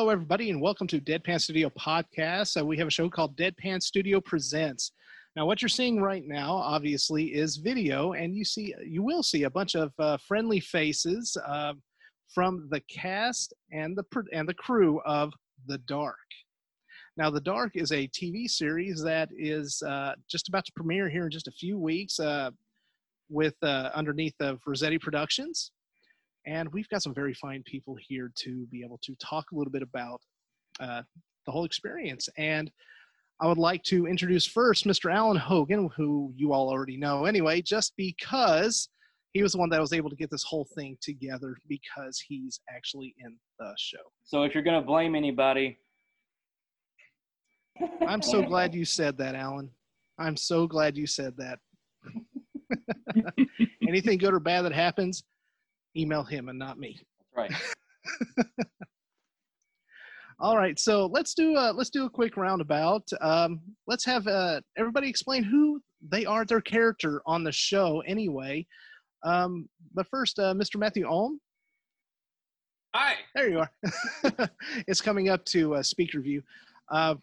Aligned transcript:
Hello, 0.00 0.08
everybody, 0.08 0.48
and 0.48 0.62
welcome 0.62 0.86
to 0.86 0.98
Deadpan 0.98 1.38
Studio 1.38 1.70
Podcast. 1.78 2.58
Uh, 2.58 2.64
we 2.64 2.78
have 2.78 2.88
a 2.88 2.90
show 2.90 3.10
called 3.10 3.36
Deadpan 3.36 3.82
Studio 3.82 4.18
Presents. 4.18 4.92
Now, 5.36 5.44
what 5.44 5.60
you're 5.60 5.68
seeing 5.68 6.00
right 6.00 6.26
now, 6.26 6.54
obviously, 6.54 7.34
is 7.34 7.58
video, 7.58 8.14
and 8.14 8.34
you 8.34 8.42
see, 8.42 8.74
you 8.82 9.02
will 9.02 9.22
see 9.22 9.42
a 9.42 9.50
bunch 9.50 9.74
of 9.74 9.92
uh, 9.98 10.16
friendly 10.26 10.58
faces 10.58 11.36
uh, 11.46 11.74
from 12.32 12.66
the 12.70 12.80
cast 12.90 13.52
and 13.72 13.94
the 13.94 14.04
and 14.32 14.48
the 14.48 14.54
crew 14.54 15.02
of 15.04 15.34
The 15.66 15.76
Dark. 15.76 16.16
Now, 17.18 17.28
The 17.28 17.42
Dark 17.42 17.72
is 17.74 17.92
a 17.92 18.08
TV 18.08 18.48
series 18.48 19.02
that 19.02 19.28
is 19.36 19.82
uh, 19.82 20.14
just 20.30 20.48
about 20.48 20.64
to 20.64 20.72
premiere 20.72 21.10
here 21.10 21.26
in 21.26 21.30
just 21.30 21.46
a 21.46 21.52
few 21.52 21.78
weeks, 21.78 22.18
uh, 22.18 22.52
with 23.28 23.54
uh, 23.62 23.90
underneath 23.94 24.40
of 24.40 24.60
Rossetti 24.66 24.98
Productions 24.98 25.72
and 26.46 26.68
we've 26.72 26.88
got 26.88 27.02
some 27.02 27.14
very 27.14 27.34
fine 27.34 27.62
people 27.64 27.96
here 28.00 28.30
to 28.36 28.66
be 28.70 28.82
able 28.84 28.98
to 29.02 29.14
talk 29.16 29.46
a 29.52 29.54
little 29.54 29.70
bit 29.70 29.82
about 29.82 30.20
uh, 30.80 31.02
the 31.46 31.52
whole 31.52 31.64
experience. 31.64 32.28
And 32.38 32.70
I 33.40 33.46
would 33.46 33.58
like 33.58 33.82
to 33.84 34.06
introduce 34.06 34.46
first 34.46 34.86
Mr. 34.86 35.12
Alan 35.12 35.36
Hogan, 35.36 35.88
who 35.96 36.32
you 36.36 36.52
all 36.52 36.68
already 36.68 36.96
know 36.96 37.24
anyway, 37.24 37.62
just 37.62 37.94
because 37.96 38.88
he 39.32 39.42
was 39.42 39.52
the 39.52 39.58
one 39.58 39.70
that 39.70 39.80
was 39.80 39.92
able 39.92 40.10
to 40.10 40.16
get 40.16 40.30
this 40.30 40.42
whole 40.42 40.66
thing 40.74 40.96
together 41.00 41.56
because 41.68 42.20
he's 42.20 42.60
actually 42.68 43.14
in 43.24 43.36
the 43.58 43.72
show. 43.78 43.98
So 44.24 44.42
if 44.42 44.54
you're 44.54 44.64
going 44.64 44.80
to 44.80 44.86
blame 44.86 45.14
anybody, 45.14 45.78
I'm 48.06 48.20
so 48.20 48.42
glad 48.42 48.74
you 48.74 48.84
said 48.84 49.16
that, 49.18 49.34
Alan. 49.34 49.70
I'm 50.18 50.36
so 50.36 50.66
glad 50.66 50.98
you 50.98 51.06
said 51.06 51.34
that. 51.38 51.58
Anything 53.88 54.18
good 54.18 54.34
or 54.34 54.40
bad 54.40 54.62
that 54.62 54.72
happens, 54.72 55.24
email 55.96 56.22
him 56.22 56.48
and 56.48 56.58
not 56.58 56.78
me. 56.78 57.00
Right. 57.36 57.52
All 60.40 60.56
right, 60.56 60.78
so 60.78 61.04
let's 61.06 61.34
do 61.34 61.56
a, 61.56 61.70
let's 61.72 61.90
do 61.90 62.06
a 62.06 62.10
quick 62.10 62.38
roundabout. 62.38 63.06
Um, 63.20 63.60
let's 63.86 64.06
have 64.06 64.26
uh, 64.26 64.62
everybody 64.78 65.06
explain 65.08 65.42
who 65.42 65.82
they 66.08 66.24
are, 66.24 66.46
their 66.46 66.62
character 66.62 67.20
on 67.26 67.44
the 67.44 67.52
show. 67.52 68.02
Anyway, 68.06 68.66
um, 69.22 69.68
but 69.94 70.06
first, 70.08 70.38
uh, 70.38 70.54
Mr. 70.54 70.76
Matthew 70.76 71.06
Ohm. 71.06 71.40
Hi. 72.94 73.14
There 73.34 73.50
you 73.50 73.60
are. 73.60 73.70
it's 74.88 75.00
coming 75.00 75.28
up 75.28 75.44
to 75.46 75.74
uh, 75.76 75.82
speaker 75.82 76.20
view. 76.20 76.42
Uh, 76.90 77.16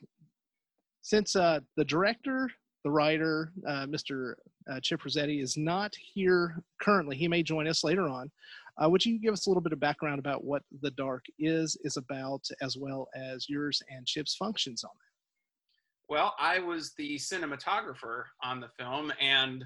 since 1.01 1.35
uh, 1.35 1.59
the 1.75 1.85
director, 1.85 2.49
the 2.87 2.91
writer, 2.91 3.51
uh, 3.67 3.85
Mr 3.85 4.35
uh, 4.71 4.79
Chip 4.81 5.03
Rossetti 5.03 5.41
is 5.41 5.57
not 5.57 5.93
here 6.13 6.63
currently. 6.81 7.17
He 7.17 7.27
may 7.27 7.43
join 7.43 7.67
us 7.67 7.83
later 7.83 8.07
on. 8.07 8.31
Uh, 8.81 8.89
would 8.89 9.05
you 9.05 9.19
give 9.19 9.33
us 9.33 9.45
a 9.45 9.49
little 9.49 9.61
bit 9.61 9.73
of 9.73 9.79
background 9.81 10.19
about 10.19 10.45
what 10.45 10.63
The 10.81 10.91
Dark 10.91 11.25
is, 11.37 11.75
is 11.83 11.97
about, 11.97 12.47
as 12.61 12.77
well 12.77 13.09
as 13.13 13.49
yours 13.49 13.81
and 13.89 14.05
Chip's 14.05 14.35
functions 14.35 14.85
on 14.85 14.91
that? 14.95 16.13
Well, 16.13 16.33
I 16.39 16.59
was 16.59 16.93
the 16.97 17.17
cinematographer 17.17 18.23
on 18.41 18.61
the 18.61 18.69
film, 18.79 19.11
and 19.19 19.65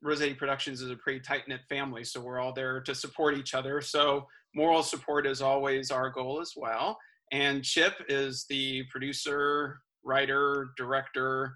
Rossetti 0.00 0.34
Productions 0.34 0.80
is 0.80 0.92
a 0.92 0.96
pretty 0.96 1.18
tight 1.18 1.48
knit 1.48 1.62
family, 1.68 2.04
so 2.04 2.20
we're 2.20 2.38
all 2.38 2.52
there 2.52 2.80
to 2.82 2.94
support 2.94 3.36
each 3.36 3.52
other. 3.52 3.80
So, 3.80 4.28
moral 4.54 4.84
support 4.84 5.26
is 5.26 5.42
always 5.42 5.90
our 5.90 6.08
goal 6.08 6.40
as 6.40 6.52
well. 6.54 6.96
And 7.32 7.64
Chip 7.64 7.94
is 8.08 8.46
the 8.48 8.84
producer, 8.92 9.80
writer, 10.04 10.70
director, 10.76 11.54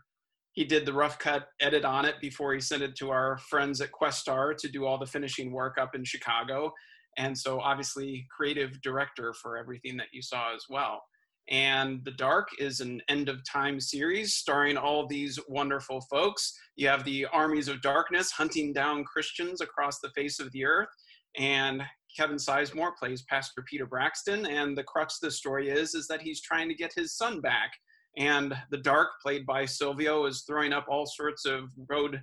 he 0.55 0.65
did 0.65 0.87
the 0.87 0.93
rough 0.93 1.19
cut 1.19 1.49
edit 1.61 1.85
on 1.85 2.05
it 2.05 2.15
before 2.21 2.55
he 2.55 2.61
sent 2.61 2.83
it 2.83 2.95
to 2.97 3.11
our 3.11 3.39
friends 3.39 3.81
at 3.81 3.91
Questar 3.91 4.57
to 4.57 4.69
do 4.69 4.87
all 4.87 4.99
the 4.99 5.07
finishing 5.07 5.53
work 5.53 5.77
up 5.79 5.95
in 5.97 6.05
Chicago. 6.05 6.73
And 7.19 7.37
so, 7.37 7.61
obviously, 7.61 8.27
creative 8.35 8.81
director 8.81 9.35
for 9.35 9.59
everything 9.59 9.97
that 9.99 10.09
you 10.13 10.23
saw 10.23 10.55
as 10.55 10.65
well. 10.71 11.03
And 11.51 12.05
The 12.05 12.13
Dark 12.13 12.49
is 12.59 12.81
an 12.81 13.03
end 13.09 13.29
of 13.29 13.41
time 13.45 13.81
series 13.81 14.35
starring 14.35 14.77
all 14.77 15.07
these 15.07 15.39
wonderful 15.49 16.01
folks. 16.03 16.57
You 16.77 16.89
have 16.89 17.05
the 17.05 17.27
armies 17.27 17.69
of 17.69 17.83
darkness 17.83 18.31
hunting 18.31 18.73
down 18.73 19.05
Christians 19.05 19.61
across 19.61 19.99
the 19.99 20.11
face 20.11 20.39
of 20.39 20.51
the 20.53 20.65
earth. 20.65 20.89
And 21.37 21.83
Kevin 22.17 22.37
Sizemore 22.37 22.97
plays 22.97 23.23
Pastor 23.23 23.65
Peter 23.69 23.87
Braxton. 23.87 24.47
And 24.47 24.79
the 24.79 24.85
crux 24.85 25.19
of 25.21 25.27
the 25.27 25.33
story 25.33 25.69
is, 25.69 25.95
is 25.95 26.07
that 26.07 26.23
he's 26.23 26.41
trying 26.41 26.69
to 26.69 26.75
get 26.75 26.93
his 26.95 27.17
son 27.17 27.41
back 27.41 27.73
and 28.17 28.57
the 28.71 28.79
dark 28.79 29.21
played 29.23 29.45
by 29.47 29.65
silvio 29.65 30.27
is 30.27 30.45
throwing 30.47 30.73
up 30.73 30.87
all 30.89 31.07
sorts 31.07 31.45
of 31.45 31.71
road 31.89 32.21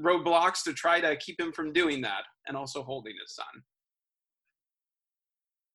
roadblocks 0.00 0.62
to 0.62 0.74
try 0.74 1.00
to 1.00 1.16
keep 1.16 1.40
him 1.40 1.52
from 1.52 1.72
doing 1.72 2.02
that 2.02 2.24
and 2.46 2.56
also 2.56 2.82
holding 2.82 3.14
his 3.20 3.34
son. 3.34 3.62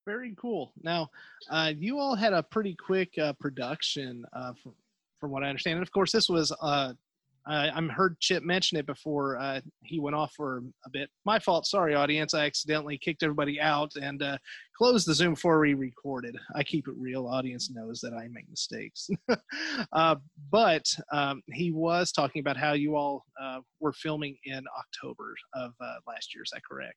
Very 0.06 0.36
cool. 0.38 0.74
Now 0.84 1.10
uh, 1.50 1.74
you 1.78 1.98
all 2.00 2.16
had 2.16 2.34
a 2.34 2.44
pretty 2.44 2.76
quick 2.76 3.18
uh, 3.18 3.34
production 3.40 4.24
uh, 4.34 4.54
from, 4.62 4.74
from 5.20 5.32
what 5.32 5.44
i 5.44 5.48
understand. 5.48 5.78
And 5.78 5.84
of 5.84 5.92
course 5.92 6.12
this 6.12 6.30
was 6.30 6.52
uh, 7.48 7.70
I'm 7.74 7.90
heard 7.90 8.20
Chip 8.20 8.44
mention 8.44 8.78
it 8.78 8.86
before 8.86 9.38
uh, 9.38 9.62
he 9.84 10.00
went 10.00 10.16
off 10.16 10.34
for 10.34 10.64
a 10.86 10.90
bit. 10.90 11.10
My 11.26 11.40
fault. 11.40 11.66
Sorry, 11.66 11.96
audience. 11.96 12.34
I 12.34 12.46
accidentally 12.46 12.98
kicked 12.98 13.24
everybody 13.24 13.60
out 13.60 13.96
and 14.00 14.22
uh, 14.22 14.38
closed 14.78 15.08
the 15.08 15.14
Zoom 15.14 15.34
before 15.34 15.60
we 15.60 15.74
recorded. 15.74 16.36
I 16.56 16.64
keep 16.64 16.88
it 16.88 16.94
real. 16.98 17.28
Audience 17.28 17.72
knows 17.72 18.00
that 18.02 18.14
I 18.14 18.28
make 18.28 18.50
mistakes. 18.50 19.10
uh, 19.94 20.16
but 20.52 20.86
um, 21.12 21.42
he 21.52 21.72
was 21.72 22.12
talking 22.12 22.42
about 22.42 22.58
how 22.58 22.74
you 22.74 22.96
all 22.96 23.26
uh, 23.42 23.60
were 23.80 23.94
filming 23.94 24.38
in 24.46 24.64
October 24.78 25.34
of 25.56 25.74
uh, 25.82 25.96
last 26.08 26.36
year. 26.36 26.44
Is 26.44 26.52
that 26.54 26.62
correct? 26.70 26.96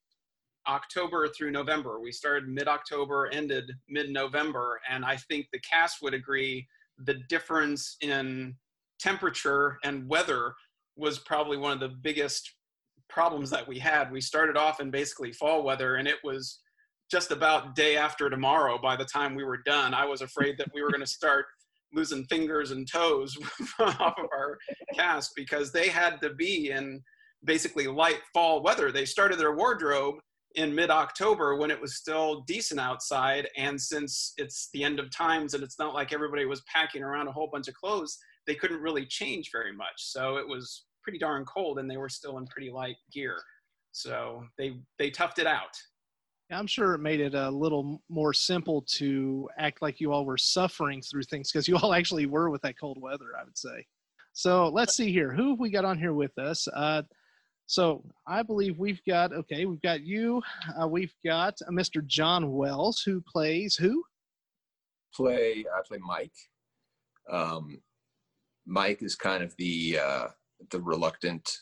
October 0.68 1.28
through 1.28 1.50
November. 1.50 2.00
We 2.00 2.12
started 2.12 2.48
mid 2.48 2.68
October, 2.68 3.30
ended 3.32 3.70
mid 3.88 4.10
November. 4.10 4.80
And 4.90 5.04
I 5.04 5.16
think 5.16 5.46
the 5.52 5.60
cast 5.60 5.98
would 6.02 6.14
agree 6.14 6.66
the 6.98 7.14
difference 7.28 7.96
in 8.00 8.54
temperature 9.04 9.78
and 9.84 10.08
weather 10.08 10.54
was 10.96 11.18
probably 11.18 11.58
one 11.58 11.72
of 11.72 11.80
the 11.80 11.96
biggest 12.02 12.50
problems 13.10 13.50
that 13.50 13.68
we 13.68 13.78
had. 13.78 14.10
We 14.10 14.20
started 14.20 14.56
off 14.56 14.80
in 14.80 14.90
basically 14.90 15.32
fall 15.32 15.62
weather, 15.62 15.96
and 15.96 16.08
it 16.08 16.16
was 16.24 16.60
just 17.10 17.30
about 17.30 17.74
day 17.74 17.96
after 17.96 18.30
tomorrow 18.30 18.78
by 18.80 18.96
the 18.96 19.04
time 19.04 19.34
we 19.34 19.44
were 19.44 19.60
done. 19.66 19.92
I 19.92 20.06
was 20.06 20.22
afraid 20.22 20.56
that 20.58 20.68
we 20.74 20.82
were 20.82 20.90
going 20.90 21.00
to 21.00 21.06
start 21.06 21.44
losing 21.92 22.24
fingers 22.24 22.70
and 22.70 22.90
toes 22.90 23.36
off 23.78 24.18
of 24.18 24.26
our 24.32 24.58
cast 24.94 25.32
because 25.36 25.70
they 25.70 25.88
had 25.88 26.20
to 26.22 26.30
be 26.30 26.70
in 26.70 27.00
basically 27.44 27.86
light 27.86 28.20
fall 28.32 28.62
weather. 28.62 28.90
They 28.90 29.04
started 29.04 29.38
their 29.38 29.54
wardrobe 29.54 30.14
in 30.54 30.74
mid 30.74 30.90
October 30.90 31.56
when 31.56 31.70
it 31.70 31.80
was 31.80 31.96
still 31.96 32.40
decent 32.46 32.80
outside. 32.80 33.48
And 33.56 33.80
since 33.80 34.32
it's 34.38 34.70
the 34.72 34.82
end 34.82 34.98
of 34.98 35.10
times 35.10 35.54
and 35.54 35.62
it's 35.62 35.78
not 35.78 35.94
like 35.94 36.12
everybody 36.12 36.46
was 36.46 36.62
packing 36.62 37.02
around 37.02 37.28
a 37.28 37.32
whole 37.32 37.50
bunch 37.52 37.68
of 37.68 37.74
clothes, 37.74 38.18
they 38.46 38.54
couldn't 38.54 38.80
really 38.80 39.06
change 39.06 39.50
very 39.52 39.74
much. 39.74 39.94
So 39.96 40.36
it 40.36 40.46
was 40.46 40.84
pretty 41.02 41.18
darn 41.18 41.44
cold, 41.44 41.78
and 41.78 41.90
they 41.90 41.96
were 41.96 42.08
still 42.08 42.38
in 42.38 42.46
pretty 42.46 42.70
light 42.70 42.96
gear. 43.12 43.36
So 43.92 44.44
they 44.58 44.78
they 44.98 45.10
toughed 45.10 45.38
it 45.38 45.46
out. 45.46 45.76
I'm 46.50 46.66
sure 46.66 46.94
it 46.94 46.98
made 46.98 47.20
it 47.20 47.34
a 47.34 47.50
little 47.50 48.02
more 48.08 48.32
simple 48.34 48.82
to 48.96 49.48
act 49.58 49.80
like 49.80 50.00
you 50.00 50.12
all 50.12 50.26
were 50.26 50.36
suffering 50.36 51.00
through 51.00 51.22
things 51.22 51.50
because 51.50 51.66
you 51.66 51.76
all 51.76 51.94
actually 51.94 52.26
were 52.26 52.50
with 52.50 52.62
that 52.62 52.78
cold 52.78 52.98
weather, 53.00 53.30
I 53.38 53.44
would 53.44 53.56
say. 53.56 53.86
So 54.34 54.68
let's 54.68 54.96
see 54.96 55.12
here. 55.12 55.32
Who 55.32 55.50
have 55.50 55.60
we 55.60 55.70
got 55.70 55.84
on 55.84 55.98
here 55.98 56.12
with 56.12 56.36
us? 56.38 56.68
Uh, 56.68 57.02
so 57.66 58.04
I 58.26 58.42
believe 58.42 58.78
we've 58.78 59.00
got, 59.08 59.32
okay, 59.32 59.64
we've 59.64 59.80
got 59.80 60.02
you. 60.02 60.42
Uh, 60.80 60.86
we've 60.86 61.14
got 61.24 61.54
uh, 61.66 61.70
Mr. 61.70 62.04
John 62.04 62.52
Wells 62.52 63.00
who 63.00 63.22
plays 63.22 63.74
who? 63.74 64.04
Play, 65.14 65.64
I 65.74 65.80
play 65.86 65.98
Mike. 66.04 66.32
Um, 67.30 67.80
Mike 68.66 69.02
is 69.02 69.14
kind 69.14 69.42
of 69.42 69.54
the 69.56 69.98
uh, 69.98 70.26
the 70.70 70.80
reluctant 70.80 71.58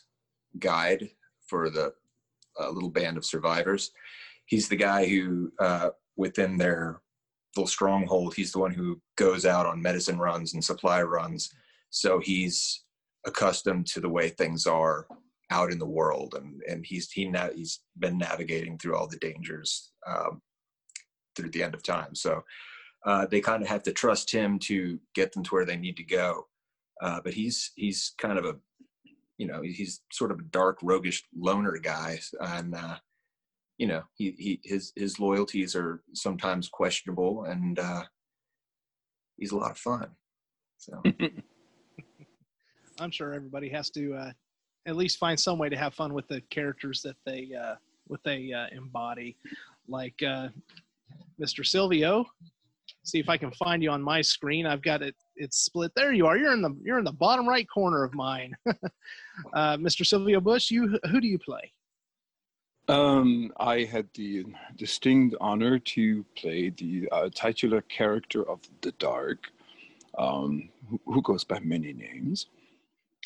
guide 0.59 1.09
for 1.47 1.69
the 1.69 1.93
uh, 2.59 2.69
little 2.69 2.89
band 2.89 3.17
of 3.17 3.25
survivors. 3.25 3.91
He's 4.45 4.69
the 4.69 4.75
guy 4.75 5.07
who, 5.07 5.51
uh, 5.59 5.89
within 6.15 6.57
their 6.57 7.01
little 7.55 7.67
stronghold, 7.67 8.35
he's 8.35 8.51
the 8.51 8.59
one 8.59 8.73
who 8.73 9.01
goes 9.15 9.45
out 9.45 9.65
on 9.65 9.81
medicine 9.81 10.19
runs 10.19 10.53
and 10.53 10.63
supply 10.63 11.01
runs. 11.01 11.51
So 11.89 12.19
he's 12.19 12.83
accustomed 13.25 13.87
to 13.87 13.99
the 13.99 14.09
way 14.09 14.29
things 14.29 14.65
are 14.65 15.07
out 15.51 15.71
in 15.71 15.79
the 15.79 15.85
world, 15.85 16.35
and 16.37 16.61
and 16.67 16.85
he's 16.85 17.11
he 17.11 17.25
na- 17.25 17.49
he's 17.53 17.81
been 17.97 18.17
navigating 18.17 18.77
through 18.77 18.95
all 18.95 19.07
the 19.07 19.17
dangers 19.17 19.91
um, 20.07 20.41
through 21.35 21.49
the 21.49 21.63
end 21.63 21.75
of 21.75 21.83
time. 21.83 22.15
So. 22.15 22.43
Uh, 23.05 23.25
they 23.25 23.41
kind 23.41 23.61
of 23.61 23.67
have 23.67 23.83
to 23.83 23.91
trust 23.91 24.31
him 24.31 24.57
to 24.57 24.97
get 25.13 25.33
them 25.33 25.43
to 25.43 25.49
where 25.49 25.65
they 25.65 25.75
need 25.75 25.97
to 25.97 26.05
go 26.05 26.45
uh, 27.03 27.19
but 27.23 27.33
he's 27.33 27.71
he's 27.75 28.13
kind 28.17 28.39
of 28.39 28.45
a 28.45 28.55
you 29.37 29.45
know 29.45 29.61
he's 29.61 30.01
sort 30.11 30.31
of 30.31 30.39
a 30.39 30.43
dark 30.43 30.79
roguish 30.81 31.23
loner 31.37 31.77
guy 31.77 32.19
and 32.39 32.73
uh, 32.73 32.95
you 33.77 33.87
know 33.87 34.01
he, 34.15 34.33
he 34.37 34.59
his 34.63 34.93
his 34.95 35.19
loyalties 35.19 35.75
are 35.75 36.01
sometimes 36.13 36.69
questionable 36.69 37.43
and 37.43 37.77
uh, 37.77 38.03
he's 39.37 39.51
a 39.51 39.57
lot 39.57 39.71
of 39.71 39.77
fun 39.77 40.07
so 40.77 41.01
i'm 42.99 43.11
sure 43.11 43.33
everybody 43.33 43.69
has 43.69 43.89
to 43.89 44.13
uh, 44.13 44.31
at 44.85 44.95
least 44.95 45.17
find 45.19 45.39
some 45.39 45.57
way 45.57 45.69
to 45.69 45.77
have 45.77 45.93
fun 45.93 46.13
with 46.13 46.27
the 46.29 46.41
characters 46.49 47.01
that 47.01 47.17
they 47.25 47.49
uh, 47.59 47.75
what 48.07 48.21
they 48.23 48.51
uh, 48.53 48.67
embody 48.71 49.35
like 49.87 50.15
uh, 50.25 50.47
mr 51.41 51.65
silvio 51.65 52.25
see 53.03 53.19
if 53.19 53.29
I 53.29 53.37
can 53.37 53.51
find 53.51 53.83
you 53.83 53.91
on 53.91 54.01
my 54.01 54.21
screen. 54.21 54.65
I've 54.65 54.81
got 54.81 55.01
it. 55.01 55.15
It's 55.35 55.57
split. 55.57 55.91
There 55.95 56.13
you 56.13 56.27
are. 56.27 56.37
You're 56.37 56.53
in 56.53 56.61
the 56.61 56.75
you're 56.83 56.99
in 56.99 57.05
the 57.05 57.11
bottom 57.11 57.47
right 57.47 57.67
corner 57.67 58.03
of 58.03 58.13
mine. 58.13 58.55
uh, 59.53 59.77
Mr. 59.77 60.05
Silvio 60.05 60.39
Bush, 60.39 60.71
you 60.71 60.99
who 61.09 61.19
do 61.19 61.27
you 61.27 61.39
play? 61.39 61.71
Um, 62.89 63.51
I 63.57 63.83
had 63.83 64.09
the 64.13 64.45
distinct 64.75 65.35
honor 65.39 65.79
to 65.79 66.25
play 66.35 66.69
the 66.69 67.07
uh, 67.11 67.29
titular 67.33 67.81
character 67.81 68.47
of 68.49 68.59
the 68.81 68.91
Dark, 68.93 69.47
um, 70.17 70.69
who, 70.89 70.99
who, 71.05 71.21
goes 71.21 71.45
by 71.45 71.59
many 71.61 71.93
names. 71.93 72.47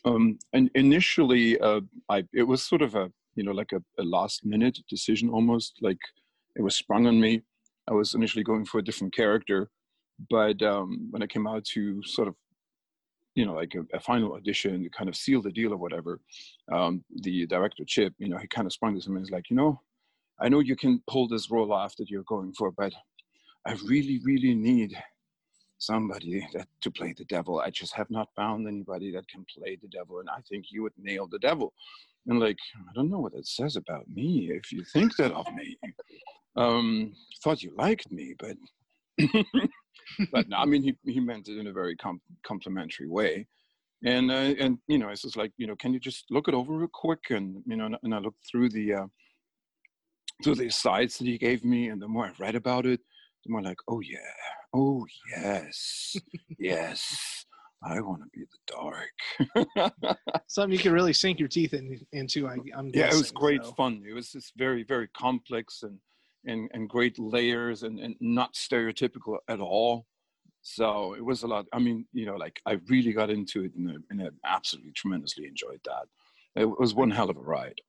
Um, 0.05 0.37
and 0.53 0.69
initially, 0.75 1.59
uh, 1.59 1.81
I 2.07 2.23
it 2.33 2.43
was 2.43 2.63
sort 2.63 2.83
of 2.83 2.95
a 2.95 3.11
you 3.35 3.43
know 3.43 3.51
like 3.51 3.71
a, 3.73 3.81
a 3.99 4.03
last 4.03 4.45
minute 4.45 4.79
decision 4.89 5.29
almost 5.29 5.77
like 5.81 5.99
it 6.55 6.61
was 6.61 6.75
sprung 6.75 7.07
on 7.07 7.19
me 7.19 7.41
I 7.87 7.93
was 7.93 8.13
initially 8.13 8.43
going 8.43 8.65
for 8.65 8.79
a 8.79 8.83
different 8.83 9.15
character, 9.15 9.69
but 10.29 10.61
um, 10.61 11.07
when 11.11 11.21
I 11.21 11.27
came 11.27 11.47
out 11.47 11.63
to 11.73 12.01
sort 12.03 12.27
of, 12.27 12.35
you 13.35 13.45
know, 13.45 13.53
like 13.53 13.75
a, 13.75 13.95
a 13.95 13.99
final 13.99 14.33
audition 14.33 14.83
to 14.83 14.89
kind 14.89 15.09
of 15.09 15.15
seal 15.15 15.41
the 15.41 15.51
deal 15.51 15.73
or 15.73 15.77
whatever, 15.77 16.19
um, 16.71 17.03
the 17.21 17.45
director 17.45 17.83
Chip, 17.85 18.13
you 18.17 18.29
know, 18.29 18.37
he 18.37 18.47
kind 18.47 18.65
of 18.65 18.73
sprung 18.73 18.95
this 18.95 19.07
on 19.07 19.13
me. 19.13 19.21
He's 19.21 19.31
like, 19.31 19.49
you 19.49 19.55
know, 19.55 19.79
I 20.39 20.49
know 20.49 20.59
you 20.59 20.75
can 20.75 21.01
pull 21.07 21.27
this 21.27 21.49
role 21.49 21.71
off 21.71 21.95
that 21.97 22.09
you're 22.09 22.23
going 22.23 22.53
for, 22.53 22.71
but 22.71 22.93
I 23.65 23.75
really, 23.85 24.19
really 24.23 24.55
need 24.55 24.97
somebody 25.79 26.47
that 26.53 26.67
to 26.81 26.91
play 26.91 27.13
the 27.15 27.25
devil. 27.25 27.59
I 27.59 27.69
just 27.69 27.93
have 27.93 28.09
not 28.09 28.29
found 28.35 28.67
anybody 28.67 29.11
that 29.11 29.27
can 29.27 29.45
play 29.55 29.77
the 29.81 29.87
devil, 29.87 30.19
and 30.19 30.29
I 30.29 30.41
think 30.49 30.65
you 30.69 30.83
would 30.83 30.93
nail 30.97 31.27
the 31.27 31.39
devil. 31.39 31.73
And 32.27 32.39
like, 32.39 32.57
I 32.77 32.91
don't 32.95 33.09
know 33.09 33.19
what 33.19 33.33
that 33.33 33.47
says 33.47 33.75
about 33.75 34.07
me 34.09 34.49
if 34.51 34.71
you 34.71 34.83
think 34.83 35.15
that 35.17 35.31
of 35.31 35.47
me 35.53 35.77
um, 36.55 37.13
thought 37.43 37.63
you 37.63 37.73
liked 37.77 38.11
me, 38.11 38.35
but 38.37 38.57
but 40.31 40.47
no, 40.49 40.57
I 40.57 40.65
mean 40.71 40.83
he 40.83 40.95
he 41.11 41.19
meant 41.19 41.47
it 41.47 41.57
in 41.57 41.67
a 41.67 41.73
very 41.73 41.95
com- 41.95 42.21
complimentary 42.43 43.07
way, 43.07 43.47
and 44.03 44.31
uh, 44.31 44.53
and 44.59 44.77
you 44.87 44.97
know 44.97 45.09
it's 45.09 45.21
just 45.21 45.37
like 45.37 45.51
you 45.57 45.67
know 45.67 45.75
can 45.75 45.93
you 45.93 45.99
just 45.99 46.25
look 46.29 46.47
it 46.47 46.53
over 46.53 46.73
real 46.73 46.89
quick 46.91 47.29
and 47.29 47.61
you 47.65 47.75
know 47.75 47.89
and 48.03 48.15
I 48.15 48.19
looked 48.19 48.45
through 48.49 48.69
the 48.69 48.93
uh, 48.93 49.07
through 50.43 50.55
the 50.55 50.69
sites 50.69 51.17
that 51.17 51.25
he 51.25 51.37
gave 51.37 51.63
me, 51.63 51.89
and 51.89 52.01
the 52.01 52.07
more 52.07 52.25
I 52.25 52.31
read 52.39 52.55
about 52.55 52.85
it, 52.85 53.01
the 53.45 53.51
more 53.51 53.61
like 53.61 53.79
oh 53.87 54.01
yeah, 54.01 54.17
oh 54.73 55.05
yes, 55.35 56.15
yes. 56.59 57.45
I 57.83 58.01
want 58.01 58.23
to 58.23 58.29
be 58.33 58.43
the 58.43 59.75
dark. 59.75 59.93
Something 60.47 60.73
you 60.73 60.79
can 60.79 60.93
really 60.93 61.13
sink 61.13 61.37
your 61.37 61.47
teeth 61.47 61.75
in, 61.75 61.99
into. 62.11 62.47
I, 62.47 62.53
am 62.75 62.89
yeah, 62.91 63.05
it 63.05 63.13
was 63.13 63.31
great 63.31 63.63
so. 63.63 63.71
fun. 63.73 64.03
It 64.07 64.13
was 64.13 64.31
just 64.31 64.53
very, 64.57 64.81
very 64.83 65.07
complex 65.09 65.83
and 65.83 65.99
and, 66.47 66.69
and 66.73 66.89
great 66.89 67.19
layers 67.19 67.83
and, 67.83 67.99
and 67.99 68.15
not 68.19 68.53
stereotypical 68.53 69.37
at 69.47 69.59
all. 69.59 70.05
So 70.61 71.13
it 71.13 71.23
was 71.23 71.43
a 71.43 71.47
lot. 71.47 71.65
I 71.71 71.79
mean, 71.79 72.05
you 72.13 72.25
know, 72.25 72.35
like 72.35 72.59
I 72.65 72.79
really 72.89 73.13
got 73.13 73.29
into 73.29 73.63
it 73.63 73.71
and, 73.75 74.03
and 74.09 74.29
absolutely 74.45 74.91
tremendously 74.91 75.47
enjoyed 75.47 75.79
that. 75.85 76.07
It 76.55 76.79
was 76.79 76.93
one 76.93 77.11
hell 77.11 77.29
of 77.29 77.37
a 77.37 77.41
ride. 77.41 77.79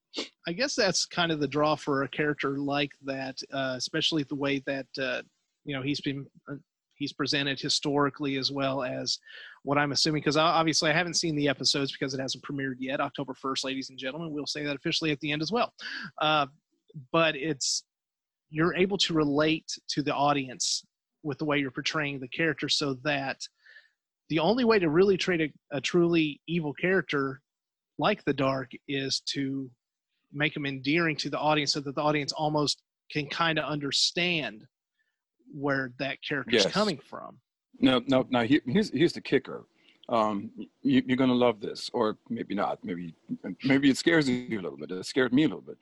I 0.46 0.52
guess 0.52 0.75
that's 0.75 1.06
kind 1.06 1.32
of 1.32 1.40
the 1.40 1.49
draw 1.49 1.75
for 1.75 2.02
a 2.02 2.08
character 2.08 2.58
like 2.58 2.93
that, 3.05 3.38
uh, 3.52 3.75
especially 3.76 4.22
the 4.25 4.34
way 4.34 4.62
that 4.66 4.87
uh, 5.00 5.22
you 5.64 5.75
know 5.75 5.82
he's 5.82 6.00
been 6.00 6.26
uh, 6.50 6.55
he's 6.94 7.12
presented 7.12 7.60
historically 7.60 8.37
as 8.37 8.50
well 8.50 8.82
as 8.82 9.19
what 9.62 9.78
I'm 9.78 9.93
assuming. 9.93 10.20
Because 10.20 10.37
obviously 10.37 10.90
I 10.90 10.94
haven't 10.94 11.14
seen 11.14 11.37
the 11.37 11.49
episodes 11.49 11.93
because 11.93 12.14
it 12.14 12.20
hasn't 12.20 12.44
premiered 12.44 12.76
yet. 12.78 13.00
October 13.00 13.34
1st, 13.34 13.64
ladies 13.64 13.90
and 13.90 13.99
gentlemen. 13.99 14.32
We'll 14.32 14.46
say 14.46 14.64
that 14.64 14.76
officially 14.76 15.10
at 15.10 15.20
the 15.20 15.32
end 15.32 15.43
as 15.43 15.52
well. 15.52 15.72
Uh, 16.20 16.46
but 17.12 17.37
it's 17.37 17.84
you're 18.50 18.75
able 18.77 18.99
to 18.99 19.15
relate 19.15 19.67
to 19.89 20.03
the 20.03 20.15
audience 20.15 20.85
with 21.23 21.39
the 21.39 21.45
way 21.45 21.59
you're 21.59 21.71
portraying 21.71 22.21
the 22.21 22.29
character 22.29 22.69
so 22.69 22.95
that 23.05 23.39
the 24.29 24.39
only 24.39 24.65
way 24.65 24.79
to 24.79 24.91
really 24.91 25.17
treat 25.17 25.41
a, 25.41 25.77
a 25.77 25.81
truly 25.81 26.41
evil 26.47 26.73
character 26.73 27.41
like 27.99 28.25
the 28.25 28.33
dark 28.33 28.71
is 28.87 29.21
to 29.21 29.71
make 30.33 30.55
them 30.55 30.67
endearing 30.67 31.17
to 31.17 31.31
the 31.31 31.39
audience 31.39 31.73
so 31.73 31.81
that 31.81 31.95
the 31.95 32.03
audience 32.03 32.33
almost 32.33 32.83
can 33.11 33.27
kind 33.27 33.59
of 33.59 33.65
understand 33.65 34.65
where 35.53 35.93
that 35.99 36.19
character 36.27 36.56
is 36.56 36.65
yes. 36.65 36.73
coming 36.73 36.99
from. 36.99 37.39
No 37.81 38.03
no 38.06 38.27
no 38.29 38.43
here's 38.44 38.91
here's 38.91 39.12
the 39.12 39.21
kicker. 39.21 39.65
Um, 40.11 40.51
you, 40.83 41.03
are 41.11 41.17
going 41.17 41.29
to 41.29 41.37
love 41.37 41.61
this 41.61 41.91
or 41.93 42.17
maybe 42.31 42.55
not. 42.55 42.83
Maybe 42.83 43.15
maybe 43.65 43.91
it 43.91 43.97
scares 43.99 44.29
you 44.29 44.59
a 44.59 44.62
little 44.62 44.79
bit. 44.79 44.91
It 44.91 45.05
scared 45.06 45.33
me 45.33 45.44
a 45.44 45.49
little 45.49 45.62
bit 45.62 45.77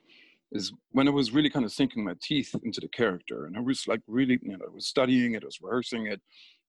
is 0.51 0.71
when 0.91 1.07
I 1.07 1.11
was 1.11 1.33
really 1.33 1.49
kind 1.49 1.65
of 1.65 1.71
sinking 1.71 2.05
my 2.05 2.13
teeth 2.21 2.55
into 2.63 2.79
the 2.79 2.87
character. 2.87 3.45
And 3.45 3.57
I 3.57 3.59
was 3.59 3.87
like 3.87 4.01
really, 4.07 4.39
you 4.41 4.57
know, 4.57 4.65
I 4.65 4.73
was 4.73 4.87
studying 4.87 5.33
it, 5.33 5.43
I 5.43 5.45
was 5.45 5.59
rehearsing 5.61 6.07
it. 6.07 6.21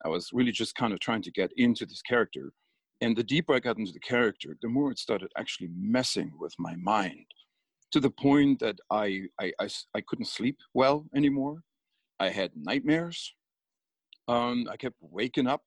I 0.05 0.09
was 0.09 0.31
really 0.33 0.53
just 0.53 0.75
kind 0.75 0.93
of 0.93 1.01
trying 1.01 1.23
to 1.23 1.33
get 1.33 1.51
into 1.57 1.85
this 1.85 2.03
character. 2.03 2.53
And 3.01 3.17
the 3.17 3.25
deeper 3.25 3.55
I 3.55 3.61
got 3.61 3.79
into 3.79 3.93
the 3.93 4.01
character, 4.01 4.57
the 4.61 4.69
more 4.69 4.91
it 4.91 4.99
started 4.99 5.31
actually 5.37 5.71
messing 5.77 6.33
with 6.39 6.55
my 6.59 6.75
mind 6.77 7.27
to 7.93 8.01
the 8.01 8.11
point 8.11 8.61
that 8.61 8.79
I, 8.91 9.23
I, 9.41 9.53
I, 9.61 9.69
I 9.95 10.01
couldn't 10.07 10.27
sleep 10.27 10.59
well 10.75 11.07
anymore. 11.15 11.63
I 12.21 12.29
had 12.29 12.51
nightmares. 12.57 13.35
Um, 14.27 14.67
I 14.71 14.77
kept 14.77 14.97
waking 15.01 15.47
up, 15.47 15.63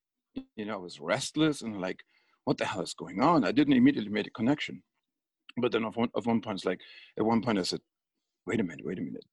you 0.56 0.66
know, 0.66 0.74
I 0.74 0.78
was 0.78 1.00
restless 1.00 1.62
and 1.62 1.81
like, 1.81 2.00
what 2.46 2.58
the 2.58 2.66
hell 2.66 2.81
is 2.81 2.94
going 2.94 3.22
on? 3.22 3.44
I 3.44 3.52
didn't 3.52 3.74
immediately 3.74 4.12
make 4.12 4.28
a 4.28 4.31
connection. 4.31 4.84
But 5.58 5.72
then 5.72 5.86
at 5.86 5.96
one, 5.96 6.10
at 6.16 6.25
one 6.25 6.42
point, 6.42 6.60
it's 6.60 6.66
like, 6.66 6.80
at 7.18 7.25
one 7.25 7.42
point 7.42 7.60
I 7.60 7.63
said, 7.63 7.81
wait 8.45 8.59
a 8.59 8.63
minute, 8.63 8.85
wait 8.85 8.99
a 8.99 9.01
minute. 9.01 9.25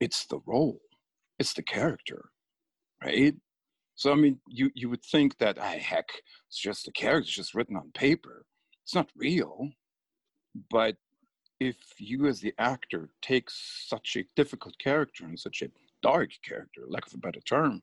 It's 0.00 0.26
the 0.26 0.40
role, 0.46 0.80
it's 1.38 1.52
the 1.52 1.62
character, 1.62 2.30
right? 3.02 3.34
So 3.94 4.12
I 4.12 4.14
mean, 4.14 4.40
you 4.48 4.70
you 4.74 4.88
would 4.88 5.04
think 5.04 5.38
that 5.38 5.58
ah, 5.58 5.76
heck, 5.78 6.08
it's 6.48 6.58
just 6.58 6.88
a 6.88 6.92
character, 6.92 7.26
it's 7.26 7.36
just 7.36 7.54
written 7.54 7.76
on 7.76 7.90
paper. 7.92 8.46
It's 8.84 8.94
not 8.94 9.10
real. 9.14 9.68
But 10.70 10.96
if 11.60 11.76
you 11.98 12.26
as 12.26 12.40
the 12.40 12.54
actor 12.58 13.10
takes 13.22 13.86
such 13.88 14.16
a 14.16 14.24
difficult 14.34 14.74
character 14.82 15.24
and 15.24 15.38
such 15.38 15.62
a 15.62 15.68
dark 16.02 16.30
character, 16.42 16.82
lack 16.88 17.06
of 17.06 17.14
a 17.14 17.18
better 17.18 17.40
term, 17.40 17.82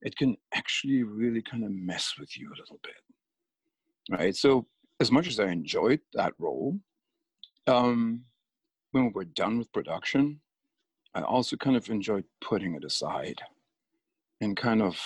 it 0.00 0.16
can 0.16 0.36
actually 0.54 1.02
really 1.02 1.42
kind 1.42 1.64
of 1.64 1.70
mess 1.70 2.14
with 2.18 2.36
you 2.36 2.48
a 2.48 2.58
little 2.58 2.80
bit. 2.82 4.18
Right. 4.18 4.34
So 4.34 4.66
as 5.00 5.12
much 5.12 5.28
as 5.28 5.38
I 5.38 5.48
enjoyed 5.48 6.00
that 6.14 6.32
role, 6.38 6.78
um, 7.66 8.22
when 8.92 9.12
we're 9.12 9.24
done 9.24 9.58
with 9.58 9.72
production, 9.72 10.40
I 11.14 11.22
also 11.22 11.56
kind 11.56 11.76
of 11.76 11.88
enjoyed 11.90 12.24
putting 12.40 12.74
it 12.74 12.84
aside 12.84 13.40
and 14.40 14.56
kind 14.56 14.82
of. 14.82 14.96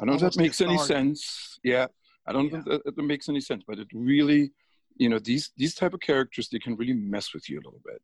I 0.00 0.04
don't 0.04 0.08
know 0.08 0.14
if 0.14 0.20
that 0.20 0.36
makes 0.36 0.60
any 0.60 0.78
sense. 0.78 1.58
Yeah, 1.64 1.86
I 2.26 2.32
don't 2.32 2.52
yeah. 2.52 2.60
know 2.64 2.80
if 2.86 2.94
that, 2.94 3.02
makes 3.02 3.28
any 3.28 3.40
sense, 3.40 3.64
but 3.66 3.78
it 3.78 3.88
really, 3.92 4.52
you 4.96 5.08
know, 5.08 5.18
these 5.18 5.50
these 5.56 5.74
type 5.74 5.92
of 5.92 6.00
characters 6.00 6.48
they 6.48 6.60
can 6.60 6.76
really 6.76 6.94
mess 6.94 7.34
with 7.34 7.50
you 7.50 7.56
a 7.56 7.64
little 7.64 7.80
bit 7.84 8.00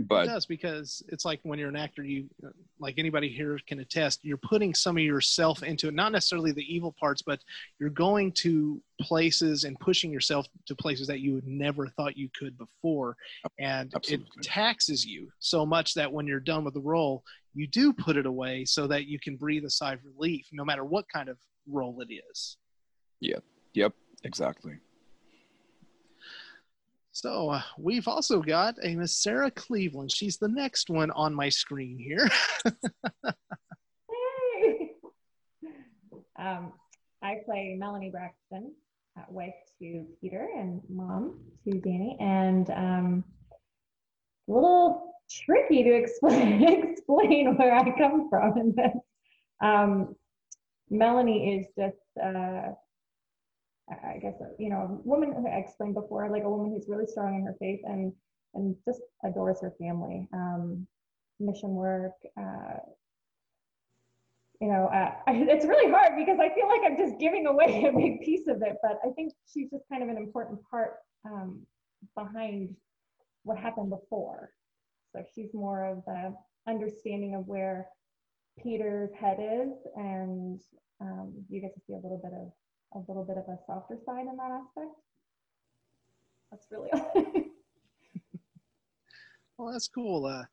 but 0.00 0.24
it 0.24 0.28
does 0.28 0.46
because 0.46 1.02
it's 1.08 1.24
like 1.24 1.40
when 1.42 1.58
you're 1.58 1.68
an 1.68 1.76
actor 1.76 2.02
you 2.02 2.28
like 2.78 2.98
anybody 2.98 3.28
here 3.28 3.58
can 3.66 3.80
attest 3.80 4.20
you're 4.22 4.36
putting 4.36 4.74
some 4.74 4.96
of 4.96 5.02
yourself 5.02 5.62
into 5.62 5.88
it 5.88 5.94
not 5.94 6.12
necessarily 6.12 6.52
the 6.52 6.74
evil 6.74 6.94
parts 6.98 7.22
but 7.22 7.40
you're 7.78 7.90
going 7.90 8.32
to 8.32 8.80
places 9.00 9.64
and 9.64 9.78
pushing 9.78 10.10
yourself 10.10 10.46
to 10.66 10.74
places 10.74 11.06
that 11.06 11.20
you 11.20 11.42
never 11.44 11.88
thought 11.88 12.16
you 12.16 12.28
could 12.38 12.56
before. 12.56 13.16
And 13.58 13.92
Absolutely. 13.94 14.26
it 14.38 14.42
taxes 14.42 15.04
you 15.04 15.28
so 15.38 15.66
much 15.66 15.94
that 15.94 16.10
when 16.10 16.26
you're 16.26 16.40
done 16.40 16.64
with 16.64 16.74
the 16.74 16.80
role 16.80 17.22
you 17.54 17.66
do 17.66 17.92
put 17.92 18.16
it 18.16 18.26
away 18.26 18.64
so 18.66 18.86
that 18.86 19.06
you 19.06 19.18
can 19.18 19.36
breathe 19.36 19.64
a 19.64 19.70
sigh 19.70 19.94
of 19.94 20.00
relief 20.04 20.46
no 20.52 20.64
matter 20.64 20.84
what 20.84 21.06
kind 21.12 21.28
of 21.28 21.38
role 21.66 22.02
it 22.02 22.12
is. 22.12 22.58
Yep. 23.20 23.42
Yep. 23.74 23.92
Exactly 24.24 24.78
so 27.16 27.48
uh, 27.48 27.62
we've 27.78 28.08
also 28.08 28.42
got 28.42 28.74
a 28.82 28.94
Miss 28.94 29.16
Sarah 29.16 29.50
Cleveland. 29.50 30.12
She's 30.12 30.36
the 30.36 30.48
next 30.48 30.90
one 30.90 31.10
on 31.12 31.34
my 31.34 31.48
screen 31.48 31.98
here. 31.98 32.28
hey! 34.10 34.90
Um, 36.38 36.74
I 37.22 37.36
play 37.46 37.74
Melanie 37.78 38.10
Braxton, 38.10 38.70
uh, 39.18 39.22
wife 39.30 39.54
to 39.78 40.04
Peter 40.20 40.46
and 40.58 40.82
mom 40.90 41.40
to 41.64 41.80
Danny, 41.80 42.18
and 42.20 42.68
um, 42.68 43.24
a 44.46 44.52
little 44.52 45.14
tricky 45.30 45.84
to 45.84 45.94
explain 45.94 46.62
explain 46.90 47.56
where 47.56 47.74
I 47.74 47.96
come 47.96 48.28
from. 48.28 48.74
Um, 49.62 50.14
Melanie 50.90 51.60
is 51.60 51.66
just 51.78 51.96
uh, 52.22 52.72
I 53.88 54.18
guess 54.20 54.34
you 54.58 54.68
know, 54.68 55.00
a 55.04 55.08
woman 55.08 55.44
I 55.46 55.58
explained 55.58 55.94
before, 55.94 56.28
like 56.30 56.42
a 56.42 56.50
woman 56.50 56.72
who's 56.72 56.88
really 56.88 57.06
strong 57.06 57.36
in 57.36 57.44
her 57.44 57.54
faith 57.60 57.80
and 57.84 58.12
and 58.54 58.74
just 58.84 59.00
adores 59.24 59.60
her 59.60 59.72
family, 59.78 60.26
um, 60.32 60.86
mission 61.38 61.74
work. 61.74 62.14
Uh, 62.38 62.78
you 64.60 64.68
know, 64.68 64.86
uh, 64.86 65.12
it's 65.28 65.66
really 65.66 65.90
hard 65.90 66.16
because 66.16 66.38
I 66.40 66.52
feel 66.54 66.68
like 66.68 66.80
I'm 66.84 66.96
just 66.96 67.20
giving 67.20 67.46
away 67.46 67.84
a 67.88 67.96
big 67.96 68.20
piece 68.22 68.48
of 68.48 68.62
it, 68.62 68.76
but 68.82 68.98
I 69.04 69.10
think 69.12 69.32
she's 69.52 69.70
just 69.70 69.84
kind 69.90 70.02
of 70.02 70.08
an 70.08 70.16
important 70.16 70.60
part 70.68 70.94
um, 71.24 71.62
behind 72.16 72.74
what 73.44 73.58
happened 73.58 73.90
before. 73.90 74.50
So 75.12 75.22
she's 75.34 75.54
more 75.54 75.84
of 75.84 76.02
the 76.06 76.34
understanding 76.68 77.34
of 77.34 77.46
where 77.46 77.86
Peter's 78.62 79.10
head 79.14 79.38
is, 79.38 79.72
and 79.94 80.60
um, 81.00 81.32
you 81.48 81.60
get 81.60 81.74
to 81.74 81.80
see 81.86 81.92
a 81.92 81.96
little 81.96 82.20
bit 82.22 82.32
of 82.32 82.50
a 82.94 82.98
little 83.08 83.24
bit 83.24 83.36
of 83.36 83.44
a 83.48 83.58
softer 83.66 83.98
side 84.04 84.26
in 84.26 84.36
that 84.36 84.50
aspect. 84.50 84.94
That's 86.50 86.66
really 86.70 86.90
Well, 89.58 89.72
that's 89.72 89.88
cool. 89.88 90.26
Uh, 90.26 90.44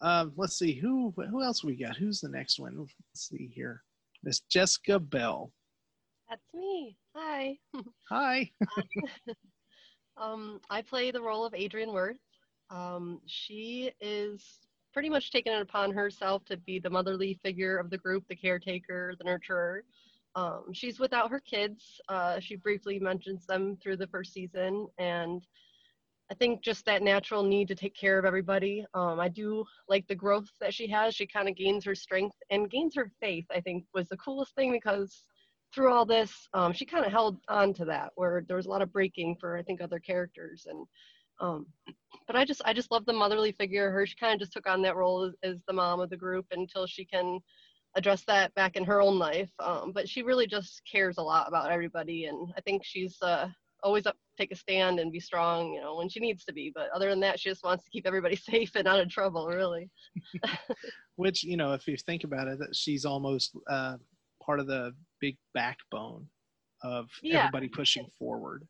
um, 0.00 0.32
let's 0.36 0.58
see 0.58 0.74
who 0.74 1.12
who 1.30 1.42
else 1.42 1.62
we 1.62 1.76
got. 1.76 1.96
Who's 1.96 2.20
the 2.20 2.28
next 2.28 2.58
one? 2.58 2.76
Let's 2.78 3.28
see 3.28 3.50
here. 3.54 3.82
Miss 4.22 4.40
Jessica 4.40 4.98
Bell. 4.98 5.52
That's 6.28 6.54
me. 6.54 6.96
Hi. 7.14 7.58
Hi. 8.10 8.50
um, 10.16 10.60
I 10.70 10.82
play 10.82 11.10
the 11.10 11.20
role 11.20 11.44
of 11.44 11.54
Adrian 11.54 11.92
Worth. 11.92 12.16
Um, 12.70 13.20
she 13.26 13.92
is 14.00 14.58
pretty 14.92 15.08
much 15.08 15.30
taken 15.30 15.52
it 15.52 15.62
upon 15.62 15.92
herself 15.92 16.44
to 16.46 16.56
be 16.56 16.78
the 16.78 16.90
motherly 16.90 17.38
figure 17.42 17.76
of 17.76 17.90
the 17.90 17.98
group, 17.98 18.24
the 18.28 18.34
caretaker, 18.34 19.14
the 19.18 19.24
nurturer. 19.24 19.80
Um, 20.36 20.64
she's 20.72 21.00
without 21.00 21.30
her 21.30 21.40
kids. 21.40 21.98
Uh, 22.08 22.38
she 22.38 22.56
briefly 22.56 22.98
mentions 23.00 23.46
them 23.46 23.76
through 23.82 23.96
the 23.96 24.06
first 24.06 24.34
season, 24.34 24.86
and 24.98 25.42
I 26.30 26.34
think 26.34 26.62
just 26.62 26.84
that 26.84 27.02
natural 27.02 27.42
need 27.42 27.68
to 27.68 27.74
take 27.74 27.96
care 27.96 28.18
of 28.18 28.24
everybody. 28.24 28.84
Um, 28.94 29.18
I 29.18 29.28
do 29.28 29.64
like 29.88 30.06
the 30.06 30.14
growth 30.14 30.48
that 30.60 30.74
she 30.74 30.88
has. 30.88 31.14
She 31.14 31.26
kind 31.26 31.48
of 31.48 31.56
gains 31.56 31.84
her 31.84 31.94
strength 31.94 32.36
and 32.50 32.70
gains 32.70 32.94
her 32.96 33.10
faith. 33.20 33.46
I 33.50 33.60
think 33.60 33.84
was 33.94 34.08
the 34.08 34.16
coolest 34.18 34.54
thing 34.54 34.72
because 34.72 35.22
through 35.74 35.92
all 35.92 36.04
this, 36.04 36.48
um, 36.52 36.72
she 36.72 36.84
kind 36.84 37.06
of 37.06 37.12
held 37.12 37.38
on 37.48 37.72
to 37.74 37.84
that 37.86 38.10
where 38.16 38.44
there 38.46 38.56
was 38.56 38.66
a 38.66 38.70
lot 38.70 38.82
of 38.82 38.92
breaking 38.92 39.36
for 39.40 39.56
I 39.56 39.62
think 39.62 39.80
other 39.80 39.98
characters 39.98 40.66
and. 40.68 40.86
Um, 41.38 41.66
but 42.26 42.34
I 42.34 42.46
just 42.46 42.62
I 42.64 42.72
just 42.72 42.90
love 42.90 43.04
the 43.04 43.12
motherly 43.12 43.52
figure. 43.52 43.90
Her 43.90 44.06
she 44.06 44.16
kind 44.16 44.32
of 44.32 44.40
just 44.40 44.54
took 44.54 44.66
on 44.66 44.80
that 44.82 44.96
role 44.96 45.24
as, 45.24 45.34
as, 45.42 45.58
the 45.68 45.74
mom 45.74 46.00
of 46.00 46.08
the 46.08 46.16
group 46.16 46.46
until 46.50 46.86
she 46.86 47.04
can 47.04 47.40
address 47.96 48.22
that 48.26 48.54
back 48.54 48.76
in 48.76 48.84
her 48.84 49.00
own 49.00 49.18
life. 49.18 49.50
Um, 49.58 49.92
but 49.92 50.08
she 50.08 50.22
really 50.22 50.46
just 50.46 50.82
cares 50.90 51.18
a 51.18 51.22
lot 51.22 51.48
about 51.48 51.70
everybody, 51.70 52.26
and 52.26 52.52
I 52.56 52.60
think 52.60 52.84
she's 52.84 53.16
uh, 53.22 53.48
always 53.82 54.06
up 54.06 54.14
to 54.14 54.42
take 54.42 54.52
a 54.52 54.56
stand 54.56 55.00
and 55.00 55.10
be 55.10 55.20
strong, 55.20 55.72
you 55.72 55.80
know, 55.80 55.96
when 55.96 56.08
she 56.08 56.20
needs 56.20 56.44
to 56.44 56.52
be. 56.52 56.70
But 56.74 56.90
other 56.94 57.08
than 57.08 57.20
that, 57.20 57.40
she 57.40 57.48
just 57.48 57.64
wants 57.64 57.84
to 57.84 57.90
keep 57.90 58.06
everybody 58.06 58.36
safe 58.50 58.72
and 58.76 58.86
out 58.86 59.00
of 59.00 59.08
trouble, 59.08 59.46
really. 59.46 59.90
Which, 61.16 61.42
you 61.42 61.56
know, 61.56 61.72
if 61.72 61.86
you 61.88 61.96
think 61.96 62.24
about 62.24 62.48
it, 62.48 62.58
that 62.58 62.76
she's 62.76 63.04
almost 63.04 63.56
uh, 63.68 63.96
part 64.44 64.60
of 64.60 64.66
the 64.66 64.92
big 65.20 65.36
backbone 65.54 66.26
of 66.82 67.08
yeah. 67.22 67.40
everybody 67.40 67.68
pushing 67.68 68.06
forward. 68.18 68.66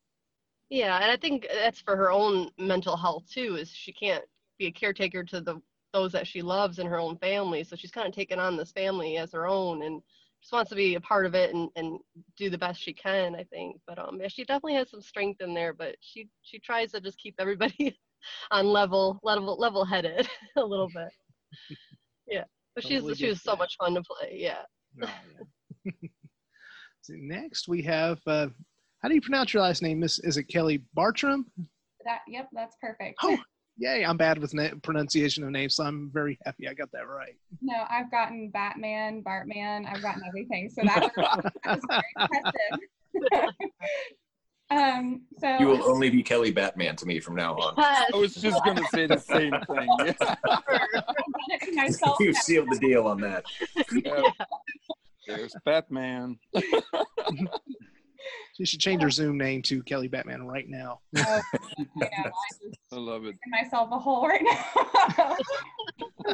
Yeah, 0.71 0.97
and 0.97 1.11
I 1.11 1.17
think 1.17 1.47
that's 1.53 1.81
for 1.81 1.97
her 1.97 2.11
own 2.11 2.51
mental 2.59 2.97
health 2.97 3.25
too. 3.31 3.57
Is 3.57 3.71
she 3.71 3.93
can't 3.93 4.25
be 4.59 4.67
a 4.67 4.73
caretaker 4.73 5.23
to 5.23 5.41
the 5.41 5.61
those 5.97 6.13
that 6.13 6.27
she 6.27 6.43
loves 6.43 6.79
in 6.79 6.87
her 6.87 6.99
own 6.99 7.17
family, 7.17 7.65
so 7.65 7.75
she's 7.75 7.91
kind 7.91 8.07
of 8.07 8.15
taken 8.15 8.39
on 8.39 8.57
this 8.57 8.71
family 8.71 9.17
as 9.17 9.33
her 9.33 9.47
own, 9.47 9.83
and 9.83 10.03
just 10.43 10.53
wants 10.53 10.69
to 10.69 10.77
be 10.77 10.95
a 10.95 11.01
part 11.01 11.25
of 11.25 11.35
it 11.35 11.55
and, 11.55 11.71
and 11.75 11.99
do 12.37 12.51
the 12.51 12.59
best 12.59 12.81
she 12.81 12.93
can, 12.93 13.35
I 13.35 13.45
think. 13.45 13.81
But 13.87 13.99
um, 13.99 14.19
yeah, 14.21 14.29
she 14.29 14.45
definitely 14.45 14.75
has 14.75 14.91
some 14.91 15.01
strength 15.01 15.41
in 15.41 15.55
there, 15.55 15.73
but 15.73 15.97
she 16.01 16.29
she 16.43 16.59
tries 16.59 16.93
to 16.93 17.01
just 17.01 17.19
keep 17.19 17.35
everybody 17.39 17.99
on 18.51 18.67
level 18.67 19.19
level 19.23 19.59
level 19.59 19.85
headed 19.85 20.29
a 20.57 20.65
little 20.65 20.91
bit. 20.95 21.09
Yeah, 22.29 22.43
but 22.75 22.83
totally 22.83 23.13
she's 23.13 23.19
she 23.19 23.29
was 23.29 23.43
so 23.43 23.55
much 23.55 23.77
fun 23.79 23.95
to 23.95 24.03
play. 24.03 24.33
Yeah. 24.33 24.63
Oh, 25.01 25.09
yeah. 25.85 25.93
so 27.03 27.15
next 27.17 27.69
we 27.69 27.81
have 27.83 28.19
uh, 28.27 28.49
how 29.01 29.09
do 29.09 29.15
you 29.15 29.21
pronounce 29.21 29.55
your 29.55 29.63
last 29.63 29.81
name? 29.81 30.01
Miss 30.01 30.19
is 30.19 30.37
it 30.37 30.45
Kelly 30.49 30.83
Bartram? 30.93 31.47
That 32.05 32.23
yep, 32.27 32.49
that's 32.53 32.75
perfect. 32.81 33.19
Oh, 33.23 33.39
Yay, 33.79 34.05
I'm 34.05 34.17
bad 34.17 34.39
with 34.39 34.55
na- 34.55 34.71
pronunciation 34.83 35.45
of 35.45 35.51
names, 35.51 35.75
so 35.75 35.85
I'm 35.85 36.11
very 36.13 36.39
happy 36.45 36.67
I 36.69 36.75
got 36.75 36.91
that 36.93 37.09
right. 37.09 37.37
No, 37.61 37.85
I've 37.91 38.11
gotten 38.11 38.49
Batman, 38.49 39.23
Bartman, 39.23 39.87
I've 39.87 40.01
gotten 40.03 40.23
everything. 40.27 40.71
So 40.71 40.83
that 40.83 41.03
was, 41.03 41.11
that 41.65 41.77
was 41.77 41.85
very 41.91 42.05
impressive. 42.19 43.55
um, 44.71 45.23
so 45.39 45.59
you 45.61 45.67
will 45.67 45.85
only 45.91 46.09
be 46.09 46.23
Kelly 46.23 46.53
Batman 46.53 46.97
to 46.97 47.07
me 47.07 47.21
from 47.21 47.35
now 47.35 47.55
on. 47.55 47.75
I 47.77 48.07
was 48.15 48.35
just 48.35 48.65
going 48.65 48.79
to 48.79 48.87
say 48.95 49.07
the 49.07 49.19
same 49.19 49.53
thing. 49.67 50.15
Yeah. 51.73 51.89
you 52.21 52.35
sealed 52.35 52.69
the 52.71 52.79
deal 52.79 53.07
on 53.07 53.21
that. 53.21 53.45
Yeah. 53.93 54.23
There's 55.27 55.55
Batman. 55.65 56.39
She 58.57 58.65
should 58.65 58.81
change 58.81 59.03
her 59.03 59.11
Zoom 59.11 59.37
name 59.37 59.63
to 59.63 59.83
Kelly 59.83 60.09
Batman 60.09 60.47
right 60.47 60.69
now. 60.69 61.01
Oh, 61.17 61.41
yeah, 61.97 62.07
I, 62.25 62.31
I, 62.93 62.97
love 62.97 63.27
it. 63.27 63.37
Myself 63.49 63.91
a 63.93 63.99
hole 63.99 64.27
right 64.27 64.43
now. 64.43 65.37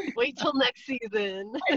Wait 0.16 0.38
till 0.38 0.54
next 0.54 0.86
season. 0.86 1.52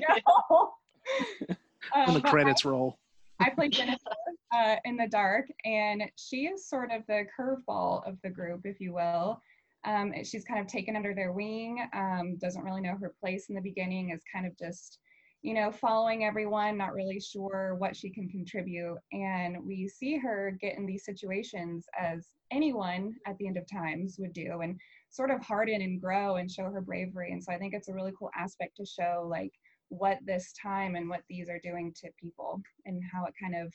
when 1.93 2.13
the 2.13 2.15
um, 2.15 2.22
credits 2.22 2.65
I, 2.65 2.69
roll. 2.69 3.00
I 3.39 3.50
played 3.50 3.72
Jennifer 3.72 4.12
uh, 4.53 4.75
in 4.86 4.98
the 4.98 5.07
dark, 5.07 5.48
and 5.65 6.03
she 6.15 6.45
is 6.45 6.69
sort 6.69 6.91
of 6.91 7.01
the 7.07 7.25
curveball 7.38 8.07
of 8.07 8.17
the 8.24 8.29
group, 8.29 8.62
if 8.65 8.79
you 8.79 8.93
will. 8.93 9.41
Um, 9.84 10.13
she's 10.24 10.43
kind 10.43 10.60
of 10.60 10.67
taken 10.67 10.95
under 10.95 11.13
their 11.13 11.31
wing, 11.31 11.88
um, 11.93 12.38
doesn't 12.38 12.63
really 12.63 12.81
know 12.81 12.98
her 13.00 13.13
place 13.19 13.50
in 13.50 13.55
the 13.55 13.62
beginning, 13.62 14.12
is 14.12 14.22
kind 14.31 14.45
of 14.45 14.57
just 14.57 15.00
you 15.45 15.53
know, 15.53 15.71
following 15.71 16.23
everyone, 16.23 16.75
not 16.75 16.95
really 16.95 17.19
sure 17.19 17.75
what 17.77 17.95
she 17.95 18.09
can 18.09 18.27
contribute. 18.27 18.97
And 19.13 19.63
we 19.63 19.87
see 19.87 20.17
her 20.17 20.57
get 20.59 20.75
in 20.75 20.87
these 20.87 21.05
situations 21.05 21.85
as 21.95 22.29
anyone 22.49 23.13
at 23.27 23.37
the 23.37 23.45
end 23.45 23.55
of 23.55 23.69
times 23.71 24.15
would 24.17 24.33
do 24.33 24.61
and 24.61 24.79
sort 25.11 25.29
of 25.29 25.43
harden 25.43 25.83
and 25.83 26.01
grow 26.01 26.37
and 26.37 26.49
show 26.49 26.63
her 26.63 26.81
bravery. 26.81 27.31
And 27.31 27.43
so 27.43 27.53
I 27.53 27.59
think 27.59 27.75
it's 27.75 27.89
a 27.89 27.93
really 27.93 28.11
cool 28.17 28.31
aspect 28.35 28.77
to 28.77 28.87
show 28.87 29.27
like 29.29 29.51
what 29.89 30.17
this 30.25 30.51
time 30.59 30.95
and 30.95 31.07
what 31.07 31.21
these 31.29 31.47
are 31.47 31.59
doing 31.61 31.93
to 32.01 32.09
people 32.19 32.59
and 32.87 32.99
how 33.13 33.25
it 33.25 33.35
kind 33.39 33.55
of 33.55 33.71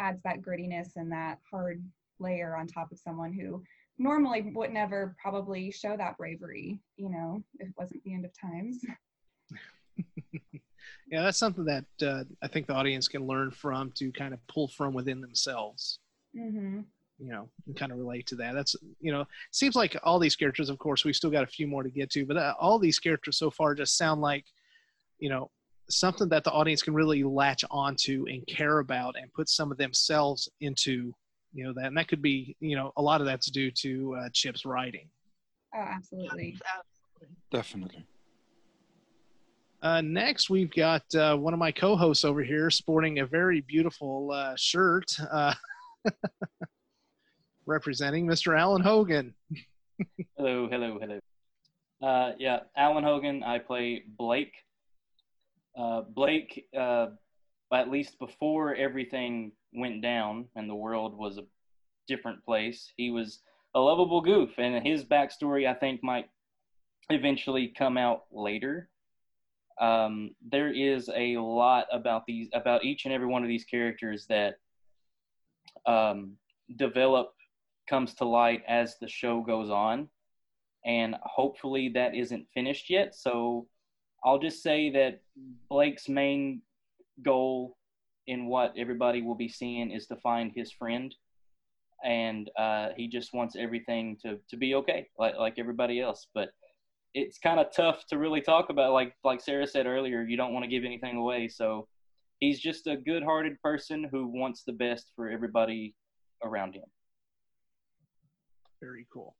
adds 0.00 0.20
that 0.24 0.42
grittiness 0.42 0.96
and 0.96 1.12
that 1.12 1.38
hard 1.48 1.80
layer 2.18 2.56
on 2.56 2.66
top 2.66 2.90
of 2.90 2.98
someone 2.98 3.32
who 3.32 3.62
normally 3.98 4.50
would 4.52 4.72
never 4.72 5.14
probably 5.22 5.70
show 5.70 5.96
that 5.96 6.18
bravery, 6.18 6.80
you 6.96 7.08
know, 7.08 7.40
if 7.60 7.68
it 7.68 7.74
wasn't 7.78 8.02
the 8.02 8.14
end 8.14 8.24
of 8.24 8.32
times. 8.36 8.80
yeah, 11.10 11.22
that's 11.22 11.38
something 11.38 11.64
that 11.64 11.84
uh, 12.02 12.24
I 12.42 12.48
think 12.48 12.66
the 12.66 12.74
audience 12.74 13.08
can 13.08 13.26
learn 13.26 13.50
from 13.50 13.92
to 13.96 14.12
kind 14.12 14.34
of 14.34 14.40
pull 14.48 14.68
from 14.68 14.94
within 14.94 15.20
themselves. 15.20 15.98
Mm-hmm. 16.36 16.80
You 17.18 17.30
know, 17.30 17.48
and 17.66 17.76
kind 17.76 17.92
of 17.92 17.98
relate 17.98 18.26
to 18.28 18.36
that. 18.36 18.54
That's 18.54 18.74
you 19.00 19.12
know, 19.12 19.24
seems 19.52 19.76
like 19.76 19.96
all 20.02 20.18
these 20.18 20.34
characters. 20.34 20.68
Of 20.68 20.78
course, 20.78 21.04
we've 21.04 21.14
still 21.14 21.30
got 21.30 21.44
a 21.44 21.48
few 21.48 21.66
more 21.66 21.82
to 21.82 21.90
get 21.90 22.10
to, 22.10 22.26
but 22.26 22.36
uh, 22.36 22.54
all 22.58 22.78
these 22.78 22.98
characters 22.98 23.38
so 23.38 23.50
far 23.50 23.74
just 23.74 23.96
sound 23.96 24.20
like, 24.20 24.44
you 25.18 25.28
know, 25.28 25.50
something 25.88 26.28
that 26.30 26.42
the 26.42 26.50
audience 26.50 26.82
can 26.82 26.92
really 26.92 27.22
latch 27.22 27.64
onto 27.70 28.24
and 28.28 28.44
care 28.48 28.80
about, 28.80 29.14
and 29.16 29.32
put 29.32 29.48
some 29.48 29.70
of 29.70 29.78
themselves 29.78 30.48
into. 30.60 31.14
You 31.52 31.66
know 31.66 31.72
that, 31.74 31.84
and 31.84 31.96
that 31.96 32.08
could 32.08 32.20
be, 32.20 32.56
you 32.58 32.74
know, 32.74 32.90
a 32.96 33.02
lot 33.02 33.20
of 33.20 33.28
that's 33.28 33.48
due 33.48 33.70
to 33.70 34.16
uh, 34.18 34.28
Chip's 34.32 34.64
writing. 34.64 35.08
Oh, 35.74 35.80
absolutely. 35.80 36.56
Definitely. 37.50 38.04
Uh, 39.84 40.00
next, 40.00 40.48
we've 40.48 40.72
got 40.72 41.02
uh, 41.14 41.36
one 41.36 41.52
of 41.52 41.58
my 41.58 41.70
co-hosts 41.70 42.24
over 42.24 42.42
here 42.42 42.70
sporting 42.70 43.18
a 43.18 43.26
very 43.26 43.60
beautiful 43.60 44.32
uh, 44.32 44.54
shirt, 44.56 45.14
uh, 45.30 45.52
representing 47.66 48.26
Mr. 48.26 48.58
Alan 48.58 48.80
Hogan. 48.80 49.34
hello, 50.38 50.70
hello, 50.70 50.98
hello. 50.98 51.20
Uh, 52.02 52.32
yeah, 52.38 52.60
Alan 52.74 53.04
Hogan. 53.04 53.42
I 53.42 53.58
play 53.58 54.04
Blake. 54.16 54.54
Uh, 55.78 56.00
Blake, 56.00 56.64
at 56.74 57.90
least 57.90 58.18
before 58.18 58.74
everything 58.74 59.52
went 59.74 60.00
down 60.00 60.46
and 60.56 60.70
the 60.70 60.74
world 60.74 61.14
was 61.14 61.36
a 61.36 61.44
different 62.08 62.42
place, 62.42 62.90
he 62.96 63.10
was 63.10 63.40
a 63.74 63.80
lovable 63.80 64.22
goof, 64.22 64.48
and 64.56 64.86
his 64.86 65.04
backstory 65.04 65.68
I 65.68 65.74
think 65.74 66.02
might 66.02 66.30
eventually 67.10 67.68
come 67.76 67.98
out 67.98 68.22
later 68.32 68.88
um, 69.80 70.30
there 70.48 70.72
is 70.72 71.10
a 71.14 71.36
lot 71.36 71.86
about 71.92 72.24
these 72.26 72.48
about 72.54 72.84
each 72.84 73.04
and 73.04 73.14
every 73.14 73.26
one 73.26 73.42
of 73.42 73.48
these 73.48 73.64
characters 73.64 74.26
that 74.28 74.54
um, 75.86 76.36
develop 76.76 77.32
comes 77.88 78.14
to 78.14 78.24
light 78.24 78.62
as 78.68 78.96
the 79.00 79.08
show 79.08 79.40
goes 79.40 79.70
on. 79.70 80.08
And 80.86 81.16
hopefully 81.22 81.90
that 81.94 82.14
isn't 82.14 82.46
finished 82.52 82.90
yet. 82.90 83.14
So 83.14 83.66
i'll 84.24 84.38
just 84.38 84.62
say 84.62 84.90
that 84.90 85.20
blake's 85.68 86.08
main 86.08 86.62
goal 87.22 87.76
in 88.26 88.46
what 88.46 88.72
everybody 88.76 89.20
will 89.20 89.34
be 89.34 89.48
seeing 89.48 89.90
is 89.90 90.06
to 90.06 90.16
find 90.16 90.52
his 90.54 90.72
friend. 90.72 91.14
And 92.04 92.50
uh, 92.58 92.88
he 92.96 93.08
just 93.08 93.32
wants 93.32 93.56
everything 93.56 94.18
to, 94.22 94.38
to 94.50 94.56
be 94.56 94.74
okay 94.76 95.08
like, 95.18 95.36
like 95.36 95.54
everybody 95.58 96.00
else. 96.00 96.26
But 96.34 96.50
it's 97.14 97.38
kind 97.38 97.60
of 97.60 97.66
tough 97.74 98.04
to 98.08 98.18
really 98.18 98.40
talk 98.40 98.70
about. 98.70 98.92
Like 98.92 99.14
like 99.24 99.40
Sarah 99.40 99.66
said 99.66 99.86
earlier, 99.86 100.22
you 100.22 100.36
don't 100.36 100.52
want 100.52 100.64
to 100.64 100.68
give 100.68 100.84
anything 100.84 101.16
away. 101.16 101.48
So 101.48 101.88
he's 102.40 102.60
just 102.60 102.86
a 102.86 102.96
good-hearted 102.96 103.60
person 103.62 104.06
who 104.10 104.26
wants 104.26 104.64
the 104.64 104.72
best 104.72 105.10
for 105.16 105.30
everybody 105.30 105.94
around 106.42 106.74
him. 106.74 106.84
Very 108.82 109.06
cool. 109.12 109.34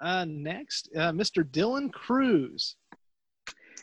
Uh, 0.00 0.26
next, 0.28 0.90
uh, 0.94 1.12
Mr. 1.12 1.42
Dylan 1.42 1.92
Cruz. 1.92 2.76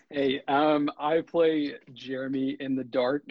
Hey, 0.09 0.41
um, 0.47 0.89
I 0.99 1.21
play 1.21 1.75
Jeremy 1.93 2.55
in 2.59 2.75
the 2.75 2.83
dark, 2.83 3.23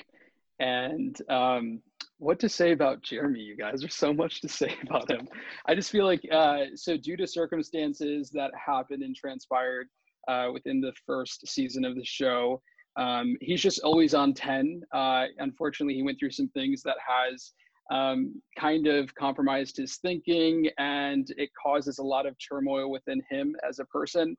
and 0.59 1.17
um, 1.31 1.81
what 2.25 2.39
to 2.41 2.49
say 2.49 2.73
about 2.73 3.03
Jeremy? 3.03 3.41
You 3.41 3.55
guys, 3.55 3.81
there's 3.81 3.95
so 3.95 4.15
much 4.15 4.41
to 4.41 4.49
say 4.49 4.75
about 4.89 5.11
him. 5.11 5.29
I 5.67 5.75
just 5.75 5.91
feel 5.91 6.07
like, 6.07 6.27
uh, 6.33 6.65
so 6.75 6.97
due 6.97 7.19
to 7.19 7.27
circumstances 7.27 8.31
that 8.31 8.51
happened 8.55 9.03
and 9.03 9.15
transpired 9.15 9.89
uh, 10.27 10.49
within 10.53 10.81
the 10.81 10.93
first 11.07 11.47
season 11.47 11.85
of 11.85 11.95
the 11.95 12.05
show, 12.05 12.63
um, 12.97 13.37
he's 13.43 13.61
just 13.61 13.81
always 13.81 14.15
on 14.15 14.33
10. 14.33 14.81
Uh, 14.95 15.27
unfortunately, 15.39 15.95
he 15.95 16.03
went 16.03 16.19
through 16.19 16.31
some 16.31 16.49
things 16.49 16.83
that 16.83 16.97
has 17.07 17.53
um, 17.93 18.41
kind 18.59 18.87
of 18.87 19.15
compromised 19.15 19.77
his 19.77 19.97
thinking, 19.97 20.71
and 20.79 21.29
it 21.37 21.51
causes 21.63 21.99
a 21.99 22.03
lot 22.03 22.25
of 22.25 22.37
turmoil 22.39 22.91
within 22.91 23.21
him 23.29 23.55
as 23.69 23.81
a 23.81 23.85
person, 23.87 24.35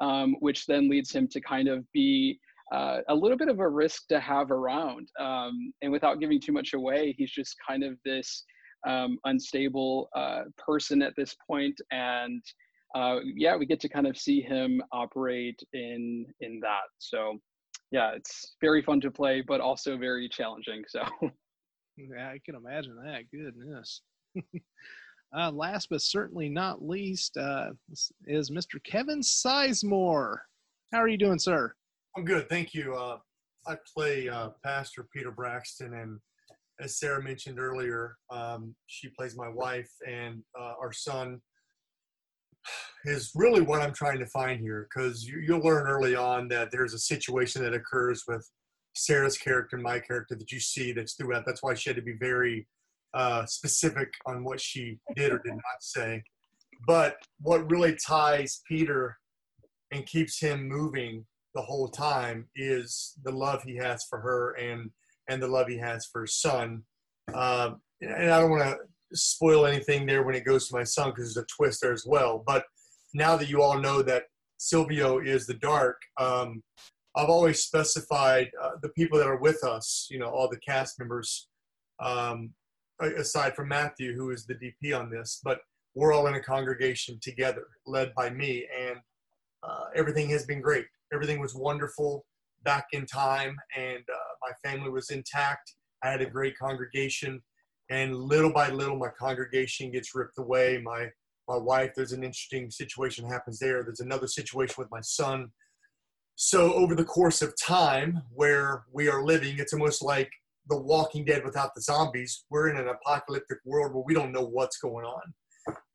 um, 0.00 0.34
which 0.40 0.66
then 0.66 0.88
leads 0.90 1.12
him 1.12 1.28
to 1.28 1.40
kind 1.40 1.68
of 1.68 1.84
be 1.92 2.40
uh, 2.72 2.98
a 3.08 3.14
little 3.14 3.36
bit 3.36 3.48
of 3.48 3.60
a 3.60 3.68
risk 3.68 4.08
to 4.08 4.20
have 4.20 4.50
around. 4.50 5.08
Um, 5.18 5.72
and 5.82 5.90
without 5.90 6.20
giving 6.20 6.40
too 6.40 6.52
much 6.52 6.74
away, 6.74 7.14
he's 7.16 7.30
just 7.30 7.56
kind 7.66 7.82
of 7.82 7.96
this 8.04 8.44
um, 8.86 9.18
unstable 9.24 10.08
uh, 10.14 10.42
person 10.56 11.02
at 11.02 11.14
this 11.16 11.34
point. 11.46 11.78
and 11.90 12.42
uh, 12.94 13.18
yeah, 13.36 13.54
we 13.54 13.66
get 13.66 13.80
to 13.80 13.88
kind 13.88 14.06
of 14.06 14.16
see 14.16 14.40
him 14.40 14.82
operate 14.92 15.60
in 15.74 16.24
in 16.40 16.58
that. 16.60 16.88
So 16.98 17.36
yeah, 17.90 18.12
it's 18.14 18.56
very 18.62 18.82
fun 18.82 18.98
to 19.02 19.10
play, 19.10 19.42
but 19.46 19.60
also 19.60 19.98
very 19.98 20.28
challenging. 20.28 20.84
So. 20.88 21.02
Yeah, 21.98 22.28
I 22.28 22.38
can 22.44 22.54
imagine 22.54 22.96
that. 23.04 23.24
Goodness. 23.32 24.02
uh, 25.36 25.50
last 25.50 25.88
but 25.90 26.00
certainly 26.00 26.48
not 26.48 26.82
least 26.82 27.36
uh, 27.36 27.70
is 28.26 28.50
Mr. 28.50 28.82
Kevin 28.84 29.20
Sizemore. 29.20 30.36
How 30.92 30.98
are 30.98 31.08
you 31.08 31.18
doing, 31.18 31.38
sir? 31.38 31.74
I'm 32.16 32.24
good, 32.24 32.48
thank 32.48 32.74
you. 32.74 32.94
Uh, 32.94 33.18
I 33.66 33.76
play 33.94 34.28
uh, 34.28 34.50
Pastor 34.64 35.06
Peter 35.14 35.30
Braxton, 35.30 35.94
and 35.94 36.18
as 36.80 36.98
Sarah 36.98 37.22
mentioned 37.22 37.58
earlier, 37.58 38.16
um, 38.30 38.74
she 38.86 39.08
plays 39.08 39.36
my 39.36 39.48
wife, 39.48 39.90
and 40.06 40.42
uh, 40.58 40.74
our 40.80 40.92
son 40.92 41.40
is 43.04 43.30
really 43.34 43.60
what 43.60 43.80
I'm 43.80 43.92
trying 43.92 44.18
to 44.18 44.26
find 44.26 44.60
here 44.60 44.88
because 44.88 45.24
you, 45.24 45.40
you'll 45.40 45.60
learn 45.60 45.86
early 45.86 46.16
on 46.16 46.48
that 46.48 46.70
there's 46.70 46.94
a 46.94 46.98
situation 46.98 47.62
that 47.62 47.74
occurs 47.74 48.24
with 48.26 48.48
Sarah's 48.94 49.38
character 49.38 49.76
and 49.76 49.82
my 49.82 49.98
character 50.00 50.34
that 50.34 50.50
you 50.50 50.60
see 50.60 50.92
that's 50.92 51.14
throughout. 51.14 51.44
That's 51.46 51.62
why 51.62 51.74
she 51.74 51.90
had 51.90 51.96
to 51.96 52.02
be 52.02 52.16
very 52.18 52.66
uh, 53.14 53.46
specific 53.46 54.12
on 54.26 54.44
what 54.44 54.60
she 54.60 54.98
did 55.14 55.32
or 55.32 55.38
did 55.38 55.52
not 55.52 55.80
say. 55.80 56.22
But 56.86 57.16
what 57.40 57.70
really 57.70 57.96
ties 57.96 58.60
Peter 58.68 59.16
and 59.92 60.04
keeps 60.06 60.40
him 60.40 60.68
moving 60.68 61.24
the 61.58 61.64
whole 61.64 61.88
time 61.88 62.46
is 62.54 63.18
the 63.24 63.32
love 63.32 63.64
he 63.64 63.74
has 63.74 64.04
for 64.08 64.20
her 64.20 64.52
and 64.52 64.90
and 65.28 65.42
the 65.42 65.48
love 65.48 65.66
he 65.66 65.76
has 65.76 66.06
for 66.06 66.20
his 66.22 66.40
son. 66.40 66.84
Uh, 67.34 67.70
and 68.00 68.30
I 68.30 68.40
don't 68.40 68.50
want 68.50 68.62
to 68.62 68.76
spoil 69.12 69.66
anything 69.66 70.06
there 70.06 70.22
when 70.22 70.36
it 70.36 70.44
goes 70.44 70.68
to 70.68 70.76
my 70.76 70.84
son 70.84 71.10
because 71.10 71.34
there's 71.34 71.44
a 71.44 71.56
twist 71.56 71.80
there 71.82 71.92
as 71.92 72.04
well. 72.06 72.44
But 72.46 72.64
now 73.12 73.36
that 73.36 73.50
you 73.50 73.60
all 73.60 73.78
know 73.80 74.02
that 74.02 74.22
Silvio 74.58 75.18
is 75.18 75.46
the 75.46 75.54
dark, 75.54 76.00
um, 76.16 76.62
I've 77.16 77.28
always 77.28 77.64
specified 77.64 78.50
uh, 78.62 78.76
the 78.80 78.90
people 78.90 79.18
that 79.18 79.26
are 79.26 79.40
with 79.40 79.64
us, 79.64 80.06
you 80.10 80.20
know, 80.20 80.28
all 80.28 80.48
the 80.48 80.60
cast 80.60 81.00
members, 81.00 81.48
um, 82.00 82.50
aside 83.00 83.56
from 83.56 83.66
Matthew, 83.68 84.14
who 84.14 84.30
is 84.30 84.46
the 84.46 84.54
DP 84.54 84.96
on 84.96 85.10
this, 85.10 85.40
but 85.42 85.58
we're 85.96 86.12
all 86.12 86.28
in 86.28 86.34
a 86.34 86.42
congregation 86.42 87.18
together, 87.20 87.66
led 87.84 88.14
by 88.14 88.30
me, 88.30 88.66
and 88.80 88.98
uh, 89.64 89.86
everything 89.96 90.30
has 90.30 90.46
been 90.46 90.60
great. 90.60 90.86
Everything 91.12 91.40
was 91.40 91.54
wonderful 91.54 92.24
back 92.64 92.86
in 92.92 93.06
time, 93.06 93.56
and 93.76 93.98
uh, 93.98 94.34
my 94.42 94.68
family 94.68 94.90
was 94.90 95.10
intact. 95.10 95.74
I 96.02 96.10
had 96.10 96.20
a 96.20 96.30
great 96.30 96.58
congregation, 96.58 97.42
and 97.90 98.16
little 98.16 98.52
by 98.52 98.70
little, 98.70 98.96
my 98.96 99.10
congregation 99.18 99.90
gets 99.90 100.14
ripped 100.14 100.38
away. 100.38 100.80
My 100.82 101.08
my 101.48 101.56
wife, 101.56 101.92
there's 101.96 102.12
an 102.12 102.24
interesting 102.24 102.70
situation 102.70 103.26
happens 103.26 103.58
there. 103.58 103.82
There's 103.82 104.00
another 104.00 104.26
situation 104.26 104.74
with 104.76 104.90
my 104.90 105.00
son 105.00 105.50
so 106.40 106.72
over 106.74 106.94
the 106.94 107.04
course 107.04 107.42
of 107.42 107.52
time 107.60 108.22
where 108.32 108.84
we 108.92 109.08
are 109.08 109.24
living, 109.24 109.56
it's 109.58 109.72
almost 109.72 110.02
like 110.02 110.30
the 110.68 110.80
Walking 110.80 111.24
Dead 111.24 111.44
without 111.44 111.74
the 111.74 111.82
zombies. 111.82 112.44
We're 112.48 112.68
in 112.68 112.76
an 112.76 112.86
apocalyptic 112.86 113.58
world 113.64 113.92
where 113.92 114.04
we 114.06 114.14
don't 114.14 114.30
know 114.30 114.44
what's 114.46 114.78
going 114.78 115.04
on. 115.04 115.34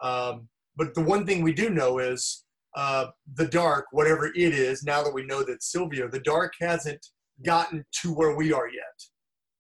Um, 0.02 0.50
but 0.76 0.96
the 0.96 1.02
one 1.02 1.26
thing 1.26 1.44
we 1.44 1.54
do 1.54 1.70
know 1.70 2.00
is 2.00 2.43
uh, 2.76 3.08
the 3.36 3.48
dark, 3.48 3.86
whatever 3.92 4.28
it 4.28 4.36
is, 4.36 4.84
now 4.84 5.04
that 5.04 5.14
we 5.14 5.26
know 5.26 5.44
that 5.44 5.64
Silvio, 5.64 6.08
the 6.08 6.20
dark 6.20 6.54
hasn't 6.60 7.06
gotten 7.46 7.86
to 8.02 8.14
where 8.14 8.36
we 8.36 8.52
are 8.54 8.68
yet, 8.68 9.04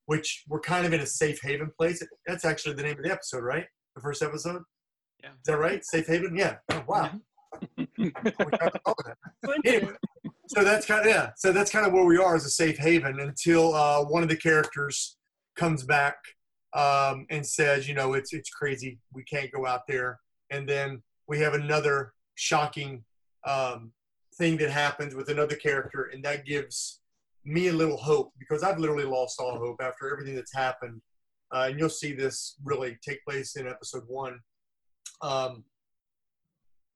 which 0.05 0.43
we're 0.47 0.59
kind 0.59 0.85
of 0.85 0.93
in 0.93 1.01
a 1.01 1.05
safe 1.05 1.39
haven 1.41 1.71
place. 1.77 2.03
That's 2.25 2.45
actually 2.45 2.75
the 2.75 2.83
name 2.83 2.97
of 2.97 3.03
the 3.03 3.11
episode, 3.11 3.43
right? 3.43 3.65
The 3.95 4.01
first 4.01 4.23
episode? 4.23 4.61
Yeah. 5.21 5.29
Is 5.29 5.45
that 5.45 5.57
right? 5.57 5.85
Safe 5.85 6.07
haven? 6.07 6.35
Yeah. 6.35 6.57
Oh, 6.69 6.83
wow. 6.87 7.11
anyway, 9.65 9.93
so 10.47 10.63
that's 10.63 10.85
kind 10.85 11.01
of 11.01 11.05
yeah. 11.05 11.29
So 11.37 11.51
that's 11.51 11.71
kind 11.71 11.85
of 11.85 11.93
where 11.93 12.05
we 12.05 12.17
are 12.17 12.35
as 12.35 12.45
a 12.45 12.49
safe 12.49 12.77
haven 12.77 13.19
until 13.19 13.75
uh, 13.75 14.03
one 14.03 14.23
of 14.23 14.29
the 14.29 14.35
characters 14.35 15.17
comes 15.55 15.83
back 15.83 16.15
um, 16.75 17.25
and 17.29 17.45
says, 17.45 17.87
you 17.87 17.93
know, 17.93 18.13
it's 18.13 18.33
it's 18.33 18.49
crazy. 18.49 18.99
We 19.13 19.23
can't 19.23 19.51
go 19.51 19.65
out 19.65 19.81
there. 19.87 20.19
And 20.49 20.67
then 20.67 21.03
we 21.27 21.39
have 21.39 21.53
another 21.53 22.13
shocking 22.35 23.03
um, 23.45 23.91
thing 24.35 24.57
that 24.57 24.69
happens 24.69 25.15
with 25.15 25.29
another 25.29 25.55
character, 25.55 26.09
and 26.13 26.23
that 26.23 26.45
gives 26.45 27.01
me 27.45 27.67
a 27.67 27.73
little 27.73 27.97
hope 27.97 28.31
because 28.39 28.63
I've 28.63 28.79
literally 28.79 29.05
lost 29.05 29.39
all 29.39 29.57
hope 29.57 29.81
after 29.81 30.11
everything 30.11 30.35
that's 30.35 30.53
happened. 30.53 31.01
Uh, 31.53 31.67
and 31.69 31.79
you'll 31.79 31.89
see 31.89 32.13
this 32.13 32.55
really 32.63 32.97
take 33.07 33.23
place 33.25 33.55
in 33.55 33.67
episode 33.67 34.03
one. 34.07 34.39
Um, 35.21 35.63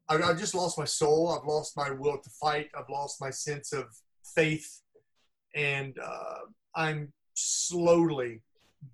I, 0.09 0.17
have 0.17 0.39
just 0.39 0.55
lost 0.55 0.77
my 0.77 0.85
soul. 0.85 1.29
I've 1.29 1.47
lost 1.47 1.75
my 1.75 1.91
will 1.91 2.17
to 2.17 2.29
fight. 2.41 2.69
I've 2.75 2.89
lost 2.89 3.21
my 3.21 3.29
sense 3.29 3.73
of 3.73 3.85
faith, 4.35 4.81
and 5.53 5.97
uh, 6.03 6.39
I'm 6.75 7.11
slowly, 7.33 8.41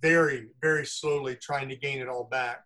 very, 0.01 0.49
very 0.61 0.85
slowly 0.85 1.35
trying 1.35 1.69
to 1.69 1.75
gain 1.75 1.99
it 1.99 2.09
all 2.09 2.25
back. 2.25 2.65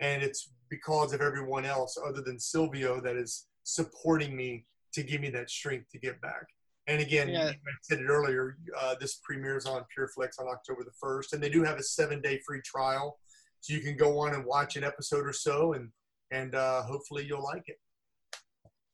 And 0.00 0.22
it's 0.22 0.50
because 0.70 1.12
of 1.12 1.20
everyone 1.20 1.64
else 1.64 1.98
other 2.04 2.20
than 2.22 2.38
Silvio 2.38 3.00
that 3.00 3.16
is 3.16 3.46
supporting 3.64 4.36
me 4.36 4.64
to 4.92 5.02
give 5.02 5.20
me 5.20 5.30
that 5.30 5.50
strength 5.50 5.90
to 5.92 5.98
get 5.98 6.20
back. 6.20 6.46
And 6.88 7.00
again, 7.00 7.28
yeah. 7.28 7.48
I 7.48 7.54
said 7.82 7.98
it 7.98 8.06
earlier. 8.06 8.56
Uh, 8.80 8.94
this 9.00 9.20
premieres 9.24 9.66
on 9.66 9.82
PureFlix 9.96 10.40
on 10.40 10.46
October 10.46 10.84
the 10.84 10.92
first, 11.00 11.32
and 11.32 11.42
they 11.42 11.48
do 11.48 11.64
have 11.64 11.78
a 11.78 11.82
seven-day 11.82 12.40
free 12.46 12.60
trial, 12.64 13.18
so 13.60 13.74
you 13.74 13.80
can 13.80 13.96
go 13.96 14.20
on 14.20 14.34
and 14.34 14.44
watch 14.44 14.76
an 14.76 14.84
episode 14.84 15.26
or 15.26 15.32
so, 15.32 15.72
and 15.72 15.90
and 16.30 16.54
uh, 16.54 16.82
hopefully 16.82 17.24
you'll 17.26 17.42
like 17.42 17.64
it. 17.66 17.78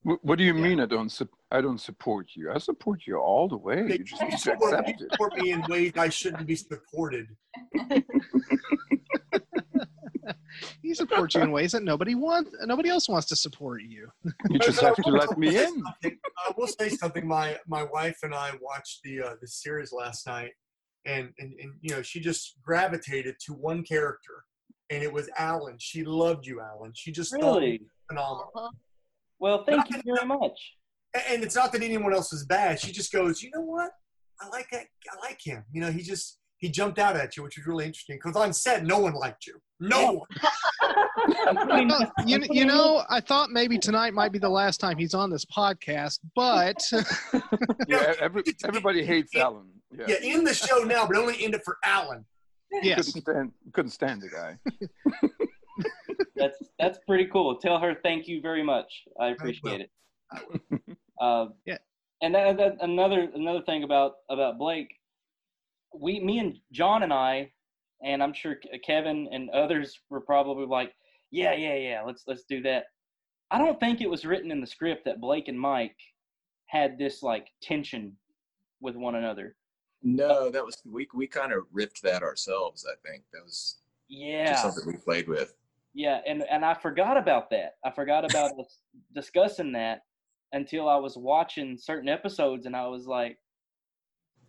What 0.05 0.37
do 0.37 0.43
you 0.43 0.53
mean 0.53 0.81
I 0.81 0.87
don't 0.87 1.11
su- 1.11 1.29
I 1.53 1.61
don't 1.61 1.81
support 1.81 2.31
you? 2.35 2.51
I 2.51 2.59
support 2.59 3.03
you 3.07 3.19
all 3.19 3.49
the 3.49 3.57
way. 3.57 3.87
You 3.89 3.99
just 4.05 4.21
need 4.21 4.37
to 4.37 4.53
accept 4.53 4.89
it. 4.89 4.99
Support 5.13 5.39
me 5.39 5.53
in 5.53 5.63
ways 5.69 5.93
I 5.97 6.09
shouldn't 6.09 6.47
be 6.47 6.57
supported. 6.57 7.29
he 10.93 10.97
supports 10.97 11.35
you 11.35 11.41
in 11.41 11.51
ways 11.51 11.73
that 11.73 11.83
nobody 11.83 12.15
wants. 12.15 12.51
Nobody 12.65 12.91
else 12.91 13.09
wants 13.09 13.27
to 13.29 13.37
support 13.37 13.81
you. 13.83 14.09
You 14.51 14.59
just 14.59 14.81
have 14.83 14.95
to 14.97 15.11
let 15.11 15.39
me 15.39 15.57
in. 15.57 15.83
I 16.05 16.53
will 16.57 16.67
say 16.67 16.91
something. 16.91 17.27
My 17.27 17.57
my 17.67 17.83
wife 17.83 18.19
and 18.23 18.35
I 18.35 18.53
watched 18.61 19.01
the 19.03 19.23
uh, 19.23 19.35
the 19.41 19.47
series 19.47 19.91
last 19.91 20.27
night, 20.27 20.53
and, 21.07 21.31
and 21.39 21.55
and 21.61 21.73
you 21.81 21.95
know 21.95 22.03
she 22.03 22.21
just 22.21 22.59
gravitated 22.63 23.37
to 23.47 23.55
one 23.55 23.83
character, 23.85 24.45
and 24.91 25.03
it 25.03 25.11
was 25.11 25.31
Alan. 25.39 25.77
She 25.79 26.05
loved 26.05 26.47
you, 26.47 26.61
Alan. 26.61 26.93
She 26.95 27.11
just 27.11 27.33
really 27.33 27.81
phenomenal. 28.09 28.51
Uh-huh. 28.55 28.69
Well, 29.41 29.65
thank 29.65 29.89
you 29.91 30.01
very 30.05 30.27
much. 30.27 30.59
And 31.31 31.43
it's 31.43 31.57
not 31.57 31.73
that 31.73 31.83
anyone 31.83 32.13
else 32.15 32.33
is 32.33 32.45
bad. 32.47 32.81
She 32.81 32.93
just 32.93 33.13
goes, 33.13 33.43
you 33.43 33.51
know 33.55 33.61
what? 33.63 33.91
I 34.41 34.49
like 34.49 34.69
that. 34.73 34.87
I 35.11 35.27
like 35.27 35.41
him. 35.43 35.65
You 35.73 35.81
know, 35.81 35.91
he 35.91 36.03
just 36.03 36.39
he 36.63 36.71
jumped 36.71 37.01
out 37.01 37.17
at 37.17 37.37
you, 37.37 37.43
which 37.43 37.59
was 37.59 37.67
really 37.67 37.85
interesting. 37.85 38.17
Because 38.17 38.37
on 38.37 38.53
set, 38.53 38.85
no 38.85 39.01
one 39.01 39.15
liked 39.15 39.47
you. 39.47 39.61
No 39.81 40.23
one. 40.23 40.29
you, 42.25 42.39
you 42.51 42.65
know, 42.65 43.05
I 43.11 43.21
thought 43.21 43.51
maybe 43.51 43.79
tonight 43.79 44.15
might 44.15 44.31
be 44.31 44.39
the 44.39 44.49
last 44.49 44.79
time 44.79 44.97
he's 44.97 45.13
on 45.13 45.29
this 45.29 45.45
podcast, 45.45 46.21
but 46.37 46.81
yeah, 47.89 48.15
every, 48.21 48.45
everybody 48.65 49.05
hates 49.05 49.35
Alan. 49.35 49.67
Yeah. 49.91 50.05
yeah, 50.09 50.35
in 50.35 50.45
the 50.45 50.55
show 50.55 50.79
now, 50.85 51.05
but 51.05 51.17
only 51.17 51.45
end 51.45 51.55
it 51.55 51.63
for 51.65 51.79
Alan. 51.85 52.25
Yes, 52.81 53.13
couldn't 53.13 53.23
stand, 53.23 53.53
couldn't 53.75 53.91
stand 53.91 54.23
the 54.23 54.29
guy 54.31 54.57
that's 56.37 56.57
that's 56.79 56.99
pretty 57.07 57.27
cool. 57.27 57.57
Tell 57.57 57.79
her 57.79 57.97
thank 58.03 58.27
you 58.27 58.41
very 58.41 58.63
much. 58.63 58.91
I 59.21 59.29
appreciate 59.29 59.83
it. 59.83 59.91
Uh, 61.21 61.49
yeah. 61.67 61.77
And 62.23 62.35
that, 62.35 62.57
that, 62.57 62.77
another 62.81 63.29
another 63.35 63.63
thing 63.63 63.83
about 63.83 64.13
about 64.31 64.59
Blake, 64.59 64.89
we 65.99 66.21
me 66.21 66.39
and 66.39 66.57
John 66.73 67.03
and 67.03 67.13
I, 67.13 67.51
and 68.05 68.23
I'm 68.23 68.33
sure 68.33 68.57
Kevin 68.85 69.29
and 69.33 69.51
others 69.51 70.01
were 70.11 70.21
probably 70.21 70.67
like, 70.67 70.93
yeah, 71.31 71.55
yeah, 71.55 71.75
yeah, 71.77 72.03
let's 72.07 72.25
let's 72.27 72.45
do 72.45 72.63
that. 72.63 72.85
I 73.51 73.59
don't 73.59 73.79
think 73.81 74.01
it 74.01 74.11
was 74.11 74.25
written 74.25 74.51
in 74.51 74.61
the 74.61 74.67
script 74.67 75.05
that 75.05 75.21
Blake 75.21 75.49
and 75.49 75.59
Mike 75.59 75.97
had 76.67 76.99
this 76.99 77.23
like 77.23 77.49
tension 77.63 78.17
with 78.81 78.97
one 78.97 79.15
another. 79.17 79.57
No, 80.03 80.51
that 80.51 80.65
was 80.65 80.77
we 80.85 81.07
we 81.15 81.27
kind 81.27 81.53
of 81.53 81.65
ripped 81.73 82.03
that 82.03 82.23
ourselves. 82.23 82.87
I 82.91 82.95
think 83.09 83.25
that 83.33 83.45
was 83.45 83.79
Yeah. 84.09 84.51
just 84.53 84.63
something 84.63 84.87
we 84.87 84.99
played 84.99 85.29
with. 85.29 85.55
Yeah, 85.95 86.21
and 86.27 86.43
and 86.51 86.65
I 86.65 86.75
forgot 86.75 87.17
about 87.17 87.51
that. 87.51 87.75
I 87.85 87.91
forgot 87.91 88.25
about 88.25 88.53
us 88.59 88.79
discussing 89.15 89.73
that 89.73 90.03
until 90.53 90.89
I 90.89 90.97
was 90.97 91.17
watching 91.17 91.79
certain 91.79 92.09
episodes, 92.09 92.67
and 92.67 92.75
I 92.75 92.87
was 92.89 93.07
like, 93.07 93.39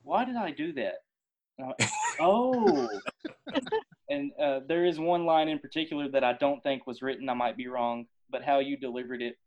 "Why 0.02 0.26
did 0.26 0.36
I 0.38 0.52
do 0.52 0.74
that?" 0.74 0.96
And 1.58 1.68
I 1.68 1.68
went, 1.68 1.92
oh, 2.20 2.90
and 4.10 4.32
uh, 4.42 4.60
there 4.68 4.86
is 4.86 5.00
one 5.00 5.26
line 5.26 5.48
in 5.48 5.60
particular 5.60 6.10
that 6.10 6.24
I 6.24 6.34
don't 6.34 6.62
think 6.64 6.88
was 6.88 7.02
written. 7.02 7.30
I 7.30 7.34
might 7.34 7.58
be 7.58 7.68
wrong, 7.68 8.06
but 8.30 8.44
how 8.44 8.60
you 8.60 8.78
delivered 8.78 9.22
it, 9.22 9.38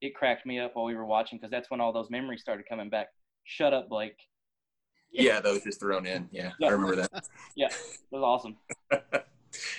it 0.00 0.14
cracked 0.14 0.46
me 0.46 0.58
up 0.58 0.72
while 0.74 0.86
we 0.86 0.94
were 0.94 1.06
watching 1.06 1.38
because 1.38 1.50
that's 1.50 1.70
when 1.70 1.80
all 1.80 1.92
those 1.92 2.10
memories 2.10 2.40
started 2.40 2.66
coming 2.68 2.90
back. 2.90 3.08
Shut 3.44 3.72
up, 3.72 3.88
Blake. 3.88 4.16
Yeah, 5.10 5.40
that 5.40 5.52
was 5.52 5.62
just 5.62 5.80
thrown 5.80 6.06
in. 6.06 6.28
Yeah, 6.30 6.52
Yeah. 6.60 6.68
I 6.68 6.70
remember 6.70 6.96
that. 6.96 7.10
Yeah, 7.56 7.66
it 7.66 7.98
was 8.10 8.22
awesome. 8.22 8.56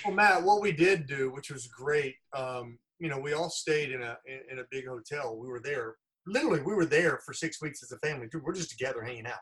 Well, 0.04 0.14
Matt, 0.14 0.42
what 0.42 0.60
we 0.60 0.70
did 0.70 1.06
do, 1.06 1.32
which 1.32 1.50
was 1.50 1.66
great, 1.66 2.16
um, 2.36 2.78
you 2.98 3.08
know, 3.08 3.18
we 3.18 3.32
all 3.32 3.48
stayed 3.48 3.90
in 3.90 4.02
a 4.02 4.18
in, 4.26 4.40
in 4.52 4.58
a 4.58 4.64
big 4.70 4.86
hotel. 4.86 5.36
We 5.36 5.48
were 5.48 5.60
there, 5.60 5.96
literally, 6.26 6.60
we 6.60 6.74
were 6.74 6.84
there 6.84 7.20
for 7.24 7.32
six 7.32 7.62
weeks 7.62 7.82
as 7.82 7.90
a 7.90 7.98
family. 8.06 8.28
Dude, 8.30 8.42
we're 8.42 8.52
just 8.52 8.70
together 8.70 9.02
hanging 9.02 9.26
out. 9.26 9.40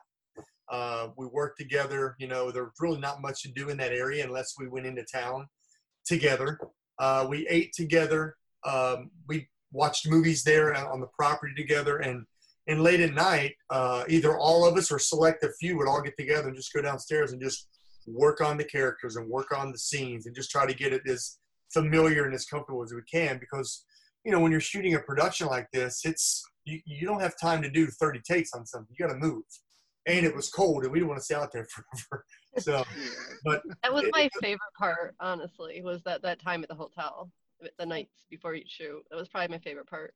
Uh, 0.71 1.09
we 1.17 1.27
worked 1.27 1.59
together. 1.59 2.15
You 2.19 2.29
know, 2.29 2.51
there's 2.51 2.73
really 2.81 3.01
not 3.01 3.21
much 3.21 3.43
to 3.43 3.53
do 3.53 3.69
in 3.69 3.77
that 3.79 3.93
area 3.93 4.25
unless 4.25 4.55
we 4.59 4.69
went 4.69 4.87
into 4.87 5.05
town 5.13 5.47
together. 6.07 6.59
Uh, 6.99 7.27
we 7.29 7.47
ate 7.49 7.73
together. 7.73 8.37
Um, 8.65 9.11
we 9.29 9.49
watched 9.73 10.09
movies 10.09 10.45
there 10.45 10.75
on 10.75 11.01
the 11.01 11.09
property 11.09 11.55
together, 11.57 11.99
and 11.99 12.25
and 12.67 12.83
late 12.83 13.01
at 13.01 13.15
night, 13.15 13.55
uh, 13.71 14.05
either 14.09 14.39
all 14.39 14.65
of 14.65 14.77
us 14.77 14.93
or 14.93 14.99
select 14.99 15.43
a 15.43 15.51
few 15.59 15.77
would 15.79 15.89
all 15.89 16.03
get 16.03 16.17
together 16.17 16.49
and 16.49 16.57
just 16.57 16.73
go 16.73 16.83
downstairs 16.83 17.33
and 17.33 17.43
just 17.43 17.69
work 18.07 18.41
on 18.41 18.57
the 18.57 18.65
characters 18.65 19.17
and 19.17 19.29
work 19.29 19.57
on 19.57 19.73
the 19.73 19.79
scenes 19.79 20.27
and 20.27 20.35
just 20.35 20.51
try 20.51 20.67
to 20.67 20.75
get 20.75 20.93
it 20.93 21.03
as 21.09 21.39
familiar 21.73 22.25
and 22.25 22.35
as 22.35 22.47
comfortable 22.47 22.83
as 22.83 22.93
we 22.93 23.01
can 23.11 23.39
because 23.39 23.85
you 24.25 24.33
know 24.33 24.41
when 24.41 24.51
you're 24.51 24.61
shooting 24.61 24.95
a 24.95 24.99
production 25.01 25.47
like 25.47 25.69
this 25.73 26.01
it's 26.05 26.43
you, 26.65 26.81
you 26.85 27.07
don't 27.07 27.21
have 27.21 27.39
time 27.39 27.63
to 27.63 27.71
do 27.71 27.87
30 27.87 28.21
takes 28.21 28.53
on 28.53 28.67
something 28.67 28.95
you 28.97 29.07
got 29.07 29.13
to 29.13 29.19
move 29.19 29.43
and 30.07 30.25
it 30.25 30.35
was 30.35 30.49
cold 30.51 30.83
and 30.83 30.93
we 30.93 30.99
didn't 30.99 31.09
want 31.09 31.19
to 31.19 31.25
stay 31.25 31.35
out 31.35 31.53
there 31.53 31.67
forever 31.71 32.25
so 32.59 32.83
but 33.45 33.63
That 33.83 33.93
was 33.93 34.05
it- 34.05 34.11
my 34.13 34.29
favorite 34.41 34.61
part, 34.79 35.15
honestly, 35.21 35.83
was 35.83 36.03
that 36.05 36.23
that 36.23 36.41
time 36.41 36.63
at 36.63 36.69
the 36.69 36.75
hotel, 36.75 37.31
the 37.79 37.87
nights 37.87 38.27
before 38.31 38.55
each 38.55 38.71
shoot. 38.71 39.03
That 39.11 39.17
was 39.17 39.29
probably 39.29 39.49
my 39.49 39.59
favorite 39.59 39.87
part. 39.89 40.15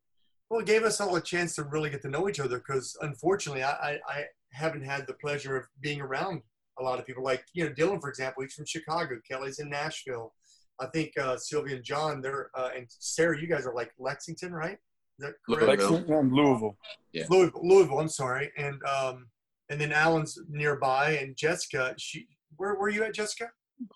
Well, 0.51 0.61
it 0.61 0.67
gave 0.67 0.83
us 0.85 1.01
all 1.01 1.17
a 1.17 1.21
chance 1.21 1.55
to 1.57 1.65
really 1.65 1.91
get 1.91 2.03
to 2.03 2.09
know 2.09 2.29
each 2.29 2.41
other 2.41 2.59
because 2.59 2.97
unfortunately, 3.01 3.63
I, 3.63 3.73
I, 3.73 3.99
I 4.09 4.25
haven't 4.53 4.85
had 4.85 5.07
the 5.07 5.15
pleasure 5.15 5.57
of 5.57 5.67
being 5.81 6.01
around 6.01 6.43
a 6.79 6.83
lot 6.83 6.99
of 6.99 7.07
people. 7.07 7.25
Like, 7.25 7.45
you 7.55 7.65
know, 7.65 7.73
Dylan, 7.73 8.01
for 8.01 8.09
example, 8.09 8.43
he's 8.43 8.55
from 8.55 8.67
Chicago. 8.67 9.17
Kelly's 9.29 9.59
in 9.59 9.69
Nashville. 9.71 10.33
I 10.81 10.87
think 10.87 11.13
uh, 11.19 11.37
Silvio 11.37 11.77
and 11.77 11.85
John, 11.85 12.21
they're, 12.21 12.51
uh, 12.55 12.71
and 12.77 12.87
Sarah, 12.89 13.41
you 13.41 13.47
guys 13.47 13.67
are 13.67 13.75
like 13.75 13.93
Lexington, 13.99 14.53
right? 14.53 14.77
Is 15.19 15.27
that 15.27 15.35
correct? 15.49 15.81
Lexington 15.81 16.13
and 16.15 16.33
Louisville. 16.33 16.77
Yeah. 17.13 17.25
Louisville, 17.31 17.61
Louisville, 17.63 18.01
I'm 18.01 18.09
sorry. 18.09 18.51
And, 18.59 18.81
um, 18.85 19.27
and 19.71 19.81
then 19.81 19.93
Alan's 19.93 20.39
nearby 20.49 21.13
and 21.13 21.37
Jessica, 21.37 21.95
she, 21.99 22.27
where 22.57 22.75
were 22.75 22.91
you 22.91 23.05
at, 23.05 23.15
Jessica? 23.15 23.51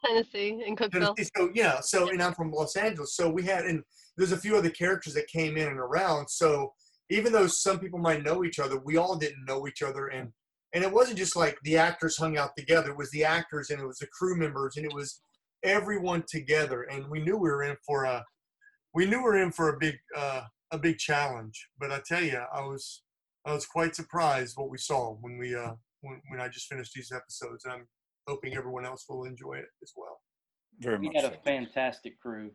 Tennessee 0.04 0.62
and 0.66 0.76
Cookville. 0.76 1.14
Tennessee. 1.14 1.31
So 1.37 1.50
yeah, 1.54 1.81
so 1.81 2.09
and 2.09 2.22
I'm 2.22 2.35
from 2.35 2.50
Los 2.50 2.76
Angeles. 2.76 3.14
So 3.14 3.31
we 3.31 3.44
had 3.44 3.64
and 3.64 3.83
there's 4.16 4.33
a 4.33 4.37
few 4.37 4.57
other 4.57 4.70
characters 4.70 5.14
that 5.14 5.28
came 5.28 5.57
in 5.57 5.68
and 5.68 5.78
around. 5.78 6.28
So 6.28 6.72
even 7.11 7.33
though 7.33 7.46
some 7.46 7.78
people 7.78 7.98
might 7.98 8.24
know 8.24 8.44
each 8.44 8.59
other, 8.59 8.78
we 8.78 8.96
all 8.96 9.16
didn't 9.16 9.44
know 9.46 9.66
each 9.66 9.83
other 9.83 10.09
and 10.09 10.31
and 10.74 10.85
it 10.85 10.92
wasn't 10.92 11.16
just 11.16 11.35
like 11.35 11.57
the 11.62 11.78
actors 11.78 12.18
hung 12.18 12.37
out 12.37 12.50
together. 12.57 12.90
It 12.90 12.98
was 12.98 13.11
the 13.11 13.24
actors 13.24 13.70
and 13.70 13.81
it 13.81 13.87
was 13.87 13.98
the 13.98 14.07
crew 14.09 14.37
members 14.37 14.76
and 14.76 14.85
it 14.85 14.94
was 14.94 15.22
everyone 15.64 16.24
together. 16.28 16.83
And 16.83 17.09
we 17.09 17.20
knew 17.20 17.38
we 17.38 17.48
were 17.48 17.62
in 17.62 17.76
for 17.87 18.04
a 18.04 18.24
we 18.94 19.07
knew 19.07 19.18
we 19.18 19.24
were 19.24 19.42
in 19.42 19.52
for 19.52 19.70
a 19.70 19.78
big 19.78 19.96
uh, 20.16 20.42
a 20.72 20.78
big 20.78 20.98
challenge. 20.98 21.68
But 21.78 21.92
I 21.92 22.00
tell 22.07 22.22
you, 22.22 22.42
I 22.52 22.61
was 22.61 23.02
I 23.48 23.54
was 23.54 23.66
quite 23.66 23.96
surprised 23.96 24.56
what 24.56 24.68
we 24.68 24.76
saw 24.78 25.14
when 25.20 25.38
we 25.38 25.54
uh 25.54 25.72
when, 26.02 26.20
when 26.28 26.40
I 26.40 26.48
just 26.48 26.68
finished 26.68 26.92
these 26.94 27.11
episodes. 27.12 27.64
And 27.64 27.72
I'm 27.72 27.88
hoping 28.26 28.54
everyone 28.54 28.84
else 28.84 29.06
will 29.08 29.24
enjoy 29.24 29.54
it 29.54 29.68
as 29.82 29.92
well. 29.96 30.20
Very 30.80 30.98
much. 30.98 31.00
We 31.00 31.08
much. 31.08 31.22
had 31.24 31.32
a 31.32 31.37
fantastic 31.42 32.20
crew. 32.20 32.50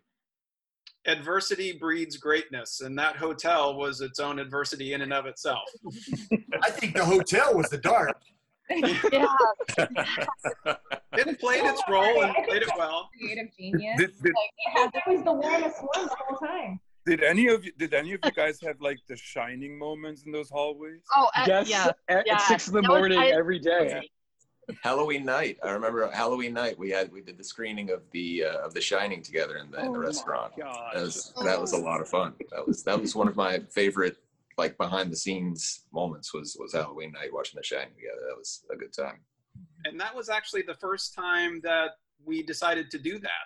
Adversity 1.06 1.73
breeds 1.73 2.15
greatness, 2.15 2.79
and 2.79 2.97
that 2.97 3.17
hotel 3.17 3.75
was 3.75 3.99
its 3.99 4.19
own 4.19 4.39
adversity 4.39 4.93
in 4.93 5.01
and 5.01 5.12
of 5.12 5.25
itself. 5.25 5.63
I 6.62 6.69
think 6.69 6.95
the 6.95 7.03
hotel 7.03 7.53
was 7.56 7.69
the 7.69 7.79
dark. 7.79 8.15
Yeah, 8.69 9.27
It 11.15 11.39
played 11.41 11.65
its 11.65 11.82
role 11.89 12.23
and 12.23 12.34
played 12.47 12.62
it 12.62 12.69
well. 12.77 13.10
Creative 13.19 13.47
genius. 13.58 13.99
Did, 13.99 14.12
did, 14.23 14.34
Yeah, 14.73 14.88
that 14.93 15.03
was 15.06 15.23
the 15.25 15.34
warmest 15.34 15.82
one 15.82 16.06
the 16.06 16.15
whole 16.25 16.38
time. 16.38 16.79
Did 17.06 17.24
any 17.24 17.48
of 17.48 17.66
you 17.66 17.72
did 17.78 17.94
any 17.94 18.13
of 18.13 18.20
you 18.24 18.32
guys 18.32 18.60
have 18.62 18.80
like 18.82 19.00
the 19.08 19.16
shining 19.18 19.78
moments 19.78 20.24
in 20.24 20.32
those 20.32 20.50
hallways? 20.50 21.02
Oh, 21.16 21.30
uh, 21.36 21.46
yes, 21.48 21.70
yeah. 21.70 21.92
at, 22.10 22.24
yeah. 22.26 22.34
at 22.36 22.42
six 22.42 22.68
in 22.68 22.74
the 22.74 22.82
That 22.82 22.89
was- 22.89 23.00
morning 23.00 23.20
I- 23.20 23.30
every 23.30 23.60
day. 23.60 24.10
Halloween 24.82 25.26
night. 25.26 25.58
I 25.62 25.72
remember 25.72 26.10
Halloween 26.12 26.54
night. 26.54 26.80
We 26.80 26.89
had 26.89 27.12
we 27.12 27.20
did 27.22 27.38
the 27.38 27.44
screening 27.44 27.89
of 27.92 28.02
the 28.12 28.46
uh, 28.46 28.58
of 28.66 28.74
The 28.74 28.80
Shining 28.80 29.22
together 29.22 29.58
in 29.58 29.70
the, 29.72 29.80
in 29.80 29.84
the 29.88 29.89
Oh 29.89 29.94
my 30.02 30.06
restaurant. 30.06 30.54
That 30.58 31.02
was 31.02 31.34
that 31.44 31.60
was 31.60 31.74
a 31.74 31.78
lot 31.78 32.00
of 32.00 32.08
fun. 32.08 32.34
That 32.52 32.66
was 32.66 32.82
that 32.84 33.00
was 33.00 33.13
one 33.13 33.28
of 33.28 33.36
my 33.36 33.60
favorite 33.72 34.18
like 34.58 34.78
behind 34.78 35.12
the 35.12 35.18
scenes 35.18 35.82
moments 35.92 36.34
was 36.34 36.56
was 36.58 36.72
Halloween 36.74 37.12
night 37.12 37.34
watching 37.34 37.58
The 37.58 37.63
Shining 37.63 37.94
together. 37.94 38.22
That 38.30 38.38
was 38.38 38.63
a 38.72 38.78
good 38.78 38.94
time. 38.94 39.20
And 39.84 40.00
that 40.00 40.16
was 40.16 40.30
actually 40.30 40.62
the 40.62 40.76
first 40.76 41.13
time 41.13 41.60
that 41.66 41.92
we 42.24 42.42
decided 42.42 42.89
to 42.92 42.98
do 43.00 43.20
that, 43.20 43.46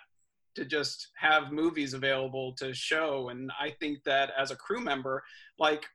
to 0.58 0.64
just 0.64 1.08
have 1.16 1.52
movies 1.52 1.94
available 1.94 2.52
to 2.58 2.74
show. 2.74 3.28
And 3.28 3.50
I 3.60 3.70
think 3.78 4.02
that 4.04 4.32
as 4.36 4.50
a 4.50 4.56
crew 4.56 4.80
member, 4.80 5.22
like 5.56 5.86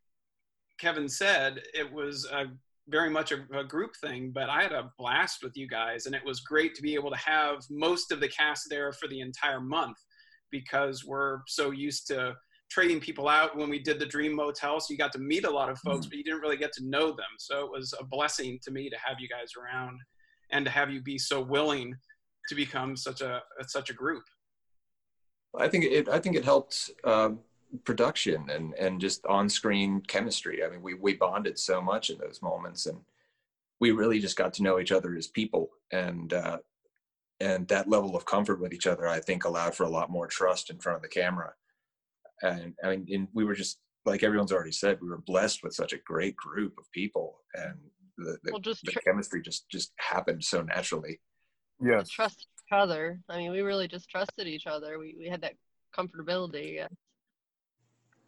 Kevin 0.79 1.09
said, 1.09 1.61
it 1.73 1.91
was 1.91 2.25
a 2.31 2.45
very 2.87 3.09
much 3.09 3.33
a, 3.33 3.45
a 3.57 3.63
group 3.63 3.95
thing, 3.97 4.31
but 4.33 4.49
I 4.49 4.63
had 4.63 4.71
a 4.71 4.91
blast 4.97 5.43
with 5.43 5.57
you 5.57 5.67
guys, 5.67 6.05
and 6.05 6.15
it 6.15 6.23
was 6.25 6.39
great 6.39 6.75
to 6.75 6.81
be 6.81 6.95
able 6.95 7.11
to 7.11 7.17
have 7.17 7.63
most 7.69 8.11
of 8.11 8.21
the 8.21 8.29
cast 8.29 8.69
there 8.69 8.93
for 8.93 9.07
the 9.09 9.19
entire 9.19 9.61
month 9.61 9.97
because 10.49 11.03
we're 11.03 11.39
so 11.47 11.71
used 11.71 12.07
to 12.07 12.35
trading 12.71 13.01
people 13.01 13.27
out 13.27 13.57
when 13.57 13.69
we 13.69 13.79
did 13.79 13.99
the 13.99 14.05
Dream 14.05 14.33
Motel. 14.33 14.79
So 14.79 14.91
you 14.91 14.97
got 14.97 15.11
to 15.13 15.19
meet 15.19 15.45
a 15.45 15.49
lot 15.49 15.69
of 15.69 15.77
folks, 15.79 16.05
mm. 16.05 16.09
but 16.09 16.17
you 16.17 16.23
didn't 16.23 16.41
really 16.41 16.57
get 16.57 16.71
to 16.73 16.85
know 16.85 17.07
them. 17.07 17.33
So 17.37 17.65
it 17.65 17.71
was 17.71 17.93
a 17.99 18.03
blessing 18.03 18.59
to 18.63 18.71
me 18.71 18.89
to 18.89 18.97
have 19.03 19.17
you 19.19 19.27
guys 19.27 19.51
around 19.57 19.99
and 20.51 20.65
to 20.65 20.71
have 20.71 20.89
you 20.89 21.01
be 21.01 21.17
so 21.17 21.41
willing 21.41 21.95
to 22.49 22.55
become 22.55 22.95
such 22.95 23.21
a 23.21 23.41
such 23.67 23.89
a 23.89 23.93
group. 23.93 24.23
I 25.57 25.67
think 25.67 25.85
it 25.85 26.09
I 26.09 26.19
think 26.19 26.35
it 26.35 26.45
helped 26.45 26.91
um, 27.03 27.39
production 27.83 28.49
and 28.49 28.73
and 28.75 28.99
just 28.99 29.25
on 29.25 29.49
screen 29.49 30.01
chemistry. 30.07 30.63
I 30.63 30.69
mean, 30.69 30.81
we 30.81 30.93
we 30.93 31.13
bonded 31.13 31.57
so 31.59 31.81
much 31.81 32.09
in 32.09 32.17
those 32.17 32.41
moments, 32.41 32.85
and 32.85 32.99
we 33.79 33.91
really 33.91 34.19
just 34.19 34.37
got 34.37 34.53
to 34.55 34.63
know 34.63 34.79
each 34.79 34.91
other 34.91 35.15
as 35.15 35.27
people, 35.27 35.69
and 35.91 36.33
uh, 36.33 36.57
and 37.39 37.67
that 37.67 37.89
level 37.89 38.15
of 38.15 38.25
comfort 38.25 38.59
with 38.59 38.73
each 38.73 38.87
other, 38.87 39.07
I 39.07 39.19
think, 39.19 39.45
allowed 39.45 39.75
for 39.75 39.83
a 39.83 39.89
lot 39.89 40.09
more 40.09 40.27
trust 40.27 40.69
in 40.69 40.79
front 40.79 40.97
of 40.97 41.01
the 41.01 41.09
camera. 41.09 41.53
And 42.41 42.73
I 42.83 42.89
mean, 42.89 43.07
and 43.11 43.27
we 43.33 43.45
were 43.45 43.55
just 43.55 43.79
like 44.05 44.23
everyone's 44.23 44.51
already 44.51 44.71
said, 44.71 44.99
we 45.01 45.09
were 45.09 45.23
blessed 45.25 45.63
with 45.63 45.73
such 45.73 45.93
a 45.93 45.97
great 45.97 46.35
group 46.35 46.77
of 46.77 46.91
people, 46.91 47.39
and 47.53 47.75
the 48.17 48.37
the, 48.43 48.51
Well, 48.51 48.61
just 48.61 48.83
the 48.83 48.91
chemistry 48.93 49.41
just 49.41 49.69
just 49.69 49.93
happened 49.97 50.43
so 50.43 50.61
naturally. 50.61 51.19
Yes. 51.81 52.09
trust 52.09 52.39
each 52.39 52.52
other. 52.71 53.19
I 53.29 53.37
mean, 53.37 53.51
we 53.51 53.61
really 53.61 53.87
just 53.87 54.09
trusted 54.09 54.47
each 54.47 54.67
other. 54.67 54.99
We 54.99 55.15
we 55.17 55.27
had 55.27 55.41
that 55.41 55.53
comfortability. 55.97 56.75
Yeah. 56.75 56.87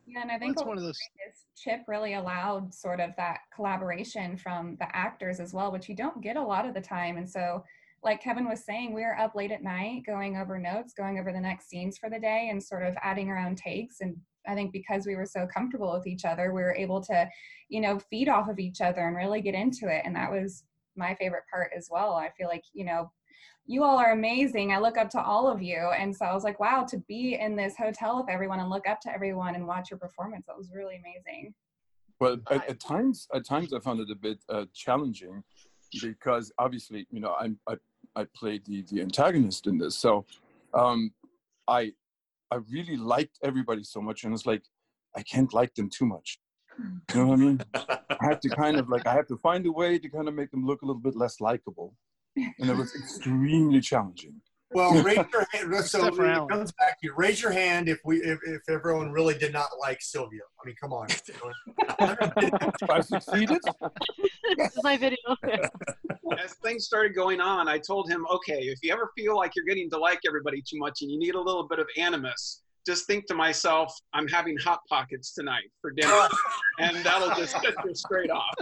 Yeah, 0.07 0.21
and 0.21 0.31
I 0.31 0.37
think 0.37 0.55
That's 0.55 0.67
one 0.67 0.77
of 0.77 0.83
those. 0.83 0.97
is 1.27 1.45
Chip 1.55 1.81
really 1.87 2.13
allowed 2.13 2.73
sort 2.73 2.99
of 2.99 3.11
that 3.17 3.39
collaboration 3.55 4.37
from 4.37 4.77
the 4.79 4.95
actors 4.95 5.39
as 5.39 5.51
well, 5.51 5.71
which 5.71 5.89
you 5.89 5.95
don't 5.95 6.21
get 6.21 6.37
a 6.37 6.43
lot 6.43 6.67
of 6.67 6.75
the 6.75 6.81
time. 6.81 7.17
And 7.17 7.27
so, 7.27 7.63
like 8.03 8.21
Kevin 8.21 8.47
was 8.47 8.63
saying, 8.63 8.93
we 8.93 9.01
were 9.01 9.17
up 9.17 9.33
late 9.33 9.51
at 9.51 9.63
night 9.63 10.03
going 10.05 10.37
over 10.37 10.59
notes, 10.59 10.93
going 10.93 11.17
over 11.17 11.31
the 11.31 11.39
next 11.39 11.69
scenes 11.69 11.97
for 11.97 12.07
the 12.07 12.19
day, 12.19 12.49
and 12.51 12.61
sort 12.61 12.83
of 12.85 12.93
adding 13.01 13.29
our 13.29 13.37
own 13.37 13.55
takes. 13.55 14.01
And 14.01 14.15
I 14.47 14.53
think 14.53 14.71
because 14.71 15.07
we 15.07 15.15
were 15.15 15.25
so 15.25 15.47
comfortable 15.51 15.91
with 15.91 16.05
each 16.05 16.23
other, 16.23 16.53
we 16.53 16.61
were 16.61 16.75
able 16.75 17.01
to, 17.01 17.27
you 17.69 17.81
know, 17.81 17.97
feed 17.97 18.29
off 18.29 18.47
of 18.47 18.59
each 18.59 18.81
other 18.81 19.07
and 19.07 19.15
really 19.15 19.41
get 19.41 19.55
into 19.55 19.87
it. 19.87 20.03
And 20.05 20.15
that 20.15 20.31
was 20.31 20.63
my 20.95 21.15
favorite 21.15 21.45
part 21.51 21.71
as 21.75 21.89
well. 21.89 22.13
I 22.13 22.29
feel 22.37 22.47
like, 22.47 22.63
you 22.73 22.85
know, 22.85 23.11
you 23.65 23.83
all 23.83 23.97
are 23.97 24.11
amazing. 24.11 24.71
I 24.71 24.79
look 24.79 24.97
up 24.97 25.09
to 25.11 25.21
all 25.21 25.47
of 25.47 25.61
you. 25.61 25.89
And 25.97 26.15
so 26.15 26.25
I 26.25 26.33
was 26.33 26.43
like, 26.43 26.59
wow, 26.59 26.85
to 26.89 26.97
be 27.07 27.35
in 27.39 27.55
this 27.55 27.75
hotel 27.77 28.17
with 28.17 28.29
everyone 28.29 28.59
and 28.59 28.69
look 28.69 28.87
up 28.87 28.99
to 29.01 29.13
everyone 29.13 29.55
and 29.55 29.65
watch 29.65 29.89
your 29.89 29.99
performance, 29.99 30.45
that 30.47 30.57
was 30.57 30.71
really 30.73 30.97
amazing. 30.97 31.53
Well, 32.19 32.37
at, 32.51 32.69
at 32.69 32.79
times, 32.79 33.27
at 33.33 33.45
times 33.45 33.73
I 33.73 33.79
found 33.79 33.99
it 33.99 34.09
a 34.11 34.15
bit 34.15 34.37
uh, 34.49 34.65
challenging 34.73 35.43
because 36.01 36.51
obviously, 36.57 37.07
you 37.11 37.19
know, 37.19 37.35
I'm, 37.39 37.59
I 37.67 37.75
I 38.15 38.25
played 38.35 38.65
the 38.65 38.83
the 38.83 39.01
antagonist 39.01 39.67
in 39.67 39.77
this, 39.77 39.95
so 39.97 40.25
um, 40.73 41.11
I 41.67 41.91
I 42.51 42.57
really 42.71 42.97
liked 42.97 43.39
everybody 43.43 43.83
so 43.83 44.01
much, 44.01 44.23
and 44.23 44.33
it's 44.33 44.45
like 44.45 44.63
I 45.15 45.21
can't 45.23 45.53
like 45.53 45.75
them 45.75 45.89
too 45.89 46.05
much. 46.05 46.39
You 47.13 47.21
know 47.21 47.27
what 47.27 47.33
I 47.33 47.41
mean? 47.41 47.61
I 47.73 48.25
have 48.29 48.39
to 48.41 48.49
kind 48.49 48.77
of 48.77 48.89
like 48.89 49.05
I 49.07 49.13
have 49.13 49.27
to 49.27 49.37
find 49.37 49.65
a 49.65 49.71
way 49.71 49.97
to 49.97 50.09
kind 50.09 50.27
of 50.27 50.33
make 50.33 50.51
them 50.51 50.65
look 50.65 50.81
a 50.81 50.85
little 50.85 51.01
bit 51.01 51.15
less 51.15 51.39
likable, 51.39 51.95
and 52.35 52.69
it 52.69 52.75
was 52.75 52.95
extremely 52.95 53.81
challenging. 53.81 54.41
Well, 54.71 54.91
raise 55.03 55.17
your 55.31 55.45
hand. 55.53 55.85
So 55.85 56.05
it 56.07 56.49
comes 56.49 56.71
back 56.73 56.99
to 56.99 57.07
you. 57.07 57.13
Raise 57.15 57.41
your 57.41 57.51
hand 57.51 57.87
if 57.87 57.99
we 58.03 58.17
if, 58.17 58.39
if 58.45 58.61
everyone 58.69 59.11
really 59.11 59.37
did 59.37 59.53
not 59.53 59.67
like 59.79 60.01
Silvio. 60.01 60.41
I 60.61 60.67
mean, 60.67 60.75
come 60.81 60.91
on. 60.91 61.07
I 62.89 63.01
succeeded. 63.01 63.61
This 64.57 64.75
is 64.75 64.83
my 64.83 64.97
video. 64.97 65.17
As 66.43 66.53
things 66.55 66.85
started 66.85 67.15
going 67.15 67.39
on, 67.39 67.69
I 67.69 67.77
told 67.77 68.09
him, 68.09 68.25
okay, 68.33 68.63
if 68.63 68.79
you 68.83 68.91
ever 68.91 69.11
feel 69.15 69.37
like 69.37 69.53
you're 69.55 69.65
getting 69.65 69.89
to 69.91 69.97
like 69.97 70.19
everybody 70.27 70.61
too 70.61 70.77
much 70.77 71.01
and 71.01 71.11
you 71.11 71.19
need 71.19 71.35
a 71.35 71.41
little 71.41 71.67
bit 71.67 71.79
of 71.79 71.87
animus, 71.97 72.61
just 72.85 73.07
think 73.07 73.25
to 73.27 73.35
myself, 73.35 73.93
I'm 74.13 74.27
having 74.27 74.57
hot 74.57 74.81
pockets 74.87 75.33
tonight 75.33 75.71
for 75.81 75.91
dinner, 75.91 76.27
and 76.79 76.97
that'll 76.97 77.35
just 77.35 77.53
set 77.53 77.73
you 77.83 77.95
straight 77.95 78.29
off. 78.29 78.53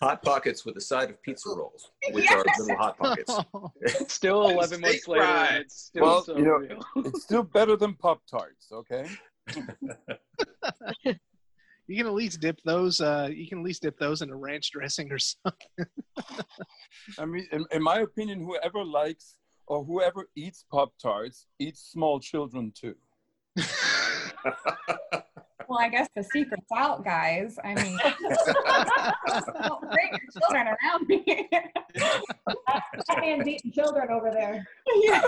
Hot 0.00 0.22
pockets 0.22 0.64
with 0.64 0.76
a 0.76 0.80
side 0.80 1.10
of 1.10 1.22
pizza 1.22 1.50
rolls, 1.50 1.90
which 2.10 2.30
are 2.30 2.44
little 2.58 2.76
hot 2.76 2.98
pockets. 2.98 3.34
Still 4.12 4.48
11 4.50 4.80
months 4.80 5.08
later, 5.08 5.24
and 5.24 5.64
it's 5.64 5.84
still 5.84 6.02
Well, 6.02 6.24
so 6.24 6.36
you 6.36 6.44
know, 6.44 6.56
real. 6.56 6.84
It's 6.96 7.22
still 7.22 7.42
better 7.42 7.76
than 7.76 7.94
Pop 7.94 8.22
Tarts, 8.28 8.72
okay? 8.72 9.06
you 11.86 11.96
can 11.96 12.06
at 12.06 12.14
least 12.14 12.40
dip 12.40 12.58
those. 12.64 13.00
Uh, 13.00 13.28
you 13.32 13.48
can 13.48 13.58
at 13.58 13.64
least 13.64 13.82
dip 13.82 13.98
those 13.98 14.22
in 14.22 14.30
a 14.30 14.36
ranch 14.36 14.70
dressing 14.72 15.10
or 15.12 15.18
something. 15.18 15.86
I 17.18 17.24
mean, 17.24 17.46
in, 17.52 17.64
in 17.70 17.82
my 17.82 18.00
opinion, 18.00 18.40
whoever 18.40 18.84
likes 18.84 19.36
or 19.66 19.84
whoever 19.84 20.28
eats 20.36 20.64
Pop 20.70 20.92
Tarts 21.00 21.46
eats 21.58 21.90
small 21.90 22.20
children 22.20 22.72
too. 22.74 22.94
Well, 25.68 25.78
I 25.80 25.88
guess 25.88 26.08
the 26.14 26.22
secret's 26.22 26.66
out, 26.76 27.02
guys. 27.02 27.56
I 27.64 27.74
mean, 27.74 27.98
don't 29.62 29.80
bring 29.90 30.10
your 30.10 30.20
children 30.38 30.66
around 30.68 31.08
me. 31.08 31.48
That 31.94 33.20
man's 33.20 33.48
eating 33.48 33.72
children 33.72 34.08
over 34.10 34.30
there. 34.30 34.66
yeah. 34.96 35.22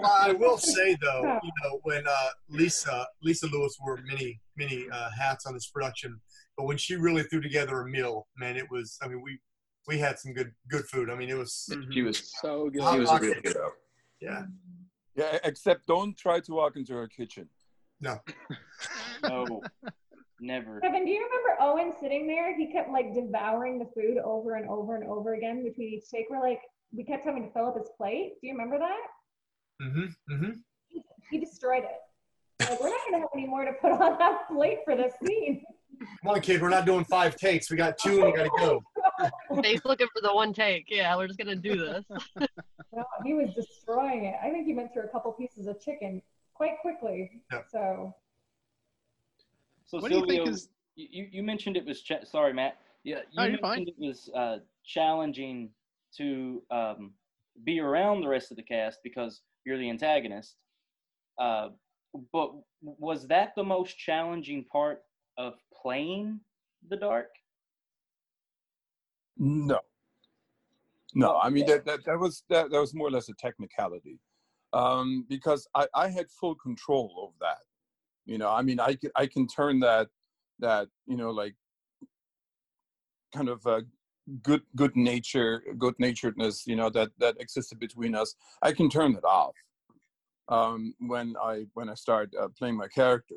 well, 0.00 0.16
I 0.20 0.32
will 0.32 0.58
say 0.58 0.96
though, 1.02 1.38
you 1.42 1.50
know, 1.62 1.80
when 1.82 2.04
uh, 2.06 2.28
Lisa 2.48 3.06
Lisa 3.22 3.46
Lewis 3.48 3.76
wore 3.80 3.98
many 4.06 4.40
many 4.56 4.86
uh, 4.90 5.10
hats 5.10 5.44
on 5.46 5.54
this 5.54 5.68
production, 5.68 6.18
but 6.56 6.64
when 6.66 6.76
she 6.76 6.96
really 6.96 7.24
threw 7.24 7.40
together 7.40 7.80
a 7.82 7.88
meal, 7.88 8.26
man, 8.36 8.56
it 8.56 8.70
was. 8.70 8.96
I 9.02 9.08
mean, 9.08 9.22
we 9.22 9.38
we 9.86 9.98
had 9.98 10.18
some 10.18 10.32
good 10.32 10.52
good 10.70 10.84
food. 10.86 11.10
I 11.10 11.14
mean, 11.14 11.28
it 11.30 11.36
was. 11.36 11.68
She 11.90 12.02
was 12.02 12.30
So 12.40 12.70
good. 12.70 12.82
she 12.90 12.98
was 13.00 13.10
a 13.10 13.18
real 13.18 13.34
kiddo. 13.42 13.70
Yeah. 14.20 14.44
Yeah, 15.18 15.36
except 15.42 15.84
don't 15.88 16.16
try 16.16 16.38
to 16.38 16.52
walk 16.52 16.76
into 16.76 16.94
her 16.94 17.08
kitchen. 17.08 17.48
No. 18.00 18.20
No, 19.24 19.60
never. 20.40 20.78
Kevin, 20.78 21.04
do 21.04 21.10
you 21.10 21.24
remember 21.24 21.60
Owen 21.60 21.92
sitting 22.00 22.28
there? 22.28 22.56
He 22.56 22.70
kept 22.70 22.88
like 22.88 23.12
devouring 23.12 23.80
the 23.80 23.86
food 23.86 24.18
over 24.24 24.54
and 24.54 24.70
over 24.70 24.94
and 24.94 25.04
over 25.10 25.34
again 25.34 25.64
between 25.64 25.88
each 25.94 26.08
take. 26.08 26.26
We're 26.30 26.38
like, 26.38 26.60
we 26.96 27.02
kept 27.02 27.24
having 27.24 27.48
to 27.48 27.52
fill 27.52 27.66
up 27.66 27.76
his 27.76 27.90
plate. 27.96 28.34
Do 28.40 28.46
you 28.46 28.52
remember 28.52 28.78
that? 28.78 29.06
Mm-hmm. 29.82 30.34
Mm-hmm. 30.34 30.50
He 31.32 31.40
destroyed 31.40 31.82
it. 31.82 32.70
Like, 32.70 32.80
we're 32.80 32.90
not 32.90 33.00
gonna 33.10 33.22
have 33.22 33.28
any 33.34 33.48
more 33.48 33.64
to 33.64 33.72
put 33.80 33.90
on 33.90 34.18
that 34.20 34.46
plate 34.48 34.78
for 34.84 34.94
this 34.94 35.14
scene. 35.26 35.64
Come 36.22 36.34
on, 36.34 36.40
kid. 36.40 36.62
We're 36.62 36.68
not 36.68 36.86
doing 36.86 37.04
five 37.04 37.34
takes. 37.34 37.68
We 37.72 37.76
got 37.76 37.98
two, 37.98 38.22
and 38.22 38.26
we 38.26 38.32
got 38.32 38.44
to 38.44 38.50
go. 38.56 38.82
Dave's 39.62 39.84
looking 39.84 40.06
for 40.14 40.20
the 40.22 40.32
one 40.34 40.52
take. 40.52 40.86
Yeah, 40.88 41.16
we're 41.16 41.26
just 41.26 41.38
gonna 41.38 41.56
do 41.56 41.76
this. 41.78 42.04
No, 42.90 43.04
he 43.22 43.34
was 43.34 43.50
destroying 43.54 44.24
it. 44.24 44.36
I 44.42 44.48
think 44.50 44.66
he 44.66 44.72
went 44.72 44.94
through 44.94 45.02
a 45.02 45.08
couple 45.08 45.30
pieces 45.32 45.66
of 45.66 45.78
chicken 45.78 46.22
quite 46.54 46.78
quickly. 46.80 47.42
Yep. 47.52 47.66
So 47.70 48.14
So 49.84 49.98
What 50.00 50.10
do 50.10 50.16
you 50.18 50.26
think 50.26 50.48
is- 50.48 50.70
you, 50.96 51.28
you 51.30 51.42
mentioned 51.42 51.76
it 51.76 51.84
was 51.84 52.00
cha- 52.00 52.24
sorry, 52.24 52.52
Matt. 52.54 52.78
Yeah, 53.04 53.18
you 53.30 53.42
Oh, 53.42 53.44
you're 53.44 53.60
mentioned 53.60 53.88
it 53.88 53.94
was 53.98 54.30
uh, 54.34 54.58
challenging 54.84 55.70
to 56.16 56.62
um, 56.70 57.12
be 57.62 57.78
around 57.78 58.22
the 58.22 58.28
rest 58.28 58.50
of 58.50 58.56
the 58.56 58.62
cast 58.64 58.98
because 59.04 59.42
you're 59.64 59.78
the 59.78 59.90
antagonist. 59.90 60.56
Uh, 61.38 61.68
but 62.32 62.52
was 62.82 63.26
that 63.28 63.52
the 63.54 63.62
most 63.62 63.96
challenging 63.98 64.64
part 64.64 65.02
of 65.36 65.54
playing 65.82 66.40
the 66.88 66.96
dark? 66.96 67.28
No. 69.38 69.80
No, 71.14 71.38
I 71.38 71.48
mean 71.48 71.66
that, 71.66 71.86
that 71.86 72.04
that 72.04 72.18
was 72.18 72.42
that, 72.50 72.70
that 72.70 72.78
was 72.78 72.94
more 72.94 73.08
or 73.08 73.10
less 73.10 73.28
a 73.28 73.34
technicality, 73.34 74.18
um, 74.72 75.24
because 75.28 75.66
I, 75.74 75.86
I 75.94 76.08
had 76.08 76.30
full 76.30 76.54
control 76.54 77.14
over 77.18 77.34
that. 77.40 77.64
You 78.26 78.36
know, 78.36 78.50
I 78.50 78.60
mean, 78.62 78.78
I 78.78 78.94
can 78.94 79.10
I 79.16 79.26
can 79.26 79.46
turn 79.46 79.80
that 79.80 80.08
that 80.58 80.88
you 81.06 81.16
know 81.16 81.30
like 81.30 81.54
kind 83.34 83.48
of 83.48 83.66
uh, 83.66 83.80
good 84.42 84.62
good 84.76 84.94
nature 84.96 85.62
good 85.78 85.94
naturedness 85.98 86.66
you 86.66 86.76
know 86.76 86.90
that 86.90 87.10
that 87.18 87.40
existed 87.40 87.78
between 87.78 88.14
us. 88.14 88.34
I 88.60 88.72
can 88.72 88.90
turn 88.90 89.14
it 89.14 89.24
off 89.24 89.54
um, 90.48 90.94
when 90.98 91.36
I 91.42 91.64
when 91.72 91.88
I 91.88 91.94
start 91.94 92.30
uh, 92.38 92.48
playing 92.56 92.76
my 92.76 92.88
character. 92.88 93.36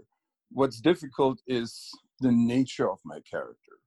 What's 0.52 0.82
difficult 0.82 1.40
is 1.48 1.90
the 2.20 2.32
nature 2.32 2.92
of 2.92 3.00
my 3.06 3.22
character 3.22 3.81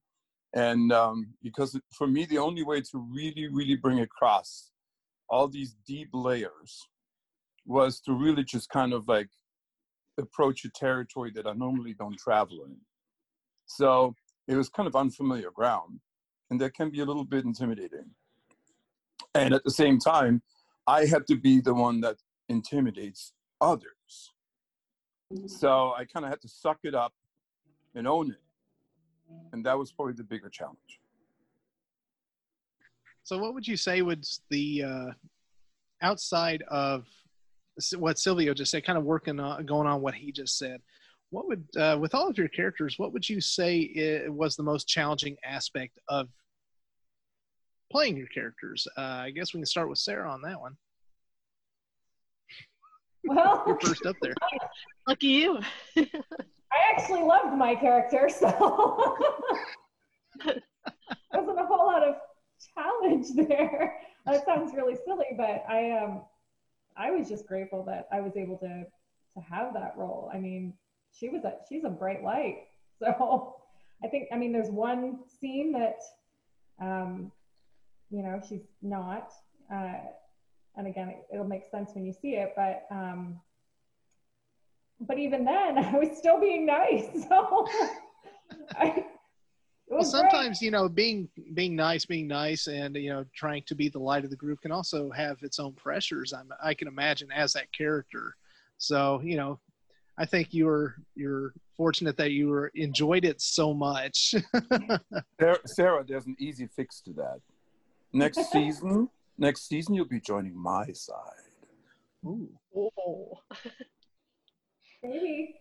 and 0.55 0.91
um, 0.93 1.27
because 1.43 1.77
for 1.93 2.07
me 2.07 2.25
the 2.25 2.37
only 2.37 2.63
way 2.63 2.81
to 2.81 3.05
really 3.13 3.47
really 3.51 3.75
bring 3.75 3.99
across 3.99 4.71
all 5.29 5.47
these 5.47 5.75
deep 5.85 6.09
layers 6.13 6.87
was 7.65 7.99
to 7.99 8.13
really 8.13 8.43
just 8.43 8.69
kind 8.69 8.93
of 8.93 9.07
like 9.07 9.27
approach 10.17 10.63
a 10.63 10.69
territory 10.69 11.31
that 11.35 11.45
i 11.45 11.53
normally 11.53 11.93
don't 11.93 12.17
travel 12.17 12.63
in. 12.65 12.77
So 13.65 14.15
it 14.47 14.55
was 14.55 14.69
kind 14.69 14.87
of 14.87 14.95
unfamiliar 14.95 15.51
ground 15.51 15.99
and 16.49 16.61
that 16.61 16.73
can 16.73 16.89
be 16.89 17.01
a 17.01 17.05
little 17.05 17.25
bit 17.25 17.43
intimidating. 17.43 18.11
And 19.33 19.53
at 19.53 19.63
the 19.63 19.71
same 19.71 19.99
time 19.99 20.41
i 20.87 21.05
had 21.05 21.27
to 21.27 21.35
be 21.35 21.59
the 21.59 21.73
one 21.73 21.99
that 22.01 22.17
intimidates 22.47 23.33
others. 23.59 24.31
So 25.47 25.93
i 25.97 26.05
kind 26.05 26.25
of 26.25 26.29
had 26.29 26.41
to 26.41 26.47
suck 26.47 26.77
it 26.83 26.95
up 26.95 27.13
and 27.95 28.07
own 28.07 28.31
it 28.31 28.44
and 29.53 29.65
that 29.65 29.77
was 29.77 29.91
probably 29.91 30.13
the 30.13 30.23
bigger 30.23 30.49
challenge. 30.49 30.99
So, 33.23 33.37
what 33.37 33.53
would 33.53 33.67
you 33.67 33.77
say 33.77 34.01
was 34.01 34.41
the 34.49 34.83
uh, 34.83 35.11
outside 36.01 36.63
of 36.67 37.05
what 37.97 38.19
Silvio 38.19 38.53
just 38.53 38.71
said, 38.71 38.85
kind 38.85 38.97
of 38.97 39.03
working 39.03 39.39
on 39.39 39.65
going 39.65 39.87
on 39.87 40.01
what 40.01 40.13
he 40.13 40.31
just 40.31 40.57
said? 40.57 40.81
What 41.31 41.47
would, 41.47 41.65
uh, 41.75 41.97
with 41.99 42.13
all 42.13 42.29
of 42.29 42.37
your 42.37 42.47
characters, 42.47 42.97
what 42.97 43.11
would 43.13 43.27
you 43.27 43.41
say 43.41 44.23
i 44.25 44.29
was 44.29 44.55
the 44.55 44.63
most 44.63 44.87
challenging 44.87 45.35
aspect 45.43 45.97
of 46.07 46.29
playing 47.91 48.15
your 48.15 48.27
characters? 48.27 48.87
Uh, 48.97 49.01
I 49.01 49.31
guess 49.31 49.53
we 49.53 49.59
can 49.59 49.65
start 49.65 49.89
with 49.89 49.97
Sarah 49.97 50.31
on 50.31 50.41
that 50.43 50.59
one. 50.59 50.77
well 53.25 53.63
You're 53.67 53.79
first 53.79 54.05
up 54.05 54.15
there. 54.21 54.35
Lucky 55.07 55.27
you. 55.27 55.59
I 56.75 56.91
actually 56.91 57.23
loved 57.23 57.57
my 57.57 57.75
character, 57.75 58.29
so 58.29 58.47
wasn't 61.33 61.59
a 61.59 61.65
whole 61.65 61.85
lot 61.87 62.03
of 62.03 62.15
challenge 62.73 63.27
there. 63.47 63.97
That 64.25 64.45
sounds 64.45 64.73
really 64.75 64.95
silly, 65.05 65.27
but 65.37 65.63
I 65.69 65.91
um 65.91 66.23
I 66.97 67.11
was 67.11 67.29
just 67.29 67.47
grateful 67.47 67.83
that 67.85 68.07
I 68.11 68.21
was 68.21 68.35
able 68.37 68.57
to 68.59 68.85
to 69.35 69.41
have 69.49 69.73
that 69.73 69.93
role. 69.97 70.31
I 70.33 70.37
mean, 70.37 70.73
she 71.11 71.29
was 71.29 71.43
a 71.43 71.53
she's 71.69 71.83
a 71.83 71.89
bright 71.89 72.23
light. 72.23 72.63
So 72.97 73.55
I 74.03 74.07
think 74.07 74.29
I 74.31 74.37
mean 74.37 74.53
there's 74.53 74.69
one 74.69 75.19
scene 75.39 75.73
that 75.73 75.99
um 76.79 77.31
you 78.09 78.23
know 78.23 78.41
she's 78.47 78.61
not 78.81 79.31
uh 79.69 79.95
and 80.77 80.87
again 80.87 81.09
it, 81.09 81.25
it'll 81.33 81.45
make 81.45 81.65
sense 81.65 81.91
when 81.93 82.05
you 82.05 82.13
see 82.13 82.35
it 82.35 82.53
but 82.55 82.85
um 82.91 83.39
but 84.99 85.17
even 85.17 85.45
then 85.45 85.77
I 85.77 85.97
was 85.97 86.17
still 86.17 86.39
being 86.39 86.65
nice. 86.65 87.05
So 87.29 87.67
I, 88.77 88.87
it 88.87 89.05
Well, 89.87 89.99
was 89.99 90.11
great. 90.11 90.21
sometimes 90.31 90.61
you 90.61 90.71
know, 90.71 90.87
being 90.89 91.29
being 91.53 91.75
nice, 91.75 92.05
being 92.05 92.27
nice, 92.27 92.67
and 92.67 92.95
you 92.95 93.09
know, 93.09 93.25
trying 93.35 93.63
to 93.67 93.75
be 93.75 93.89
the 93.89 93.99
light 93.99 94.23
of 94.23 94.29
the 94.29 94.35
group 94.35 94.61
can 94.61 94.71
also 94.71 95.11
have 95.11 95.37
its 95.43 95.59
own 95.59 95.73
pressures. 95.73 96.33
I'm, 96.33 96.49
I 96.63 96.73
can 96.73 96.87
imagine 96.87 97.31
as 97.31 97.53
that 97.53 97.71
character. 97.73 98.35
So 98.77 99.21
you 99.23 99.37
know, 99.37 99.59
I 100.17 100.25
think 100.25 100.53
you 100.53 100.65
were 100.65 100.95
you're 101.15 101.53
fortunate 101.75 102.17
that 102.17 102.31
you 102.31 102.47
were 102.49 102.71
enjoyed 102.75 103.25
it 103.25 103.41
so 103.41 103.73
much. 103.73 104.35
Sarah, 105.39 105.59
Sarah, 105.65 106.05
there's 106.07 106.25
an 106.25 106.35
easy 106.39 106.67
fix 106.75 107.01
to 107.01 107.13
that. 107.13 107.39
Next 108.13 108.51
season, 108.51 109.09
next 109.37 109.67
season 109.67 109.93
you'll 109.93 110.05
be 110.05 110.21
joining 110.21 110.55
my 110.57 110.91
side. 110.93 111.51
Ooh. 112.25 112.49
Oh. 112.75 113.39
Maybe. 115.09 115.55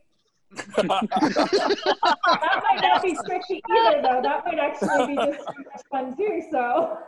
that 0.77 0.99
might 2.63 2.81
not 2.81 3.03
be 3.03 3.17
tricky 3.27 3.61
either, 3.71 4.03
though. 4.03 4.21
That 4.23 4.45
might 4.45 4.59
actually 4.59 5.09
be 5.09 5.17
just 5.17 5.41
too 5.41 5.65
much 5.73 5.83
fun 5.91 6.17
too. 6.17 6.43
So 6.51 6.99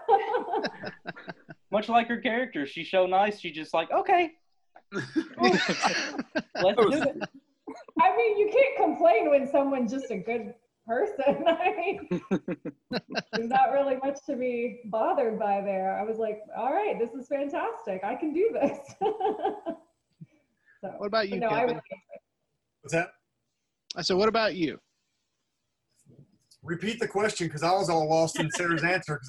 Much 1.71 1.89
like 1.89 2.09
her 2.09 2.21
character, 2.21 2.67
she's 2.67 2.91
so 2.91 3.07
nice. 3.07 3.39
She's 3.39 3.55
just 3.55 3.75
like, 3.75 3.91
okay, 3.91 4.33
let's 4.93 5.15
do 5.57 7.03
it. 7.03 7.23
I 8.01 8.17
mean, 8.17 8.39
you 8.39 8.51
can't 8.53 8.77
complain 8.77 9.31
when 9.31 9.51
someone's 9.51 9.93
just 9.93 10.11
a 10.11 10.17
good 10.17 10.55
person. 10.87 11.45
I 11.47 11.75
mean, 11.77 12.09
there's 13.33 13.49
not 13.49 13.73
really 13.73 13.97
much 14.03 14.19
to 14.27 14.37
be 14.37 14.81
bothered 14.87 15.39
by 15.39 15.61
there. 15.61 15.99
I 15.99 16.05
was 16.05 16.19
like, 16.19 16.41
all 16.57 16.73
right, 16.73 16.99
this 16.99 17.11
is 17.11 17.29
fantastic. 17.29 18.03
I 18.05 18.15
can 18.15 18.33
do 18.33 18.51
this. 18.53 18.79
so, 20.81 20.89
What 20.99 21.07
about 21.07 21.29
you, 21.29 21.41
no, 21.41 21.49
I 21.49 21.61
Kevin? 21.61 21.81
What's 22.87 22.95
that? 22.95 23.09
I 23.97 24.03
said, 24.03 24.17
what 24.17 24.29
about 24.29 24.55
you? 24.55 24.79
Repeat 26.63 27.01
the 27.01 27.09
question 27.09 27.49
because 27.49 27.65
I 27.65 27.73
was 27.73 27.91
all 27.91 28.09
lost 28.09 28.39
in 28.39 28.49
Sarah's 28.53 28.85
answer 28.85 29.21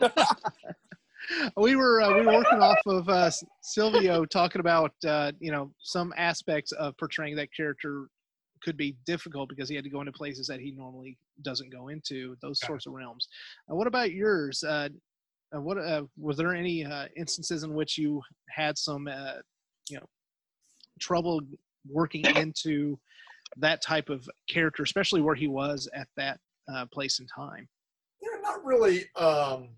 was 0.00 0.10
trying 0.10 0.26
we 1.58 1.76
were 1.76 2.00
uh, 2.00 2.14
we 2.14 2.22
were 2.22 2.32
working 2.32 2.62
off 2.62 2.78
of 2.86 3.06
uh, 3.10 3.30
Silvio 3.60 4.24
talking 4.24 4.60
about 4.60 4.92
uh, 5.06 5.32
you 5.40 5.52
know 5.52 5.74
some 5.82 6.14
aspects 6.16 6.72
of 6.72 6.96
portraying 6.96 7.36
that 7.36 7.50
character 7.54 8.06
could 8.62 8.78
be 8.78 8.96
difficult 9.04 9.50
because 9.50 9.68
he 9.68 9.74
had 9.74 9.84
to 9.84 9.90
go 9.90 10.00
into 10.00 10.12
places 10.12 10.46
that 10.46 10.58
he 10.58 10.70
normally 10.70 11.18
doesn't 11.42 11.70
go 11.70 11.88
into 11.88 12.34
those 12.40 12.58
sorts 12.60 12.86
of 12.86 12.94
realms. 12.94 13.28
Uh, 13.70 13.74
what 13.74 13.86
about 13.86 14.12
yours? 14.12 14.64
Uh, 14.64 14.88
uh, 15.54 15.60
what 15.60 15.76
uh, 15.76 16.04
was 16.16 16.38
there 16.38 16.54
any 16.54 16.82
uh, 16.82 17.08
instances 17.14 17.62
in 17.62 17.74
which 17.74 17.98
you 17.98 18.22
had 18.48 18.78
some 18.78 19.06
uh, 19.06 19.34
you 19.90 19.98
know 19.98 20.06
trouble 20.98 21.42
working 21.86 22.24
into 22.36 22.98
that 23.56 23.82
type 23.82 24.08
of 24.08 24.28
character, 24.48 24.82
especially 24.82 25.20
where 25.20 25.34
he 25.34 25.48
was 25.48 25.88
at 25.94 26.08
that 26.16 26.38
uh, 26.72 26.86
place 26.92 27.18
and 27.18 27.28
time? 27.34 27.68
Yeah, 28.22 28.40
not 28.42 28.64
really. 28.64 29.04
Um, 29.16 29.70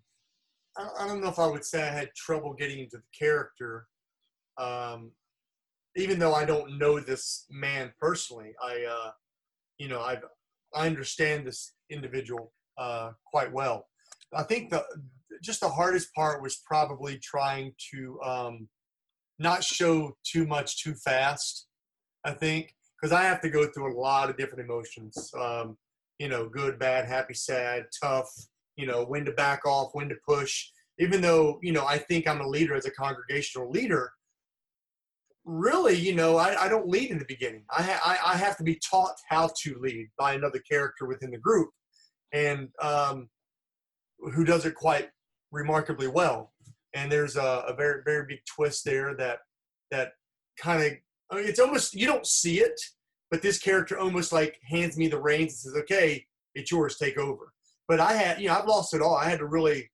I, 0.77 0.89
I 1.01 1.07
don't 1.07 1.21
know 1.21 1.29
if 1.29 1.39
I 1.39 1.47
would 1.47 1.65
say 1.65 1.83
I 1.83 1.93
had 1.93 2.11
trouble 2.17 2.55
getting 2.55 2.81
into 2.81 2.99
the 2.99 3.03
character. 3.19 3.87
Um, 4.59 5.13
even 5.97 6.19
though 6.19 6.35
I 6.35 6.45
don't 6.45 6.79
know 6.79 7.01
this 7.01 7.47
man 7.51 7.93
personally, 8.01 8.53
I, 8.63 8.85
uh, 8.89 9.11
you 9.79 9.89
know, 9.89 10.01
I 10.01 10.19
I 10.75 10.87
understand 10.87 11.47
this 11.47 11.75
individual 11.91 12.53
uh, 12.79 13.11
quite 13.27 13.53
well. 13.53 13.87
I 14.35 14.45
think 14.45 14.71
the 14.71 14.85
just 15.43 15.61
the 15.61 15.69
hardest 15.69 16.15
part 16.15 16.43
was 16.43 16.61
probably 16.67 17.19
trying 17.19 17.73
to 17.93 18.21
um, 18.23 18.69
not 19.39 19.65
show 19.65 20.17
too 20.25 20.47
much 20.47 20.83
too 20.83 20.95
fast. 20.95 21.67
I 22.25 22.33
think 22.33 22.75
because 23.01 23.13
I 23.13 23.23
have 23.23 23.41
to 23.43 23.51
go 23.51 23.67
through 23.67 23.95
a 23.95 23.99
lot 23.99 24.31
of 24.31 24.37
different 24.37 24.65
emotions. 24.65 25.33
Um, 25.39 25.77
you 26.19 26.29
know, 26.29 26.49
good, 26.49 26.79
bad, 26.79 27.07
happy, 27.07 27.35
sad, 27.35 27.87
tough. 28.03 28.31
You 28.77 28.87
know, 28.87 29.05
when 29.05 29.25
to 29.25 29.33
back 29.33 29.65
off, 29.67 29.91
when 29.95 30.09
to 30.09 30.17
push. 30.27 30.69
Even 30.99 31.21
though 31.21 31.59
you 31.63 31.73
know, 31.73 31.87
I 31.87 31.99
think 31.99 32.29
I'm 32.29 32.41
a 32.41 32.47
leader 32.47 32.75
as 32.75 32.87
a 32.87 32.91
congregational 32.91 33.71
leader. 33.71 34.13
Really, 35.47 35.97
you 35.97 36.15
know, 36.15 36.37
I, 36.37 36.65
I 36.65 36.69
don't 36.69 36.89
lead 36.89 37.11
in 37.11 37.19
the 37.19 37.25
beginning. 37.25 37.65
I, 37.71 37.83
ha- 37.83 38.03
I 38.05 38.35
I 38.35 38.37
have 38.37 38.57
to 38.59 38.63
be 38.63 38.79
taught 38.79 39.15
how 39.29 39.51
to 39.63 39.79
lead 39.81 40.09
by 40.19 40.35
another 40.35 40.61
character 40.71 41.07
within 41.07 41.31
the 41.31 41.39
group, 41.39 41.71
and 42.33 42.69
um, 42.83 43.31
who 44.35 44.45
does 44.45 44.67
it 44.67 44.75
quite 44.75 45.09
remarkably 45.51 46.09
well. 46.09 46.53
And 46.95 47.11
there's 47.11 47.37
a, 47.37 47.65
a 47.67 47.75
very 47.75 48.03
very 48.05 48.27
big 48.27 48.41
twist 48.45 48.85
there 48.85 49.15
that 49.15 49.39
that 49.91 50.13
kind 50.59 50.83
of 50.83 50.93
I 51.31 51.37
mean, 51.37 51.47
it's 51.47 51.61
almost 51.61 51.95
you 51.95 52.07
don't 52.07 52.27
see 52.27 52.61
it, 52.61 52.81
but 53.31 53.43
this 53.43 53.59
character 53.59 53.99
almost 53.99 54.33
like 54.33 54.59
hands 54.64 54.97
me 54.97 55.09
the 55.09 55.21
reins 55.21 55.53
and 55.53 55.73
says, 55.73 55.83
"Okay, 55.83 56.27
it's 56.55 56.71
yours, 56.71 56.97
take 56.97 57.19
over." 57.19 57.53
But 57.88 58.01
I 58.01 58.12
had, 58.14 58.40
you 58.40 58.49
know, 58.49 58.59
I've 58.59 58.66
lost 58.66 58.95
it 58.95 59.03
all. 59.03 59.16
I 59.16 59.29
had 59.29 59.40
to 59.40 59.47
really, 59.47 59.90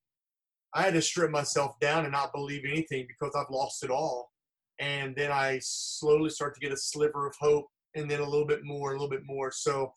I 0.75 0.83
had 0.83 0.95
to 0.95 1.03
strip 1.03 1.31
myself 1.31 1.79
down 1.81 2.05
and 2.05 2.13
not 2.13 2.33
believe 2.33 2.65
anything 2.67 3.07
because 3.09 3.35
I've 3.35 3.51
lost 3.51 3.83
it 3.83 3.91
all. 3.91 4.31
And 4.79 5.17
then 5.17 5.33
I 5.33 5.59
slowly 5.63 6.29
start 6.29 6.55
to 6.55 6.61
get 6.61 6.73
a 6.73 6.77
sliver 6.77 7.27
of 7.27 7.35
hope, 7.41 7.67
and 7.95 8.11
then 8.11 8.21
a 8.21 8.29
little 8.29 8.47
bit 8.47 8.65
more, 8.65 8.91
a 8.91 8.93
little 8.93 9.09
bit 9.09 9.25
more. 9.25 9.51
So, 9.51 9.93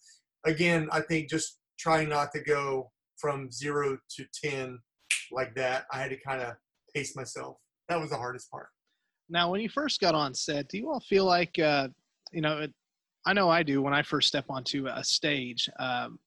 again, 0.45 0.88
I 0.91 1.02
think 1.02 1.30
just 1.30 1.60
trying 1.78 2.10
not 2.10 2.32
to 2.34 2.41
go 2.41 2.91
from 3.17 3.52
zero 3.52 3.97
to 4.15 4.25
ten 4.34 4.80
like 5.32 5.54
that. 5.56 5.86
I 5.91 5.99
had 5.99 6.12
to 6.12 6.19
kind 6.25 6.41
of 6.41 6.56
pace 6.95 7.15
myself. 7.15 7.58
That 7.89 7.99
was 7.99 8.12
the 8.12 8.17
hardest 8.17 8.49
part. 8.49 8.69
Now, 9.30 9.52
when 9.52 9.62
you 9.62 9.70
first 9.70 10.02
got 10.02 10.15
on 10.15 10.34
set, 10.34 10.68
do 10.70 10.78
you 10.78 10.89
all 10.89 11.00
feel 11.00 11.26
like, 11.26 11.58
uh, 11.60 11.89
you 12.32 12.42
know, 12.42 12.60
it, 12.60 12.74
I 13.26 13.34
know 13.34 13.50
I 13.50 13.63
do 13.63 13.82
when 13.82 13.94
I 13.94 14.02
first 14.02 14.28
step 14.28 14.46
onto 14.50 14.88
a 14.88 15.04
stage. 15.04 15.70
Um, 15.80 16.20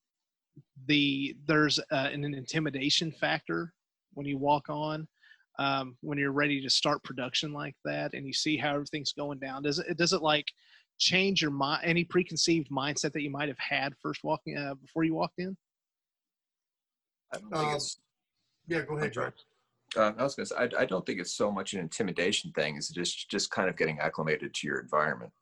the 0.86 1.36
there's 1.46 1.78
uh, 1.78 2.10
an, 2.12 2.24
an 2.24 2.34
intimidation 2.34 3.10
factor 3.10 3.72
when 4.14 4.26
you 4.26 4.38
walk 4.38 4.68
on, 4.68 5.08
um, 5.58 5.96
when 6.00 6.18
you're 6.18 6.32
ready 6.32 6.60
to 6.62 6.70
start 6.70 7.02
production 7.02 7.52
like 7.52 7.74
that, 7.84 8.14
and 8.14 8.26
you 8.26 8.32
see 8.32 8.56
how 8.56 8.74
everything's 8.74 9.12
going 9.12 9.38
down. 9.38 9.62
Does 9.62 9.78
it 9.78 9.96
does 9.96 10.12
it 10.12 10.22
like 10.22 10.46
change 10.98 11.42
your 11.42 11.50
mind, 11.50 11.82
any 11.84 12.04
preconceived 12.04 12.70
mindset 12.70 13.12
that 13.12 13.22
you 13.22 13.30
might 13.30 13.48
have 13.48 13.58
had 13.58 13.94
first 14.00 14.22
walking 14.22 14.56
uh, 14.56 14.74
before 14.74 15.04
you 15.04 15.14
walked 15.14 15.38
in? 15.38 15.56
I 17.32 17.38
don't 17.38 17.50
think 17.50 17.64
Um, 17.64 17.74
it's. 17.74 17.98
Yeah, 18.68 18.82
go 18.82 18.96
ahead, 18.96 19.12
John. 19.12 19.32
Uh, 19.96 20.12
I 20.18 20.22
was 20.22 20.34
going 20.34 20.46
to 20.46 20.54
say, 20.54 20.56
I, 20.78 20.82
I 20.82 20.84
don't 20.84 21.04
think 21.04 21.20
it's 21.20 21.36
so 21.36 21.50
much 21.50 21.74
an 21.74 21.80
intimidation 21.80 22.52
thing. 22.52 22.76
It's 22.76 22.88
just 22.88 23.30
just 23.30 23.50
kind 23.50 23.68
of 23.68 23.76
getting 23.76 23.98
acclimated 23.98 24.54
to 24.54 24.66
your 24.66 24.78
environment. 24.78 25.32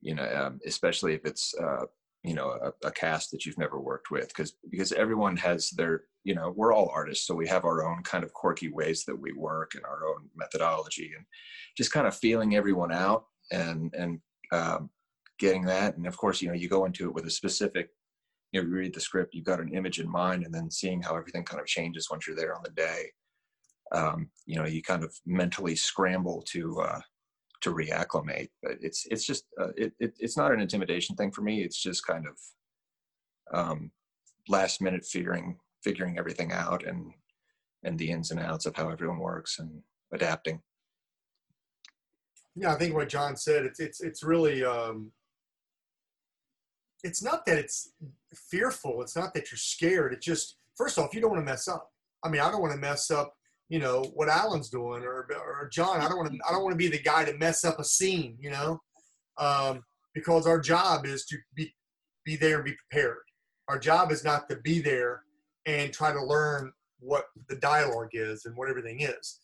You 0.00 0.14
know, 0.14 0.28
um, 0.34 0.60
especially 0.66 1.14
if 1.14 1.24
it's 1.24 1.54
uh, 1.60 1.86
you 2.22 2.34
know 2.34 2.50
a, 2.50 2.86
a 2.86 2.90
cast 2.90 3.30
that 3.30 3.44
you've 3.44 3.58
never 3.58 3.80
worked 3.80 4.10
with, 4.10 4.28
because 4.28 4.54
because 4.70 4.92
everyone 4.92 5.36
has 5.38 5.70
their 5.70 6.04
you 6.24 6.34
know 6.34 6.52
we're 6.56 6.72
all 6.72 6.90
artists, 6.94 7.26
so 7.26 7.34
we 7.34 7.48
have 7.48 7.64
our 7.64 7.84
own 7.84 8.02
kind 8.02 8.24
of 8.24 8.32
quirky 8.32 8.68
ways 8.68 9.04
that 9.04 9.18
we 9.18 9.32
work 9.32 9.72
and 9.74 9.84
our 9.84 10.06
own 10.06 10.28
methodology, 10.36 11.12
and 11.16 11.24
just 11.76 11.92
kind 11.92 12.06
of 12.06 12.16
feeling 12.16 12.56
everyone 12.56 12.92
out 12.92 13.26
and 13.50 13.92
and 13.94 14.20
um, 14.52 14.90
getting 15.38 15.64
that. 15.64 15.96
And 15.96 16.06
of 16.06 16.16
course, 16.16 16.40
you 16.42 16.48
know, 16.48 16.54
you 16.54 16.68
go 16.68 16.84
into 16.84 17.08
it 17.08 17.14
with 17.14 17.26
a 17.26 17.30
specific 17.30 17.90
you 18.52 18.60
know, 18.60 18.68
you 18.68 18.74
read 18.74 18.94
the 18.94 19.00
script, 19.00 19.34
you've 19.34 19.46
got 19.46 19.60
an 19.60 19.74
image 19.74 19.98
in 19.98 20.08
mind, 20.08 20.44
and 20.44 20.54
then 20.54 20.70
seeing 20.70 21.00
how 21.00 21.16
everything 21.16 21.44
kind 21.44 21.60
of 21.60 21.66
changes 21.66 22.08
once 22.10 22.26
you're 22.26 22.36
there 22.36 22.54
on 22.54 22.62
the 22.62 22.70
day. 22.70 23.10
Um, 23.94 24.30
you 24.46 24.56
know, 24.56 24.66
you 24.66 24.82
kind 24.82 25.04
of 25.04 25.14
mentally 25.26 25.76
scramble 25.76 26.42
to 26.48 26.80
uh, 26.80 27.00
to 27.62 27.70
reacclimate. 27.70 28.48
But 28.62 28.78
it's 28.80 29.06
it's 29.10 29.24
just 29.24 29.44
uh, 29.60 29.72
it, 29.76 29.92
it 30.00 30.14
it's 30.18 30.36
not 30.36 30.52
an 30.52 30.60
intimidation 30.60 31.16
thing 31.16 31.30
for 31.30 31.42
me. 31.42 31.62
It's 31.62 31.80
just 31.80 32.06
kind 32.06 32.26
of 32.26 32.36
um, 33.52 33.90
last 34.48 34.80
minute 34.80 35.04
figuring 35.04 35.58
figuring 35.82 36.18
everything 36.18 36.52
out 36.52 36.84
and 36.84 37.12
and 37.84 37.98
the 37.98 38.10
ins 38.10 38.30
and 38.30 38.40
outs 38.40 38.66
of 38.66 38.76
how 38.76 38.88
everyone 38.88 39.18
works 39.18 39.58
and 39.58 39.82
adapting. 40.12 40.62
Yeah, 42.54 42.72
I 42.72 42.78
think 42.78 42.94
what 42.94 43.08
John 43.08 43.36
said, 43.36 43.64
it's 43.64 43.80
it's 43.80 44.00
it's 44.00 44.22
really 44.22 44.64
um 44.64 45.12
it's 47.02 47.22
not 47.22 47.44
that 47.46 47.58
it's 47.58 47.92
fearful, 48.34 49.02
it's 49.02 49.16
not 49.16 49.34
that 49.34 49.50
you're 49.50 49.58
scared. 49.58 50.12
It's 50.12 50.24
just 50.24 50.56
first 50.76 50.98
off, 50.98 51.14
you 51.14 51.20
don't 51.20 51.30
want 51.30 51.40
to 51.44 51.50
mess 51.50 51.66
up. 51.66 51.90
I 52.22 52.28
mean, 52.28 52.40
I 52.40 52.50
don't 52.50 52.60
want 52.60 52.72
to 52.74 52.78
mess 52.78 53.10
up, 53.10 53.34
you 53.72 53.78
know, 53.78 54.02
what 54.14 54.28
Alan's 54.28 54.68
doing 54.68 55.02
or 55.02 55.26
or 55.32 55.68
John. 55.72 56.00
I 56.00 56.08
don't 56.08 56.18
want 56.18 56.32
to 56.32 56.38
I 56.46 56.52
don't 56.52 56.62
want 56.62 56.74
to 56.74 56.84
be 56.84 56.88
the 56.88 57.02
guy 57.02 57.24
to 57.24 57.36
mess 57.38 57.64
up 57.64 57.78
a 57.78 57.84
scene, 57.84 58.36
you 58.38 58.50
know. 58.50 58.80
Um 59.38 59.82
because 60.14 60.46
our 60.46 60.60
job 60.60 61.06
is 61.06 61.24
to 61.26 61.36
be 61.54 61.74
be 62.24 62.36
there 62.36 62.56
and 62.56 62.64
be 62.64 62.76
prepared. 62.88 63.22
Our 63.68 63.78
job 63.78 64.12
is 64.12 64.24
not 64.24 64.48
to 64.50 64.56
be 64.56 64.80
there 64.80 65.22
and 65.64 65.92
try 65.92 66.12
to 66.12 66.22
learn 66.22 66.72
what 66.98 67.24
the 67.48 67.56
dialogue 67.56 68.10
is 68.12 68.44
and 68.44 68.56
what 68.56 68.68
everything 68.68 69.00
is 69.00 69.40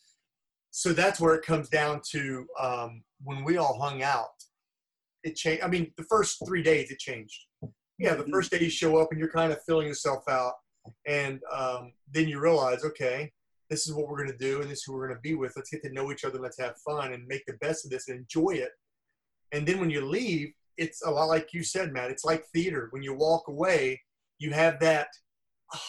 so 0.71 0.93
that's 0.93 1.21
where 1.21 1.35
it 1.35 1.45
comes 1.45 1.69
down 1.69 2.01
to 2.11 2.47
um, 2.61 3.03
when 3.25 3.45
we 3.45 3.57
all 3.57 3.79
hung 3.81 4.03
out 4.03 4.29
it 5.25 5.35
changed 5.35 5.63
i 5.65 5.67
mean 5.67 5.91
the 5.97 6.05
first 6.05 6.41
three 6.47 6.63
days 6.63 6.91
it 6.91 6.99
changed 6.99 7.47
yeah 7.99 8.15
the 8.15 8.27
first 8.31 8.51
day 8.51 8.61
you 8.61 8.71
show 8.71 8.97
up 8.99 9.09
and 9.11 9.19
you're 9.19 9.31
kind 9.31 9.53
of 9.53 9.63
filling 9.65 9.87
yourself 9.87 10.23
out 10.29 10.53
and 11.07 11.41
um, 11.53 11.93
then 12.13 12.29
you 12.29 12.39
realize 12.39 12.85
okay 12.85 13.31
this 13.71 13.87
is 13.87 13.95
what 13.95 14.09
we're 14.09 14.17
going 14.17 14.31
to 14.31 14.39
do 14.39 14.61
and 14.61 14.71
this 14.71 14.79
is 14.79 14.85
who 14.85 14.95
we're 14.95 15.09
going 15.09 15.19
to 15.19 15.29
be 15.29 15.35
with. 15.35 15.53
Let's 15.57 15.71
get 15.71 15.83
to 15.83 15.93
know 15.93 16.11
each 16.11 16.25
other. 16.25 16.39
Let's 16.39 16.59
have 16.59 16.77
fun 16.79 17.13
and 17.13 17.27
make 17.27 17.45
the 17.47 17.59
best 17.61 17.85
of 17.85 17.91
this 17.91 18.09
and 18.09 18.19
enjoy 18.19 18.53
it. 18.53 18.71
And 19.53 19.67
then 19.67 19.81
when 19.81 19.91
you 19.91 20.05
leave 20.05 20.53
it's 20.77 21.03
a 21.05 21.11
lot 21.11 21.25
like 21.25 21.53
you 21.53 21.65
said 21.65 21.93
matt 21.93 22.11
it's 22.11 22.25
like 22.25 22.45
theater. 22.55 22.89
When 22.91 23.03
you 23.03 23.15
walk 23.15 23.49
away 23.49 24.01
you 24.39 24.53
have 24.53 24.79
that 24.81 25.09
ah, 25.75 25.83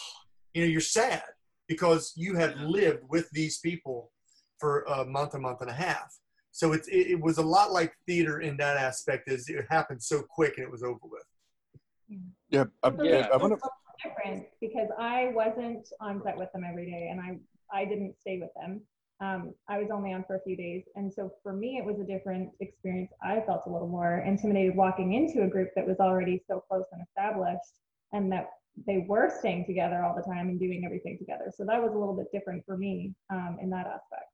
you 0.54 0.62
know 0.62 0.68
you're 0.68 0.80
sad 0.80 1.22
because 1.68 2.12
you 2.16 2.34
have 2.34 2.56
lived 2.56 3.04
with 3.08 3.30
these 3.30 3.58
people 3.58 4.10
for 4.58 4.82
a 4.82 5.04
month 5.04 5.34
a 5.34 5.38
month 5.38 5.60
and 5.60 5.70
a 5.70 5.74
half. 5.74 6.18
So 6.52 6.72
it's, 6.72 6.88
it, 6.88 7.12
it 7.12 7.20
was 7.20 7.38
a 7.38 7.42
lot 7.42 7.72
like 7.72 7.94
theater 8.06 8.40
in 8.40 8.56
that 8.56 8.76
aspect 8.76 9.30
is 9.30 9.48
it 9.48 9.64
happened 9.70 10.02
so 10.02 10.22
quick 10.22 10.54
and 10.56 10.66
it 10.66 10.70
was 10.70 10.82
over 10.82 10.98
with. 11.04 12.18
Yeah, 12.50 12.64
I, 12.82 12.90
Yeah. 13.02 13.28
I 13.32 13.36
want 13.36 13.54
to. 13.54 13.70
different 14.02 14.46
because 14.60 14.88
I 14.98 15.30
wasn't 15.32 15.88
on 16.00 16.22
set 16.24 16.36
with 16.36 16.50
them 16.52 16.64
every 16.68 16.86
day 16.86 17.08
and 17.10 17.20
I, 17.20 17.38
I 17.72 17.84
didn't 17.84 18.18
stay 18.20 18.38
with 18.38 18.50
them. 18.60 18.80
Um, 19.22 19.54
I 19.68 19.78
was 19.78 19.90
only 19.92 20.12
on 20.12 20.24
for 20.26 20.36
a 20.36 20.40
few 20.40 20.56
days. 20.56 20.84
And 20.96 21.12
so 21.12 21.30
for 21.42 21.52
me, 21.52 21.76
it 21.76 21.84
was 21.84 22.00
a 22.00 22.04
different 22.04 22.50
experience. 22.60 23.12
I 23.22 23.40
felt 23.46 23.64
a 23.66 23.70
little 23.70 23.88
more 23.88 24.24
intimidated 24.26 24.74
walking 24.74 25.12
into 25.12 25.42
a 25.44 25.48
group 25.48 25.68
that 25.76 25.86
was 25.86 25.98
already 26.00 26.42
so 26.48 26.64
close 26.68 26.84
and 26.92 27.02
established 27.06 27.80
and 28.12 28.32
that 28.32 28.48
they 28.86 29.04
were 29.06 29.30
staying 29.38 29.66
together 29.66 30.02
all 30.02 30.14
the 30.14 30.22
time 30.22 30.48
and 30.48 30.58
doing 30.58 30.84
everything 30.86 31.18
together. 31.18 31.52
So 31.54 31.64
that 31.66 31.82
was 31.82 31.92
a 31.92 31.98
little 31.98 32.16
bit 32.16 32.26
different 32.32 32.64
for 32.64 32.78
me 32.78 33.14
um, 33.30 33.58
in 33.60 33.68
that 33.70 33.86
aspect. 33.86 34.30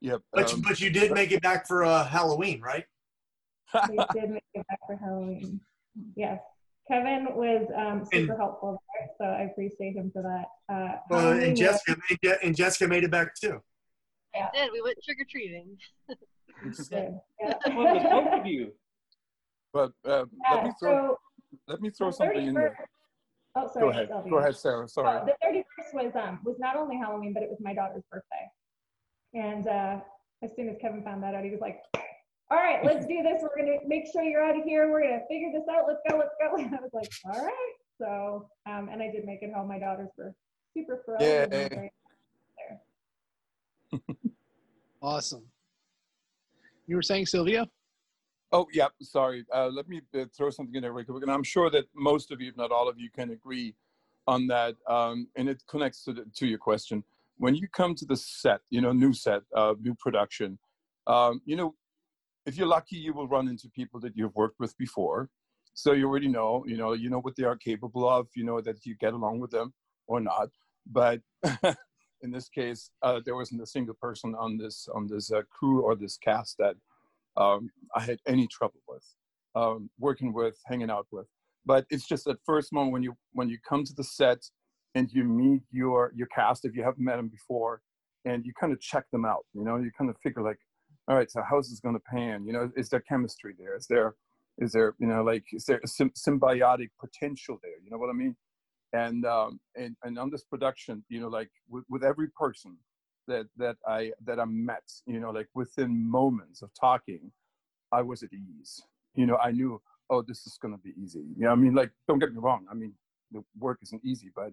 Yep. 0.00 0.22
but, 0.32 0.52
um, 0.52 0.60
but 0.62 0.80
you 0.80 0.90
did 0.90 1.12
make 1.12 1.32
it 1.32 1.42
back 1.42 1.66
for 1.66 1.84
uh, 1.84 2.04
halloween 2.04 2.60
right 2.60 2.84
they 3.88 3.96
did 4.14 4.30
make 4.30 4.44
it 4.54 4.66
back 4.68 4.80
for 4.86 4.96
Halloween. 4.96 5.60
Yes. 6.16 6.40
Kevin 6.90 7.26
was 7.34 7.66
um, 7.76 8.04
super 8.10 8.36
helpful 8.36 8.82
there, 8.98 9.08
so 9.18 9.24
I 9.24 9.42
appreciate 9.50 9.94
him 9.96 10.10
for 10.12 10.22
that. 10.22 10.74
Uh, 10.74 10.96
Well, 11.10 11.32
and 11.32 11.56
Jessica 11.56 11.96
made 12.10 12.32
and 12.42 12.56
Jessica 12.56 12.88
made 12.88 13.04
it 13.04 13.10
back 13.10 13.34
too. 13.34 13.60
Yeah. 14.34 14.48
Did 14.54 14.72
we 14.72 14.80
went 14.80 14.96
trick 15.04 15.20
or 15.20 15.26
treating? 15.30 15.76
good. 16.90 17.18
Yeah. 17.40 17.54
Well, 17.66 17.94
with 17.94 18.02
both 18.02 18.40
of 18.40 18.46
you. 18.46 18.72
But 19.72 19.92
uh, 20.04 20.24
let 20.50 20.64
me 20.64 20.70
throw 20.80 20.92
so 20.92 21.18
let 21.66 21.80
me 21.80 21.90
throw 21.90 22.10
something 22.10 22.46
in 22.46 22.54
there. 22.54 22.76
Oh, 23.54 23.68
sorry. 23.72 23.84
Go 23.84 23.90
ahead. 23.90 24.08
Go 24.30 24.38
ahead, 24.38 24.56
Sarah. 24.56 24.88
Sorry. 24.88 25.20
Oh, 25.20 25.26
the 25.26 25.46
31st 25.46 25.94
was 26.04 26.12
um 26.16 26.40
was 26.44 26.56
not 26.58 26.76
only 26.76 26.96
Halloween, 26.96 27.32
but 27.34 27.42
it 27.42 27.50
was 27.50 27.58
my 27.60 27.74
daughter's 27.74 28.02
birthday. 28.10 28.46
And 29.34 29.68
uh, 29.68 30.00
as 30.42 30.54
soon 30.56 30.68
as 30.68 30.76
Kevin 30.80 31.02
found 31.02 31.22
that 31.22 31.34
out, 31.34 31.44
he 31.44 31.50
was 31.50 31.60
like, 31.60 31.80
"All 32.50 32.58
right, 32.58 32.84
let's 32.84 33.06
do 33.12 33.22
this. 33.22 33.42
We're 33.42 33.56
gonna 33.56 33.78
make 33.86 34.06
sure 34.12 34.22
you're 34.22 34.42
out 34.44 34.56
of 34.58 34.64
here. 34.64 34.90
We're 34.90 35.02
gonna 35.02 35.22
figure 35.28 35.50
this 35.52 35.64
out. 35.70 35.84
Let's 35.86 36.00
go. 36.08 36.16
Let's 36.18 36.34
go." 36.40 36.56
And 36.62 36.74
I 36.74 36.80
was 36.80 36.90
like, 36.92 37.10
"All 37.24 37.44
right." 37.44 37.74
So 38.00 38.48
um, 38.70 38.88
and 38.90 39.02
I 39.02 39.10
did 39.10 39.24
make 39.24 39.42
it 39.42 39.52
home. 39.54 39.68
My 39.68 39.78
daughters 39.78 40.08
were 40.16 40.34
super 40.76 41.02
thrilled. 41.04 41.22
and 41.22 41.52
Yay. 41.52 41.68
very- 41.68 41.92
Awesome. 45.02 45.44
You 46.86 46.96
were 46.96 47.02
saying, 47.02 47.26
Silvio? 47.26 47.66
Oh, 48.50 48.66
yeah, 48.72 48.88
sorry. 49.02 49.44
Uh, 49.54 49.68
let 49.68 49.88
me 49.88 50.00
uh, 50.18 50.24
throw 50.36 50.50
something 50.50 50.74
in 50.74 50.82
there 50.82 50.92
real 50.92 51.04
quick. 51.04 51.22
And 51.22 51.30
I'm 51.30 51.44
sure 51.44 51.70
that 51.70 51.84
most 51.94 52.32
of 52.32 52.40
you, 52.40 52.48
if 52.48 52.56
not 52.56 52.72
all 52.72 52.88
of 52.88 52.98
you, 52.98 53.10
can 53.10 53.30
agree 53.30 53.74
on 54.26 54.46
that. 54.48 54.74
Um, 54.88 55.28
and 55.36 55.48
it 55.48 55.62
connects 55.68 56.02
to, 56.04 56.12
the, 56.14 56.24
to 56.36 56.46
your 56.46 56.58
question. 56.58 57.04
When 57.36 57.54
you 57.54 57.68
come 57.68 57.94
to 57.94 58.06
the 58.06 58.16
set, 58.16 58.60
you 58.70 58.80
know, 58.80 58.92
new 58.92 59.12
set, 59.12 59.42
uh, 59.54 59.74
new 59.80 59.94
production, 59.94 60.58
um, 61.06 61.42
you 61.44 61.56
know, 61.56 61.74
if 62.48 62.56
you're 62.56 62.66
lucky, 62.66 62.96
you 62.96 63.12
will 63.12 63.28
run 63.28 63.46
into 63.46 63.68
people 63.68 64.00
that 64.00 64.16
you've 64.16 64.34
worked 64.34 64.58
with 64.58 64.76
before. 64.78 65.28
So 65.74 65.92
you 65.92 66.08
already 66.08 66.28
know, 66.28 66.64
you 66.66 66.76
know, 66.76 66.94
you 66.94 67.10
know 67.10 67.20
what 67.20 67.36
they 67.36 67.44
are 67.44 67.56
capable 67.56 68.08
of, 68.08 68.26
you 68.34 68.44
know 68.44 68.60
that 68.62 68.84
you 68.86 68.96
get 68.96 69.12
along 69.12 69.40
with 69.40 69.50
them 69.50 69.74
or 70.06 70.20
not. 70.20 70.48
But 70.90 71.20
in 72.22 72.30
this 72.32 72.48
case, 72.48 72.90
uh, 73.02 73.20
there 73.24 73.36
wasn't 73.36 73.62
a 73.62 73.66
single 73.66 73.96
person 74.00 74.34
on 74.34 74.56
this 74.56 74.88
on 74.94 75.06
this 75.06 75.30
uh, 75.30 75.42
crew 75.56 75.82
or 75.82 75.94
this 75.94 76.16
cast 76.16 76.56
that 76.58 76.76
um, 77.36 77.68
I 77.94 78.00
had 78.00 78.18
any 78.26 78.48
trouble 78.48 78.80
with 78.88 79.04
um, 79.54 79.90
working 79.98 80.32
with, 80.32 80.56
hanging 80.66 80.90
out 80.90 81.06
with. 81.12 81.26
But 81.66 81.84
it's 81.90 82.08
just 82.08 82.24
that 82.24 82.38
first 82.46 82.72
moment 82.72 82.92
when 82.94 83.02
you 83.02 83.14
when 83.32 83.48
you 83.50 83.58
come 83.68 83.84
to 83.84 83.94
the 83.94 84.04
set 84.04 84.42
and 84.94 85.12
you 85.12 85.22
meet 85.22 85.62
your 85.70 86.12
your 86.16 86.28
cast 86.28 86.64
if 86.64 86.74
you 86.74 86.82
haven't 86.82 87.04
met 87.04 87.16
them 87.16 87.28
before, 87.28 87.82
and 88.24 88.44
you 88.46 88.52
kind 88.58 88.72
of 88.72 88.80
check 88.80 89.04
them 89.12 89.24
out. 89.24 89.44
You 89.52 89.64
know, 89.64 89.76
you 89.76 89.90
kind 89.96 90.10
of 90.10 90.16
figure 90.22 90.42
like, 90.42 90.58
all 91.08 91.16
right, 91.16 91.30
so 91.30 91.42
how's 91.48 91.70
this 91.70 91.80
going 91.80 91.94
to 91.94 92.02
pan? 92.12 92.46
You 92.46 92.52
know, 92.52 92.70
is 92.76 92.90
there 92.90 93.00
chemistry 93.00 93.54
there? 93.58 93.76
Is 93.76 93.86
there 93.86 94.14
is 94.58 94.72
there 94.72 94.94
you 94.98 95.06
know 95.06 95.22
like 95.22 95.44
is 95.52 95.64
there 95.64 95.80
a 95.82 95.88
sym- 95.88 96.12
symbiotic 96.12 96.90
potential 97.00 97.58
there? 97.62 97.80
You 97.82 97.90
know 97.90 97.96
what 97.96 98.10
I 98.10 98.12
mean? 98.12 98.36
And 98.92 99.24
um, 99.24 99.60
and 99.74 99.96
and 100.02 100.18
on 100.18 100.30
this 100.30 100.44
production, 100.44 101.04
you 101.08 101.20
know, 101.20 101.28
like 101.28 101.50
with, 101.68 101.84
with 101.88 102.04
every 102.04 102.28
person 102.38 102.76
that 103.26 103.46
that 103.56 103.76
I 103.86 104.12
that 104.26 104.38
I 104.38 104.44
met, 104.44 104.82
you 105.06 105.18
know, 105.18 105.30
like 105.30 105.48
within 105.54 106.10
moments 106.10 106.60
of 106.62 106.70
talking, 106.78 107.32
I 107.90 108.02
was 108.02 108.22
at 108.22 108.30
ease. 108.32 108.82
You 109.14 109.26
know, 109.26 109.36
I 109.38 109.50
knew, 109.52 109.80
oh, 110.10 110.22
this 110.22 110.46
is 110.46 110.58
gonna 110.60 110.78
be 110.78 110.92
easy. 111.02 111.24
You 111.36 111.46
know, 111.46 111.50
I 111.52 111.54
mean, 111.54 111.74
like, 111.74 111.90
don't 112.06 112.18
get 112.18 112.32
me 112.32 112.38
wrong. 112.40 112.66
I 112.70 112.74
mean, 112.74 112.92
the 113.32 113.42
work 113.58 113.78
isn't 113.82 114.04
easy, 114.04 114.30
but 114.36 114.52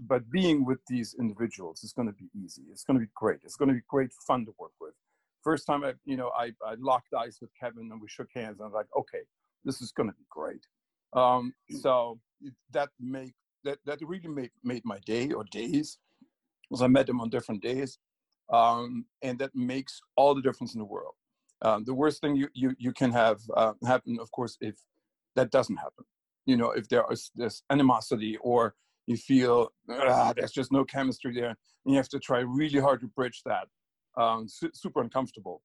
but 0.00 0.30
being 0.30 0.64
with 0.64 0.78
these 0.88 1.14
individuals 1.20 1.84
is 1.84 1.92
gonna 1.92 2.12
be 2.12 2.30
easy. 2.42 2.62
It's 2.70 2.84
gonna 2.84 3.00
be 3.00 3.10
great. 3.14 3.40
It's 3.44 3.56
gonna 3.56 3.74
be 3.74 3.82
great 3.88 4.12
fun 4.26 4.46
to 4.46 4.54
work 4.58 4.72
with. 4.80 4.94
First 5.42 5.66
time 5.66 5.84
I, 5.84 5.94
you 6.04 6.16
know, 6.16 6.30
I, 6.36 6.52
I 6.64 6.74
locked 6.78 7.14
eyes 7.14 7.38
with 7.40 7.50
Kevin 7.58 7.88
and 7.90 8.00
we 8.00 8.08
shook 8.08 8.28
hands 8.34 8.58
and 8.58 8.62
I 8.62 8.66
was 8.66 8.74
like, 8.74 8.86
okay, 8.96 9.24
this 9.64 9.80
is 9.80 9.92
gonna 9.92 10.12
be 10.12 10.26
great. 10.30 10.64
Um, 11.12 11.54
so 11.80 12.18
that 12.72 12.90
make 13.00 13.34
that 13.64 13.78
that 13.86 13.98
really 14.06 14.28
made 14.28 14.50
made 14.62 14.82
my 14.84 14.98
day 15.04 15.30
or 15.32 15.44
days 15.44 15.98
because 16.62 16.82
I 16.82 16.86
met 16.86 17.08
him 17.08 17.20
on 17.20 17.30
different 17.30 17.62
days, 17.62 17.98
um, 18.52 19.04
and 19.22 19.38
that 19.40 19.54
makes 19.54 20.00
all 20.16 20.34
the 20.34 20.42
difference 20.42 20.74
in 20.74 20.78
the 20.78 20.84
world. 20.84 21.14
Um, 21.62 21.84
the 21.84 21.94
worst 21.94 22.20
thing 22.20 22.36
you 22.36 22.48
you 22.54 22.74
you 22.78 22.92
can 22.92 23.10
have 23.10 23.40
uh, 23.56 23.72
happen, 23.86 24.18
of 24.20 24.30
course, 24.30 24.56
if 24.60 24.76
that 25.36 25.50
doesn't 25.50 25.76
happen. 25.76 26.04
You 26.46 26.56
know, 26.56 26.70
if 26.70 26.88
there 26.88 27.04
is 27.10 27.30
this 27.34 27.62
animosity 27.70 28.38
or 28.40 28.74
you 29.06 29.16
feel 29.16 29.72
ah, 29.90 30.32
there's 30.34 30.52
just 30.52 30.72
no 30.72 30.84
chemistry 30.84 31.34
there, 31.34 31.48
and 31.84 31.92
you 31.92 31.96
have 31.96 32.08
to 32.10 32.18
try 32.18 32.40
really 32.40 32.78
hard 32.78 33.00
to 33.00 33.08
bridge 33.08 33.42
that. 33.44 33.66
Um, 34.16 34.48
su- 34.48 34.70
super 34.74 35.00
uncomfortable, 35.00 35.62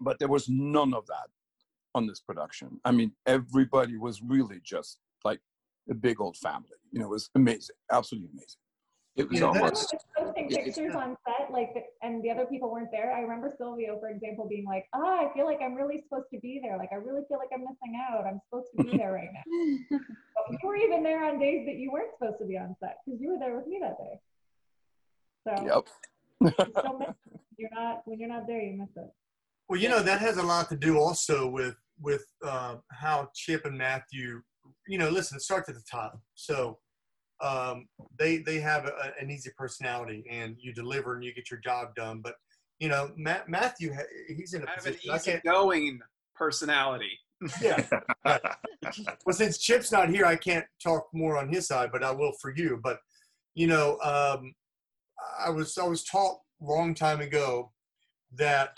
but 0.00 0.18
there 0.18 0.28
was 0.28 0.48
none 0.48 0.92
of 0.94 1.06
that 1.06 1.28
on 1.94 2.06
this 2.06 2.20
production. 2.20 2.80
I 2.84 2.90
mean, 2.90 3.12
everybody 3.26 3.96
was 3.96 4.20
really 4.22 4.60
just 4.62 4.98
like 5.24 5.40
a 5.88 5.94
big 5.94 6.20
old 6.20 6.36
family. 6.36 6.68
You 6.92 7.00
know, 7.00 7.06
it 7.06 7.10
was 7.10 7.30
amazing, 7.34 7.76
absolutely 7.90 8.30
amazing. 8.32 8.58
It 9.16 9.28
was 9.28 9.40
Yeah, 9.40 9.46
Everyone 9.48 9.70
almost 9.70 9.94
was 9.94 10.04
posting 10.16 10.48
pictures 10.48 10.94
on 10.94 11.16
set, 11.26 11.50
like, 11.50 11.74
the- 11.74 11.86
and 12.06 12.22
the 12.22 12.30
other 12.30 12.46
people 12.46 12.70
weren't 12.70 12.90
there. 12.92 13.12
I 13.12 13.20
remember 13.20 13.48
Silvio, 13.56 13.98
for 13.98 14.08
example, 14.10 14.46
being 14.46 14.64
like, 14.64 14.86
"Ah, 14.92 15.26
I 15.28 15.32
feel 15.34 15.44
like 15.44 15.60
I'm 15.60 15.74
really 15.74 16.02
supposed 16.02 16.30
to 16.34 16.38
be 16.40 16.60
there. 16.62 16.76
Like, 16.76 16.92
I 16.92 16.96
really 16.96 17.24
feel 17.26 17.38
like 17.38 17.48
I'm 17.52 17.62
missing 17.62 18.00
out. 18.10 18.26
I'm 18.26 18.40
supposed 18.48 18.70
to 18.76 18.84
be 18.84 18.96
there 18.96 19.12
right 19.12 19.30
now." 19.32 19.42
But 20.48 20.62
you 20.62 20.68
were 20.68 20.76
even 20.76 21.02
there 21.02 21.24
on 21.24 21.38
days 21.40 21.66
that 21.66 21.76
you 21.76 21.90
weren't 21.90 22.12
supposed 22.16 22.38
to 22.38 22.44
be 22.46 22.56
on 22.56 22.76
set 22.80 22.98
because 23.04 23.20
you 23.20 23.30
were 23.30 23.38
there 23.38 23.56
with 23.56 23.66
me 23.66 23.78
that 23.80 23.98
day. 23.98 24.20
So 25.44 25.64
Yep. 25.66 25.88
You 26.40 26.50
still 26.50 26.98
miss 26.98 27.08
it. 27.08 27.40
you're 27.56 27.70
not 27.74 28.02
when 28.04 28.18
you're 28.18 28.28
not 28.28 28.46
there, 28.46 28.62
you 28.62 28.76
miss 28.78 28.96
it. 28.96 29.10
Well, 29.68 29.80
you 29.80 29.88
know 29.88 30.02
that 30.02 30.20
has 30.20 30.38
a 30.38 30.42
lot 30.42 30.68
to 30.70 30.76
do 30.76 30.98
also 30.98 31.48
with 31.48 31.74
with 32.00 32.24
uh, 32.44 32.76
how 32.92 33.28
Chip 33.34 33.64
and 33.64 33.76
Matthew, 33.76 34.40
you 34.86 34.98
know, 34.98 35.10
listen, 35.10 35.36
it 35.36 35.42
starts 35.42 35.68
at 35.68 35.74
the 35.74 35.82
top. 35.90 36.18
So 36.34 36.78
um, 37.40 37.86
they 38.18 38.38
they 38.38 38.60
have 38.60 38.86
a, 38.86 39.12
an 39.20 39.30
easy 39.30 39.50
personality, 39.56 40.24
and 40.30 40.56
you 40.58 40.72
deliver 40.72 41.14
and 41.14 41.24
you 41.24 41.34
get 41.34 41.50
your 41.50 41.60
job 41.60 41.94
done. 41.94 42.20
But 42.22 42.34
you 42.78 42.88
know, 42.88 43.10
Matt, 43.16 43.48
Matthew, 43.48 43.92
he's 44.28 44.54
in 44.54 44.62
a 44.62 44.66
I 44.66 44.70
have 44.70 44.86
an 44.86 44.94
position. 44.94 45.10
I 45.10 45.16
easygoing 45.16 46.00
personality. 46.34 47.18
Yeah. 47.62 47.86
right. 48.24 48.40
Well, 49.24 49.32
since 49.32 49.58
Chip's 49.58 49.92
not 49.92 50.08
here, 50.08 50.26
I 50.26 50.34
can't 50.34 50.64
talk 50.82 51.06
more 51.12 51.38
on 51.38 51.48
his 51.48 51.68
side, 51.68 51.90
but 51.92 52.02
I 52.02 52.10
will 52.10 52.32
for 52.40 52.52
you. 52.52 52.80
But 52.82 52.98
you 53.54 53.68
know, 53.68 53.96
um, 54.00 54.54
I 55.38 55.50
was 55.50 55.76
I 55.78 55.86
was 55.86 56.04
taught 56.04 56.38
long 56.60 56.94
time 56.94 57.20
ago 57.20 57.72
that 58.34 58.70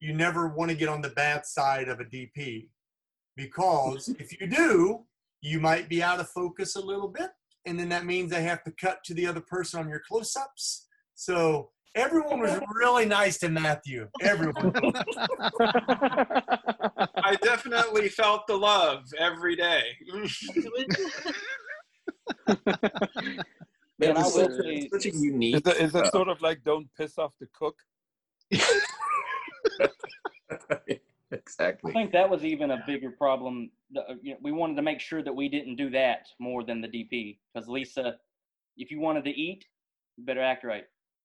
you 0.00 0.12
never 0.12 0.48
want 0.48 0.70
to 0.70 0.76
get 0.76 0.88
on 0.88 1.02
the 1.02 1.10
bad 1.10 1.46
side 1.46 1.88
of 1.88 2.00
a 2.00 2.04
DP 2.04 2.68
because 3.36 4.08
if 4.18 4.38
you 4.40 4.46
do, 4.46 5.04
you 5.40 5.60
might 5.60 5.88
be 5.88 6.02
out 6.02 6.20
of 6.20 6.28
focus 6.28 6.76
a 6.76 6.80
little 6.80 7.08
bit, 7.08 7.30
and 7.66 7.78
then 7.78 7.88
that 7.90 8.04
means 8.04 8.30
they 8.30 8.42
have 8.42 8.62
to 8.64 8.72
cut 8.72 9.02
to 9.04 9.14
the 9.14 9.26
other 9.26 9.40
person 9.40 9.80
on 9.80 9.88
your 9.88 10.02
close-ups. 10.06 10.86
So 11.14 11.70
everyone 11.94 12.40
was 12.40 12.60
really 12.74 13.06
nice 13.06 13.38
to 13.38 13.48
Matthew. 13.48 14.08
Everyone. 14.22 14.72
I 17.20 17.36
definitely 17.42 18.08
felt 18.08 18.46
the 18.46 18.56
love 18.56 19.04
every 19.18 19.56
day. 19.56 19.82
it 24.00 24.08
And 24.10 24.18
I 24.18 24.22
was 24.22 24.34
will 24.34 24.50
such, 24.50 24.64
say- 24.64 24.88
such 24.92 25.06
a 25.06 25.10
unique. 25.16 25.56
Is 25.56 25.62
that, 25.62 25.76
is 25.76 25.92
that 25.92 26.04
uh, 26.06 26.10
sort 26.10 26.28
of 26.28 26.40
like 26.42 26.62
don't 26.64 26.88
piss 26.96 27.18
off 27.18 27.32
the 27.40 27.46
cook? 27.52 27.76
Exactly. 31.30 31.90
I 31.90 31.94
think 31.94 32.10
that 32.12 32.28
was 32.30 32.42
even 32.42 32.70
a 32.70 32.82
bigger 32.86 33.10
problem. 33.10 33.70
The- 33.92 34.00
uh, 34.00 34.14
You 34.22 34.30
know, 34.32 34.38
we 34.42 34.50
wanted 34.52 34.76
to 34.76 34.82
make 34.82 34.98
sure 35.00 35.22
that 35.22 35.34
we 35.34 35.46
didn't 35.48 35.76
do 35.76 35.90
that 35.90 36.26
more 36.38 36.64
than 36.64 36.80
the 36.80 36.88
DP. 36.88 37.36
Because 37.52 37.68
Lisa, 37.68 38.14
if 38.78 38.90
you 38.90 38.98
wanted 38.98 39.24
to 39.24 39.30
eat, 39.30 39.66
you 40.16 40.24
better 40.24 40.40
act 40.40 40.64
right. 40.64 40.84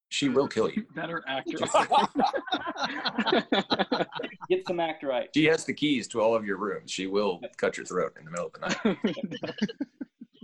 She 0.09 0.27
will 0.29 0.47
kill 0.49 0.69
you. 0.69 0.85
Better 0.93 1.23
actor. 1.27 1.57
Get 4.49 4.67
some 4.67 4.79
act 4.81 5.03
right. 5.03 5.29
She 5.33 5.45
has 5.45 5.63
the 5.65 5.73
keys 5.73 6.07
to 6.09 6.19
all 6.21 6.35
of 6.35 6.45
your 6.45 6.57
rooms. 6.57 6.91
She 6.91 7.07
will 7.07 7.41
cut 7.57 7.77
your 7.77 7.85
throat 7.85 8.13
in 8.19 8.25
the 8.25 8.31
middle 8.31 8.47
of 8.47 8.53
the 8.53 8.59
night. 8.59 8.75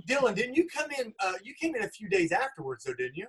Dylan, 0.10 0.36
didn't 0.36 0.56
you 0.56 0.68
come 0.68 0.90
in? 1.00 1.14
Uh, 1.20 1.34
you 1.44 1.54
came 1.54 1.76
in 1.76 1.84
a 1.84 1.90
few 1.90 2.10
days 2.10 2.32
afterwards, 2.32 2.84
though, 2.84 2.94
didn't 2.94 3.16
you? 3.16 3.28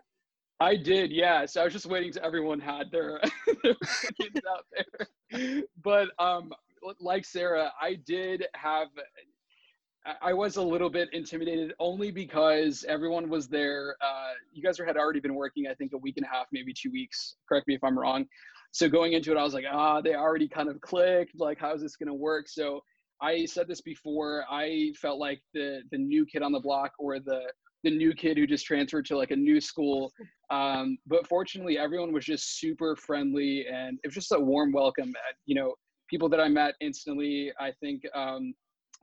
I 0.60 0.76
did, 0.76 1.10
yeah. 1.10 1.46
So 1.46 1.60
I 1.60 1.64
was 1.64 1.72
just 1.72 1.86
waiting 1.86 2.12
till 2.12 2.24
everyone 2.24 2.60
had 2.60 2.90
their, 2.90 3.20
their 3.62 3.74
opinions 4.08 4.42
out 4.48 4.66
there. 4.72 5.62
But 5.82 6.08
um, 6.18 6.52
like 7.00 7.24
Sarah, 7.24 7.72
I 7.80 7.94
did 8.06 8.44
have. 8.54 8.88
I- 8.96 10.16
I 10.22 10.32
was 10.32 10.56
a 10.56 10.62
little 10.62 10.88
bit 10.88 11.10
intimidated 11.12 11.74
only 11.78 12.10
because 12.10 12.86
everyone 12.88 13.28
was 13.28 13.48
there. 13.48 13.96
Uh, 14.00 14.30
you 14.50 14.62
guys 14.62 14.78
had 14.78 14.96
already 14.96 15.20
been 15.20 15.34
working, 15.34 15.66
I 15.66 15.74
think, 15.74 15.92
a 15.92 15.98
week 15.98 16.16
and 16.16 16.24
a 16.24 16.28
half, 16.28 16.46
maybe 16.52 16.72
two 16.72 16.90
weeks. 16.90 17.36
Correct 17.46 17.68
me 17.68 17.74
if 17.74 17.84
I'm 17.84 17.98
wrong. 17.98 18.24
So 18.72 18.88
going 18.88 19.12
into 19.12 19.30
it, 19.30 19.36
I 19.36 19.42
was 19.42 19.52
like, 19.52 19.66
ah, 19.70 20.00
they 20.00 20.14
already 20.14 20.48
kind 20.48 20.70
of 20.70 20.80
clicked. 20.80 21.38
Like, 21.38 21.58
how's 21.58 21.82
this 21.82 21.96
going 21.96 22.06
to 22.06 22.14
work? 22.14 22.48
So 22.48 22.80
I 23.22 23.44
said 23.46 23.68
this 23.68 23.80
before. 23.80 24.44
I 24.50 24.92
felt 25.00 25.18
like 25.18 25.40
the 25.54 25.82
the 25.90 25.98
new 25.98 26.24
kid 26.26 26.42
on 26.42 26.52
the 26.52 26.60
block 26.60 26.92
or 26.98 27.18
the 27.18 27.42
the 27.82 27.90
new 27.90 28.12
kid 28.12 28.36
who 28.36 28.46
just 28.46 28.66
transferred 28.66 29.06
to 29.06 29.16
like 29.16 29.30
a 29.30 29.36
new 29.36 29.60
school. 29.60 30.12
Um, 30.50 30.98
but 31.06 31.26
fortunately, 31.26 31.78
everyone 31.78 32.12
was 32.12 32.24
just 32.24 32.58
super 32.58 32.94
friendly 32.96 33.66
and 33.72 33.98
it 34.02 34.08
was 34.08 34.14
just 34.14 34.32
a 34.32 34.38
warm 34.38 34.72
welcome. 34.72 35.10
At, 35.28 35.36
you 35.46 35.54
know, 35.54 35.74
people 36.10 36.28
that 36.28 36.40
I 36.40 36.48
met 36.48 36.74
instantly. 36.80 37.52
I 37.58 37.72
think 37.80 38.02
um, 38.14 38.52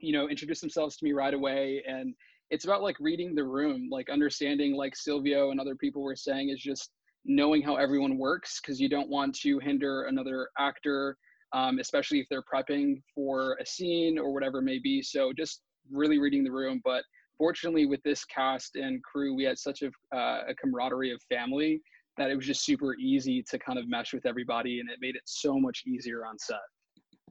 you 0.00 0.12
know 0.12 0.28
introduced 0.28 0.60
themselves 0.60 0.96
to 0.98 1.04
me 1.04 1.12
right 1.12 1.34
away, 1.34 1.82
and 1.88 2.14
it's 2.50 2.64
about 2.64 2.82
like 2.82 2.96
reading 3.00 3.34
the 3.34 3.44
room, 3.44 3.88
like 3.90 4.10
understanding, 4.10 4.74
like 4.74 4.94
Silvio 4.94 5.50
and 5.50 5.60
other 5.60 5.74
people 5.74 6.02
were 6.02 6.16
saying, 6.16 6.50
is 6.50 6.62
just 6.62 6.90
knowing 7.24 7.62
how 7.62 7.76
everyone 7.76 8.16
works 8.16 8.60
because 8.60 8.80
you 8.80 8.88
don't 8.88 9.08
want 9.08 9.34
to 9.34 9.58
hinder 9.58 10.04
another 10.04 10.48
actor, 10.58 11.16
um, 11.52 11.78
especially 11.78 12.20
if 12.20 12.26
they're 12.28 12.42
prepping 12.42 13.00
for 13.14 13.56
a 13.60 13.66
scene 13.66 14.18
or 14.18 14.32
whatever 14.32 14.58
it 14.58 14.62
may 14.62 14.78
be. 14.78 15.02
So 15.02 15.32
just 15.32 15.62
really 15.90 16.18
reading 16.18 16.44
the 16.44 16.52
room. 16.52 16.80
But 16.84 17.02
fortunately, 17.38 17.86
with 17.86 18.02
this 18.02 18.24
cast 18.24 18.76
and 18.76 19.02
crew, 19.02 19.34
we 19.34 19.44
had 19.44 19.58
such 19.58 19.82
a, 19.82 19.88
uh, 20.16 20.42
a 20.48 20.54
camaraderie 20.54 21.12
of 21.12 21.20
family 21.28 21.80
that 22.18 22.30
it 22.30 22.36
was 22.36 22.46
just 22.46 22.64
super 22.64 22.94
easy 22.96 23.44
to 23.48 23.58
kind 23.58 23.78
of 23.78 23.88
mesh 23.88 24.12
with 24.12 24.26
everybody, 24.26 24.80
and 24.80 24.90
it 24.90 24.98
made 25.00 25.14
it 25.14 25.22
so 25.24 25.58
much 25.58 25.84
easier 25.86 26.26
on 26.26 26.38
set. 26.38 26.56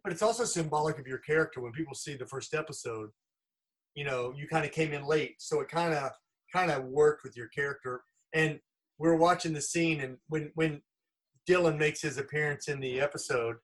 But 0.03 0.13
it's 0.13 0.21
also 0.21 0.45
symbolic 0.45 0.97
of 0.97 1.05
your 1.05 1.17
character 1.17 1.61
when 1.61 1.73
people 1.73 1.93
see 1.93 2.15
the 2.15 2.25
first 2.25 2.53
episode. 2.53 3.09
You 3.95 4.05
know, 4.05 4.33
you 4.35 4.47
kind 4.47 4.65
of 4.65 4.71
came 4.71 4.93
in 4.93 5.05
late, 5.05 5.35
so 5.39 5.59
it 5.59 5.67
kind 5.67 5.93
of 5.93 6.11
kind 6.53 6.71
of 6.71 6.85
worked 6.85 7.23
with 7.23 7.35
your 7.35 7.49
character. 7.49 8.01
And 8.33 8.59
we're 8.97 9.15
watching 9.15 9.53
the 9.53 9.61
scene, 9.61 9.99
and 9.99 10.17
when 10.29 10.51
when 10.55 10.81
Dylan 11.49 11.77
makes 11.77 12.01
his 12.01 12.17
appearance 12.17 12.67
in 12.67 12.79
the 12.79 13.01
episode, 13.01 13.57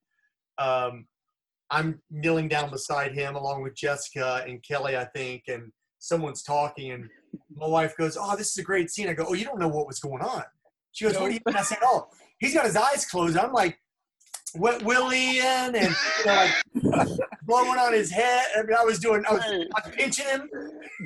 um, 0.58 1.08
I'm 1.70 2.02
kneeling 2.12 2.48
down 2.48 2.70
beside 2.70 3.14
him 3.14 3.36
along 3.36 3.64
with 3.64 3.76
Jessica 3.76 4.44
and 4.48 4.62
Kelly, 4.64 4.96
I 4.96 5.06
think, 5.06 5.44
and 5.48 5.72
someone's 6.00 6.44
talking, 6.44 6.92
and 6.92 7.10
my 7.56 7.68
wife 7.68 7.96
goes, 7.98 8.18
"Oh, 8.20 8.36
this 8.36 8.52
is 8.52 8.58
a 8.58 8.64
great 8.64 8.92
scene." 8.92 9.08
I 9.10 9.14
go, 9.14 9.26
"Oh, 9.28 9.34
you 9.34 9.46
don't 9.46 9.60
know 9.60 9.68
what 9.70 9.88
was 9.88 10.00
going 10.00 10.22
on." 10.22 10.44
She 10.92 11.06
goes, 11.06 11.18
"What 11.18 11.28
do 11.28 11.34
you?" 11.34 11.40
mean?" 11.46 11.56
I 11.56 11.64
said, 11.64 11.80
"Oh, 11.84 12.08
he's 12.40 12.54
got 12.54 12.66
his 12.66 12.76
eyes 12.76 13.06
closed." 13.06 13.38
I'm 13.38 13.54
like, 13.54 13.80
"Wet 14.56 14.84
Willie 14.84 15.40
in," 15.40 15.76
and 15.76 15.96
you 16.20 16.26
know, 16.26 16.50
like 16.92 17.10
blowing 17.46 17.80
on 17.80 17.94
his 17.94 18.12
head. 18.12 18.46
I 18.58 18.64
mean, 18.64 18.76
I 18.78 18.84
was 18.84 19.00
doing, 19.00 19.24
I 19.30 19.34
was, 19.34 19.44
Hey. 19.44 19.68
I 19.76 19.88
was 19.88 19.96
pinching 19.96 20.26
him. 20.26 20.50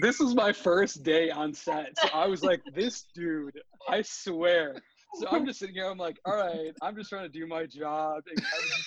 this 0.01 0.19
was 0.19 0.35
my 0.35 0.51
first 0.51 1.03
day 1.03 1.29
on 1.29 1.53
set. 1.53 1.97
So 1.99 2.09
I 2.13 2.27
was 2.27 2.43
like, 2.43 2.61
this 2.75 3.05
dude, 3.13 3.59
I 3.89 4.01
swear. 4.01 4.81
So 5.15 5.27
I'm 5.31 5.45
just 5.45 5.59
sitting 5.59 5.75
here, 5.75 5.89
I'm 5.89 5.97
like, 5.97 6.19
all 6.25 6.35
right, 6.35 6.71
I'm 6.81 6.95
just 6.95 7.09
trying 7.09 7.23
to 7.23 7.29
do 7.29 7.47
my 7.47 7.65
job 7.65 8.23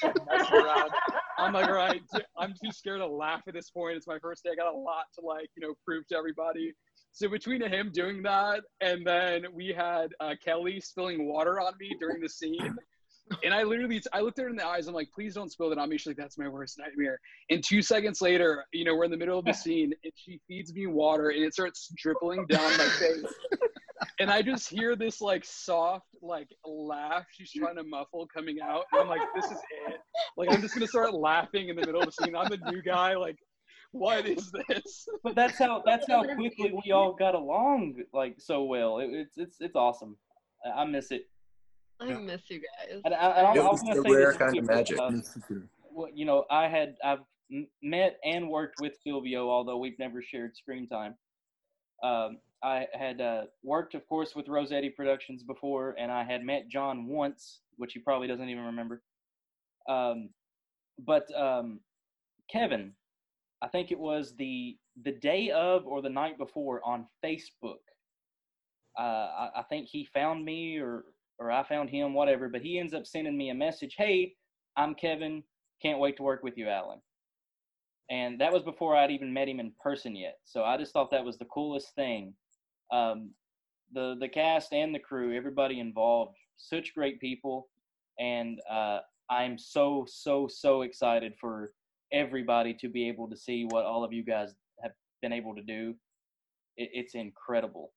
around. 0.05 0.91
I'm 1.39 1.53
like, 1.53 1.67
all 1.67 1.75
right, 1.75 2.03
I'm 2.39 2.53
too 2.53 2.71
scared 2.71 3.01
to 3.01 3.07
laugh 3.07 3.43
at 3.49 3.55
this 3.55 3.71
point. 3.71 3.97
It's 3.97 4.07
my 4.07 4.19
first 4.19 4.45
day. 4.45 4.51
I 4.53 4.55
got 4.55 4.73
a 4.73 4.77
lot 4.77 5.05
to 5.19 5.27
like, 5.27 5.49
you 5.57 5.67
know, 5.67 5.75
prove 5.85 6.07
to 6.09 6.17
everybody. 6.17 6.73
So 7.13 7.29
between 7.29 7.63
him 7.63 7.91
doing 7.93 8.23
that 8.23 8.61
and 8.81 9.05
then 9.05 9.47
we 9.53 9.69
had 9.69 10.11
uh, 10.21 10.35
Kelly 10.45 10.81
spilling 10.81 11.27
water 11.27 11.61
on 11.61 11.73
me 11.81 11.97
during 11.99 12.21
the 12.21 12.29
scene. 12.29 12.77
And 13.45 13.55
I 13.55 13.63
literally, 13.63 14.03
I 14.13 14.21
looked 14.21 14.39
at 14.41 14.45
her 14.45 14.49
in 14.51 14.57
the 14.57 14.67
eyes. 14.67 14.89
I'm 14.89 14.95
like, 14.95 15.11
please 15.13 15.35
don't 15.35 15.51
spill 15.51 15.71
that 15.71 15.79
on 15.79 15.89
me. 15.89 15.99
She's 15.99 16.09
like, 16.09 16.17
that's 16.17 16.37
my 16.37 16.49
worst 16.49 16.79
nightmare. 16.79 17.19
And 17.49 17.63
two 17.63 17.81
seconds 17.81 18.21
later, 18.21 18.65
you 18.73 18.85
know, 18.85 18.95
we're 18.95 19.05
in 19.05 19.11
the 19.11 19.17
middle 19.17 19.39
of 19.39 19.45
the 19.45 19.53
scene 19.53 19.93
and 20.03 20.13
she 20.17 20.41
feeds 20.49 20.73
me 20.75 20.87
water 20.87 21.31
and 21.31 21.45
it 21.45 21.55
starts 21.55 21.93
dripping 21.97 22.47
down 22.47 22.77
my 22.77 22.85
face. 22.85 23.25
And 24.19 24.31
I 24.31 24.43
just 24.43 24.69
hear 24.69 24.97
this 24.97 25.21
like 25.21 25.45
soft 25.45 26.07
like 26.23 26.49
laugh 26.65 27.27
she's 27.31 27.53
trying 27.53 27.77
to 27.77 27.85
muffle 27.85 28.27
coming 28.35 28.59
out. 28.63 28.85
And 28.93 29.03
I'm 29.03 29.09
like, 29.09 29.21
this 29.35 29.47
is 29.47 29.59
it. 29.89 30.01
Like 30.37 30.51
I'm 30.53 30.61
just 30.61 30.75
gonna 30.75 30.87
start 30.87 31.13
laughing 31.15 31.69
in 31.69 31.77
the 31.77 31.85
middle 31.87 32.01
of 32.01 32.07
the 32.07 32.25
scene. 32.25 32.35
I'm 32.37 32.49
the 32.49 32.59
new 32.71 32.83
guy. 32.83 33.15
Like, 33.17 33.37
what 33.93 34.27
is 34.27 34.51
this? 34.69 35.07
But 35.23 35.35
that's 35.35 35.59
how 35.59 35.83
that's 35.85 36.07
how 36.09 36.23
quickly 36.23 36.73
we 36.85 36.93
all 36.93 37.13
got 37.13 37.35
along 37.35 37.97
like 38.13 38.37
so 38.39 38.65
well. 38.65 38.99
It, 38.99 39.11
it's 39.13 39.37
it's 39.37 39.57
it's 39.61 39.77
awesome. 39.77 40.17
I 40.65 40.83
I 40.83 40.85
miss 40.85 41.11
it. 41.11 41.29
I 42.01 42.15
miss 42.15 42.43
you 42.49 42.61
guys. 42.61 43.01
And 43.05 43.15
I, 43.15 43.19
and 43.19 43.47
I, 43.49 43.53
It 43.55 43.59
I 43.59 43.63
was 43.63 43.73
was 43.73 43.83
gonna 43.83 44.03
the 44.03 44.09
say 44.09 44.15
rare 44.15 44.33
kind 44.33 44.57
of 44.57 44.65
magic. 44.65 44.99
uh, 44.99 45.11
well, 45.93 46.09
you 46.15 46.25
know, 46.25 46.45
I 46.51 46.69
had 46.69 46.95
I've 47.05 47.19
met 47.83 48.17
and 48.25 48.49
worked 48.49 48.81
with 48.81 48.97
Silvio, 49.03 49.51
although 49.51 49.77
we've 49.79 49.99
never 49.99 50.23
shared 50.23 50.57
screen 50.57 50.89
time. 50.89 51.15
Um, 52.03 52.39
I 52.63 52.87
had 52.93 53.21
uh, 53.21 53.43
worked, 53.63 53.95
of 53.95 54.07
course, 54.07 54.35
with 54.35 54.49
Rossetti 54.49 54.91
Productions 54.91 55.43
before, 55.43 55.95
and 55.99 56.13
I 56.13 56.25
had 56.25 56.45
met 56.45 56.69
John 56.69 57.07
once, 57.07 57.61
which 57.77 57.95
he 57.95 58.01
probably 58.01 58.29
doesn't 58.29 58.49
even 58.49 58.65
remember. 58.65 59.03
Um, 59.89 60.31
but 60.99 61.27
um, 61.35 61.81
Kevin, 62.53 62.93
I 63.63 63.69
think 63.69 63.91
it 63.91 63.99
was 63.99 64.35
the 64.37 64.77
the 65.03 65.13
day 65.13 65.51
of 65.51 65.87
or 65.87 66.03
the 66.03 66.11
night 66.11 66.37
before 66.37 66.81
on 66.85 67.07
Facebook. 67.25 67.81
Uh, 68.99 69.03
I, 69.03 69.51
I 69.57 69.63
think 69.71 69.89
he 69.89 70.05
found 70.13 70.45
me 70.45 70.79
or 70.79 71.05
or 71.39 71.51
I 71.51 71.63
found 71.63 71.89
him, 71.89 72.13
whatever. 72.13 72.49
But 72.49 72.63
he 72.63 72.79
ends 72.79 72.93
up 72.93 73.07
sending 73.07 73.37
me 73.37 73.49
a 73.51 73.55
message. 73.55 73.95
Hey, 73.97 74.35
I'm 74.77 74.95
Kevin. 74.95 75.43
Can't 75.83 75.99
wait 75.99 76.19
to 76.19 76.23
work 76.23 76.43
with 76.43 76.59
you, 76.59 76.69
Alan. 76.69 77.01
And 78.11 78.41
that 78.41 78.53
was 78.53 78.63
before 78.63 78.97
I'd 78.97 79.11
even 79.11 79.33
met 79.33 79.49
him 79.49 79.61
in 79.61 79.73
person 79.83 80.15
yet. 80.15 80.39
So 80.45 80.65
I 80.65 80.77
just 80.77 80.93
thought 80.93 81.11
that 81.13 81.25
was 81.25 81.39
the 81.39 81.45
coolest 81.47 81.95
thing. 81.95 82.35
Um, 82.93 83.31
the 83.93 84.17
the 84.21 84.29
cast 84.29 84.73
and 84.73 84.95
the 84.95 84.99
crew, 84.99 85.37
everybody 85.37 85.81
involved, 85.81 86.37
such 86.57 86.95
great 86.95 87.21
people, 87.21 87.69
and 88.19 88.61
uh, 88.71 89.01
I'm 89.31 89.59
so 89.59 90.05
so 90.09 90.47
so 90.49 90.83
excited 90.83 91.35
for 91.41 91.73
everybody 92.13 92.75
to 92.75 92.89
be 92.89 93.09
able 93.09 93.29
to 93.31 93.37
see 93.37 93.65
what 93.65 93.85
all 93.85 94.05
of 94.05 94.13
you 94.13 94.25
guys 94.25 94.55
have 94.83 94.93
been 95.23 95.33
able 95.33 95.55
to 95.55 95.63
do. 95.63 95.95
It, 96.77 96.91
it's 96.93 97.15
incredible. 97.15 97.93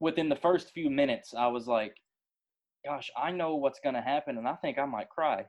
Within 0.00 0.28
the 0.28 0.36
first 0.36 0.70
few 0.72 0.90
minutes, 0.90 1.34
I 1.36 1.46
was 1.48 1.66
like, 1.66 1.94
"Gosh, 2.84 3.10
I 3.16 3.30
know 3.30 3.56
what's 3.56 3.80
going 3.80 3.94
to 3.94 4.00
happen, 4.02 4.38
and 4.38 4.48
I 4.48 4.54
think 4.56 4.78
I 4.78 4.84
might 4.86 5.08
cry." 5.08 5.46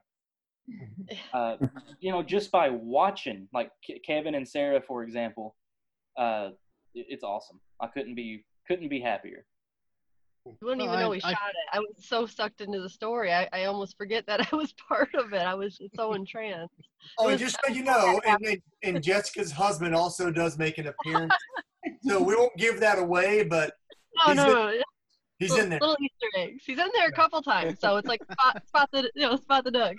uh, 1.34 1.56
you 2.00 2.10
know, 2.10 2.22
just 2.22 2.50
by 2.50 2.70
watching, 2.70 3.48
like 3.52 3.70
Ke- 3.84 4.02
Kevin 4.06 4.34
and 4.34 4.48
Sarah, 4.48 4.80
for 4.80 5.02
example, 5.02 5.56
uh, 6.16 6.50
it- 6.94 7.06
it's 7.10 7.24
awesome. 7.24 7.60
I 7.80 7.88
couldn't 7.88 8.14
be 8.14 8.44
couldn't 8.66 8.88
be 8.88 9.00
happier. 9.00 9.44
You 10.46 10.54
wouldn't 10.60 10.82
Well, 10.82 10.88
even 10.90 11.00
know 11.00 11.06
I- 11.06 11.10
we 11.10 11.22
I- 11.22 11.30
shot 11.32 11.48
it. 11.50 11.76
I 11.76 11.78
was 11.80 11.94
so 12.06 12.26
sucked 12.26 12.60
into 12.60 12.80
the 12.80 12.88
story. 12.90 13.32
I, 13.32 13.48
I 13.52 13.64
almost 13.64 13.96
forget 13.96 14.26
that 14.26 14.46
I 14.52 14.56
was 14.56 14.74
part 14.74 15.14
of 15.14 15.32
it. 15.32 15.40
I 15.40 15.54
was 15.54 15.80
so 15.94 16.12
entranced. 16.14 16.74
Oh, 17.18 17.24
and 17.28 17.32
was- 17.32 17.40
just 17.52 17.58
so 17.66 17.72
you 17.72 17.82
know, 17.84 18.18
and, 18.26 18.42
and, 18.46 18.62
and 18.82 19.02
Jessica's 19.02 19.52
husband 19.52 19.94
also 19.94 20.30
does 20.30 20.56
make 20.58 20.78
an 20.78 20.86
appearance. 20.86 21.34
so 22.02 22.22
we 22.22 22.34
won't 22.34 22.56
give 22.56 22.80
that 22.80 22.98
away, 22.98 23.42
but 23.44 23.74
No, 24.16 24.32
He's 24.32 24.36
no, 24.36 24.42
in- 24.46 24.52
no. 24.54 24.66
no. 24.70 24.82
he's 25.38 25.50
little, 25.50 25.64
in 25.64 25.70
there. 25.70 25.80
Little 25.80 25.96
Easter 26.00 26.38
eggs. 26.38 26.62
He's 26.64 26.78
in 26.78 26.88
there 26.94 27.08
a 27.08 27.12
couple 27.12 27.42
times, 27.42 27.78
so 27.80 27.96
it's 27.98 28.08
like 28.08 28.22
spot, 28.32 28.66
spot 28.66 28.88
the 28.92 29.10
you 29.14 29.26
know 29.28 29.36
spot 29.36 29.64
the 29.64 29.70
Doug. 29.70 29.96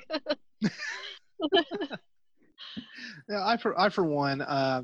Yeah, 3.29 3.45
I 3.45 3.57
for 3.57 3.79
I 3.79 3.89
for 3.89 4.03
one, 4.03 4.41
uh, 4.41 4.81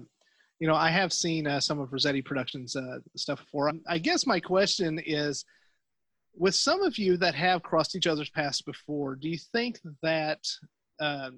you 0.61 0.67
know, 0.67 0.75
I 0.75 0.91
have 0.91 1.11
seen 1.11 1.47
uh, 1.47 1.59
some 1.59 1.79
of 1.79 1.91
Rossetti 1.91 2.21
Productions 2.21 2.75
uh, 2.75 2.99
stuff 3.15 3.39
before. 3.39 3.71
I 3.89 3.97
guess 3.97 4.27
my 4.27 4.39
question 4.39 5.01
is, 5.03 5.43
with 6.35 6.53
some 6.53 6.83
of 6.83 6.99
you 6.99 7.17
that 7.17 7.33
have 7.33 7.63
crossed 7.63 7.95
each 7.95 8.05
other's 8.05 8.29
paths 8.29 8.61
before, 8.61 9.15
do 9.15 9.27
you 9.27 9.39
think 9.39 9.79
that 10.03 10.47
uh, 10.99 11.31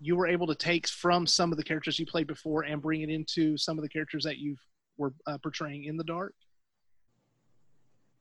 you 0.00 0.14
were 0.14 0.28
able 0.28 0.46
to 0.46 0.54
take 0.54 0.86
from 0.86 1.26
some 1.26 1.50
of 1.50 1.58
the 1.58 1.64
characters 1.64 1.98
you 1.98 2.06
played 2.06 2.28
before 2.28 2.62
and 2.62 2.80
bring 2.80 3.00
it 3.00 3.10
into 3.10 3.56
some 3.56 3.76
of 3.76 3.82
the 3.82 3.88
characters 3.88 4.22
that 4.22 4.38
you 4.38 4.54
were 4.96 5.12
uh, 5.26 5.36
portraying 5.38 5.86
in 5.86 5.96
the 5.96 6.04
dark? 6.04 6.34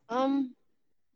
Um, 0.10 0.56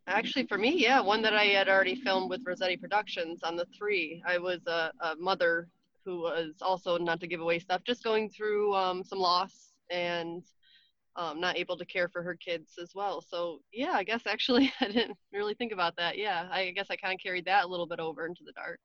actually, 0.05 0.45
for 0.45 0.59
me, 0.59 0.69
yeah, 0.77 1.01
one 1.01 1.23
that 1.23 1.33
I 1.33 1.45
had 1.45 1.67
already 1.67 1.95
filmed 1.95 2.29
with 2.29 2.41
Rossetti 2.45 2.77
Productions 2.77 3.39
on 3.41 3.55
the 3.55 3.65
three. 3.75 4.21
I 4.23 4.37
was 4.37 4.59
a, 4.67 4.91
a 5.01 5.15
mother 5.15 5.67
who 6.05 6.21
was 6.21 6.55
also 6.61 6.97
not 6.97 7.19
to 7.21 7.27
give 7.27 7.41
away 7.41 7.59
stuff, 7.59 7.81
just 7.85 8.03
going 8.03 8.29
through 8.29 8.73
um, 8.75 9.03
some 9.03 9.19
loss 9.19 9.71
and 9.91 10.43
um, 11.15 11.39
not 11.39 11.57
able 11.57 11.77
to 11.77 11.85
care 11.85 12.09
for 12.09 12.23
her 12.23 12.35
kids 12.35 12.73
as 12.81 12.93
well. 12.95 13.21
So 13.21 13.59
yeah, 13.71 13.91
I 13.93 14.03
guess 14.03 14.21
actually 14.27 14.71
I 14.81 14.87
didn't 14.87 15.17
really 15.31 15.53
think 15.53 15.71
about 15.71 15.95
that. 15.97 16.17
Yeah, 16.17 16.47
I 16.51 16.71
guess 16.71 16.87
I 16.89 16.95
kind 16.95 17.13
of 17.13 17.19
carried 17.21 17.45
that 17.45 17.65
a 17.65 17.67
little 17.67 17.87
bit 17.87 17.99
over 17.99 18.25
into 18.25 18.43
the 18.45 18.51
dark. 18.53 18.79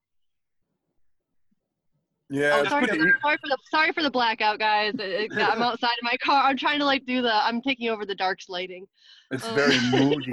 Yeah, 2.30 2.60
oh, 2.62 2.68
sorry, 2.68 2.86
pretty. 2.86 2.98
for 3.02 3.06
the, 3.06 3.12
sorry 3.22 3.36
for 3.38 3.48
the 3.48 3.56
sorry 3.70 3.92
for 3.92 4.02
the 4.02 4.10
blackout, 4.10 4.58
guys. 4.58 4.92
It- 4.98 5.32
it- 5.32 5.38
I'm 5.38 5.62
outside 5.62 5.92
of 5.98 6.02
my 6.02 6.16
car. 6.22 6.44
I'm 6.44 6.58
trying 6.58 6.78
to 6.78 6.84
like 6.84 7.06
do 7.06 7.22
the. 7.22 7.34
I'm 7.34 7.62
taking 7.62 7.88
over 7.88 8.04
the 8.04 8.14
dark's 8.14 8.50
lighting. 8.50 8.84
It's 9.30 9.46
um, 9.48 9.54
very 9.54 9.78
moody. 9.90 10.32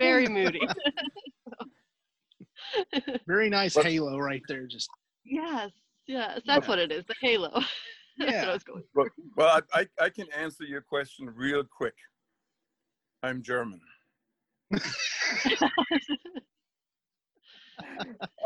Very 0.00 0.26
moody. 0.26 0.60
Very 3.26 3.50
nice 3.50 3.74
But- 3.74 3.86
halo 3.86 4.16
right 4.18 4.42
there. 4.48 4.66
Just 4.66 4.88
Yes, 5.24 5.70
yes, 6.10 6.40
that's 6.46 6.68
what 6.68 6.78
it 6.78 6.92
is. 6.92 7.04
The 7.06 7.14
halo. 7.20 7.50
that's 8.18 8.32
what 8.32 8.44
Yeah. 8.44 8.50
I 8.50 8.52
was 8.52 8.64
going. 8.64 8.84
Well, 8.94 9.06
well 9.36 9.62
I, 9.74 9.80
I, 9.80 10.04
I 10.04 10.08
can 10.10 10.26
answer 10.36 10.64
your 10.64 10.80
question 10.80 11.30
real 11.34 11.64
quick. 11.64 11.94
I'm 13.22 13.42
German. 13.42 13.80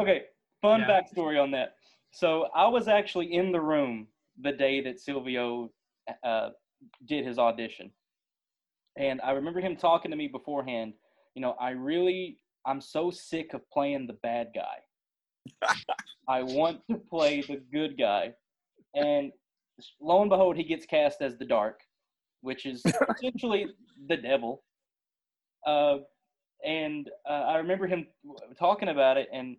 Okay, 0.00 0.22
fun 0.60 0.80
Yeah. 0.80 0.88
backstory 0.88 1.40
on 1.40 1.50
that. 1.52 1.76
So 2.10 2.48
I 2.54 2.66
was 2.66 2.88
actually 2.88 3.32
in 3.32 3.52
the 3.52 3.60
room 3.60 4.08
the 4.40 4.52
day 4.52 4.80
that 4.82 5.00
Silvio 5.00 5.70
uh, 6.24 6.50
did 7.06 7.24
his 7.24 7.38
audition, 7.38 7.90
and 8.98 9.20
I 9.22 9.30
remember 9.30 9.60
him 9.60 9.76
talking 9.76 10.10
to 10.10 10.16
me 10.16 10.26
beforehand. 10.26 10.94
You 11.34 11.42
know, 11.42 11.52
I 11.60 11.70
really, 11.70 12.38
I'm 12.66 12.80
so 12.80 13.10
sick 13.10 13.54
of 13.54 13.68
playing 13.70 14.06
the 14.06 14.14
bad 14.14 14.48
guy. 14.54 14.78
I 16.28 16.42
want 16.42 16.80
to 16.90 16.96
play 16.96 17.42
the 17.42 17.60
good 17.72 17.98
guy. 17.98 18.34
And 18.94 19.32
lo 20.00 20.20
and 20.20 20.30
behold, 20.30 20.56
he 20.56 20.64
gets 20.64 20.86
cast 20.86 21.20
as 21.20 21.36
the 21.36 21.44
dark, 21.44 21.80
which 22.40 22.66
is 22.66 22.82
essentially 23.16 23.66
the 24.08 24.16
devil. 24.16 24.62
Uh, 25.66 25.98
and 26.64 27.10
uh, 27.28 27.32
I 27.32 27.58
remember 27.58 27.86
him 27.86 28.06
talking 28.58 28.88
about 28.88 29.16
it, 29.16 29.28
and 29.32 29.56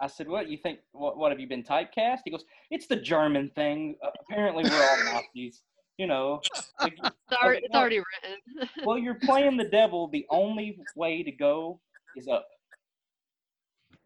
I 0.00 0.06
said, 0.06 0.28
"What 0.28 0.48
you 0.48 0.56
think? 0.56 0.80
What, 0.92 1.16
what 1.16 1.30
have 1.30 1.40
you 1.40 1.46
been 1.46 1.62
typecast?" 1.62 2.20
He 2.24 2.30
goes, 2.30 2.44
"It's 2.70 2.86
the 2.86 2.96
German 2.96 3.50
thing. 3.54 3.96
Uh, 4.02 4.10
apparently, 4.20 4.64
we're 4.64 4.82
all 4.82 5.04
Nazis." 5.12 5.62
You 5.98 6.08
know, 6.08 6.40
like, 6.80 6.94
It's 7.04 7.42
already, 7.42 7.64
it's 7.64 7.74
already 7.74 7.98
written. 7.98 8.68
well, 8.84 8.98
you're 8.98 9.14
playing 9.14 9.56
the 9.56 9.68
devil. 9.68 10.08
The 10.08 10.26
only 10.30 10.78
way 10.96 11.22
to 11.22 11.30
go 11.30 11.80
is 12.16 12.26
up 12.26 12.46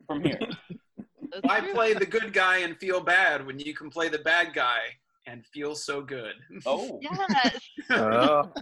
from 0.06 0.22
here. 0.22 0.38
That's 1.30 1.42
Why 1.42 1.60
play 1.60 1.94
the 1.94 2.06
good 2.06 2.32
guy 2.32 2.58
and 2.58 2.76
feel 2.76 3.00
bad 3.00 3.44
when 3.46 3.58
you 3.58 3.74
can 3.74 3.90
play 3.90 4.08
the 4.08 4.18
bad 4.18 4.54
guy 4.54 4.80
and 5.26 5.44
feel 5.46 5.74
so 5.74 6.00
good? 6.02 6.34
Oh, 6.66 7.00
Yes. 7.02 7.60
Oh, 7.90 8.52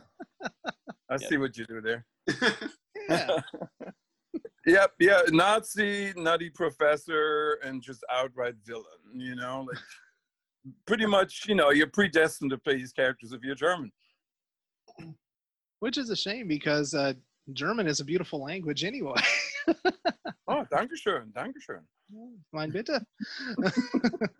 I 1.10 1.16
see 1.16 1.36
what 1.36 1.56
you 1.56 1.66
do 1.66 1.80
there. 1.80 2.04
Yeah. 3.08 3.40
Yep, 4.66 4.94
yeah, 4.98 5.20
Nazi, 5.28 6.12
nutty 6.16 6.50
professor, 6.50 7.60
and 7.62 7.80
just 7.80 8.04
outright 8.12 8.56
villain. 8.64 8.84
You 9.14 9.36
know, 9.36 9.64
like 9.68 9.78
pretty 10.88 11.06
much, 11.06 11.44
you 11.46 11.54
know, 11.54 11.70
you're 11.70 11.86
predestined 11.86 12.50
to 12.50 12.58
play 12.58 12.74
these 12.74 12.92
characters 12.92 13.30
if 13.30 13.42
you're 13.44 13.54
German. 13.54 13.92
Which 15.78 15.98
is 15.98 16.10
a 16.10 16.16
shame 16.16 16.48
because 16.48 16.94
uh, 16.94 17.12
German 17.52 17.86
is 17.86 18.00
a 18.00 18.04
beautiful 18.04 18.42
language 18.42 18.82
anyway. 18.82 19.14
Oh, 20.48 20.64
Dankeschön, 20.72 21.32
Dankeschön. 21.32 21.84
Mein 22.52 22.70
bitte. 22.70 23.00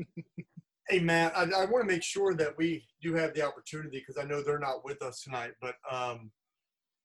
Hey, 0.88 1.00
Matt, 1.00 1.36
I, 1.36 1.42
I 1.42 1.64
want 1.64 1.82
to 1.84 1.92
make 1.92 2.04
sure 2.04 2.32
that 2.34 2.56
we 2.56 2.86
do 3.02 3.12
have 3.14 3.34
the 3.34 3.42
opportunity 3.42 3.98
because 3.98 4.22
I 4.22 4.24
know 4.24 4.40
they're 4.40 4.60
not 4.60 4.84
with 4.84 5.02
us 5.02 5.20
tonight. 5.20 5.50
But 5.60 5.74
um, 5.90 6.30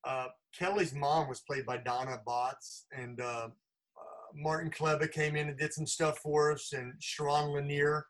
uh, 0.04 0.28
Kelly's 0.56 0.94
mom 0.94 1.28
was 1.28 1.40
played 1.40 1.66
by 1.66 1.78
Donna 1.78 2.20
Botts, 2.24 2.84
and 2.96 3.20
uh, 3.20 3.48
uh, 3.48 4.30
Martin 4.36 4.70
Kleba 4.70 5.10
came 5.10 5.34
in 5.34 5.48
and 5.48 5.58
did 5.58 5.72
some 5.72 5.86
stuff 5.88 6.18
for 6.18 6.52
us, 6.52 6.72
and 6.72 6.92
Sharon 7.00 7.54
Lanier, 7.54 8.06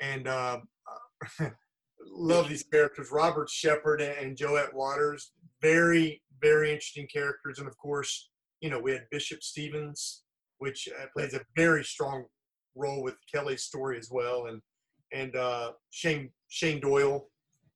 and 0.00 0.28
uh, 0.28 0.58
love 2.06 2.48
these 2.48 2.62
characters. 2.62 3.10
Robert 3.10 3.50
Shepard 3.50 4.00
and, 4.00 4.16
and 4.18 4.36
Joette 4.36 4.72
Waters, 4.72 5.32
very, 5.60 6.22
very 6.40 6.70
interesting 6.70 7.08
characters. 7.12 7.58
And 7.58 7.66
of 7.66 7.76
course, 7.76 8.30
you 8.60 8.70
know, 8.70 8.78
we 8.78 8.92
had 8.92 9.10
Bishop 9.10 9.42
Stevens, 9.42 10.22
which 10.58 10.88
uh, 11.00 11.06
plays 11.14 11.34
a 11.34 11.40
very 11.56 11.84
strong 11.84 12.24
role 12.74 13.02
with 13.02 13.16
Kelly's 13.32 13.64
story 13.64 13.98
as 13.98 14.10
well, 14.10 14.46
and 14.46 14.60
and 15.12 15.36
uh, 15.36 15.72
Shane 15.90 16.30
Shane 16.48 16.80
Doyle. 16.80 17.28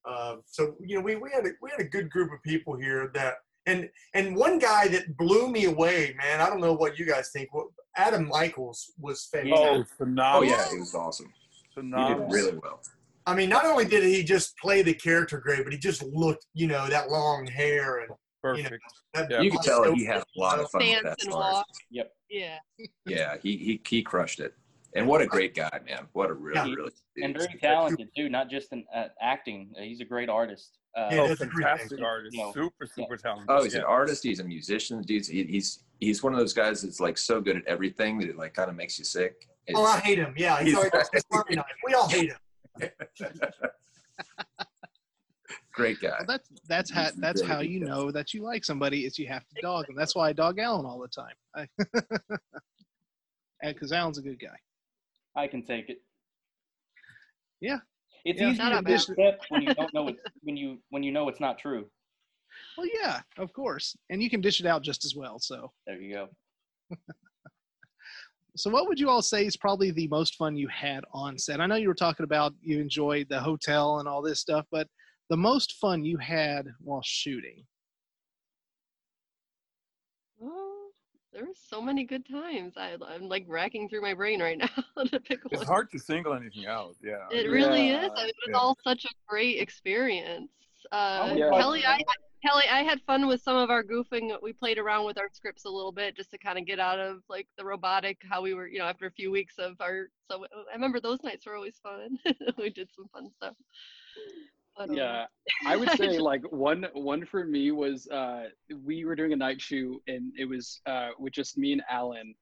Uh, 0.05 0.37
so 0.47 0.75
you 0.85 0.97
know, 0.97 1.03
we, 1.03 1.17
we 1.17 1.31
had 1.33 1.47
a, 1.47 1.51
we 1.61 1.71
had 1.71 1.81
a 1.81 1.89
good 1.89 2.11
group 2.11 2.33
of 2.33 2.43
people 2.43 2.77
here 2.77 3.11
that 3.15 3.37
and 3.67 3.89
and 4.15 4.37
one 4.37 4.59
guy 4.59 4.89
that 4.89 5.17
blew 5.17 5.49
me 5.49 5.67
away, 5.67 6.15
man. 6.19 6.41
I 6.41 6.47
don't 6.47 6.61
know 6.61 6.73
what 6.73 6.99
you 6.99 7.07
guys 7.07 7.31
think. 7.33 7.53
Well, 7.55 7.73
Adam 7.97 8.29
Michaels 8.29 8.93
was 8.99 9.29
fantastic. 9.33 9.59
Oh, 9.59 9.85
phenomenal! 9.97 10.55
Oh 10.55 10.57
yeah, 10.57 10.75
it 10.75 10.79
was 10.79 10.95
awesome. 10.95 11.33
Phenomenal. 11.75 12.19
He 12.19 12.25
did 12.25 12.33
really 12.33 12.59
well. 12.63 12.81
I 13.25 13.35
mean, 13.37 13.49
not 13.49 13.65
only 13.65 13.85
did 13.85 14.03
he 14.03 14.25
just 14.25 14.57
play 14.59 14.83
the 14.83 14.95
character 14.95 15.39
great, 15.39 15.63
but 15.63 15.73
he 15.73 15.79
just 15.79 16.03
looked, 16.03 16.47
you 16.55 16.67
know, 16.67 16.89
that 16.89 17.09
long 17.09 17.47
hair 17.47 18.01
and 18.01 18.11
Perfect. 18.43 18.83
that. 19.15 19.31
Yeah. 19.31 19.41
You 19.41 19.51
can 19.51 19.61
tell 19.63 19.93
he 19.95 20.05
had 20.05 20.19
a 20.23 20.25
lot 20.37 20.59
of 20.59 20.69
fun 20.71 20.83
with 20.87 21.03
that 21.05 21.23
and 21.23 21.33
part. 21.33 21.67
Yep. 21.91 22.13
Yeah. 22.29 22.59
Yeah, 23.07 23.37
he, 23.43 23.57
he 23.57 23.81
he 23.89 24.03
crushed 24.03 24.41
it. 24.41 24.55
And 24.95 25.07
what 25.07 25.23
a 25.23 25.27
great 25.27 25.55
guy, 25.55 25.81
man! 25.89 26.07
What 26.13 26.29
a 26.29 26.35
really 26.35 26.71
Yeah. 26.71 26.75
really 26.77 26.91
and 27.23 27.35
very 27.37 27.59
talented 27.61 28.09
too. 28.17 28.29
Not 28.29 28.51
just 28.51 28.73
in 28.73 28.85
uh, 28.95 29.05
acting. 29.23 29.73
Uh, 29.79 29.83
He's 29.83 30.01
a 30.01 30.05
great 30.05 30.29
artist. 30.29 30.77
Uh, 30.95 31.09
Yeah, 31.11 31.21
Oh, 31.21 31.25
a 31.33 31.37
great 31.37 31.51
fantastic 31.51 31.99
thing. 31.99 32.05
artist. 32.05 32.37
No. 32.37 32.53
Super, 32.53 32.87
super 32.87 33.17
talented. 33.17 33.47
Oh, 33.49 33.63
he's 33.65 33.73
yeah. 33.73 33.81
an 33.81 33.87
artist. 33.87 34.23
He's 34.23 34.41
a 34.41 34.45
musician. 34.45 35.01
Dude, 35.03 35.27
he's 35.27 35.85
he's 36.01 36.23
one 36.23 36.35
of 36.35 36.39
those 36.39 36.53
guys 36.53 36.83
that's 36.83 37.01
like 37.01 37.17
so 37.17 37.41
good 37.41 37.57
at 37.57 37.65
everything 37.67 38.19
that 38.19 38.29
it 38.29 38.37
like 38.37 38.53
kind 38.53 38.69
of 38.69 38.77
makes 38.77 38.99
you 38.99 39.05
sick. 39.05 39.49
It's- 39.67 39.75
Oh, 39.83 39.85
I 39.87 40.01
hate 40.01 40.19
him. 40.19 40.35
Yeah, 40.37 40.59
he's 40.63 40.75
He's- 40.77 40.91
always 40.93 41.09
it's 41.15 41.25
Army 41.31 41.55
knife. 41.57 41.65
We 41.87 41.95
all 41.95 42.09
hate 42.09 42.31
him. 42.33 42.39
great 45.73 46.01
guy. 46.01 46.11
Well, 46.19 46.27
that's 46.27 46.49
that's 46.69 46.91
how 46.91 47.09
that's 47.17 47.43
how 47.43 47.61
you 47.61 47.81
guy. 47.81 47.87
know 47.87 48.11
that 48.11 48.33
you 48.35 48.43
like 48.43 48.65
somebody 48.65 49.05
is 49.07 49.19
you 49.19 49.27
have 49.29 49.47
to 49.49 49.61
dog 49.63 49.87
them. 49.87 49.97
That's 49.97 50.15
why 50.15 50.29
I 50.29 50.33
dog 50.33 50.59
Alan 50.59 50.87
all 50.87 50.99
the 51.01 51.09
time. 51.09 51.35
I, 51.55 51.67
because 53.73 53.93
Alan's 53.93 54.19
a 54.19 54.23
good 54.23 54.41
guy. 54.41 54.57
I 55.37 55.47
can 55.47 55.63
take 55.65 55.89
it. 55.89 55.99
Yeah. 57.61 57.79
It's 58.25 58.41
Yeah. 58.41 58.51
easy 58.51 58.59
to 58.59 58.79
a 58.79 58.83
bad- 58.83 58.95
accept 58.95 59.47
when 59.49 59.63
you 59.63 59.75
don't 59.75 59.93
know 59.95 60.09
it 60.09 60.17
when 60.43 60.57
you 60.57 60.79
when 60.91 61.03
you 61.03 61.13
know 61.13 61.29
it's 61.29 61.41
not 61.41 61.59
true. 61.59 61.87
Well, 62.77 62.87
yeah, 63.01 63.21
of 63.39 63.53
course, 63.55 63.97
and 64.11 64.23
you 64.23 64.29
can 64.29 64.43
dish 64.43 64.61
it 64.61 64.67
out 64.67 64.83
just 64.83 65.05
as 65.07 65.17
well. 65.17 65.39
So, 65.39 65.73
There 65.87 65.99
you 65.99 66.13
go. 66.15 66.29
so 68.57 68.69
what 68.69 68.87
would 68.89 69.01
you 69.01 69.09
all 69.09 69.23
say 69.23 69.47
is 69.47 69.57
probably 69.57 69.91
the 69.91 70.07
most 70.09 70.35
fun 70.37 70.55
you 70.57 70.69
had 70.69 71.03
on 71.15 71.39
set? 71.39 71.61
I 71.63 71.67
know 71.67 71.77
you 71.77 71.89
were 71.89 71.95
talking 71.95 72.25
about 72.25 72.53
you 72.61 72.79
enjoyed 72.79 73.27
the 73.31 73.41
hotel 73.41 74.01
and 74.01 74.09
all 74.09 74.21
this 74.21 74.41
stuff, 74.41 74.67
but 74.71 74.87
the 75.33 75.37
most 75.39 75.77
fun 75.81 76.05
you 76.05 76.19
had 76.19 76.67
while 76.85 77.01
shooting. 77.03 77.65
Oh, 80.43 80.89
there 81.33 81.47
were 81.47 81.55
so 81.55 81.81
many 81.81 82.05
good 82.05 82.29
times. 82.29 82.75
I, 82.77 82.97
I'm 83.09 83.31
like 83.31 83.47
racking 83.49 83.89
through 83.89 84.03
my 84.03 84.13
brain 84.13 84.43
right 84.43 84.59
now 84.97 85.05
to 85.05 85.21
pick 85.21 85.41
It's 85.51 85.61
one. 85.61 85.67
hard 85.67 85.91
to 85.93 85.99
single 85.99 86.35
anything 86.35 86.67
out. 86.67 86.97
Yeah. 87.03 87.25
It 87.31 87.49
really 87.49 87.89
is. 87.89 88.11
I 88.15 88.25
mean, 88.25 88.29
it 88.29 88.35
was 88.47 88.51
yeah. 88.51 88.57
all 88.59 88.77
such 88.85 89.07
a 89.07 89.09
great 89.27 89.59
experience. 89.59 90.51
Uh, 90.93 91.33
Yeah. 91.35 91.49
Kelly, 91.59 91.83
I 91.87 92.03
Kelly, 92.47 92.65
I 92.71 92.83
had 92.83 93.01
fun 93.07 93.27
with 93.27 93.41
some 93.41 93.57
of 93.57 93.71
our 93.71 93.83
goofing. 93.83 94.37
We 94.43 94.53
played 94.53 94.77
around 94.77 95.07
with 95.07 95.17
our 95.17 95.31
scripts 95.33 95.65
a 95.65 95.71
little 95.71 95.93
bit 95.93 96.15
just 96.15 96.31
to 96.33 96.39
kind 96.39 96.59
of 96.59 96.67
get 96.67 96.79
out 96.79 96.99
of 96.99 97.23
like 97.31 97.47
the 97.57 97.65
robotic, 97.65 98.19
how 98.29 98.43
we 98.43 98.53
were, 98.53 98.67
you 98.67 98.81
know, 98.81 98.85
after 98.85 99.07
a 99.07 99.11
few 99.13 99.31
weeks 99.31 99.55
of 99.59 99.77
our. 99.81 100.09
So 100.31 100.45
I 100.71 100.75
remember 100.75 101.01
those 101.01 101.23
nights 101.23 101.47
were 101.47 101.57
always 101.57 101.79
fun. 101.83 102.19
we 102.59 102.69
did 102.69 102.91
some 102.95 103.07
fun 103.15 103.31
stuff. 103.35 103.55
Yeah, 104.89 105.27
I 105.67 105.77
would 105.77 105.91
say 105.91 106.19
like 106.19 106.43
one 106.51 106.87
one 106.95 107.25
for 107.25 107.45
me 107.45 107.71
was 107.71 108.09
uh, 108.09 108.45
we 108.85 109.05
were 109.05 109.15
doing 109.15 109.33
a 109.33 109.37
night 109.37 109.61
shoot 109.61 110.01
and 110.07 110.33
it 110.39 110.47
was 110.47 110.81
uh, 110.87 111.11
with 111.19 111.33
just 111.33 111.59
me 111.59 111.73
and 111.73 111.83
Alan, 111.91 112.35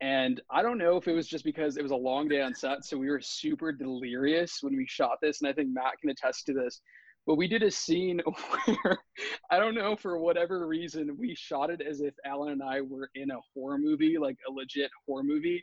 and 0.00 0.40
I 0.50 0.62
don't 0.62 0.78
know 0.78 0.96
if 0.96 1.08
it 1.08 1.12
was 1.12 1.26
just 1.26 1.44
because 1.44 1.76
it 1.76 1.82
was 1.82 1.92
a 1.92 1.96
long 1.96 2.28
day 2.28 2.42
on 2.42 2.54
set, 2.54 2.84
so 2.84 2.96
we 2.96 3.10
were 3.10 3.20
super 3.20 3.72
delirious 3.72 4.58
when 4.62 4.76
we 4.76 4.86
shot 4.86 5.18
this, 5.22 5.40
and 5.40 5.48
I 5.48 5.52
think 5.52 5.70
Matt 5.72 5.98
can 6.00 6.10
attest 6.10 6.46
to 6.46 6.52
this. 6.52 6.80
But 7.26 7.36
we 7.36 7.48
did 7.48 7.62
a 7.62 7.70
scene 7.70 8.20
where 8.82 8.98
I 9.50 9.58
don't 9.58 9.74
know 9.74 9.96
for 9.96 10.18
whatever 10.18 10.66
reason 10.66 11.16
we 11.18 11.34
shot 11.34 11.70
it 11.70 11.80
as 11.80 12.00
if 12.00 12.14
Alan 12.26 12.52
and 12.52 12.62
I 12.62 12.80
were 12.82 13.10
in 13.14 13.30
a 13.30 13.38
horror 13.54 13.78
movie, 13.78 14.18
like 14.18 14.36
a 14.48 14.52
legit 14.52 14.90
horror 15.06 15.22
movie. 15.24 15.62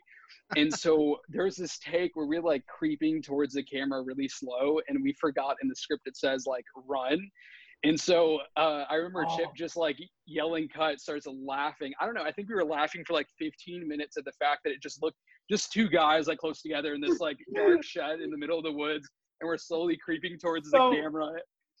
And 0.56 0.72
so 0.74 1.18
there's 1.28 1.56
this 1.56 1.78
take 1.78 2.16
where 2.16 2.26
we're 2.26 2.42
like 2.42 2.66
creeping 2.66 3.22
towards 3.22 3.54
the 3.54 3.62
camera 3.62 4.02
really 4.02 4.28
slow, 4.28 4.80
and 4.88 5.02
we 5.02 5.12
forgot 5.20 5.56
in 5.62 5.68
the 5.68 5.76
script 5.76 6.02
it 6.06 6.16
says 6.16 6.46
like 6.46 6.64
run. 6.86 7.20
And 7.84 7.98
so 7.98 8.38
uh, 8.56 8.84
I 8.88 8.94
remember 8.94 9.24
Chip 9.36 9.46
Oh. 9.48 9.52
just 9.56 9.76
like 9.76 9.98
yelling 10.26 10.68
cut, 10.68 11.00
starts 11.00 11.26
laughing. 11.26 11.92
I 12.00 12.06
don't 12.06 12.14
know. 12.14 12.22
I 12.22 12.30
think 12.30 12.48
we 12.48 12.54
were 12.54 12.64
laughing 12.64 13.04
for 13.04 13.12
like 13.12 13.26
15 13.40 13.88
minutes 13.88 14.16
at 14.16 14.24
the 14.24 14.30
fact 14.32 14.60
that 14.64 14.70
it 14.70 14.80
just 14.80 15.02
looked 15.02 15.18
just 15.50 15.72
two 15.72 15.88
guys 15.88 16.28
like 16.28 16.38
close 16.38 16.62
together 16.62 16.94
in 16.94 17.00
this 17.00 17.18
like 17.18 17.38
dark 17.54 17.82
shed 17.84 18.20
in 18.20 18.30
the 18.30 18.38
middle 18.38 18.56
of 18.56 18.62
the 18.62 18.70
woods, 18.72 19.08
and 19.42 19.48
we're 19.48 19.58
slowly 19.58 19.96
creeping 19.96 20.38
towards 20.38 20.70
the 20.70 20.78
camera. 20.78 21.32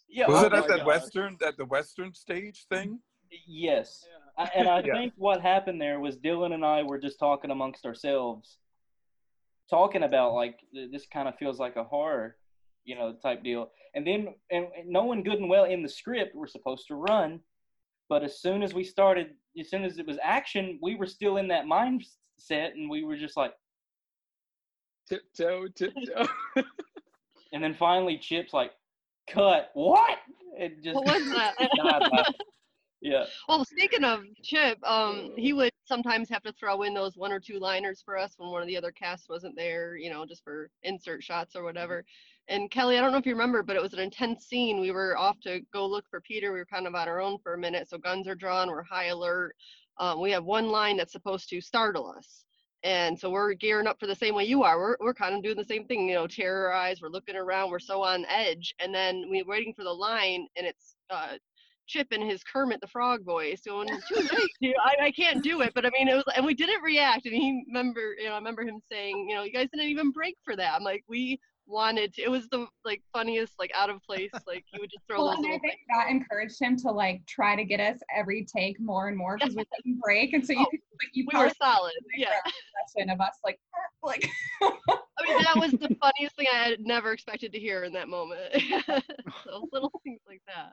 Yeah. 0.08 0.26
Was 0.28 0.42
I 0.42 0.46
it 0.48 0.52
at 0.52 0.68
that 0.68 0.78
gosh. 0.78 0.86
western, 0.86 1.38
at 1.46 1.56
the 1.56 1.64
western 1.64 2.12
stage 2.12 2.66
thing? 2.68 2.98
Yes. 3.46 4.04
I, 4.36 4.50
and 4.54 4.68
I 4.68 4.82
Yeah. 4.84 4.94
think 4.94 5.14
what 5.16 5.40
happened 5.40 5.80
there 5.80 6.00
was 6.00 6.16
Dylan 6.18 6.52
and 6.52 6.64
I 6.64 6.82
were 6.82 6.98
just 6.98 7.18
talking 7.18 7.50
amongst 7.50 7.86
ourselves, 7.86 8.58
talking 9.70 10.02
about 10.02 10.34
like 10.34 10.58
this 10.72 11.06
kind 11.06 11.28
of 11.28 11.38
feels 11.38 11.58
like 11.60 11.76
a 11.76 11.84
horror, 11.84 12.36
you 12.84 12.96
know, 12.96 13.14
type 13.22 13.44
deal. 13.44 13.70
And 13.94 14.04
then, 14.06 14.34
and, 14.50 14.66
and 14.76 14.88
knowing 14.88 15.22
good 15.22 15.38
and 15.38 15.48
well 15.48 15.64
in 15.64 15.82
the 15.82 15.88
script 15.88 16.34
we're 16.34 16.46
supposed 16.48 16.88
to 16.88 16.96
run, 16.96 17.40
but 18.08 18.24
as 18.24 18.40
soon 18.40 18.62
as 18.62 18.74
we 18.74 18.82
started, 18.84 19.34
as 19.58 19.70
soon 19.70 19.84
as 19.84 19.98
it 19.98 20.06
was 20.06 20.18
action, 20.22 20.78
we 20.82 20.96
were 20.96 21.06
still 21.06 21.36
in 21.36 21.46
that 21.48 21.66
mindset, 21.66 22.72
and 22.72 22.90
we 22.90 23.04
were 23.04 23.16
just 23.16 23.36
like, 23.36 23.54
Tiptoe, 25.08 25.68
tiptoe. 25.68 26.26
and 27.52 27.62
then 27.62 27.74
finally 27.74 28.18
Chip's 28.18 28.52
like, 28.52 28.72
cut 29.30 29.70
what? 29.74 30.18
It 30.56 30.82
just 30.82 30.96
What 30.96 31.06
was 31.06 31.30
that? 31.30 31.54
yeah. 33.00 33.24
Well, 33.48 33.64
speaking 33.64 34.04
of 34.04 34.24
Chip, 34.42 34.78
um, 34.84 35.32
he 35.36 35.52
would 35.52 35.72
sometimes 35.84 36.28
have 36.28 36.42
to 36.42 36.52
throw 36.52 36.82
in 36.82 36.94
those 36.94 37.16
one 37.16 37.32
or 37.32 37.40
two 37.40 37.58
liners 37.58 38.02
for 38.04 38.18
us 38.18 38.34
when 38.36 38.50
one 38.50 38.62
of 38.62 38.68
the 38.68 38.76
other 38.76 38.92
cast 38.92 39.28
wasn't 39.28 39.56
there, 39.56 39.96
you 39.96 40.10
know, 40.10 40.24
just 40.26 40.44
for 40.44 40.70
insert 40.82 41.22
shots 41.22 41.56
or 41.56 41.62
whatever. 41.62 42.04
And 42.48 42.70
Kelly, 42.70 42.98
I 42.98 43.00
don't 43.00 43.12
know 43.12 43.18
if 43.18 43.26
you 43.26 43.32
remember, 43.32 43.62
but 43.62 43.76
it 43.76 43.82
was 43.82 43.92
an 43.92 44.00
intense 44.00 44.46
scene. 44.46 44.80
We 44.80 44.90
were 44.90 45.16
off 45.16 45.40
to 45.42 45.60
go 45.72 45.86
look 45.86 46.04
for 46.10 46.20
Peter. 46.20 46.52
We 46.52 46.58
were 46.58 46.66
kind 46.66 46.86
of 46.86 46.94
on 46.94 47.08
our 47.08 47.20
own 47.20 47.38
for 47.42 47.54
a 47.54 47.58
minute, 47.58 47.88
so 47.88 47.98
guns 47.98 48.26
are 48.28 48.34
drawn. 48.34 48.68
We're 48.68 48.82
high 48.82 49.06
alert. 49.06 49.54
Um, 49.98 50.20
we 50.20 50.30
have 50.32 50.44
one 50.44 50.68
line 50.68 50.96
that's 50.96 51.12
supposed 51.12 51.48
to 51.50 51.60
startle 51.60 52.12
us, 52.16 52.44
And 52.84 53.18
so 53.18 53.30
we're 53.30 53.54
gearing 53.54 53.86
up 53.86 54.00
for 54.00 54.06
the 54.06 54.14
same 54.14 54.34
way 54.34 54.44
you 54.44 54.64
are. 54.64 54.78
We're, 54.78 54.96
we're 55.00 55.14
kind 55.14 55.36
of 55.36 55.42
doing 55.42 55.56
the 55.56 55.64
same 55.64 55.86
thing, 55.86 56.08
you 56.08 56.14
know, 56.14 56.26
terrorized. 56.26 57.00
We're 57.00 57.08
looking 57.08 57.36
around. 57.36 57.70
We're 57.70 57.78
so 57.78 58.02
on 58.02 58.24
edge. 58.28 58.74
And 58.80 58.92
then 58.94 59.24
we're 59.28 59.46
waiting 59.46 59.72
for 59.74 59.84
the 59.84 59.92
line, 59.92 60.46
and 60.56 60.66
it's 60.66 60.96
uh, 61.08 61.34
Chip 61.86 62.12
in 62.12 62.22
his 62.22 62.42
Kermit 62.44 62.80
the 62.80 62.86
Frog 62.86 63.24
voice 63.24 63.62
going, 63.66 63.88
"Too 64.08 64.16
late, 64.16 64.50
dude. 64.62 64.74
I, 64.82 65.06
I 65.06 65.10
can't 65.10 65.42
do 65.42 65.60
it." 65.60 65.72
But 65.74 65.84
I 65.84 65.90
mean, 65.90 66.08
it 66.08 66.14
was, 66.14 66.24
and 66.36 66.46
we 66.46 66.54
didn't 66.54 66.82
react. 66.82 67.26
And 67.26 67.34
he 67.34 67.64
remember, 67.68 68.14
you 68.18 68.26
know, 68.26 68.32
I 68.32 68.38
remember 68.38 68.62
him 68.62 68.80
saying, 68.90 69.26
"You 69.28 69.36
know, 69.36 69.42
you 69.42 69.52
guys 69.52 69.68
didn't 69.72 69.88
even 69.88 70.10
break 70.10 70.36
for 70.44 70.56
that." 70.56 70.74
I'm 70.74 70.82
like, 70.82 71.04
we 71.08 71.38
wanted 71.66 72.12
to. 72.14 72.22
It 72.22 72.30
was 72.30 72.48
the 72.48 72.66
like 72.84 73.02
funniest, 73.12 73.54
like 73.58 73.70
out 73.74 73.90
of 73.90 74.02
place. 74.02 74.30
Like 74.46 74.64
you 74.72 74.80
would 74.80 74.90
just 74.90 75.04
throw 75.08 75.18
Well, 75.24 75.28
those 75.36 75.44
and 75.44 75.46
I 75.54 75.58
think 75.58 75.78
that 75.88 76.08
encouraged 76.10 76.60
him 76.60 76.76
to 76.78 76.90
like 76.90 77.24
try 77.26 77.56
to 77.56 77.64
get 77.64 77.80
us 77.80 77.98
every 78.14 78.44
take 78.44 78.80
more 78.80 79.08
and 79.08 79.16
more 79.16 79.36
because 79.38 79.54
we 79.54 79.64
couldn't 79.76 80.00
break, 80.00 80.32
and 80.32 80.44
so 80.46 80.52
you 80.52 80.60
Oh, 80.60 80.70
could 80.70 80.80
like 81.00 81.10
you 81.12 81.26
we 81.32 81.38
were 81.38 81.50
solid. 81.60 81.92
Yeah. 82.16 82.30
session 82.94 83.10
of 83.10 83.20
us 83.20 83.36
like 83.44 83.58
like 84.02 84.28
I 84.62 84.68
mean, 85.28 85.42
that 85.44 85.56
was 85.56 85.70
the 85.72 85.94
funniest 86.00 86.36
thing 86.36 86.46
I 86.52 86.56
had 86.56 86.80
never 86.80 87.12
expected 87.12 87.52
to 87.52 87.58
hear 87.58 87.84
in 87.84 87.92
that 87.92 88.08
moment. 88.08 88.52
so 89.44 89.68
little 89.72 89.92
things 90.02 90.20
like 90.28 90.42
that. 90.48 90.72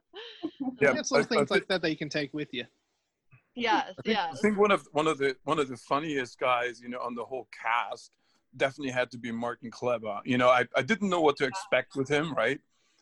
Yeah, 0.81 0.93
It's 0.97 1.11
little 1.11 1.25
I- 1.25 1.35
I 1.35 1.37
things 1.37 1.49
thi- 1.49 1.55
like 1.55 1.67
that 1.67 1.81
that 1.83 1.89
you 1.91 1.97
can 1.97 2.09
take 2.09 2.33
with 2.33 2.53
you. 2.53 2.65
Yes, 3.55 3.89
I 3.99 4.01
think, 4.03 4.17
yes. 4.17 4.35
I 4.37 4.41
think 4.41 4.57
one 4.57 4.71
of 4.71 4.87
one 4.93 5.07
of 5.07 5.17
the 5.17 5.35
one 5.43 5.59
of 5.59 5.67
the 5.67 5.77
funniest 5.77 6.39
guys, 6.39 6.79
you 6.81 6.87
know, 6.89 6.99
on 6.99 7.13
the 7.13 7.25
whole 7.25 7.47
cast 7.61 8.11
definitely 8.57 8.91
had 8.91 9.11
to 9.11 9.17
be 9.17 9.31
Martin 9.31 9.71
Kleber. 9.71 10.19
You 10.25 10.37
know, 10.37 10.49
I, 10.49 10.65
I 10.75 10.81
didn't 10.81 11.09
know 11.09 11.21
what 11.21 11.37
to 11.37 11.45
expect 11.45 11.95
with 11.95 12.09
him, 12.09 12.33
right? 12.33 12.59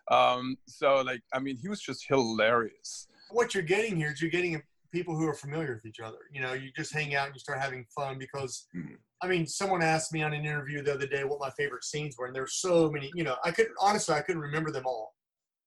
Um, 0.10 0.58
so 0.68 1.02
like, 1.02 1.22
I 1.34 1.40
mean, 1.40 1.58
he 1.58 1.68
was 1.68 1.82
just 1.82 2.06
hilarious. 2.08 3.08
what 3.32 3.54
you're 3.54 3.64
getting 3.64 3.96
here 3.98 4.12
is 4.12 4.22
you're 4.22 4.32
getting 4.32 4.62
people 4.94 5.16
who 5.18 5.28
are 5.28 5.34
familiar 5.34 5.74
with 5.74 5.86
each 5.86 6.00
other. 6.00 6.18
You 6.32 6.40
know, 6.42 6.54
you 6.54 6.72
just 6.78 6.94
hang 6.94 7.14
out 7.14 7.26
and 7.28 7.36
you 7.36 7.40
start 7.40 7.60
having 7.60 7.86
fun 7.94 8.18
because, 8.18 8.68
Mhm. 8.74 8.98
I 9.22 9.28
mean, 9.28 9.46
someone 9.48 9.82
asked 9.82 10.14
me 10.14 10.22
on 10.24 10.32
an 10.34 10.46
interview 10.46 10.82
the 10.82 10.94
other 10.94 11.08
day 11.08 11.24
what 11.26 11.40
my 11.40 11.50
favorite 11.52 11.84
scenes 11.84 12.16
were, 12.18 12.28
and 12.28 12.36
there's 12.36 12.56
so 12.62 12.90
many. 12.90 13.12
You 13.16 13.24
know, 13.26 13.36
I 13.44 13.52
couldn't 13.52 13.76
honestly, 13.82 14.16
I 14.16 14.22
couldn't 14.22 14.42
remember 14.42 14.72
them 14.72 14.86
all 14.86 15.16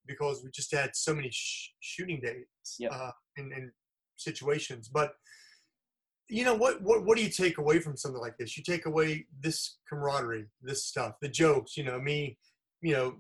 because 0.06 0.42
we 0.42 0.50
just 0.52 0.72
had 0.72 0.94
so 0.96 1.14
many 1.14 1.30
sh- 1.30 1.72
shooting 1.80 2.20
dates 2.20 2.76
Yep. 2.78 2.92
uh, 2.94 3.10
in, 3.36 3.52
in 3.52 3.72
situations. 4.16 4.88
But 4.88 5.12
you 6.30 6.44
know 6.44 6.54
what, 6.54 6.80
what? 6.82 7.04
What 7.04 7.16
do 7.16 7.24
you 7.24 7.30
take 7.30 7.58
away 7.58 7.80
from 7.80 7.96
something 7.96 8.20
like 8.20 8.36
this? 8.38 8.56
You 8.56 8.62
take 8.62 8.86
away 8.86 9.26
this 9.40 9.78
camaraderie, 9.88 10.46
this 10.62 10.84
stuff, 10.84 11.14
the 11.20 11.28
jokes. 11.28 11.76
You 11.76 11.84
know, 11.84 12.00
me 12.00 12.38
you 12.82 12.92
know, 12.92 13.16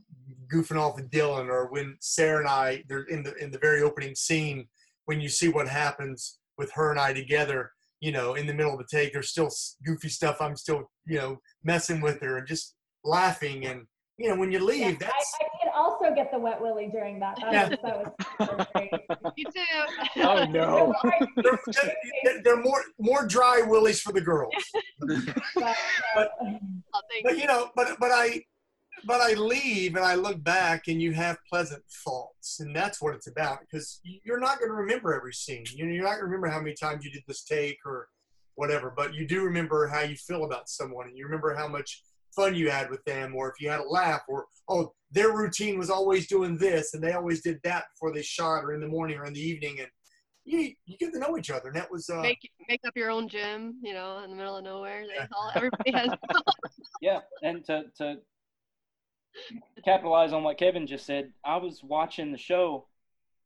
goofing 0.52 0.80
off 0.80 0.96
with 0.96 1.10
Dylan, 1.10 1.48
or 1.48 1.70
when 1.70 1.96
Sarah 2.00 2.40
and 2.40 2.48
I, 2.48 2.84
they're 2.88 3.04
in 3.04 3.22
the 3.22 3.34
in 3.36 3.50
the 3.50 3.58
very 3.58 3.82
opening 3.82 4.14
scene, 4.14 4.66
when 5.04 5.20
you 5.20 5.28
see 5.28 5.48
what 5.48 5.68
happens 5.68 6.38
with 6.56 6.72
her 6.72 6.90
and 6.90 7.00
I 7.00 7.12
together, 7.12 7.72
you 8.00 8.12
know, 8.12 8.34
in 8.34 8.46
the 8.46 8.54
middle 8.54 8.72
of 8.72 8.78
the 8.78 8.86
take, 8.90 9.12
there's 9.12 9.30
still 9.30 9.50
goofy 9.84 10.08
stuff. 10.08 10.40
I'm 10.40 10.56
still, 10.56 10.90
you 11.06 11.18
know, 11.18 11.40
messing 11.62 12.00
with 12.00 12.20
her 12.22 12.38
and 12.38 12.46
just 12.46 12.74
laughing, 13.04 13.66
and 13.66 13.86
you 14.16 14.28
know, 14.28 14.36
when 14.36 14.52
you 14.52 14.64
leave, 14.64 14.80
Yeah, 14.80 14.96
that's 14.98 15.34
I 15.40 15.44
did 15.44 15.49
also 16.10 16.22
get 16.22 16.30
the 16.32 16.38
wet 16.38 16.60
willy 16.60 16.88
during 16.88 17.18
that. 17.20 17.36
That 17.40 17.52
Yeah. 17.52 17.68
was, 17.68 17.78
that 17.82 17.98
was 17.98 18.12
super 18.48 18.66
great. 18.74 18.90
You 19.36 19.44
too. 19.44 20.22
Oh 20.22 20.44
no. 20.50 20.94
they're, 21.36 21.58
they're- 22.24 22.42
they're 22.42 22.60
more 22.62 22.82
more 22.98 23.26
dry 23.26 23.62
willies 23.66 24.00
for 24.00 24.12
the 24.12 24.20
girls. 24.20 24.54
But, 25.54 25.76
uh, 26.16 26.24
Oh, 26.92 27.00
but 27.22 27.34
you. 27.34 27.42
you 27.42 27.46
know, 27.46 27.70
but 27.76 27.98
but 28.00 28.10
I 28.12 28.42
but 29.04 29.20
I 29.20 29.34
leave 29.34 29.94
and 29.96 30.04
I 30.04 30.14
look 30.14 30.42
back 30.42 30.88
and 30.88 31.00
you 31.00 31.12
have 31.12 31.38
pleasant 31.48 31.82
thoughts, 32.04 32.58
and 32.60 32.74
that's 32.74 33.00
what 33.00 33.14
it's 33.14 33.28
about. 33.28 33.60
Because 33.60 34.00
you're 34.02 34.40
not 34.40 34.58
going 34.58 34.70
to 34.70 34.74
remember 34.76 35.14
every 35.14 35.32
scene. 35.32 35.64
You 35.74 35.86
know, 35.86 35.92
you're 35.92 36.02
not 36.04 36.10
going 36.12 36.20
to 36.22 36.24
remember 36.26 36.48
how 36.48 36.58
many 36.60 36.74
times 36.74 37.04
you 37.04 37.10
did 37.10 37.22
this 37.28 37.44
take 37.44 37.78
or 37.86 38.08
whatever, 38.56 38.92
but 38.94 39.14
you 39.14 39.26
do 39.26 39.42
remember 39.44 39.86
how 39.86 40.00
you 40.00 40.16
feel 40.16 40.44
about 40.44 40.68
someone, 40.68 41.06
and 41.08 41.16
you 41.16 41.24
remember 41.24 41.54
how 41.54 41.68
much 41.68 42.02
fun 42.34 42.54
you 42.54 42.70
had 42.70 42.90
with 42.90 43.04
them, 43.04 43.34
or 43.34 43.48
if 43.48 43.60
you 43.60 43.70
had 43.70 43.80
a 43.80 43.88
laugh, 43.88 44.22
or 44.28 44.46
oh, 44.68 44.92
their 45.10 45.36
routine 45.36 45.78
was 45.78 45.90
always 45.90 46.26
doing 46.26 46.56
this, 46.56 46.94
and 46.94 47.02
they 47.02 47.12
always 47.12 47.42
did 47.42 47.58
that 47.64 47.84
before 47.94 48.14
they 48.14 48.22
shot, 48.22 48.64
or 48.64 48.72
in 48.72 48.80
the 48.80 48.88
morning 48.88 49.18
or 49.18 49.26
in 49.26 49.34
the 49.34 49.40
evening, 49.40 49.80
and 49.80 49.88
you 50.44 50.72
you 50.86 50.96
get 50.98 51.12
to 51.12 51.18
know 51.18 51.36
each 51.36 51.50
other, 51.50 51.68
and 51.68 51.76
that 51.76 51.90
was 51.90 52.08
uh, 52.08 52.20
make 52.20 52.50
make 52.68 52.80
up 52.86 52.96
your 52.96 53.10
own 53.10 53.28
gym, 53.28 53.76
you 53.82 53.92
know, 53.92 54.22
in 54.24 54.30
the 54.30 54.36
middle 54.36 54.56
of 54.56 54.64
nowhere. 54.64 55.04
They 55.06 55.24
all 55.32 55.52
everybody 55.54 55.92
has. 55.92 56.10
Yeah, 57.02 57.20
and 57.42 57.64
to 57.64 57.84
to 57.96 58.16
capitalize 59.84 60.32
on 60.32 60.42
what 60.42 60.58
Kevin 60.58 60.86
just 60.86 61.06
said, 61.06 61.32
I 61.44 61.56
was 61.56 61.80
watching 61.82 62.30
the 62.30 62.38
show, 62.38 62.88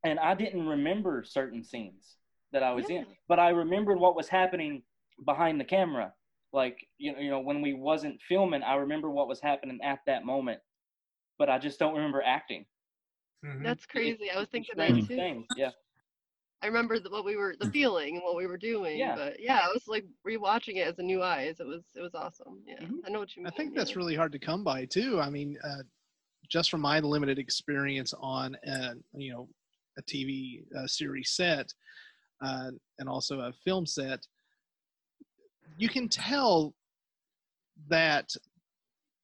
and 0.04 0.18
I 0.18 0.34
didn't 0.34 0.66
remember 0.66 1.24
certain 1.24 1.62
scenes 1.62 2.16
that 2.52 2.62
I 2.62 2.72
was 2.72 2.90
in, 2.90 3.06
but 3.28 3.38
I 3.38 3.50
remembered 3.50 4.00
what 4.00 4.16
was 4.16 4.28
happening 4.28 4.82
behind 5.24 5.60
the 5.60 5.64
camera. 5.64 6.12
Like 6.54 6.86
you 6.98 7.12
know, 7.12 7.18
you 7.18 7.30
know, 7.30 7.40
when 7.40 7.60
we 7.62 7.74
wasn't 7.74 8.20
filming, 8.28 8.62
I 8.62 8.76
remember 8.76 9.10
what 9.10 9.28
was 9.28 9.40
happening 9.40 9.80
at 9.82 10.00
that 10.06 10.24
moment, 10.24 10.60
but 11.38 11.50
I 11.50 11.58
just 11.58 11.80
don't 11.80 11.94
remember 11.96 12.22
acting. 12.24 12.66
mhm. 13.44 13.62
That's 13.64 13.86
crazy. 13.86 14.30
I 14.30 14.38
was 14.38 14.48
thinking 14.50 14.76
that 14.78 14.94
too. 14.94 15.02
things. 15.06 15.46
Yeah. 15.56 15.72
I 16.62 16.66
remember 16.68 16.98
the, 16.98 17.10
what 17.10 17.26
we 17.26 17.36
were, 17.36 17.56
the 17.60 17.66
feeling 17.66 18.14
and 18.16 18.24
what 18.24 18.36
we 18.36 18.46
were 18.46 18.56
doing. 18.56 18.98
Yeah. 18.98 19.16
But 19.16 19.40
yeah, 19.40 19.60
I 19.64 19.68
was 19.68 19.86
like 19.88 20.06
rewatching 20.26 20.76
it 20.76 20.88
as 20.88 20.98
a 20.98 21.02
new 21.02 21.22
eyes. 21.22 21.60
It 21.60 21.66
was, 21.66 21.82
it 21.94 22.00
was 22.00 22.14
awesome. 22.14 22.62
Yeah, 22.66 22.80
Mhm. 22.80 23.00
I 23.06 23.10
know 23.10 23.18
what 23.18 23.36
you 23.36 23.42
mean. 23.42 23.52
I 23.52 23.56
think 23.56 23.74
that's 23.74 23.90
yeah. 23.90 23.98
really 23.98 24.14
hard 24.14 24.32
to 24.32 24.38
come 24.38 24.64
by 24.64 24.86
too. 24.86 25.20
I 25.20 25.28
mean, 25.28 25.58
uh, 25.62 25.82
just 26.48 26.70
from 26.70 26.80
my 26.80 27.00
limited 27.00 27.38
experience 27.38 28.14
on, 28.18 28.56
uh, 28.66 28.94
you 29.12 29.32
know, 29.32 29.48
a 29.98 30.02
TV 30.02 30.64
uh, 30.78 30.86
series 30.86 31.30
set 31.30 31.74
uh, 32.40 32.70
and 32.98 33.08
also 33.08 33.40
a 33.40 33.52
film 33.64 33.86
set, 33.86 34.26
you 35.76 35.88
can 35.88 36.08
tell 36.08 36.74
that 37.88 38.30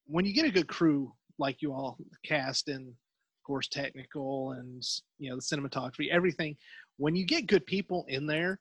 when 0.05 0.25
you 0.25 0.33
get 0.33 0.45
a 0.45 0.51
good 0.51 0.67
crew 0.67 1.11
like 1.39 1.61
you 1.61 1.73
all 1.73 1.97
cast 2.25 2.67
and 2.67 2.87
of 2.87 3.43
course 3.45 3.67
technical 3.67 4.51
and 4.51 4.83
you 5.17 5.29
know 5.29 5.37
the 5.37 5.41
cinematography 5.41 6.09
everything 6.11 6.55
when 6.97 7.15
you 7.15 7.25
get 7.25 7.47
good 7.47 7.65
people 7.65 8.05
in 8.07 8.25
there 8.27 8.59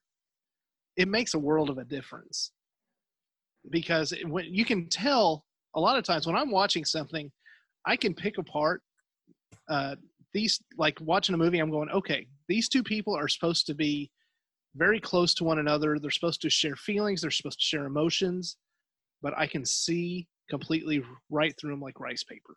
it 0.97 1.09
makes 1.09 1.35
a 1.35 1.39
world 1.39 1.71
of 1.71 1.79
a 1.79 1.85
difference. 1.85 2.53
Because 3.71 4.13
it, 4.13 4.29
when 4.29 4.47
you 4.47 4.65
can 4.65 4.89
tell 4.89 5.45
a 5.75 5.81
lot 5.81 5.97
of 5.97 6.05
times 6.05 6.27
when 6.27 6.35
i'm 6.35 6.51
watching 6.51 6.85
something 6.85 7.31
i 7.87 7.95
can 7.95 8.13
pick 8.13 8.39
apart 8.39 8.83
uh, 9.69 9.95
these 10.33 10.61
like 10.79 10.99
watching 11.01 11.35
a 11.35 11.39
movie 11.39 11.59
i'm 11.59 11.71
going 11.71 11.89
okay 11.91 12.27
these 12.49 12.69
two 12.69 12.83
people 12.83 13.15
are 13.15 13.29
supposed 13.29 13.67
to 13.67 13.75
be 13.75 14.11
very 14.77 15.01
close 15.01 15.35
to 15.35 15.45
one 15.45 15.59
another. 15.59 15.99
They're 15.99 16.11
supposed 16.11 16.43
to 16.43 16.51
share 16.51 16.77
feelings. 16.77 17.21
They're 17.21 17.31
supposed 17.31 17.59
to 17.61 17.65
share 17.65 17.87
emotions. 17.87 18.57
But 19.23 19.35
i 19.37 19.47
can 19.47 19.65
see 19.67 20.27
completely 20.49 21.03
right 21.29 21.55
through 21.59 21.71
them 21.71 21.81
like 21.81 22.01
rice 22.01 22.25
paper. 22.25 22.57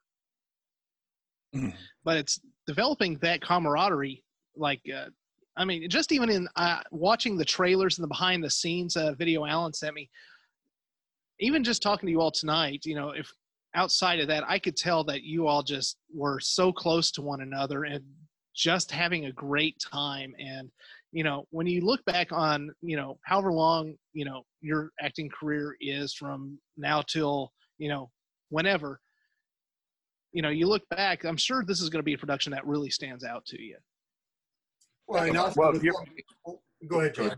Mm. 1.55 1.73
but 2.03 2.17
it's 2.17 2.39
developing 2.65 3.19
that 3.21 3.41
camaraderie 3.41 4.23
like 4.55 4.81
uh, 4.91 5.09
i 5.55 5.63
mean 5.63 5.87
just 5.87 6.11
even 6.11 6.31
in 6.31 6.47
uh, 6.55 6.79
watching 6.89 7.37
the 7.37 7.45
trailers 7.45 7.99
and 7.99 8.03
the 8.03 8.07
behind 8.07 8.43
the 8.43 8.49
scenes 8.49 8.97
uh, 8.97 9.13
video 9.13 9.45
alan 9.45 9.71
sent 9.71 9.93
me 9.93 10.09
even 11.39 11.63
just 11.63 11.83
talking 11.83 12.07
to 12.07 12.11
you 12.11 12.19
all 12.19 12.31
tonight 12.31 12.81
you 12.85 12.95
know 12.95 13.11
if 13.11 13.29
outside 13.75 14.19
of 14.19 14.27
that 14.27 14.43
i 14.47 14.57
could 14.57 14.75
tell 14.75 15.03
that 15.03 15.21
you 15.21 15.45
all 15.45 15.61
just 15.61 15.97
were 16.11 16.39
so 16.39 16.73
close 16.73 17.11
to 17.11 17.21
one 17.21 17.41
another 17.41 17.83
and 17.83 18.03
just 18.55 18.91
having 18.91 19.25
a 19.25 19.31
great 19.31 19.77
time. 19.79 20.33
And 20.39 20.69
you 21.13 21.23
know 21.23 21.45
when 21.51 21.67
you 21.67 21.81
look 21.81 22.03
back 22.05 22.31
on 22.31 22.69
you 22.81 22.97
know 22.97 23.17
however 23.23 23.53
long 23.53 23.93
you 24.13 24.25
know 24.25 24.41
your 24.61 24.91
acting 24.99 25.29
career 25.29 25.77
is 25.79 26.13
from 26.13 26.59
now 26.75 27.01
till 27.01 27.51
you 27.77 27.87
know 27.87 28.09
whenever 28.49 28.99
you 30.33 30.41
know 30.41 30.49
you 30.49 30.67
look 30.67 30.81
back 30.89 31.23
i'm 31.23 31.37
sure 31.37 31.63
this 31.63 31.79
is 31.81 31.89
going 31.89 31.99
to 31.99 32.03
be 32.03 32.15
a 32.15 32.17
production 32.17 32.51
that 32.51 32.65
really 32.65 32.89
stands 32.89 33.23
out 33.23 33.45
to 33.45 33.61
you 33.61 33.77
well, 35.07 35.23
and 35.23 35.37
also 35.37 35.59
Well, 35.59 35.73
with- 35.73 35.81
here- 35.81 35.93
go 36.87 36.99
ahead, 36.99 37.13
John. 37.15 37.37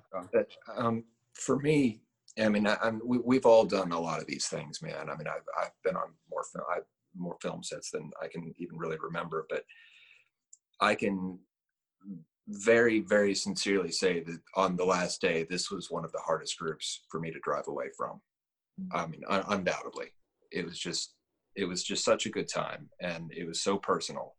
Um, 0.76 1.04
for 1.34 1.58
me, 1.60 2.02
I 2.40 2.48
mean, 2.50 2.68
I, 2.68 2.78
I'm, 2.82 3.02
we, 3.04 3.18
we've 3.18 3.46
all 3.46 3.66
done 3.66 3.92
a 3.92 4.00
lot 4.00 4.20
of 4.20 4.28
these 4.28 4.48
things, 4.48 4.82
man. 4.82 5.10
I 5.10 5.16
mean, 5.16 5.28
I've, 5.28 5.44
I've 5.60 5.72
been 5.84 5.96
on 5.96 6.10
more 6.30 6.44
film, 6.52 6.66
I've, 6.72 6.84
more 7.18 7.38
film 7.42 7.64
sets 7.64 7.92
than 7.92 8.12
I 8.22 8.28
can 8.28 8.54
even 8.58 8.78
really 8.78 8.98
remember, 9.02 9.46
but 9.50 9.64
I 10.80 10.96
can 10.96 11.40
very, 12.48 13.00
very 13.00 13.34
sincerely 13.34 13.92
say 13.92 14.22
that 14.22 14.40
on 14.56 14.76
the 14.76 14.86
last 14.86 15.22
day, 15.22 15.46
this 15.50 15.72
was 15.72 15.90
one 15.90 16.06
of 16.06 16.12
the 16.12 16.20
hardest 16.20 16.58
groups 16.58 17.02
for 17.10 17.20
me 17.20 17.32
to 17.32 17.40
drive 17.40 17.68
away 17.68 17.88
from. 17.98 18.22
I 18.92 19.08
mean, 19.08 19.22
un- 19.28 19.46
undoubtedly, 19.48 20.08
it 20.52 20.66
was 20.66 20.78
just, 20.78 21.16
it 21.56 21.66
was 21.66 21.84
just 21.84 22.04
such 22.04 22.26
a 22.26 22.30
good 22.30 22.48
time, 22.48 22.90
and 23.00 23.32
it 23.34 23.48
was 23.48 23.62
so 23.62 23.78
personal, 23.78 24.36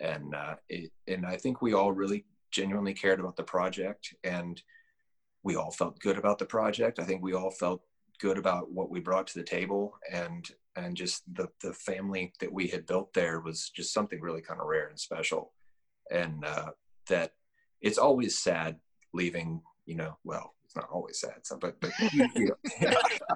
and 0.00 0.34
uh, 0.34 0.54
it, 0.68 0.90
and 1.06 1.26
I 1.26 1.36
think 1.36 1.60
we 1.60 1.74
all 1.74 1.92
really 1.92 2.24
genuinely 2.50 2.94
cared 2.94 3.20
about 3.20 3.36
the 3.36 3.42
project, 3.42 4.14
and 4.24 4.60
we 5.42 5.56
all 5.56 5.70
felt 5.70 6.00
good 6.00 6.18
about 6.18 6.38
the 6.38 6.46
project. 6.46 6.98
I 6.98 7.04
think 7.04 7.22
we 7.22 7.34
all 7.34 7.50
felt 7.50 7.82
good 8.18 8.38
about 8.38 8.70
what 8.72 8.90
we 8.90 9.00
brought 9.00 9.26
to 9.28 9.38
the 9.38 9.44
table, 9.44 9.94
and 10.10 10.48
and 10.76 10.96
just 10.96 11.22
the 11.34 11.48
the 11.62 11.74
family 11.74 12.32
that 12.40 12.52
we 12.52 12.66
had 12.68 12.86
built 12.86 13.12
there 13.12 13.40
was 13.40 13.70
just 13.76 13.92
something 13.92 14.20
really 14.20 14.42
kind 14.42 14.60
of 14.60 14.66
rare 14.66 14.88
and 14.88 14.98
special, 14.98 15.52
and 16.10 16.44
uh, 16.44 16.70
that 17.08 17.32
it's 17.80 17.98
always 17.98 18.38
sad 18.38 18.76
leaving 19.12 19.62
you 19.90 19.96
know, 19.96 20.16
well, 20.22 20.54
it's 20.64 20.76
not 20.76 20.88
always 20.88 21.18
sad, 21.18 21.40
so, 21.42 21.58
but, 21.58 21.80
but 21.80 21.90
you 22.00 22.54
know, 22.80 22.94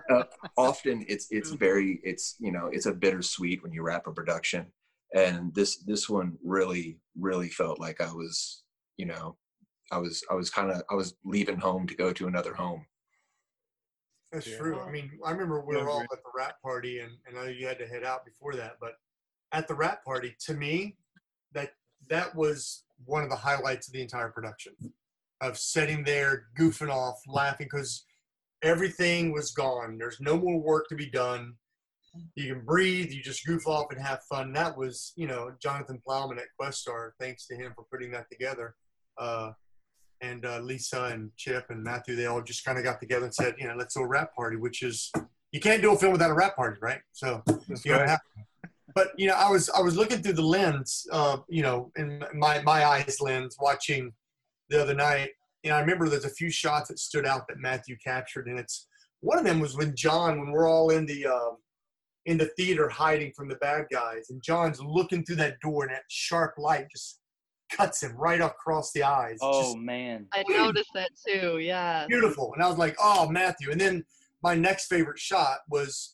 uh, 0.16 0.22
often 0.56 1.04
it's 1.08 1.26
it's 1.32 1.50
very 1.50 2.00
it's 2.04 2.36
you 2.38 2.52
know 2.52 2.68
it's 2.70 2.86
a 2.86 2.92
bittersweet 2.92 3.60
when 3.60 3.72
you 3.72 3.82
wrap 3.82 4.06
a 4.06 4.12
production, 4.12 4.66
and 5.12 5.52
this 5.52 5.78
this 5.78 6.08
one 6.08 6.38
really 6.44 7.00
really 7.18 7.48
felt 7.48 7.80
like 7.80 8.00
I 8.00 8.12
was 8.12 8.62
you 8.96 9.06
know 9.06 9.36
I 9.90 9.98
was 9.98 10.22
I 10.30 10.34
was 10.34 10.48
kind 10.48 10.70
of 10.70 10.82
I 10.88 10.94
was 10.94 11.16
leaving 11.24 11.58
home 11.58 11.88
to 11.88 11.96
go 11.96 12.12
to 12.12 12.28
another 12.28 12.54
home. 12.54 12.86
That's 14.30 14.46
Yeah. 14.46 14.58
true. 14.58 14.80
I 14.80 14.92
mean, 14.92 15.10
I 15.24 15.32
remember 15.32 15.60
we 15.60 15.76
were 15.76 15.90
all 15.90 16.02
at 16.02 16.22
the 16.22 16.30
wrap 16.36 16.62
party, 16.62 17.00
and, 17.00 17.12
and 17.26 17.36
I 17.36 17.46
know 17.46 17.50
you 17.50 17.66
had 17.66 17.78
to 17.80 17.86
head 17.88 18.04
out 18.04 18.24
before 18.24 18.54
that. 18.54 18.76
But 18.80 18.92
at 19.50 19.66
the 19.66 19.74
wrap 19.74 20.04
party, 20.04 20.36
to 20.46 20.54
me, 20.54 20.96
that 21.52 21.72
that 22.10 22.34
was 22.34 22.84
one 23.04 23.22
of 23.22 23.30
the 23.30 23.36
highlights 23.36 23.88
of 23.88 23.92
the 23.92 24.02
entire 24.02 24.30
production, 24.30 24.72
of 25.40 25.58
sitting 25.58 26.04
there 26.04 26.46
goofing 26.58 26.90
off, 26.90 27.20
laughing 27.26 27.68
because 27.70 28.04
everything 28.62 29.32
was 29.32 29.52
gone. 29.52 29.98
There's 29.98 30.20
no 30.20 30.38
more 30.38 30.58
work 30.60 30.88
to 30.88 30.94
be 30.94 31.10
done. 31.10 31.54
You 32.36 32.54
can 32.54 32.64
breathe. 32.64 33.10
You 33.10 33.22
just 33.22 33.44
goof 33.44 33.66
off 33.66 33.86
and 33.90 34.00
have 34.00 34.22
fun. 34.30 34.52
That 34.52 34.76
was, 34.76 35.12
you 35.16 35.26
know, 35.26 35.52
Jonathan 35.60 36.00
Plowman 36.06 36.38
at 36.38 36.44
Questar. 36.60 37.10
Thanks 37.20 37.46
to 37.48 37.56
him 37.56 37.72
for 37.74 37.84
putting 37.92 38.12
that 38.12 38.26
together. 38.30 38.76
Uh, 39.18 39.52
and 40.20 40.46
uh, 40.46 40.60
Lisa 40.60 41.04
and 41.06 41.30
Chip 41.36 41.66
and 41.70 41.82
Matthew, 41.82 42.14
they 42.16 42.26
all 42.26 42.40
just 42.40 42.64
kind 42.64 42.78
of 42.78 42.84
got 42.84 43.00
together 43.00 43.24
and 43.24 43.34
said, 43.34 43.56
you 43.58 43.66
know, 43.66 43.74
let's 43.76 43.94
do 43.94 44.00
a 44.00 44.06
wrap 44.06 44.34
party, 44.34 44.56
which 44.56 44.82
is 44.82 45.10
you 45.52 45.60
can't 45.60 45.82
do 45.82 45.92
a 45.92 45.98
film 45.98 46.12
without 46.12 46.30
a 46.30 46.34
wrap 46.34 46.56
party, 46.56 46.78
right? 46.80 47.00
So 47.12 47.42
That's 47.68 47.84
you 47.84 47.92
right. 47.92 48.08
have. 48.08 48.20
But 48.94 49.08
you 49.16 49.28
know, 49.28 49.34
I 49.34 49.50
was 49.50 49.70
I 49.70 49.80
was 49.80 49.96
looking 49.96 50.22
through 50.22 50.34
the 50.34 50.42
lens, 50.42 51.06
uh, 51.10 51.38
you 51.48 51.62
know, 51.62 51.90
in 51.96 52.24
my 52.34 52.62
my 52.62 52.84
eyes 52.84 53.18
lens, 53.20 53.56
watching 53.60 54.12
the 54.70 54.80
other 54.80 54.94
night. 54.94 55.30
You 55.62 55.70
know, 55.70 55.76
I 55.76 55.80
remember 55.80 56.08
there's 56.08 56.24
a 56.24 56.30
few 56.30 56.50
shots 56.50 56.88
that 56.88 56.98
stood 56.98 57.26
out 57.26 57.48
that 57.48 57.58
Matthew 57.58 57.96
captured, 58.02 58.46
and 58.46 58.58
it's 58.58 58.86
one 59.20 59.38
of 59.38 59.44
them 59.44 59.60
was 59.60 59.76
when 59.76 59.96
John, 59.96 60.38
when 60.38 60.52
we're 60.52 60.68
all 60.68 60.90
in 60.90 61.06
the 61.06 61.26
um, 61.26 61.56
in 62.26 62.38
the 62.38 62.50
theater 62.56 62.88
hiding 62.88 63.32
from 63.36 63.48
the 63.48 63.56
bad 63.56 63.86
guys, 63.92 64.30
and 64.30 64.42
John's 64.42 64.80
looking 64.80 65.24
through 65.24 65.36
that 65.36 65.58
door, 65.60 65.84
and 65.84 65.92
that 65.92 66.02
sharp 66.08 66.54
light 66.58 66.86
just 66.90 67.20
cuts 67.70 68.02
him 68.02 68.16
right 68.16 68.40
across 68.40 68.92
the 68.92 69.02
eyes. 69.02 69.38
Oh 69.42 69.62
just 69.62 69.78
man. 69.78 70.26
I 70.32 70.44
noticed 70.48 70.90
that 70.94 71.10
too. 71.26 71.58
Yeah. 71.58 72.06
beautiful. 72.06 72.52
And 72.54 72.62
I 72.62 72.68
was 72.68 72.78
like, 72.78 72.96
oh, 73.00 73.28
Matthew. 73.28 73.70
And 73.70 73.80
then 73.80 74.04
my 74.42 74.54
next 74.54 74.86
favorite 74.86 75.18
shot 75.18 75.58
was, 75.68 76.13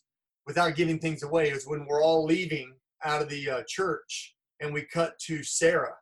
without 0.50 0.74
giving 0.74 0.98
things 0.98 1.22
away, 1.22 1.48
is 1.50 1.64
when 1.64 1.86
we're 1.86 2.02
all 2.02 2.24
leaving 2.24 2.74
out 3.04 3.22
of 3.22 3.28
the 3.28 3.48
uh, 3.48 3.62
church 3.68 4.34
and 4.60 4.74
we 4.74 4.82
cut 4.82 5.16
to 5.20 5.44
Sarah. 5.44 5.94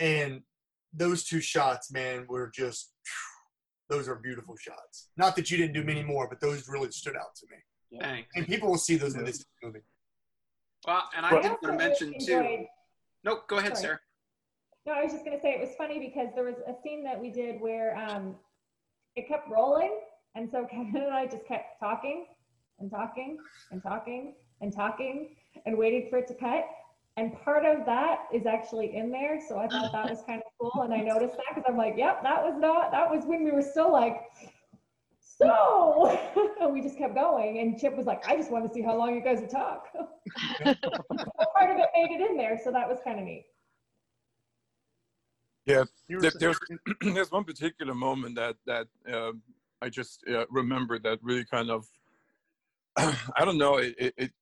And 0.00 0.40
those 0.94 1.24
two 1.24 1.40
shots, 1.42 1.92
man, 1.92 2.24
were 2.30 2.50
just, 2.54 2.94
those 3.90 4.08
are 4.08 4.14
beautiful 4.14 4.56
shots. 4.56 5.10
Not 5.18 5.36
that 5.36 5.50
you 5.50 5.58
didn't 5.58 5.74
do 5.74 5.84
many 5.84 6.02
more, 6.02 6.28
but 6.30 6.40
those 6.40 6.66
really 6.66 6.90
stood 6.90 7.14
out 7.14 7.34
to 7.36 7.46
me. 7.50 8.00
Thanks. 8.00 8.30
And 8.34 8.46
people 8.46 8.70
will 8.70 8.78
see 8.78 8.96
those 8.96 9.14
in 9.16 9.24
this 9.24 9.44
movie. 9.62 9.80
Well, 10.86 11.02
and 11.14 11.26
I 11.26 11.32
Well- 11.34 11.42
did 11.42 11.50
also 11.50 11.66
want 11.68 11.78
to 11.78 11.86
mention 11.88 12.08
too. 12.12 12.38
enjoyed- 12.38 12.66
Nope, 13.22 13.46
go 13.48 13.58
ahead, 13.58 13.76
Sorry. 13.76 13.82
Sarah. 13.82 14.00
No, 14.86 14.92
I 14.94 15.04
was 15.04 15.12
just 15.12 15.24
gonna 15.26 15.40
say 15.42 15.50
it 15.52 15.60
was 15.60 15.76
funny 15.76 16.00
because 16.00 16.28
there 16.34 16.42
was 16.44 16.56
a 16.66 16.74
scene 16.82 17.04
that 17.04 17.20
we 17.20 17.30
did 17.30 17.60
where 17.60 17.96
um, 17.96 18.34
it 19.14 19.28
kept 19.28 19.48
rolling, 19.48 20.00
and 20.34 20.50
so 20.50 20.66
Kevin 20.70 20.96
and 20.96 21.14
I 21.14 21.26
just 21.26 21.46
kept 21.46 21.78
talking 21.78 22.26
and 22.78 22.90
talking 22.90 23.38
and 23.70 23.82
talking 23.82 24.34
and 24.60 24.72
talking 24.74 25.34
and 25.66 25.76
waiting 25.76 26.08
for 26.10 26.18
it 26.18 26.26
to 26.28 26.34
cut. 26.34 26.64
And 27.16 27.32
part 27.44 27.66
of 27.66 27.84
that 27.84 28.20
is 28.32 28.46
actually 28.46 28.96
in 28.96 29.10
there, 29.10 29.38
so 29.46 29.58
I 29.58 29.68
thought 29.68 29.92
that 29.92 30.08
was 30.08 30.22
kind 30.26 30.40
of 30.40 30.50
cool, 30.58 30.82
and 30.82 30.94
I 30.94 30.98
noticed 30.98 31.36
that 31.36 31.44
because 31.54 31.64
I'm 31.68 31.76
like, 31.76 31.94
yep, 31.98 32.22
that 32.22 32.42
was 32.42 32.54
not 32.58 32.90
that 32.92 33.10
was 33.10 33.24
when 33.26 33.44
we 33.44 33.50
were 33.50 33.60
still 33.62 33.92
like, 33.92 34.16
so, 35.20 36.18
we 36.72 36.80
just 36.80 36.96
kept 36.96 37.14
going, 37.14 37.58
and 37.58 37.78
Chip 37.78 37.96
was 37.96 38.06
like, 38.06 38.26
I 38.26 38.36
just 38.36 38.50
want 38.50 38.66
to 38.66 38.72
see 38.72 38.80
how 38.82 38.96
long 38.96 39.14
you 39.14 39.20
guys 39.22 39.40
would 39.40 39.50
talk. 39.50 39.88
part 39.92 41.70
of 41.70 41.76
it 41.78 41.88
made 41.94 42.12
it 42.18 42.30
in 42.30 42.36
there, 42.36 42.58
so 42.62 42.72
that 42.72 42.88
was 42.88 42.98
kind 43.04 43.18
of 43.18 43.26
neat. 43.26 43.44
Yeah, 45.66 45.84
There- 46.08 46.30
there's 46.38 46.58
there's 47.02 47.30
one 47.30 47.44
particular 47.44 47.94
moment 47.94 48.36
that 48.36 48.56
that 48.66 48.86
um, 49.12 49.42
I 49.82 49.90
just 49.90 50.24
uh, 50.28 50.46
remember 50.50 50.98
that 51.00 51.18
really 51.22 51.44
kind 51.44 51.70
of 51.70 51.86
I 53.36 53.44
don't 53.44 53.58
know 53.58 53.76
it, 53.76 53.94
it 53.98 54.14
it 54.16 54.32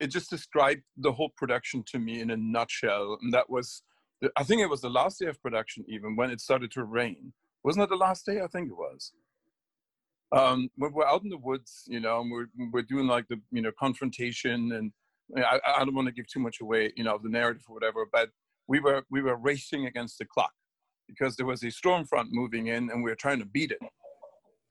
it 0.00 0.06
just 0.08 0.30
described 0.30 0.82
the 0.96 1.12
whole 1.12 1.30
production 1.36 1.84
to 1.88 1.98
me 1.98 2.20
in 2.20 2.30
a 2.30 2.36
nutshell 2.36 3.18
and 3.22 3.32
that 3.32 3.48
was 3.48 3.82
I 4.36 4.42
think 4.42 4.62
it 4.62 4.70
was 4.70 4.80
the 4.80 4.90
last 4.90 5.20
day 5.20 5.26
of 5.26 5.40
production 5.42 5.84
even 5.88 6.16
when 6.16 6.30
it 6.30 6.40
started 6.40 6.70
to 6.72 6.84
rain. 6.84 7.32
Wasn't 7.62 7.82
it 7.82 7.90
the 7.90 7.96
last 7.96 8.24
day? 8.24 8.40
I 8.40 8.46
think 8.46 8.70
it 8.70 8.76
was. 8.76 9.12
Um, 10.32 10.70
we're 10.78 11.06
out 11.06 11.22
in 11.22 11.28
the 11.28 11.38
woods 11.38 11.84
you 11.86 12.00
know 12.00 12.20
and 12.20 12.30
we're 12.30 12.46
we're 12.72 12.82
doing 12.82 13.06
like 13.06 13.28
the 13.28 13.40
you 13.52 13.62
know 13.62 13.70
confrontation 13.78 14.72
and 14.72 14.92
I, 15.36 15.60
I 15.78 15.84
don't 15.84 15.94
want 15.94 16.08
to 16.08 16.14
give 16.14 16.26
too 16.26 16.40
much 16.40 16.60
away 16.60 16.92
you 16.96 17.04
know 17.04 17.14
of 17.14 17.22
the 17.22 17.28
narrative 17.28 17.62
or 17.68 17.74
whatever 17.74 18.06
but 18.10 18.30
we 18.68 18.80
were 18.80 19.04
we 19.10 19.22
were 19.22 19.36
racing 19.36 19.86
against 19.86 20.18
the 20.18 20.24
clock 20.24 20.52
because 21.08 21.36
there 21.36 21.46
was 21.46 21.62
a 21.62 21.70
storm 21.70 22.04
front 22.04 22.28
moving 22.32 22.68
in 22.68 22.90
and 22.90 23.02
we 23.02 23.10
were 23.10 23.16
trying 23.16 23.38
to 23.38 23.46
beat 23.46 23.70
it. 23.70 23.78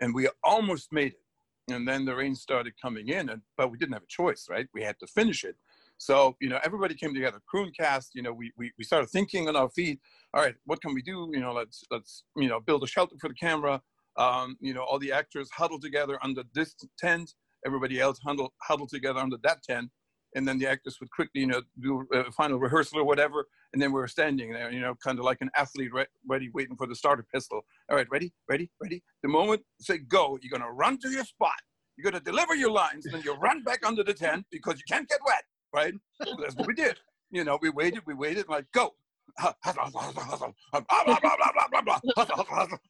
And 0.02 0.14
we 0.14 0.28
almost 0.44 0.92
made 0.92 1.14
it 1.14 1.20
and 1.68 1.88
then 1.88 2.06
the 2.06 2.16
rain 2.16 2.36
started 2.36 2.74
coming 2.82 3.10
in 3.10 3.30
and 3.30 3.42
but 3.58 3.72
we 3.72 3.78
didn't 3.78 3.94
have 3.94 4.04
a 4.04 4.08
choice 4.08 4.48
right? 4.50 4.68
We 4.74 4.84
had 4.84 5.00
to 5.00 5.08
finish 5.08 5.44
it. 5.44 5.56
So 5.98 6.36
you 6.42 6.50
know 6.50 6.60
everybody 6.64 6.94
came 6.96 7.14
together 7.14 7.40
crew 7.48 7.64
and 7.64 7.76
cast 7.76 8.12
you 8.16 8.22
know 8.22 8.34
we, 8.34 8.52
we 8.58 8.72
we 8.78 8.84
started 8.84 9.10
thinking 9.10 9.48
on 9.48 9.56
our 9.56 9.70
feet 9.70 10.00
all 10.34 10.42
right 10.42 10.56
what 10.66 10.82
can 10.82 10.94
we 10.94 11.02
do? 11.02 11.30
You 11.34 11.40
know 11.40 11.54
let's 11.54 11.84
let's 11.92 12.24
you 12.36 12.48
know 12.48 12.60
build 12.60 12.84
a 12.84 12.88
shelter 12.88 13.16
for 13.20 13.30
the 13.30 13.36
camera. 13.36 13.82
Um, 14.18 14.58
you 14.60 14.74
know 14.74 14.84
all 14.84 15.00
the 15.00 15.12
actors 15.12 15.50
huddle 15.52 15.80
together 15.80 16.18
under 16.22 16.44
this 16.54 16.76
tent. 16.98 17.34
Everybody 17.66 18.00
else 18.00 18.20
huddle 18.26 18.54
huddle 18.62 18.88
together 18.88 19.20
under 19.20 19.38
that 19.44 19.64
tent 19.64 19.90
and 20.36 20.48
then 20.48 20.60
the 20.60 20.68
actors 20.68 20.98
would 21.00 21.10
quickly 21.12 21.42
you 21.42 21.48
know 21.48 21.62
do 21.80 22.06
a 22.14 22.32
final 22.32 22.60
rehearsal 22.60 23.00
or 23.00 23.04
whatever 23.04 23.46
and 23.76 23.82
then 23.82 23.92
we 23.92 24.00
were 24.00 24.08
standing 24.08 24.54
there, 24.54 24.72
you 24.72 24.80
know, 24.80 24.96
kind 25.04 25.20
of 25.20 25.26
like 25.26 25.40
an 25.42 25.52
athlete 25.54 25.92
re- 25.92 26.06
ready, 26.26 26.50
waiting 26.54 26.78
for 26.78 26.88
the 26.88 26.96
starter 26.96 27.26
pistol. 27.34 27.66
All 27.90 27.98
right, 27.98 28.08
ready, 28.10 28.32
ready, 28.48 28.70
ready. 28.82 29.04
The 29.22 29.28
moment 29.28 29.64
say 29.82 29.98
go, 29.98 30.40
you're 30.42 30.58
gonna 30.58 30.72
run 30.72 30.98
to 31.00 31.10
your 31.10 31.26
spot. 31.26 31.60
You're 31.98 32.10
gonna 32.10 32.24
deliver 32.24 32.56
your 32.56 32.72
lines, 32.72 33.06
and 33.06 33.14
then 33.14 33.22
you 33.24 33.34
run 33.34 33.64
back 33.64 33.86
under 33.86 34.02
the 34.02 34.14
tent 34.14 34.46
because 34.50 34.76
you 34.76 34.84
can't 34.88 35.10
get 35.10 35.20
wet, 35.26 35.44
right? 35.74 35.94
That's 36.40 36.56
what 36.56 36.68
we 36.68 36.74
did. 36.74 36.96
You 37.32 37.44
know, 37.44 37.60
we 37.62 37.70
waited, 37.70 38.04
we 38.06 38.14
waited, 38.14 38.48
like 38.48 38.66
go. 38.74 38.92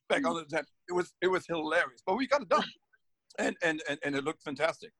Back 0.07 0.23
under 0.23 0.41
the 0.41 0.47
tent. 0.47 0.67
It 0.87 0.93
was 0.93 1.13
it 1.19 1.27
was 1.27 1.47
hilarious, 1.47 2.03
but 2.05 2.15
we 2.15 2.27
got 2.27 2.43
it 2.43 2.49
done, 2.49 2.63
and 3.39 3.55
and 3.63 3.81
and, 3.89 3.97
and 4.03 4.15
it 4.15 4.23
looked 4.23 4.43
fantastic. 4.43 4.91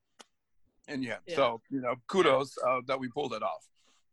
And 0.88 1.03
yeah, 1.03 1.17
Yeah. 1.27 1.36
so 1.36 1.61
you 1.69 1.81
know, 1.81 1.95
kudos 2.07 2.55
uh, 2.65 2.81
that 2.88 2.99
we 2.99 3.07
pulled 3.09 3.33
it 3.33 3.43
off. 3.43 3.65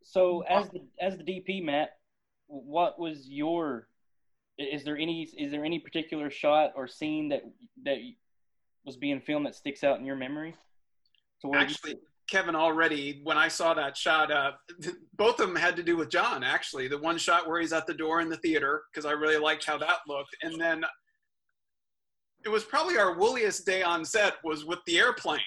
So 0.02 0.40
as 0.48 0.68
the 0.70 0.82
as 1.00 1.16
the 1.16 1.24
DP, 1.24 1.62
Matt, 1.64 1.90
what 2.46 2.98
was 2.98 3.28
your? 3.28 3.88
Is 4.58 4.84
there 4.84 4.96
any 4.96 5.22
is 5.36 5.50
there 5.50 5.64
any 5.64 5.78
particular 5.78 6.30
shot 6.30 6.72
or 6.74 6.86
scene 6.86 7.28
that 7.30 7.42
that 7.84 7.98
was 8.84 8.96
being 8.96 9.20
filmed 9.20 9.46
that 9.46 9.54
sticks 9.54 9.84
out 9.84 9.98
in 9.98 10.04
your 10.04 10.16
memory? 10.16 10.54
To 11.42 11.48
where 11.48 11.60
you- 11.60 11.66
Actually, 11.66 11.96
Kevin, 12.28 12.54
already 12.56 13.20
when 13.22 13.36
I 13.38 13.48
saw 13.48 13.74
that 13.74 13.96
shot, 13.96 14.30
uh, 14.30 14.52
both 15.14 15.40
of 15.40 15.46
them 15.48 15.56
had 15.56 15.76
to 15.76 15.82
do 15.82 15.96
with 15.96 16.08
John. 16.10 16.42
Actually, 16.42 16.88
the 16.88 16.98
one 16.98 17.18
shot 17.18 17.46
where 17.46 17.60
he's 17.60 17.72
at 17.72 17.86
the 17.86 17.94
door 17.94 18.20
in 18.20 18.28
the 18.28 18.36
theater 18.38 18.84
because 18.90 19.04
I 19.06 19.12
really 19.12 19.38
liked 19.38 19.64
how 19.64 19.78
that 19.78 19.98
looked, 20.08 20.34
and 20.42 20.60
then 20.60 20.84
it 22.44 22.48
was 22.48 22.64
probably 22.64 22.98
our 22.98 23.14
wooliest 23.16 23.64
day 23.66 23.82
on 23.82 24.04
set 24.04 24.34
was 24.42 24.64
with 24.64 24.80
the 24.86 24.98
airplane 24.98 25.40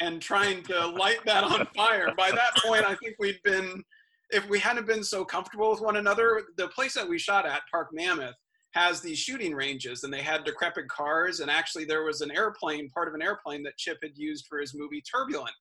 and 0.00 0.20
trying 0.20 0.62
to 0.64 0.86
light 0.86 1.18
that 1.26 1.44
on 1.44 1.66
fire. 1.76 2.12
By 2.16 2.30
that 2.30 2.56
point, 2.64 2.84
I 2.84 2.94
think 2.94 3.16
we'd 3.18 3.42
been, 3.44 3.82
if 4.30 4.48
we 4.48 4.58
hadn't 4.58 4.86
been 4.86 5.02
so 5.02 5.24
comfortable 5.24 5.70
with 5.70 5.80
one 5.80 5.96
another, 5.96 6.42
the 6.56 6.68
place 6.68 6.94
that 6.94 7.08
we 7.08 7.18
shot 7.18 7.46
at, 7.46 7.62
Park 7.70 7.88
Mammoth, 7.92 8.36
has 8.74 9.00
these 9.00 9.18
shooting 9.18 9.54
ranges 9.54 10.04
and 10.04 10.12
they 10.12 10.22
had 10.22 10.44
decrepit 10.44 10.88
cars. 10.88 11.40
And 11.40 11.50
actually, 11.50 11.84
there 11.84 12.04
was 12.04 12.20
an 12.20 12.30
airplane, 12.30 12.90
part 12.90 13.08
of 13.08 13.14
an 13.14 13.22
airplane 13.22 13.62
that 13.64 13.78
Chip 13.78 13.98
had 14.02 14.12
used 14.16 14.46
for 14.48 14.58
his 14.58 14.74
movie 14.74 15.02
Turbulent. 15.02 15.54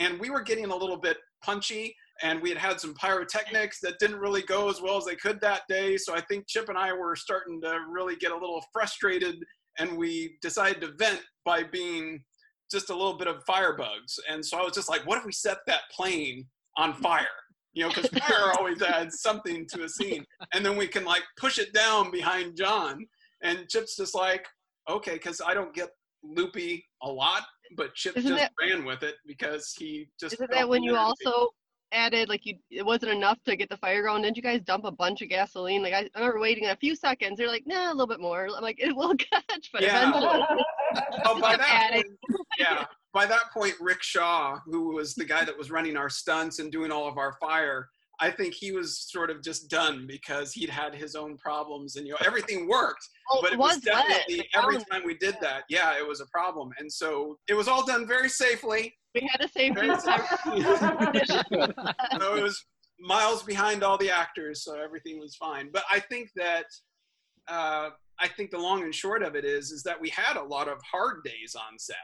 And 0.00 0.18
we 0.18 0.30
were 0.30 0.42
getting 0.42 0.66
a 0.66 0.76
little 0.76 0.96
bit 0.96 1.18
punchy 1.44 1.94
and 2.22 2.40
we 2.40 2.48
had 2.48 2.58
had 2.58 2.80
some 2.80 2.94
pyrotechnics 2.94 3.80
that 3.80 3.98
didn't 4.00 4.18
really 4.18 4.42
go 4.42 4.68
as 4.68 4.80
well 4.80 4.96
as 4.96 5.04
they 5.04 5.14
could 5.14 5.40
that 5.40 5.62
day. 5.68 5.96
So 5.96 6.14
I 6.14 6.20
think 6.22 6.48
Chip 6.48 6.68
and 6.68 6.78
I 6.78 6.92
were 6.92 7.14
starting 7.14 7.60
to 7.62 7.80
really 7.88 8.16
get 8.16 8.32
a 8.32 8.36
little 8.36 8.64
frustrated 8.72 9.36
and 9.78 9.96
we 9.96 10.36
decided 10.42 10.80
to 10.80 10.92
vent 10.98 11.20
by 11.44 11.62
being 11.62 12.24
just 12.70 12.90
a 12.90 12.94
little 12.94 13.14
bit 13.14 13.26
of 13.28 13.44
firebugs. 13.44 14.18
And 14.30 14.44
so 14.44 14.58
I 14.58 14.62
was 14.62 14.72
just 14.72 14.88
like, 14.88 15.06
what 15.06 15.18
if 15.18 15.24
we 15.24 15.32
set 15.32 15.58
that 15.66 15.82
plane 15.94 16.46
on 16.76 16.94
fire? 16.94 17.26
You 17.74 17.84
know, 17.84 17.88
because 17.90 18.08
fire 18.10 18.52
always 18.58 18.82
adds 18.82 19.20
something 19.20 19.66
to 19.74 19.84
a 19.84 19.88
scene. 19.88 20.24
And 20.52 20.64
then 20.64 20.76
we 20.76 20.86
can 20.88 21.04
like 21.04 21.22
push 21.36 21.58
it 21.58 21.72
down 21.72 22.10
behind 22.10 22.56
John. 22.56 23.06
And 23.42 23.68
Chip's 23.68 23.96
just 23.96 24.14
like, 24.14 24.46
okay, 24.90 25.14
because 25.14 25.40
I 25.44 25.54
don't 25.54 25.74
get 25.74 25.90
loopy 26.22 26.84
a 27.02 27.08
lot, 27.10 27.42
but 27.76 27.94
Chip 27.94 28.16
Isn't 28.16 28.30
just 28.30 28.40
that- 28.42 28.52
ran 28.60 28.84
with 28.84 29.02
it 29.02 29.16
because 29.26 29.72
he 29.78 30.08
just 30.18 30.34
Isn't 30.34 30.50
that 30.50 30.68
when 30.68 30.82
you 30.82 30.96
also 30.96 31.50
added 31.90 32.28
like 32.28 32.44
you 32.44 32.54
it 32.70 32.84
wasn't 32.84 33.10
enough 33.10 33.38
to 33.44 33.56
get 33.56 33.70
the 33.70 33.76
fire 33.78 34.02
going 34.02 34.20
didn't 34.20 34.36
you 34.36 34.42
guys 34.42 34.60
dump 34.66 34.84
a 34.84 34.90
bunch 34.90 35.22
of 35.22 35.30
gasoline 35.30 35.82
like 35.82 35.94
i, 35.94 36.00
I 36.14 36.18
remember 36.18 36.38
waiting 36.38 36.66
a 36.66 36.76
few 36.76 36.94
seconds 36.94 37.38
they're 37.38 37.48
like 37.48 37.62
nah 37.66 37.88
a 37.90 37.94
little 37.94 38.06
bit 38.06 38.20
more 38.20 38.46
i'm 38.54 38.62
like 38.62 38.78
it 38.78 38.94
will 38.94 39.14
catch 39.16 39.70
but 39.72 39.80
Yeah. 39.80 40.10
eventually 40.10 40.64
Oh, 41.24 41.40
by 41.40 41.56
that 41.56 41.88
adding. 41.92 42.17
Point, 42.58 42.78
yeah. 42.80 42.84
By 43.12 43.26
that 43.26 43.50
point, 43.52 43.74
Rick 43.80 44.02
Shaw, 44.02 44.58
who 44.66 44.94
was 44.94 45.14
the 45.14 45.24
guy 45.24 45.44
that 45.44 45.56
was 45.56 45.70
running 45.70 45.96
our 45.96 46.10
stunts 46.10 46.58
and 46.58 46.70
doing 46.70 46.92
all 46.92 47.08
of 47.08 47.16
our 47.18 47.32
fire, 47.40 47.88
I 48.20 48.30
think 48.30 48.52
he 48.54 48.72
was 48.72 48.98
sort 49.10 49.30
of 49.30 49.42
just 49.42 49.70
done 49.70 50.06
because 50.06 50.52
he'd 50.52 50.68
had 50.70 50.94
his 50.94 51.14
own 51.14 51.36
problems 51.36 51.96
and 51.96 52.06
you 52.06 52.12
know 52.12 52.18
everything 52.26 52.68
worked, 52.68 53.06
Well, 53.30 53.40
but 53.42 53.52
it 53.52 53.54
it 53.54 53.58
was 53.58 53.76
was 53.76 53.84
definitely 53.84 54.36
The 54.52 54.58
every 54.58 54.78
time 54.90 55.02
we 55.04 55.14
did 55.16 55.36
that, 55.40 55.62
yeah, 55.68 55.96
it 55.96 56.06
was 56.06 56.20
a 56.20 56.26
problem, 56.26 56.70
and 56.78 56.92
so 56.92 57.38
it 57.48 57.54
was 57.54 57.68
all 57.68 57.84
done 57.86 58.06
very 58.06 58.28
safely. 58.28 58.94
we 59.14 59.28
had 59.30 59.40
a 59.40 59.48
safety 59.48 59.80
Very 59.80 59.96
condition. 61.02 61.42
so 62.20 62.36
it 62.36 62.42
was 62.42 62.64
miles 63.00 63.42
behind 63.44 63.84
all 63.84 63.96
the 63.98 64.10
actors, 64.10 64.64
so 64.64 64.74
everything 64.80 65.18
was 65.20 65.36
fine. 65.36 65.70
But 65.72 65.84
I 65.90 66.00
think 66.00 66.30
that 66.36 66.66
uh, 67.48 67.90
I 68.20 68.28
think 68.36 68.50
the 68.50 68.58
long 68.58 68.82
and 68.82 68.94
short 68.94 69.22
of 69.22 69.36
it 69.36 69.44
is 69.44 69.70
is 69.70 69.82
that 69.84 70.00
we 70.00 70.10
had 70.10 70.36
a 70.36 70.42
lot 70.42 70.68
of 70.68 70.78
hard 70.82 71.22
days 71.24 71.54
on 71.54 71.78
set. 71.78 71.96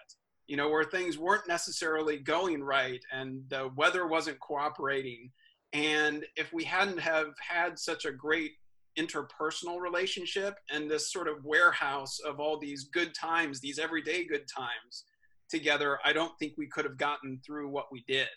You 0.47 0.57
know, 0.57 0.69
where 0.69 0.85
things 0.85 1.19
weren't 1.19 1.49
necessarily 1.49 2.19
going 2.19 2.63
right 2.63 3.01
and 3.13 3.43
the 3.49 3.71
weather 3.77 4.07
wasn't 4.07 4.41
cooperating. 4.41 5.31
And 5.73 6.25
if 6.37 6.53
we 6.53 6.65
hadn't 6.65 7.01
have 7.01 7.29
had 7.41 7.79
such 7.79 8.05
a 8.05 8.13
great 8.13 8.53
interpersonal 8.99 9.81
relationship 9.81 10.55
and 10.71 10.89
this 10.89 11.13
sort 11.13 11.29
of 11.29 11.45
warehouse 11.45 12.21
of 12.21 12.41
all 12.41 12.59
these 12.59 12.85
good 12.93 13.15
times, 13.15 13.61
these 13.61 13.79
everyday 13.79 14.25
good 14.25 14.45
times 14.55 15.05
together, 15.49 15.99
I 16.05 16.13
don't 16.13 16.39
think 16.39 16.53
we 16.57 16.69
could 16.69 16.85
have 16.85 16.99
gotten 16.99 17.41
through 17.45 17.71
what 17.71 17.87
we 17.91 18.05
did 18.07 18.29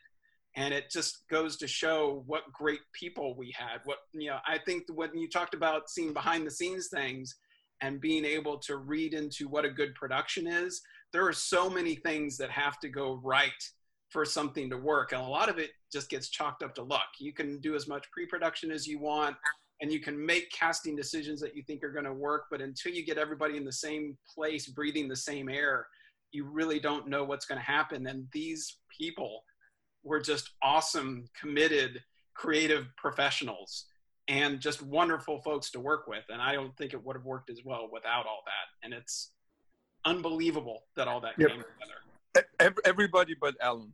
and 0.58 0.74
it 0.74 0.89
just 0.89 1.24
goes 1.30 1.55
to 1.58 1.68
show 1.68 2.24
what 2.26 2.51
great 2.51 2.82
people 2.91 3.38
we 3.38 3.53
had 3.58 3.80
what 3.86 3.99
you 4.14 4.30
know 4.30 4.39
i 4.45 4.58
think 4.58 4.84
when 4.93 5.16
you 5.16 5.30
talked 5.30 5.53
about 5.53 5.89
seeing 5.89 6.12
behind 6.12 6.45
the 6.45 6.51
scenes 6.51 6.89
things 6.89 7.36
and 7.82 8.01
being 8.01 8.26
able 8.26 8.58
to 8.58 8.78
read 8.78 9.14
into 9.14 9.47
what 9.47 9.64
a 9.64 9.70
good 9.70 9.93
production 9.95 10.47
is 10.47 10.82
there 11.14 11.26
are 11.26 11.34
so 11.34 11.70
many 11.70 11.95
things 11.95 12.38
that 12.38 12.49
have 12.49 12.80
to 12.80 12.89
go 12.89 13.20
right 13.24 13.51
for 14.10 14.24
something 14.24 14.70
to 14.70 14.78
work 14.78 15.12
and 15.12 15.22
a 15.22 15.26
lot 15.28 15.49
of 15.49 15.58
it 15.58 15.72
just 15.91 16.10
gets 16.10 16.30
chalked 16.30 16.64
up 16.64 16.74
to 16.74 16.84
luck 16.84 17.08
you 17.20 17.34
can 17.34 17.60
do 17.60 17.76
as 17.76 17.88
much 17.88 18.10
pre-production 18.12 18.72
as 18.72 18.88
you 18.88 18.99
want 18.99 19.36
and 19.82 19.91
you 19.91 19.99
can 19.99 20.26
make 20.26 20.49
casting 20.51 20.95
decisions 20.95 21.39
that 21.39 21.55
you 21.55 21.62
think 21.64 21.84
are 21.84 21.91
going 21.91 22.05
to 22.05 22.14
work 22.14 22.45
but 22.49 22.62
until 22.62 22.93
you 22.93 23.05
get 23.05 23.18
everybody 23.18 23.58
in 23.58 23.66
the 23.66 23.72
same 23.72 24.18
place 24.34 24.68
breathing 24.68 25.08
the 25.08 25.16
same 25.16 25.49
air 25.49 25.88
you 26.32 26.45
really 26.45 26.80
don't 26.80 27.08
know 27.08 27.24
what's 27.24 27.45
going 27.45 27.60
to 27.60 27.66
happen 27.66 28.08
and 28.08 28.28
these 28.32 28.78
people 28.97 29.43
were 30.08 30.20
just 30.20 30.51
awesome, 30.64 31.26
committed, 31.39 32.01
creative 32.34 32.88
professionals 32.97 33.86
and 34.28 34.60
just 34.60 34.82
wonderful 34.82 35.39
folks 35.41 35.72
to 35.72 35.80
work 35.80 36.08
with. 36.08 36.24
And 36.30 36.41
I 36.41 36.53
don't 36.53 36.76
think 36.78 36.93
it 36.93 37.03
would 37.03 37.16
have 37.16 37.26
worked 37.26 37.49
as 37.49 37.62
well 37.64 37.89
without 37.91 38.26
all 38.26 38.41
that. 38.45 38.86
And 38.86 38.93
it's 38.93 39.32
unbelievable 40.12 40.84
that 40.95 41.08
all 41.08 41.20
that 41.22 41.34
Yep. 41.38 41.49
came 41.49 41.64
together. 41.64 42.72
E- 42.78 42.82
Everybody 42.86 43.36
but 43.39 43.55
Alan. 43.62 43.93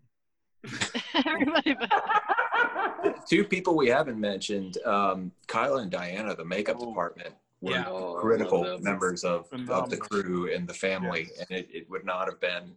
everybody 1.26 1.76
but 1.76 3.28
Two 3.28 3.44
people 3.44 3.76
we 3.76 3.88
haven't 3.90 4.20
mentioned, 4.20 4.78
um, 4.86 5.32
Kyla 5.48 5.82
and 5.82 5.92
Diana, 5.92 6.36
the 6.36 6.46
makeup 6.46 6.80
department, 6.80 7.34
were 7.62 7.72
Yeah. 7.72 7.86
Oh, 7.88 7.96
I 7.96 8.00
love 8.14 8.22
critical 8.22 8.64
them. 8.64 8.84
members 8.84 9.24
of, 9.24 9.48
of 9.70 9.90
the 9.90 9.98
crew 9.98 10.54
and 10.54 10.68
the 10.68 10.74
family, 10.74 11.28
Yes. 11.36 11.46
and 11.50 11.60
it, 11.60 11.68
it 11.72 11.90
would 11.90 12.06
not 12.06 12.28
have 12.30 12.40
been 12.40 12.76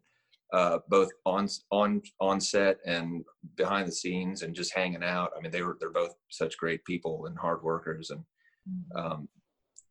uh, 0.53 0.79
both 0.89 1.11
on 1.25 1.49
on 1.73 2.01
on 2.21 2.41
set 2.41 2.79
and 2.87 3.25
behind 3.57 3.89
the 3.89 3.93
scenes 3.93 4.43
and 4.43 4.55
just 4.55 4.73
hanging 4.73 5.03
out. 5.03 5.33
I 5.37 5.41
mean, 5.41 5.51
they 5.51 5.63
were 5.63 5.77
they're 5.81 5.91
both 5.91 6.15
such 6.31 6.57
great 6.57 6.85
people 6.85 7.27
and 7.27 7.37
hard 7.37 7.63
workers, 7.63 8.11
and 8.11 8.25
um, 8.95 9.29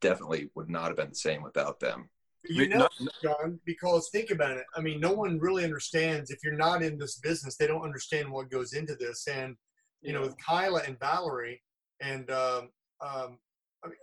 definitely 0.02 0.50
would 0.56 0.70
not 0.70 0.88
have 0.88 0.96
been 0.98 1.10
the 1.10 1.16
same 1.16 1.44
without 1.44 1.80
them. 1.82 2.10
You 2.50 2.68
know, 2.70 2.88
John, 3.22 3.60
because 3.66 4.10
think 4.10 4.32
about 4.32 4.58
it. 4.58 4.66
I 4.76 4.82
mean, 4.82 5.00
no 5.00 5.12
one 5.14 5.40
really 5.40 5.64
understands 5.64 6.32
if 6.32 6.40
you're 6.44 6.54
not 6.54 6.82
in 6.82 6.98
this 6.98 7.18
business, 7.20 7.58
they 7.58 7.68
don't 7.68 7.84
understand 7.84 8.32
what 8.32 8.50
goes 8.50 8.74
into 8.74 8.96
this. 8.96 9.28
And 9.28 9.56
you 10.02 10.14
know, 10.14 10.22
with 10.22 10.36
Kyla 10.38 10.84
and 10.86 11.00
Valerie 11.00 11.62
and 12.02 12.30
um, 12.30 12.70
um, 13.02 13.40
I 13.84 13.88
mean, 13.88 13.98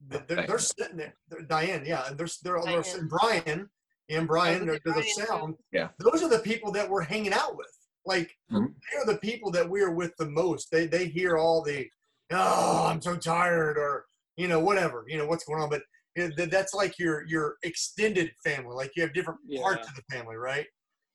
they're, 0.08 0.24
they're, 0.28 0.46
they're 0.46 0.58
sitting 0.58 0.96
there. 0.96 1.14
They're, 1.28 1.42
Diane, 1.42 1.84
yeah, 1.86 2.06
and 2.08 2.18
there's 2.18 2.38
they're, 2.38 2.60
they're, 2.64 2.82
Diane. 2.82 3.08
Brian 3.08 3.70
and 4.10 4.26
Brian, 4.26 4.66
they're, 4.66 4.78
they're 4.84 4.94
the 4.94 5.02
sound. 5.02 5.56
Yeah. 5.72 5.88
those 5.98 6.22
are 6.22 6.28
the 6.28 6.38
people 6.38 6.72
that 6.72 6.88
we're 6.88 7.02
hanging 7.02 7.32
out 7.32 7.56
with. 7.56 7.66
Like 8.06 8.34
Mhm. 8.50 8.74
they're 8.92 9.14
the 9.14 9.20
people 9.20 9.50
that 9.52 9.68
we're 9.68 9.92
with 9.92 10.16
the 10.16 10.28
most. 10.30 10.70
They 10.70 10.86
they 10.86 11.06
hear 11.08 11.36
all 11.36 11.62
the, 11.62 11.88
oh, 12.32 12.86
I'm 12.86 13.02
so 13.02 13.16
tired, 13.16 13.76
or 13.76 14.06
you 14.36 14.48
know, 14.48 14.60
whatever, 14.60 15.04
you 15.08 15.18
know, 15.18 15.26
what's 15.26 15.44
going 15.44 15.60
on. 15.60 15.68
But 15.68 15.82
you 16.18 16.28
know, 16.28 16.34
th- 16.34 16.50
that's 16.50 16.74
like 16.74 16.98
your 16.98 17.24
your 17.26 17.56
extended 17.62 18.32
family. 18.44 18.74
Like 18.74 18.92
you 18.96 19.02
have 19.02 19.14
different 19.14 19.38
parts 19.56 19.88
of 19.88 19.94
the 19.94 20.02
family, 20.10 20.36
right? 20.36 20.66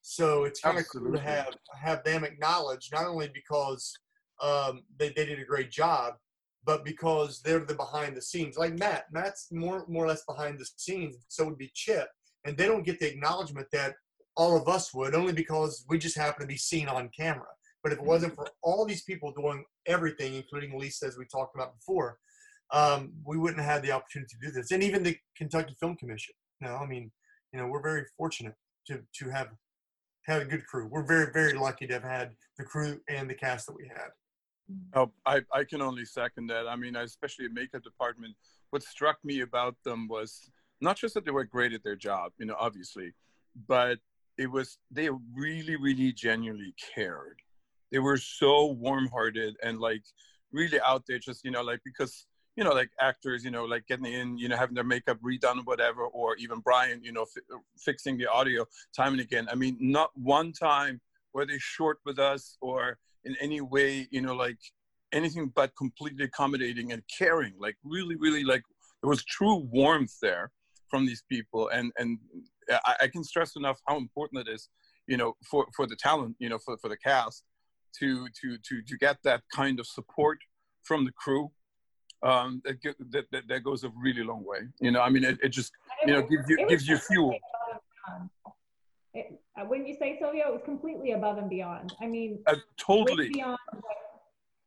So 0.01 0.45
it's 0.45 0.61
kind 0.61 0.77
of 0.77 0.85
cool 0.89 1.11
to 1.13 1.19
have 1.19 1.53
have 1.75 2.03
them 2.03 2.23
acknowledged, 2.23 2.93
not 2.93 3.05
only 3.05 3.29
because 3.33 3.93
um, 4.41 4.83
they 4.97 5.09
they 5.09 5.25
did 5.25 5.39
a 5.39 5.45
great 5.45 5.71
job, 5.71 6.13
but 6.65 6.85
because 6.85 7.41
they're 7.41 7.65
the 7.65 7.75
behind 7.75 8.15
the 8.15 8.21
scenes. 8.21 8.57
Like 8.57 8.77
Matt, 8.79 9.05
Matt's 9.11 9.49
more 9.51 9.85
more 9.87 10.05
or 10.05 10.07
less 10.07 10.23
behind 10.25 10.57
the 10.57 10.67
scenes. 10.77 11.17
So 11.27 11.45
would 11.45 11.57
be 11.57 11.71
Chip, 11.73 12.07
and 12.45 12.57
they 12.57 12.65
don't 12.65 12.85
get 12.85 12.99
the 12.99 13.11
acknowledgement 13.11 13.67
that 13.73 13.95
all 14.35 14.57
of 14.57 14.67
us 14.67 14.93
would, 14.93 15.15
only 15.15 15.33
because 15.33 15.85
we 15.89 15.97
just 15.97 16.17
happen 16.17 16.41
to 16.41 16.47
be 16.47 16.57
seen 16.57 16.87
on 16.87 17.09
camera. 17.09 17.47
But 17.83 17.91
if 17.91 17.99
it 17.99 18.05
wasn't 18.05 18.35
for 18.35 18.47
all 18.61 18.85
these 18.85 19.03
people 19.03 19.33
doing 19.33 19.65
everything, 19.85 20.35
including 20.35 20.79
Lisa, 20.79 21.05
as 21.05 21.17
we 21.17 21.25
talked 21.25 21.53
about 21.53 21.75
before, 21.75 22.17
um, 22.71 23.13
we 23.25 23.37
wouldn't 23.37 23.61
have 23.61 23.71
had 23.71 23.83
the 23.83 23.91
opportunity 23.91 24.35
to 24.39 24.47
do 24.47 24.51
this. 24.51 24.71
And 24.71 24.83
even 24.83 25.03
the 25.03 25.17
Kentucky 25.37 25.75
Film 25.79 25.95
Commission. 25.95 26.33
You 26.61 26.67
know, 26.67 26.75
I 26.75 26.85
mean, 26.85 27.11
you 27.51 27.59
know, 27.59 27.67
we're 27.67 27.81
very 27.81 28.05
fortunate 28.17 28.55
to 28.87 29.01
to 29.19 29.29
have 29.29 29.49
had 30.25 30.41
a 30.41 30.45
good 30.45 30.65
crew. 30.65 30.87
We're 30.87 31.05
very 31.05 31.31
very 31.31 31.53
lucky 31.53 31.87
to 31.87 31.93
have 31.93 32.03
had 32.03 32.31
the 32.57 32.63
crew 32.63 32.99
and 33.09 33.29
the 33.29 33.35
cast 33.35 33.67
that 33.67 33.75
we 33.75 33.87
had. 33.87 34.09
Oh, 34.93 35.11
I, 35.25 35.41
I 35.51 35.63
can 35.65 35.81
only 35.81 36.05
second 36.05 36.47
that. 36.47 36.67
I 36.67 36.75
mean, 36.75 36.95
especially 36.95 37.47
the 37.47 37.53
makeup 37.53 37.83
department. 37.83 38.35
What 38.69 38.83
struck 38.83 39.17
me 39.23 39.41
about 39.41 39.75
them 39.83 40.07
was 40.07 40.49
not 40.81 40.97
just 40.97 41.13
that 41.13 41.25
they 41.25 41.31
were 41.31 41.43
great 41.43 41.73
at 41.73 41.83
their 41.83 41.95
job, 41.95 42.31
you 42.39 42.45
know, 42.45 42.55
obviously, 42.59 43.13
but 43.67 43.99
it 44.37 44.49
was 44.49 44.77
they 44.89 45.09
really, 45.35 45.75
really 45.75 46.11
genuinely 46.11 46.73
cared. 46.95 47.39
They 47.91 47.99
were 47.99 48.17
so 48.17 48.71
warm-hearted 48.71 49.55
and 49.61 49.79
like 49.79 50.03
really 50.51 50.79
out 50.81 51.03
there, 51.07 51.19
just 51.19 51.43
you 51.43 51.51
know, 51.51 51.61
like 51.61 51.81
because 51.85 52.25
you 52.55 52.63
know, 52.63 52.71
like 52.71 52.89
actors, 52.99 53.43
you 53.43 53.51
know, 53.51 53.65
like 53.65 53.87
getting 53.87 54.05
in, 54.05 54.37
you 54.37 54.47
know, 54.47 54.55
having 54.55 54.75
their 54.75 54.83
makeup 54.83 55.17
redone 55.21 55.65
whatever, 55.65 56.03
or 56.03 56.35
even 56.37 56.59
Brian, 56.59 57.03
you 57.03 57.11
know, 57.11 57.25
fi- 57.25 57.41
uh, 57.53 57.57
fixing 57.79 58.17
the 58.17 58.29
audio 58.29 58.65
time 58.95 59.13
and 59.13 59.21
again. 59.21 59.47
I 59.51 59.55
mean, 59.55 59.77
not 59.79 60.11
one 60.15 60.53
time 60.53 61.01
were 61.33 61.45
they 61.45 61.57
short 61.57 61.99
with 62.05 62.19
us 62.19 62.57
or 62.61 62.97
in 63.23 63.35
any 63.41 63.61
way, 63.61 64.07
you 64.11 64.21
know, 64.21 64.35
like 64.35 64.59
anything 65.13 65.51
but 65.55 65.71
completely 65.77 66.25
accommodating 66.25 66.91
and 66.91 67.01
caring. 67.17 67.53
Like 67.59 67.77
really, 67.83 68.15
really, 68.15 68.43
like 68.43 68.63
there 69.01 69.09
was 69.09 69.23
true 69.23 69.67
warmth 69.71 70.15
there 70.21 70.51
from 70.89 71.05
these 71.05 71.23
people, 71.29 71.69
and 71.69 71.91
and 71.97 72.19
uh, 72.71 72.77
I, 72.85 72.95
I 73.03 73.07
can 73.07 73.23
stress 73.23 73.55
enough 73.55 73.79
how 73.87 73.97
important 73.97 74.47
it 74.47 74.51
is, 74.51 74.69
you 75.07 75.17
know, 75.17 75.35
for 75.49 75.65
for 75.75 75.87
the 75.87 75.95
talent, 75.95 76.35
you 76.39 76.49
know, 76.49 76.59
for 76.59 76.77
for 76.77 76.89
the 76.89 76.97
cast 76.97 77.43
to 77.99 78.27
to 78.41 78.57
to 78.57 78.81
to 78.81 78.97
get 78.97 79.17
that 79.23 79.41
kind 79.53 79.79
of 79.79 79.87
support 79.87 80.39
from 80.83 81.05
the 81.05 81.11
crew. 81.11 81.51
Um, 82.23 82.61
that, 82.63 82.81
that, 83.11 83.25
that 83.31 83.47
that 83.49 83.63
goes 83.63 83.83
a 83.83 83.91
really 84.01 84.23
long 84.23 84.45
way. 84.45 84.59
You 84.79 84.91
know, 84.91 85.01
I 85.01 85.09
mean, 85.09 85.25
it, 85.25 85.37
it 85.43 85.49
just 85.49 85.73
you 86.05 86.13
know 86.13 86.21
gives 86.21 86.47
you 86.47 86.67
gives 86.67 86.87
you 86.87 86.97
fuel. 86.97 87.31
completely 87.31 87.41
above 87.73 88.17
and 88.17 88.29
beyond. 88.29 88.29
It, 89.13 89.41
uh, 89.59 89.65
wouldn't 89.65 89.87
you 89.89 89.95
say, 89.99 90.17
Silvio? 90.19 90.47
It 90.47 90.53
was 90.53 90.61
completely 90.65 91.11
above 91.11 91.37
and 91.37 91.49
beyond. 91.49 91.93
I 92.01 92.07
mean, 92.07 92.41
Uh, 92.47 92.55
totally. 92.77 93.29
beyond 93.29 93.57
what 93.81 93.97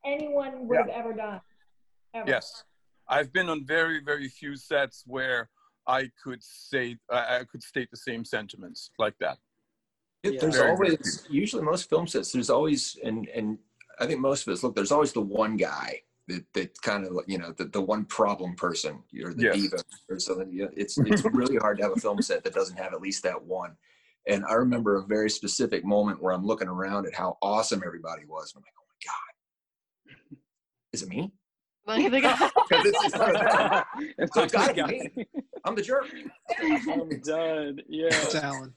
anyone 0.05 0.69
would 0.69 0.75
Yeah. 0.75 0.81
have 0.83 0.91
ever 0.91 1.13
done. 1.15 1.41
Ever. 2.15 2.29
Yes, 2.29 2.65
I've 3.09 3.33
been 3.33 3.49
on 3.49 3.65
very, 3.65 4.01
very 4.01 4.29
few 4.29 4.55
sets 4.57 5.03
where 5.07 5.49
I 5.87 6.11
could 6.23 6.43
say 6.43 6.99
I 7.11 7.39
I 7.39 7.45
could 7.45 7.63
state 7.63 7.91
the 7.91 7.97
same 7.97 8.25
sentiments 8.25 8.91
like 8.99 9.17
that. 9.21 9.39
Yeah. 10.23 10.41
There's 10.41 10.57
Very 10.57 10.71
always 10.71 11.27
usually 11.31 11.63
most 11.63 11.89
film 11.89 12.07
sets. 12.07 12.33
There's 12.33 12.51
always 12.51 12.97
and 13.03 13.29
and 13.29 13.59
I 13.99 14.07
think 14.07 14.21
most 14.21 14.47
of 14.47 14.53
us 14.53 14.63
look. 14.63 14.75
There's 14.75 14.93
always 14.93 15.13
the 15.13 15.21
one 15.23 15.57
guy 15.57 16.03
that 16.29 16.45
that 16.55 16.83
kind 16.83 17.05
of 17.07 17.13
you 17.27 17.39
know 17.39 17.53
the, 17.53 17.65
the 17.67 17.81
one 17.81 18.05
problem 18.05 18.55
person 18.57 19.03
or 19.25 19.33
the 19.33 19.45
Yes. 19.45 19.55
diva 19.57 19.77
or 20.09 20.19
something. 20.19 20.69
It's 20.77 20.99
it's 20.99 21.25
really 21.25 21.57
hard 21.57 21.79
to 21.79 21.85
have 21.85 21.93
a 21.97 22.01
film 22.01 22.21
set 22.23 22.45
that 22.45 22.55
doesn't 22.55 22.77
have 22.77 22.93
at 22.95 23.01
least 23.01 23.23
that 23.23 23.43
one. 23.43 23.77
And 24.29 24.45
I 24.45 24.55
remember 24.55 24.97
a 24.97 25.03
very 25.05 25.31
specific 25.31 25.85
moment 25.85 26.21
where 26.21 26.33
I'm 26.33 26.45
looking 26.45 26.67
around 26.69 27.07
at 27.07 27.15
how 27.15 27.39
awesome 27.43 27.83
everybody 27.87 28.25
was. 28.27 28.53
And 28.55 28.61
I'm 28.61 28.65
like, 28.65 28.75
oh 28.79 28.87
my 28.91 30.33
god, 30.33 30.39
is 30.93 31.03
it 31.03 31.09
me? 31.09 31.33
Like, 31.87 32.11
the 32.11 32.21
guy- 32.21 32.51
Because 32.69 32.87
it's, 32.87 33.05
it's 33.05 33.15
none 33.15 33.37
of. 33.37 33.85
It's 34.19 34.35
So 34.35 34.43
it's 34.43 34.53
gotta 34.53 34.87
me. 34.89 35.11
I'm 35.65 35.77
the 35.77 35.83
jerk. 35.83 36.07
I'm 36.61 37.21
done. 37.21 37.81
Yeah. 37.89 38.07
It's 38.11 38.35
Alan. 38.35 38.75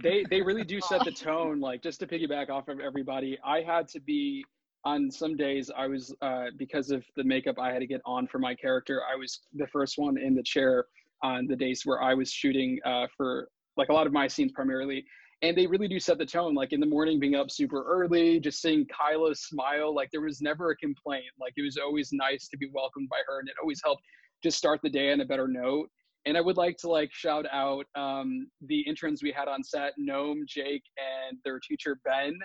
they 0.00 0.24
they 0.30 0.40
really 0.40 0.62
do 0.62 0.80
set 0.80 1.04
the 1.04 1.10
tone. 1.10 1.58
Like 1.58 1.82
just 1.82 1.98
to 1.98 2.06
piggyback 2.06 2.48
off 2.48 2.68
of 2.68 2.78
everybody, 2.78 3.36
I 3.44 3.62
had 3.62 3.88
to 3.88 4.00
be 4.00 4.44
on 4.84 5.10
some 5.10 5.36
days. 5.36 5.70
I 5.76 5.86
was 5.86 6.14
uh, 6.22 6.46
because 6.56 6.90
of 6.90 7.04
the 7.16 7.24
makeup 7.24 7.56
I 7.58 7.72
had 7.72 7.80
to 7.80 7.86
get 7.86 8.00
on 8.04 8.26
for 8.26 8.38
my 8.38 8.54
character. 8.54 9.02
I 9.10 9.16
was 9.16 9.40
the 9.54 9.66
first 9.66 9.98
one 9.98 10.18
in 10.18 10.34
the 10.34 10.42
chair 10.42 10.86
on 11.22 11.46
the 11.46 11.56
days 11.56 11.82
where 11.84 12.02
I 12.02 12.14
was 12.14 12.30
shooting 12.30 12.78
uh, 12.84 13.06
for 13.16 13.48
like 13.76 13.88
a 13.88 13.92
lot 13.92 14.06
of 14.06 14.12
my 14.12 14.26
scenes 14.26 14.52
primarily. 14.52 15.04
And 15.42 15.56
they 15.56 15.66
really 15.66 15.86
do 15.86 16.00
set 16.00 16.18
the 16.18 16.26
tone. 16.26 16.54
Like 16.54 16.72
in 16.72 16.80
the 16.80 16.86
morning, 16.86 17.20
being 17.20 17.36
up 17.36 17.50
super 17.50 17.84
early, 17.84 18.40
just 18.40 18.60
seeing 18.60 18.86
Kyla 18.86 19.34
smile. 19.36 19.94
Like 19.94 20.10
there 20.10 20.20
was 20.20 20.40
never 20.40 20.70
a 20.70 20.76
complaint. 20.76 21.26
Like 21.40 21.52
it 21.56 21.62
was 21.62 21.76
always 21.76 22.12
nice 22.12 22.48
to 22.48 22.56
be 22.56 22.68
welcomed 22.72 23.08
by 23.08 23.18
her, 23.28 23.38
and 23.38 23.48
it 23.48 23.54
always 23.62 23.80
helped 23.84 24.02
just 24.42 24.58
start 24.58 24.80
the 24.82 24.90
day 24.90 25.12
on 25.12 25.20
a 25.20 25.24
better 25.24 25.46
note. 25.46 25.90
And 26.26 26.36
I 26.36 26.40
would 26.40 26.56
like 26.56 26.76
to 26.78 26.90
like 26.90 27.12
shout 27.12 27.46
out 27.52 27.86
um, 27.94 28.48
the 28.66 28.80
interns 28.80 29.22
we 29.22 29.30
had 29.30 29.46
on 29.46 29.62
set, 29.62 29.92
Noam, 29.98 30.44
Jake, 30.46 30.82
and 30.98 31.38
their 31.44 31.60
teacher 31.60 32.00
Ben, 32.04 32.38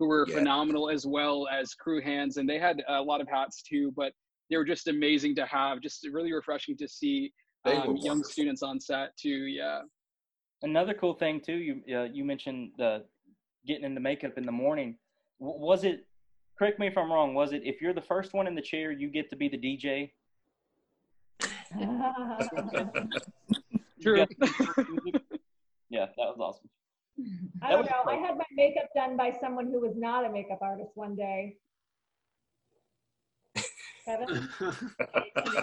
who 0.00 0.08
were 0.08 0.26
Yeah. 0.26 0.34
phenomenal 0.36 0.88
as 0.90 1.06
well 1.06 1.46
as 1.48 1.74
crew 1.74 2.00
hands. 2.00 2.38
And 2.38 2.48
they 2.48 2.58
had 2.58 2.82
a 2.88 3.00
lot 3.00 3.20
of 3.20 3.28
hats 3.28 3.62
too, 3.62 3.92
but 3.94 4.12
they 4.48 4.56
were 4.56 4.64
just 4.64 4.88
amazing 4.88 5.34
to 5.36 5.46
have. 5.46 5.80
Just 5.80 6.08
really 6.10 6.32
refreshing 6.32 6.76
to 6.78 6.88
see 6.88 7.32
um, 7.66 7.96
young 7.98 8.24
students 8.24 8.62
on 8.62 8.80
set 8.80 9.14
too. 9.18 9.44
Yeah. 9.46 9.82
Another 10.62 10.94
cool 10.94 11.12
thing 11.14 11.40
too, 11.40 11.56
you 11.58 11.82
uh, 11.96 12.04
you 12.04 12.24
mentioned 12.24 12.72
the 12.78 13.04
getting 13.66 13.84
into 13.84 14.00
makeup 14.00 14.38
in 14.38 14.46
the 14.46 14.52
morning. 14.52 14.96
W- 15.38 15.60
was 15.60 15.84
it? 15.84 16.06
Correct 16.58 16.78
me 16.78 16.86
if 16.86 16.96
I'm 16.98 17.12
wrong. 17.12 17.34
Was 17.34 17.52
it 17.52 17.62
if 17.64 17.80
you're 17.82 17.92
the 17.94 18.00
first 18.02 18.32
one 18.32 18.46
in 18.46 18.54
the 18.54 18.62
chair, 18.62 18.90
you 18.92 19.08
get 19.08 19.28
to 19.30 19.36
be 19.36 19.48
the 19.48 19.58
DJ? 19.58 20.12
True. 24.02 24.18
Yeah. 24.18 24.26
yeah, 25.90 26.06
that 26.06 26.16
was 26.16 26.38
awesome. 26.40 26.68
I 27.62 27.70
don't 27.70 27.84
know. 27.86 28.04
I 28.06 28.14
had 28.14 28.36
my 28.36 28.44
makeup 28.52 28.88
done 28.94 29.16
by 29.16 29.34
someone 29.40 29.66
who 29.66 29.80
was 29.80 29.94
not 29.96 30.24
a 30.24 30.30
makeup 30.30 30.58
artist 30.62 30.90
one 30.94 31.14
day. 31.16 31.56
Kevin? 34.04 34.48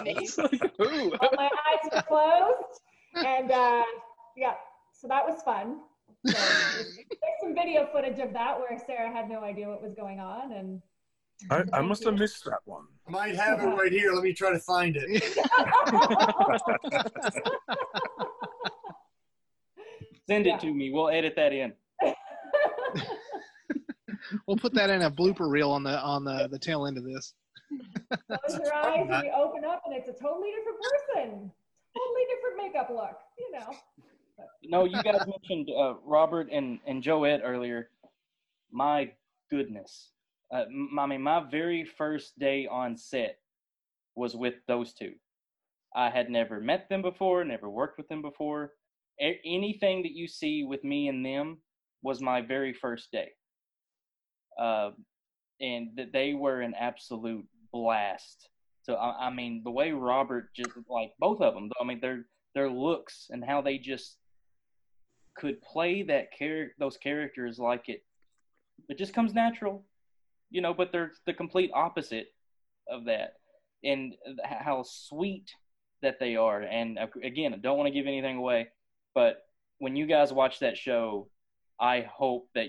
It's 0.06 0.38
like, 0.38 0.80
ooh. 0.80 1.10
My 1.36 1.48
eyes 1.48 1.90
were 1.92 2.02
closed. 2.02 2.80
And 3.14 3.50
uh, 3.50 3.82
yeah, 4.36 4.54
so 4.92 5.08
that 5.08 5.26
was 5.26 5.42
fun. 5.42 5.80
So 6.26 6.32
there's 6.32 7.06
some 7.42 7.54
video 7.54 7.88
footage 7.92 8.18
of 8.18 8.32
that 8.32 8.58
where 8.58 8.78
Sarah 8.86 9.10
had 9.12 9.28
no 9.28 9.42
idea 9.42 9.68
what 9.68 9.82
was 9.82 9.94
going 9.94 10.20
on. 10.20 10.52
And 10.52 10.82
I, 11.50 11.64
I 11.78 11.82
must 11.82 12.04
have 12.04 12.18
missed 12.18 12.44
that 12.44 12.60
one. 12.64 12.84
I 13.06 13.10
might 13.10 13.36
have 13.36 13.60
it 13.60 13.66
right 13.66 13.92
here. 13.92 14.12
Let 14.12 14.22
me 14.24 14.32
try 14.32 14.50
to 14.50 14.58
find 14.60 14.96
it. 14.96 15.38
Send 20.28 20.46
Yeah. 20.46 20.54
it 20.56 20.60
to 20.60 20.72
me. 20.74 20.90
We'll 20.90 21.08
edit 21.08 21.34
that 21.36 21.52
in. 21.52 21.72
We'll 24.46 24.58
put 24.58 24.74
that 24.74 24.90
in 24.90 25.02
a 25.02 25.10
blooper 25.10 25.50
reel 25.50 25.70
on 25.70 25.82
the 25.82 25.98
on 26.02 26.22
the, 26.24 26.48
the 26.50 26.58
tail 26.58 26.86
end 26.86 26.98
of 26.98 27.04
this. 27.04 27.32
close 28.10 28.58
your 28.58 28.74
eyes 28.74 29.06
and 29.10 29.24
you 29.24 29.30
open 29.32 29.64
up 29.64 29.82
and 29.86 29.94
it's 29.96 30.08
a 30.08 30.12
totally 30.12 30.50
different 30.50 30.78
person. 30.82 31.50
Totally 31.96 32.22
different 32.28 32.56
makeup 32.58 32.90
look, 32.90 33.18
you 33.38 33.52
know. 33.52 33.74
No, 34.64 34.84
you 34.84 35.02
guys 35.02 35.20
mentioned 35.26 35.70
uh, 35.74 35.94
Robert 36.04 36.48
and 36.52 36.78
and 36.86 37.02
Joette 37.02 37.40
earlier. 37.42 37.88
My 38.70 39.12
goodness, 39.50 40.10
uh, 40.52 40.64
m- 40.68 40.98
I 40.98 41.06
mean, 41.06 41.22
my 41.22 41.44
very 41.50 41.84
first 41.84 42.38
day 42.38 42.66
on 42.66 42.96
set 42.98 43.38
was 44.14 44.36
with 44.36 44.54
those 44.66 44.92
two. 44.92 45.12
I 45.94 46.10
had 46.10 46.28
never 46.28 46.60
met 46.60 46.88
them 46.90 47.00
before, 47.00 47.44
never 47.44 47.70
worked 47.70 47.96
with 47.96 48.08
them 48.08 48.20
before. 48.20 48.72
A- 49.20 49.40
anything 49.44 50.02
that 50.02 50.12
you 50.12 50.28
see 50.28 50.64
with 50.64 50.84
me 50.84 51.08
and 51.08 51.24
them 51.24 51.58
was 52.02 52.20
my 52.20 52.40
very 52.40 52.72
first 52.72 53.10
day. 53.12 53.30
Uh, 54.60 54.90
and 55.60 55.96
th- 55.96 56.12
they 56.12 56.34
were 56.34 56.60
an 56.60 56.74
absolute 56.74 57.46
blast. 57.72 58.48
So 58.82 58.94
I, 58.94 59.26
I 59.26 59.30
mean, 59.30 59.62
the 59.64 59.70
way 59.70 59.92
Robert 59.92 60.54
just 60.54 60.70
like 60.88 61.12
both 61.18 61.40
of 61.40 61.54
them. 61.54 61.70
I 61.80 61.84
mean, 61.84 62.00
their 62.00 62.26
their 62.54 62.70
looks 62.70 63.26
and 63.30 63.44
how 63.44 63.60
they 63.60 63.78
just 63.78 64.16
could 65.36 65.60
play 65.62 66.02
that 66.04 66.32
character, 66.36 66.74
those 66.78 66.96
characters 66.96 67.58
like 67.58 67.88
it. 67.88 68.02
It 68.88 68.98
just 68.98 69.14
comes 69.14 69.34
natural, 69.34 69.84
you 70.50 70.60
know. 70.60 70.74
But 70.74 70.90
they're 70.92 71.12
the 71.26 71.34
complete 71.34 71.70
opposite 71.74 72.28
of 72.90 73.04
that, 73.04 73.34
and 73.84 74.14
how 74.44 74.82
sweet 74.84 75.50
that 76.02 76.18
they 76.18 76.36
are. 76.36 76.62
And 76.62 76.98
again, 77.22 77.52
I 77.54 77.58
don't 77.58 77.76
want 77.76 77.88
to 77.88 77.94
give 77.94 78.06
anything 78.06 78.36
away, 78.36 78.68
but 79.14 79.42
when 79.78 79.96
you 79.96 80.06
guys 80.06 80.32
watch 80.32 80.58
that 80.60 80.76
show, 80.76 81.28
I 81.80 82.00
hope 82.00 82.48
that 82.54 82.68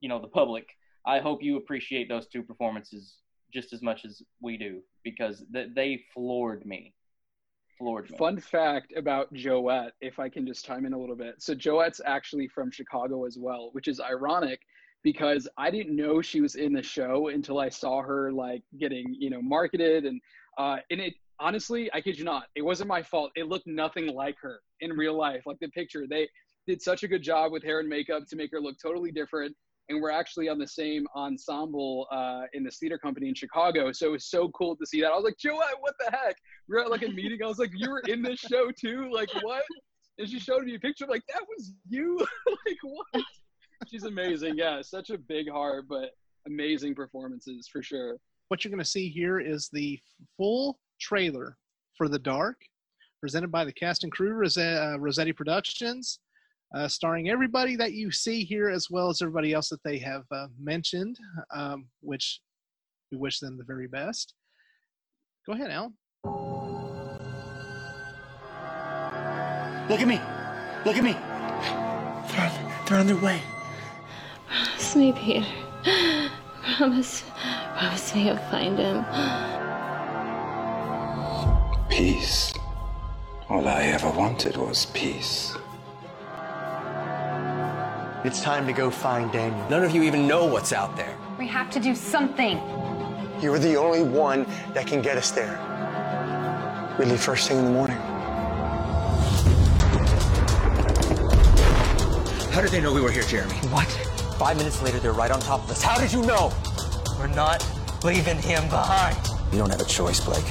you 0.00 0.08
know 0.08 0.20
the 0.20 0.28
public. 0.28 0.66
I 1.06 1.20
hope 1.20 1.42
you 1.42 1.56
appreciate 1.56 2.08
those 2.08 2.26
two 2.26 2.42
performances 2.42 3.16
just 3.52 3.72
as 3.72 3.82
much 3.82 4.04
as 4.04 4.22
we 4.40 4.56
do 4.56 4.80
because 5.04 5.42
th- 5.52 5.70
they 5.74 6.04
floored 6.12 6.66
me. 6.66 6.94
Floored 7.78 8.10
me. 8.10 8.16
Fun 8.18 8.38
fact 8.38 8.92
about 8.96 9.32
Joette, 9.32 9.92
if 10.00 10.18
I 10.18 10.28
can 10.28 10.46
just 10.46 10.66
chime 10.66 10.84
in 10.84 10.92
a 10.92 10.98
little 10.98 11.16
bit. 11.16 11.36
So 11.38 11.54
Joette's 11.54 12.00
actually 12.04 12.48
from 12.48 12.70
Chicago 12.70 13.24
as 13.24 13.38
well, 13.38 13.70
which 13.72 13.88
is 13.88 14.00
ironic 14.00 14.60
because 15.02 15.48
I 15.56 15.70
didn't 15.70 15.94
know 15.96 16.20
she 16.20 16.40
was 16.40 16.56
in 16.56 16.72
the 16.72 16.82
show 16.82 17.28
until 17.28 17.58
I 17.58 17.68
saw 17.68 18.02
her 18.02 18.32
like 18.32 18.62
getting, 18.78 19.14
you 19.18 19.30
know, 19.30 19.40
marketed 19.40 20.04
and 20.04 20.20
uh 20.58 20.78
and 20.90 21.00
it 21.00 21.14
honestly, 21.40 21.90
I 21.92 22.00
kid 22.00 22.18
you 22.18 22.24
not, 22.24 22.44
it 22.54 22.62
wasn't 22.62 22.88
my 22.88 23.02
fault. 23.02 23.30
It 23.36 23.48
looked 23.48 23.66
nothing 23.66 24.14
like 24.14 24.36
her 24.40 24.60
in 24.80 24.92
real 24.92 25.16
life. 25.16 25.42
Like 25.46 25.58
the 25.60 25.68
picture, 25.68 26.06
they 26.08 26.28
did 26.66 26.82
such 26.82 27.02
a 27.02 27.08
good 27.08 27.22
job 27.22 27.52
with 27.52 27.62
hair 27.62 27.80
and 27.80 27.88
makeup 27.88 28.24
to 28.28 28.36
make 28.36 28.50
her 28.52 28.60
look 28.60 28.76
totally 28.80 29.10
different. 29.10 29.56
And 29.88 30.02
we're 30.02 30.10
actually 30.10 30.50
on 30.50 30.58
the 30.58 30.66
same 30.66 31.06
ensemble 31.16 32.06
uh, 32.10 32.42
in 32.52 32.62
this 32.62 32.78
theater 32.78 32.98
company 32.98 33.28
in 33.28 33.34
Chicago. 33.34 33.90
So 33.90 34.08
it 34.08 34.12
was 34.12 34.26
so 34.26 34.50
cool 34.50 34.76
to 34.76 34.84
see 34.84 35.00
that. 35.00 35.12
I 35.12 35.16
was 35.16 35.24
like, 35.24 35.38
Joette, 35.42 35.80
what 35.80 35.94
the 35.98 36.10
heck? 36.10 36.36
we 36.68 36.76
were 36.76 36.82
at 36.82 36.90
like 36.90 37.02
a 37.02 37.08
meeting. 37.08 37.38
I 37.42 37.46
was 37.46 37.58
like, 37.58 37.70
you 37.74 37.90
were 37.90 38.00
in 38.00 38.22
this 38.22 38.38
show 38.38 38.70
too? 38.70 39.10
Like 39.10 39.30
what? 39.42 39.62
And 40.18 40.28
she 40.28 40.38
showed 40.38 40.64
me 40.64 40.74
a 40.74 40.78
picture. 40.78 41.04
I'm 41.04 41.10
like, 41.10 41.26
that 41.28 41.42
was 41.48 41.72
you? 41.88 42.18
like 42.66 42.76
what? 42.82 43.24
She's 43.86 44.04
amazing. 44.04 44.56
Yeah, 44.56 44.82
such 44.82 45.10
a 45.10 45.16
big 45.16 45.48
heart, 45.48 45.86
but 45.88 46.10
amazing 46.46 46.94
performances 46.94 47.68
for 47.72 47.82
sure. 47.82 48.16
What 48.48 48.64
you're 48.64 48.70
going 48.70 48.82
to 48.82 48.88
see 48.88 49.08
here 49.08 49.38
is 49.38 49.70
the 49.72 49.98
full 50.36 50.78
trailer 50.98 51.56
for 51.96 52.08
The 52.08 52.18
Dark, 52.18 52.56
presented 53.20 53.50
by 53.50 53.64
the 53.64 53.72
cast 53.72 54.04
and 54.04 54.12
crew, 54.12 54.32
Rose- 54.32 54.56
uh, 54.58 54.96
Rossetti 54.98 55.32
Productions, 55.32 56.20
uh, 56.74 56.86
starring 56.86 57.30
everybody 57.30 57.76
that 57.76 57.92
you 57.92 58.10
see 58.10 58.44
here, 58.44 58.68
as 58.68 58.88
well 58.90 59.08
as 59.08 59.22
everybody 59.22 59.52
else 59.52 59.68
that 59.70 59.82
they 59.84 59.98
have 59.98 60.24
uh, 60.30 60.46
mentioned, 60.60 61.18
um, 61.54 61.86
which 62.00 62.40
we 63.10 63.18
wish 63.18 63.40
them 63.40 63.56
the 63.56 63.64
very 63.64 63.88
best. 63.88 64.34
Go 65.46 65.54
ahead, 65.54 65.70
Alan. 65.70 65.94
Look 69.88 70.00
at 70.00 70.06
me. 70.06 70.20
Look 70.84 70.96
at 70.96 71.02
me. 71.02 71.12
They're 72.30 72.44
on, 72.44 72.86
they're 72.86 72.98
on 72.98 73.06
their 73.06 73.16
way. 73.16 73.42
Promise 74.46 74.96
me, 74.96 75.12
Peter. 75.12 75.46
Promise. 76.76 77.24
Promise 77.78 78.14
me 78.14 78.26
you'll 78.26 78.36
find 78.36 78.78
him. 78.78 79.57
Peace. 81.98 82.54
All 83.48 83.66
I 83.66 83.82
ever 83.86 84.08
wanted 84.10 84.56
was 84.56 84.86
peace. 84.86 85.56
It's 88.24 88.40
time 88.40 88.68
to 88.68 88.72
go 88.72 88.88
find 88.88 89.32
Daniel. 89.32 89.68
None 89.68 89.82
of 89.82 89.92
you 89.92 90.04
even 90.04 90.28
know 90.28 90.46
what's 90.46 90.72
out 90.72 90.96
there. 90.96 91.18
We 91.40 91.48
have 91.48 91.72
to 91.72 91.80
do 91.80 91.96
something. 91.96 92.58
You're 93.42 93.58
the 93.58 93.74
only 93.74 94.04
one 94.04 94.46
that 94.74 94.86
can 94.86 95.02
get 95.02 95.16
us 95.16 95.32
there. 95.32 95.58
We 97.00 97.04
leave 97.04 97.18
first 97.18 97.48
thing 97.48 97.58
in 97.58 97.64
the 97.64 97.72
morning. 97.72 97.96
How 102.52 102.60
did 102.60 102.70
they 102.70 102.80
know 102.80 102.94
we 102.94 103.00
were 103.00 103.10
here, 103.10 103.24
Jeremy? 103.24 103.56
What? 103.74 103.88
Five 104.38 104.56
minutes 104.56 104.80
later, 104.82 105.00
they're 105.00 105.12
right 105.12 105.32
on 105.32 105.40
top 105.40 105.64
of 105.64 105.70
us. 105.72 105.82
How 105.82 105.98
did 105.98 106.12
you 106.12 106.22
know? 106.22 106.52
We're 107.18 107.26
not 107.26 107.66
leaving 108.04 108.38
him 108.38 108.68
behind. 108.68 109.18
You 109.50 109.58
don't 109.58 109.70
have 109.70 109.80
a 109.80 109.84
choice, 109.84 110.20
Blake. 110.20 110.46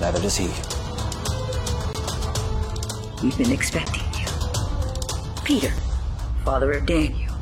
Neither 0.00 0.20
does 0.20 0.36
he. 0.36 0.48
We've 3.22 3.36
been 3.36 3.52
expecting 3.52 4.02
you. 4.18 4.26
Peter, 5.44 5.72
father 6.44 6.72
of 6.72 6.86
Daniel, 6.86 7.32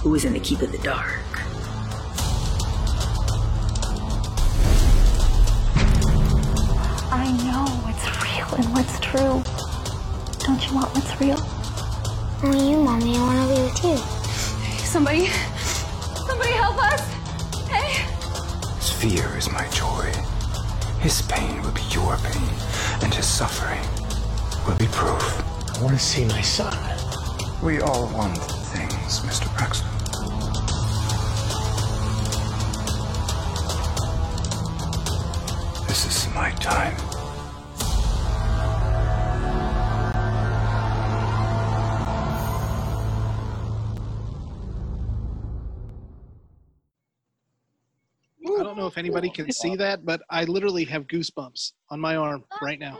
who 0.00 0.14
is 0.14 0.24
in 0.24 0.32
the 0.32 0.40
keep 0.40 0.62
of 0.62 0.72
the 0.72 0.78
dark. 0.78 1.20
I 7.12 7.30
know 7.44 7.66
what's 7.84 8.06
real 8.24 8.48
and 8.56 8.72
what's 8.72 8.98
true. 9.00 9.42
Don't 10.46 10.66
you 10.66 10.74
want 10.74 10.94
what's 10.94 11.20
real? 11.20 11.38
Only 12.42 12.70
you, 12.70 12.78
Mommy. 12.82 13.16
I 13.16 13.20
want 13.20 13.48
to 13.48 13.54
be 13.54 13.62
with 13.62 13.84
you. 13.84 13.96
Somebody, 14.86 15.26
somebody 16.26 16.52
help 16.52 16.78
us! 16.78 17.00
Hey! 17.68 18.06
His 18.76 18.90
fear 18.90 19.36
is 19.36 19.50
my 19.50 19.68
joy. 19.68 20.12
His 21.00 21.20
pain 21.22 21.60
will 21.60 21.65
be 21.65 21.65
your 22.06 22.16
pain, 22.18 22.48
and 23.02 23.12
his 23.12 23.26
suffering 23.26 23.80
will 24.64 24.76
be 24.78 24.86
proof. 24.92 25.42
I 25.76 25.82
want 25.82 25.94
to 25.94 25.98
see 25.98 26.24
my 26.26 26.40
son. 26.40 26.72
We 27.62 27.80
all 27.80 28.06
want 28.12 28.38
things, 28.38 29.20
Mr. 29.20 29.52
Braxton. 29.56 29.88
This 35.88 36.06
is 36.06 36.32
my 36.34 36.50
time. 36.60 37.05
If 48.96 49.00
anybody 49.00 49.28
can 49.28 49.52
see 49.52 49.76
that, 49.76 50.06
but 50.06 50.22
I 50.30 50.44
literally 50.44 50.84
have 50.86 51.06
goosebumps 51.06 51.72
on 51.90 52.00
my 52.00 52.16
arm 52.16 52.44
right 52.62 52.78
now. 52.80 52.98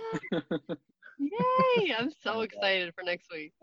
Yay! 1.19 1.95
I'm 1.99 2.11
so 2.23 2.41
excited 2.43 2.93
for 2.95 3.03
next 3.03 3.33
week. 3.33 3.55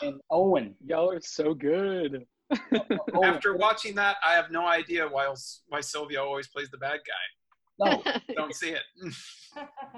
And 0.00 0.18
Owen, 0.30 0.74
y'all 0.82 1.10
are 1.10 1.20
so 1.20 1.52
good. 1.52 2.24
After 3.22 3.54
watching 3.54 3.94
that, 3.96 4.16
I 4.26 4.32
have 4.32 4.50
no 4.50 4.66
idea 4.66 5.06
why 5.06 5.30
why 5.68 5.82
Silvio 5.82 6.24
always 6.24 6.48
plays 6.48 6.70
the 6.70 6.78
bad 6.78 7.00
guy. 7.06 7.84
No, 7.86 8.02
Don't 8.34 8.54
see 8.54 8.70
it. 8.70 8.84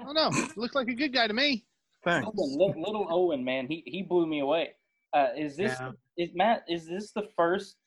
Oh 0.05 0.11
no, 0.11 0.29
looks 0.57 0.75
like 0.75 0.89
a 0.89 0.93
good 0.93 1.13
guy 1.13 1.25
to 1.27 1.33
me. 1.33 1.63
Thanks. 2.03 2.27
Owen, 2.27 2.57
look, 2.57 2.75
little 2.75 3.07
Owen, 3.09 3.45
man, 3.45 3.67
he 3.67 3.81
he 3.85 4.01
blew 4.03 4.27
me 4.27 4.41
away. 4.41 4.71
Uh, 5.13 5.27
is 5.37 5.55
this 5.55 5.79
Yeah. 5.79 5.91
is 6.17 6.31
Matt? 6.35 6.65
Is 6.67 6.85
this 6.85 7.13
the 7.13 7.29
first 7.37 7.77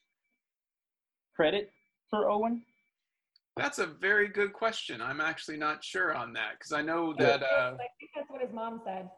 credit 1.37 1.71
for 2.09 2.31
Owen? 2.31 2.63
That's 3.57 3.79
a 3.79 3.87
very 3.87 4.29
good 4.29 4.53
question. 4.53 5.01
I'm 5.01 5.21
actually 5.21 5.57
not 5.57 5.85
sure 5.85 6.15
on 6.15 6.33
that 6.33 6.59
because 6.59 6.73
I 6.73 6.83
know 6.83 7.15
that 7.19 7.43
uh, 7.43 7.75
I 7.75 7.87
think 7.99 8.11
that's 8.15 8.29
what 8.29 8.43
his 8.43 8.53
mom 8.53 8.81
said. 8.85 9.09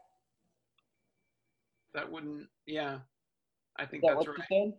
that 1.95 2.11
wouldn't. 2.11 2.47
Yeah, 2.67 2.99
I 3.79 3.85
think 3.85 4.03
that 4.03 4.15
that's 4.15 4.27
what 4.27 4.37
right. 4.37 4.47
you 4.49 4.71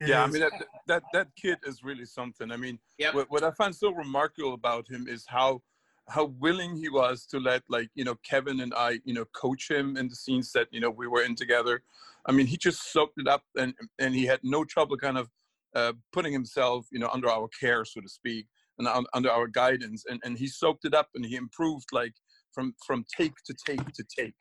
said? 0.00 0.08
Yeah, 0.08 0.22
I 0.22 0.26
mean 0.26 0.40
that 0.40 0.52
that 0.86 1.02
that 1.14 1.28
kid 1.40 1.58
is 1.64 1.82
really 1.82 2.04
something. 2.04 2.52
I 2.52 2.56
mean, 2.56 2.78
Yep. 2.98 3.14
what, 3.14 3.30
what 3.30 3.44
I 3.44 3.52
find 3.52 3.74
so 3.74 3.90
remarkable 3.90 4.52
about 4.52 4.86
him 4.88 5.06
is 5.08 5.24
how 5.26 5.62
how 6.08 6.26
willing 6.38 6.76
he 6.76 6.90
was 6.90 7.24
to 7.26 7.38
let 7.38 7.62
like 7.70 7.88
you 7.94 8.04
know 8.04 8.16
Kevin 8.28 8.60
and 8.60 8.74
I 8.74 9.00
you 9.04 9.14
know 9.14 9.24
coach 9.34 9.70
him 9.70 9.96
in 9.96 10.08
the 10.08 10.14
scenes 10.14 10.52
that 10.52 10.68
you 10.72 10.80
know 10.80 10.90
we 10.90 11.06
were 11.06 11.22
in 11.22 11.34
together. 11.36 11.82
I 12.26 12.32
mean, 12.32 12.46
he 12.46 12.58
just 12.58 12.92
soaked 12.92 13.18
it 13.18 13.28
up 13.28 13.44
and 13.56 13.74
and 13.98 14.14
he 14.14 14.26
had 14.26 14.40
no 14.42 14.64
trouble 14.64 14.98
kind 14.98 15.16
of 15.16 15.30
uh, 15.74 15.92
putting 16.12 16.34
himself 16.34 16.86
you 16.92 16.98
know 16.98 17.08
under 17.14 17.30
our 17.30 17.48
care, 17.48 17.86
so 17.86 18.02
to 18.02 18.08
speak, 18.08 18.46
and 18.78 18.88
un, 18.88 19.04
under 19.14 19.30
our 19.30 19.46
guidance, 19.46 20.04
and 20.08 20.20
and 20.24 20.38
he 20.38 20.46
soaked 20.46 20.84
it 20.84 20.94
up 20.94 21.08
and 21.14 21.24
he 21.24 21.36
improved 21.36 21.86
like 21.92 22.14
from 22.52 22.74
from 22.86 23.04
take 23.16 23.34
to 23.46 23.54
take 23.66 23.92
to 23.92 24.04
take. 24.16 24.34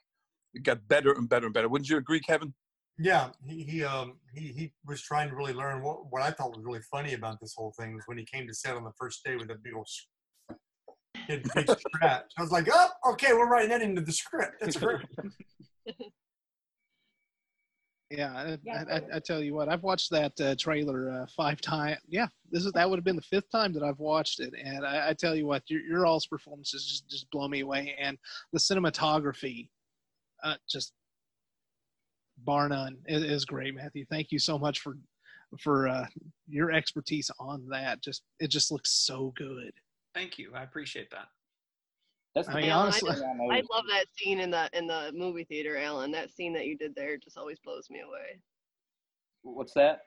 It 0.54 0.64
got 0.64 0.88
better 0.88 1.12
and 1.12 1.28
better 1.28 1.46
and 1.46 1.54
better. 1.54 1.70
Wouldn't 1.70 1.90
you 1.90 1.98
agree, 1.98 2.20
Kevin? 2.20 2.54
Yeah, 3.00 3.30
he 3.48 3.64
he 3.64 3.84
um 3.84 4.18
he 4.34 4.48
he 4.50 4.74
was 4.86 5.02
trying 5.02 5.30
to 5.30 5.36
really 5.36 5.54
learn 5.54 5.82
what 5.82 6.12
what 6.12 6.22
I 6.22 6.32
thought 6.32 6.56
was 6.56 6.64
really 6.64 6.82
funny 6.92 7.14
about 7.14 7.40
this 7.42 7.54
whole 7.58 7.74
thing 7.80 7.96
was 7.96 8.04
when 8.06 8.18
he 8.18 8.26
came 8.26 8.48
to 8.48 8.54
set 8.54 8.76
on 8.76 8.84
the 8.84 8.92
first 9.00 9.24
day 9.26 9.36
with 9.36 9.50
a 9.50 9.56
big 9.56 9.74
old 9.76 9.88
s- 9.88 10.58
big 11.28 11.48
big 11.56 11.68
scratch. 11.96 12.32
I 12.38 12.42
was 12.42 12.52
like, 12.52 12.68
oh, 12.72 12.90
okay, 13.14 13.34
we're 13.34 13.50
writing 13.50 13.70
that 13.70 13.82
into 13.82 14.02
the 14.02 14.12
script. 14.12 14.58
That's 14.62 14.78
great. 14.78 15.00
Yeah, 18.16 18.32
I, 18.32 18.72
I, 18.72 18.96
I, 18.98 19.02
I 19.16 19.20
tell 19.20 19.42
you 19.42 19.56
what, 19.56 19.70
I've 19.70 19.82
watched 19.82 20.12
that 20.12 20.40
uh, 20.40 20.56
trailer 20.60 21.10
uh, 21.10 21.26
five 21.36 21.60
times. 21.62 21.98
Yeah, 22.08 22.28
this 22.52 22.64
is 22.64 22.72
that 22.74 22.88
would 22.88 22.98
have 22.98 23.04
been 23.04 23.16
the 23.16 23.24
fifth 23.24 23.50
time 23.52 23.74
that 23.74 23.82
I've 23.82 23.98
watched 23.98 24.40
it, 24.40 24.54
and 24.64 24.86
I, 24.86 25.10
I 25.10 25.14
tell 25.14 25.36
you 25.36 25.48
what, 25.48 25.64
your, 25.68 25.82
your 25.82 26.06
all's 26.06 26.28
performances 26.28 26.86
just 26.86 27.10
just 27.10 27.32
blow 27.32 27.48
me 27.48 27.62
away, 27.62 27.96
and 28.00 28.20
the 28.52 28.60
cinematography, 28.60 29.70
uh, 30.44 30.56
just 30.70 30.94
bar 32.44 32.70
none, 32.70 32.98
is, 33.08 33.24
is 33.24 33.46
great. 33.46 33.74
Matthew, 33.74 34.06
thank 34.12 34.32
you 34.32 34.38
so 34.38 34.60
much 34.60 34.80
for 34.80 34.96
for 35.60 35.88
uh, 35.88 36.06
your 36.48 36.72
expertise 36.72 37.32
on 37.40 37.68
that. 37.72 38.04
Just 38.04 38.22
it 38.40 38.52
just 38.52 38.72
looks 38.72 38.92
so 38.92 39.34
good. 39.36 39.72
Thank 40.14 40.38
you. 40.38 40.52
I 40.54 40.62
appreciate 40.62 41.10
that. 41.10 41.30
That's 42.36 42.50
I 42.50 42.56
mean, 42.56 42.70
Alan, 42.70 42.88
honestly, 42.88 43.10
I, 43.12 43.14
just, 43.14 43.24
I 43.24 43.76
love 43.76 43.86
that 43.90 44.06
scene 44.18 44.40
in 44.40 44.50
the 44.50 44.70
in 44.74 44.88
the 44.88 45.12
movie 45.14 45.44
theater, 45.44 45.78
Alan. 45.78 46.12
That 46.12 46.32
scene 46.32 46.54
that 46.54 46.66
you 46.66 46.78
did 46.78 46.96
there 46.96 47.18
just 47.18 47.38
always 47.38 47.60
blows 47.60 47.90
me 47.90 48.02
away. 48.02 48.40
What's 49.44 49.74
that? 49.74 50.02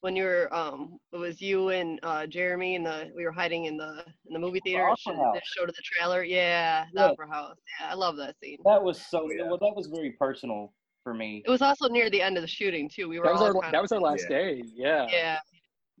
When 0.00 0.16
you 0.16 0.24
were 0.24 0.52
um, 0.52 0.98
it 1.12 1.16
was 1.16 1.40
you 1.40 1.68
and 1.68 2.00
uh, 2.02 2.26
Jeremy 2.26 2.74
and 2.74 2.84
the 2.84 3.10
we 3.14 3.24
were 3.24 3.32
hiding 3.32 3.66
in 3.66 3.76
the 3.76 4.04
in 4.26 4.32
the 4.32 4.38
movie 4.38 4.60
theater. 4.60 4.82
Opera 4.82 4.96
showed, 4.98 5.16
House. 5.16 5.40
showed 5.44 5.68
the 5.68 5.82
trailer. 5.82 6.24
Yeah, 6.24 6.86
the 6.92 7.00
Yeah. 7.00 7.06
opera 7.10 7.28
house. 7.30 7.56
Yeah, 7.80 7.90
I 7.90 7.94
love 7.94 8.16
that 8.16 8.38
scene. 8.38 8.58
That 8.64 8.82
was 8.82 9.00
so. 9.06 9.28
Well, 9.38 9.58
that 9.58 9.74
was 9.74 9.86
very 9.86 10.12
personal 10.12 10.74
for 11.04 11.14
me. 11.14 11.42
It 11.46 11.50
was 11.50 11.62
also 11.62 11.88
near 11.88 12.10
the 12.10 12.20
end 12.20 12.36
of 12.36 12.42
the 12.42 12.48
shooting 12.48 12.88
too. 12.88 13.08
We 13.08 13.18
were 13.18 13.26
That 13.26 13.32
was 13.32 13.42
all 13.42 13.62
our 13.64 13.72
that 13.72 13.80
was 13.80 13.92
our 13.92 14.00
last 14.00 14.26
Yeah. 14.28 14.36
day. 14.36 14.62
Yeah. 14.74 15.06
Yeah, 15.10 15.38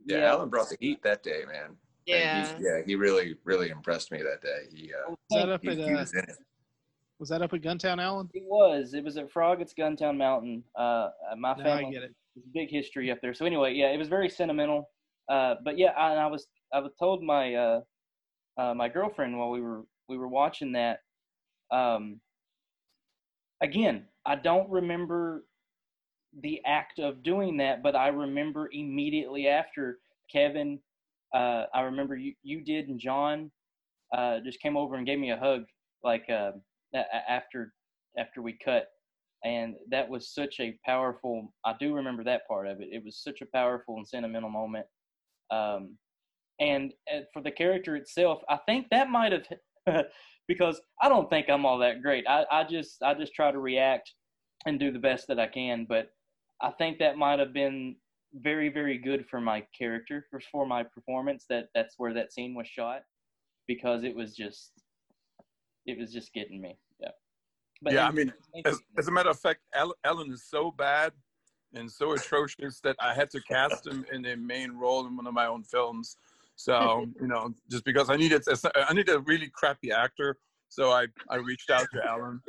Yeah, 0.04 0.16
Yeah. 0.18 0.32
Alan 0.32 0.48
brought 0.50 0.68
the 0.68 0.76
heat 0.80 1.02
that 1.04 1.22
day, 1.22 1.44
man. 1.46 1.76
And 2.08 2.18
yeah. 2.18 2.56
he, 2.58 2.64
yeah, 2.64 2.80
he 2.84 2.94
really, 2.96 3.36
really 3.44 3.70
impressed 3.70 4.10
me 4.10 4.18
that 4.18 4.42
day. 4.42 4.66
He, 4.74 4.92
uh, 4.92 5.10
Was 5.10 5.18
that 5.30 5.48
up 5.48 5.62
he, 5.62 5.68
at 5.68 5.76
he 5.78 5.84
uh, 5.84 5.98
was 6.00 6.12
in 6.12 6.20
it. 6.20 6.36
was 7.18 7.28
that 7.28 7.42
up 7.42 7.52
at 7.52 7.60
Guntown, 7.60 8.02
Alan? 8.02 8.28
It 8.34 8.42
was. 8.44 8.94
It 8.94 9.04
was 9.04 9.16
at 9.16 9.30
Frog. 9.30 9.60
It's 9.60 9.72
Guntown 9.74 10.16
Mountain. 10.16 10.64
Uh, 10.76 11.10
my 11.38 11.54
Now 11.54 11.60
I 11.60 11.64
family 11.64 11.92
get 11.92 12.02
it. 12.02 12.14
Big 12.54 12.70
history 12.70 13.10
up 13.10 13.18
there. 13.20 13.34
So 13.34 13.44
anyway, 13.44 13.74
yeah, 13.74 13.92
it 13.92 13.98
was 13.98 14.08
very 14.08 14.28
sentimental. 14.28 14.88
Uh, 15.28 15.56
but 15.64 15.78
yeah, 15.78 15.90
I, 15.90 16.14
I 16.14 16.26
was 16.26 16.46
I 16.72 16.80
was 16.80 16.92
told 16.98 17.22
my 17.22 17.54
uh, 17.54 17.80
uh, 18.58 18.74
my 18.74 18.88
girlfriend 18.88 19.38
while 19.38 19.50
we 19.50 19.60
were 19.60 19.82
we 20.08 20.16
were 20.18 20.28
watching 20.28 20.72
that. 20.72 21.00
Um, 21.70 22.20
again, 23.60 24.06
I 24.26 24.36
don't 24.36 24.68
remember 24.70 25.44
the 26.42 26.60
act 26.66 26.98
of 26.98 27.22
doing 27.22 27.58
that, 27.58 27.82
but 27.82 27.94
I 27.94 28.08
remember 28.08 28.68
immediately 28.72 29.46
after 29.46 29.98
Kevin. 30.30 30.80
Uh, 31.34 31.64
I 31.74 31.82
remember 31.82 32.16
you 32.16 32.34
you 32.42 32.62
did 32.62 32.88
and 32.88 33.00
John 33.00 33.50
uh, 34.16 34.40
just 34.44 34.60
came 34.60 34.76
over 34.76 34.96
and 34.96 35.06
gave 35.06 35.18
me 35.18 35.30
a 35.30 35.38
hug 35.38 35.64
like 36.04 36.24
uh, 36.30 36.52
after 37.28 37.72
after 38.18 38.42
we 38.42 38.58
cut. 38.64 38.88
And 39.44 39.74
that 39.90 40.08
was 40.08 40.32
such 40.34 40.60
a 40.60 40.78
powerful 40.86 41.52
i 41.64 41.74
do 41.80 41.94
remember 41.94 42.24
that 42.24 42.46
part 42.48 42.68
of 42.68 42.80
it. 42.80 42.88
It 42.92 43.04
was 43.04 43.22
such 43.22 43.40
a 43.42 43.46
powerful 43.46 43.96
and 43.96 44.06
sentimental 44.06 44.50
moment. 44.50 44.86
Um, 45.50 45.96
and, 46.60 46.92
and 47.12 47.26
for 47.32 47.42
the 47.42 47.50
character 47.50 47.96
itself 47.96 48.40
i 48.48 48.58
think 48.66 48.86
that 48.90 49.10
might 49.10 49.32
have 49.32 49.44
because 50.48 50.80
i 51.02 51.08
don't 51.08 51.30
think 51.30 51.48
i'm 51.50 51.66
all 51.66 51.78
that 51.78 52.02
great. 52.02 52.24
I, 52.28 52.44
I 52.50 52.64
just 52.64 53.02
i 53.02 53.14
just 53.14 53.34
try 53.34 53.50
to 53.52 53.58
react 53.58 54.12
and 54.66 54.78
do 54.78 54.92
the 54.92 54.98
best 54.98 55.28
that 55.28 55.40
i 55.40 55.46
can 55.46 55.86
but 55.88 56.08
i 56.62 56.70
think 56.70 56.98
that 56.98 57.16
might 57.18 57.38
have 57.40 57.52
been 57.52 57.96
very 58.34 58.68
very 58.68 58.96
good 58.96 59.26
for 59.28 59.40
my 59.40 59.62
character 59.76 60.24
for, 60.30 60.40
for 60.40 60.66
my 60.66 60.82
performance 60.82 61.44
that 61.48 61.68
that's 61.74 61.94
where 61.98 62.14
that 62.14 62.32
scene 62.32 62.54
was 62.54 62.66
shot 62.66 63.02
because 63.66 64.04
it 64.04 64.14
was 64.14 64.34
just 64.34 64.72
it 65.86 65.98
was 65.98 66.12
just 66.12 66.32
getting 66.32 66.60
me 66.60 66.78
yeah 66.98 67.10
but 67.82 67.92
yeah, 67.92 68.06
I 68.06 68.12
mean, 68.12 68.32
as, 68.64 68.78
as 68.96 69.08
a 69.08 69.10
matter 69.10 69.30
of 69.30 69.38
fact, 69.38 69.60
Alan 69.74 70.32
is 70.32 70.44
so 70.44 70.70
bad 70.70 71.12
and 71.74 71.90
so 71.90 72.12
atrocious 72.12 72.80
that 72.80 72.96
I 73.00 73.12
had 73.12 73.28
to 73.30 73.40
cast 73.40 73.86
him 73.86 74.06
in 74.12 74.24
a 74.26 74.36
main 74.36 74.72
role 74.72 75.06
in 75.06 75.16
one 75.16 75.26
of 75.26 75.34
my 75.34 75.46
own 75.46 75.64
films. 75.64 76.16
So 76.54 77.06
you 77.20 77.26
know, 77.26 77.52
just 77.70 77.84
because 77.84 78.08
I 78.08 78.16
needed, 78.16 78.44
I 78.76 78.92
needed 78.94 79.14
a 79.14 79.20
really 79.20 79.48
crappy 79.48 79.90
actor, 79.90 80.38
so 80.72 80.90
I 80.90 81.06
I 81.28 81.36
reached 81.36 81.70
out 81.70 81.86
to 81.92 82.04
Alan. 82.04 82.40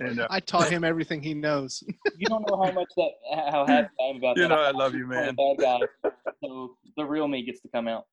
And 0.00 0.20
uh, 0.20 0.28
I 0.30 0.40
taught 0.40 0.68
him 0.68 0.84
everything 0.84 1.22
he 1.22 1.34
knows. 1.34 1.82
you 2.18 2.26
don't 2.26 2.48
know 2.48 2.62
how 2.62 2.70
much 2.70 2.88
that 2.96 3.10
how 3.50 3.66
happy 3.66 3.88
I 4.00 4.04
am 4.04 4.16
about 4.16 4.36
you 4.36 4.42
that. 4.42 4.48
know, 4.48 4.60
I 4.60 4.70
love 4.70 4.94
you, 4.94 5.04
I'm 5.06 5.12
a 5.12 5.32
man. 5.32 5.34
bad 5.34 5.56
guy, 5.58 6.10
so 6.44 6.76
the 6.96 7.04
real 7.04 7.26
me 7.28 7.42
gets 7.42 7.60
to 7.62 7.68
come 7.68 7.88
out. 7.88 8.04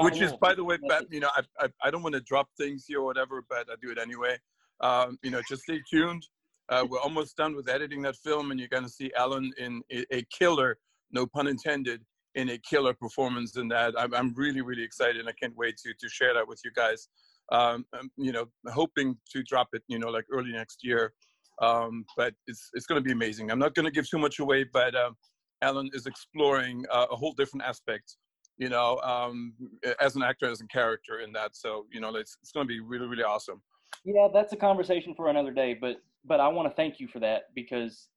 Which 0.00 0.20
is, 0.20 0.32
by 0.40 0.54
the 0.54 0.64
way, 0.64 0.78
but 0.88 1.06
you 1.12 1.20
know, 1.20 1.30
I 1.36 1.42
I, 1.60 1.68
I 1.84 1.90
don't 1.90 2.02
want 2.02 2.16
to 2.16 2.20
drop 2.20 2.48
things 2.58 2.86
here 2.88 3.00
or 3.00 3.04
whatever, 3.04 3.44
but 3.48 3.68
I 3.70 3.76
do 3.80 3.92
it 3.92 3.98
anyway. 3.98 4.36
Um, 4.80 5.16
you 5.22 5.30
know, 5.30 5.40
just 5.48 5.62
stay 5.62 5.80
tuned. 5.88 6.26
Uh, 6.68 6.86
we're 6.88 7.00
almost 7.00 7.36
done 7.36 7.54
with 7.54 7.68
editing 7.68 8.02
that 8.02 8.16
film, 8.16 8.50
and 8.50 8.58
you're 8.58 8.68
going 8.68 8.84
to 8.84 8.88
see 8.88 9.12
Alan 9.16 9.52
in 9.58 9.82
a, 9.92 10.04
a 10.14 10.24
killer, 10.36 10.78
no 11.12 11.26
pun 11.26 11.46
intended, 11.46 12.00
in 12.34 12.50
a 12.50 12.58
killer 12.58 12.94
performance 12.94 13.56
in 13.56 13.68
that. 13.68 13.94
I'm, 13.98 14.14
I'm 14.14 14.34
really, 14.34 14.60
really 14.60 14.82
excited, 14.82 15.16
and 15.16 15.28
I 15.28 15.32
can't 15.32 15.56
wait 15.56 15.76
to 15.78 15.92
to 15.98 16.08
share 16.08 16.34
that 16.34 16.46
with 16.46 16.60
you 16.64 16.70
guys. 16.72 17.08
Um, 17.52 17.84
um, 17.98 18.10
you 18.16 18.32
know, 18.32 18.46
hoping 18.68 19.16
to 19.32 19.42
drop 19.42 19.68
it, 19.72 19.82
you 19.88 19.98
know, 19.98 20.08
like 20.08 20.24
early 20.32 20.52
next 20.52 20.84
year. 20.84 21.12
Um, 21.60 22.04
but 22.16 22.32
it's 22.46 22.70
it's 22.74 22.86
going 22.86 23.02
to 23.02 23.04
be 23.04 23.12
amazing. 23.12 23.50
I'm 23.50 23.58
not 23.58 23.74
going 23.74 23.84
to 23.84 23.90
give 23.90 24.08
too 24.08 24.18
much 24.18 24.38
away, 24.38 24.64
but 24.64 24.94
um, 24.94 25.16
Alan 25.60 25.90
is 25.92 26.06
exploring 26.06 26.84
uh, 26.90 27.06
a 27.10 27.16
whole 27.16 27.32
different 27.32 27.64
aspect, 27.64 28.16
you 28.56 28.68
know, 28.68 28.98
um, 29.02 29.52
as 30.00 30.16
an 30.16 30.22
actor, 30.22 30.48
as 30.50 30.60
a 30.60 30.66
character 30.68 31.20
in 31.20 31.32
that. 31.32 31.54
So, 31.54 31.86
you 31.92 32.00
know, 32.00 32.14
it's, 32.14 32.38
it's 32.40 32.52
going 32.52 32.66
to 32.66 32.68
be 32.68 32.80
really, 32.80 33.06
really 33.06 33.24
awesome. 33.24 33.60
Yeah, 34.04 34.28
that's 34.32 34.52
a 34.52 34.56
conversation 34.56 35.14
for 35.14 35.28
another 35.28 35.52
day. 35.52 35.76
But 35.78 35.96
but 36.24 36.40
I 36.40 36.48
want 36.48 36.68
to 36.68 36.74
thank 36.74 37.00
you 37.00 37.08
for 37.08 37.20
that 37.20 37.54
because 37.54 38.08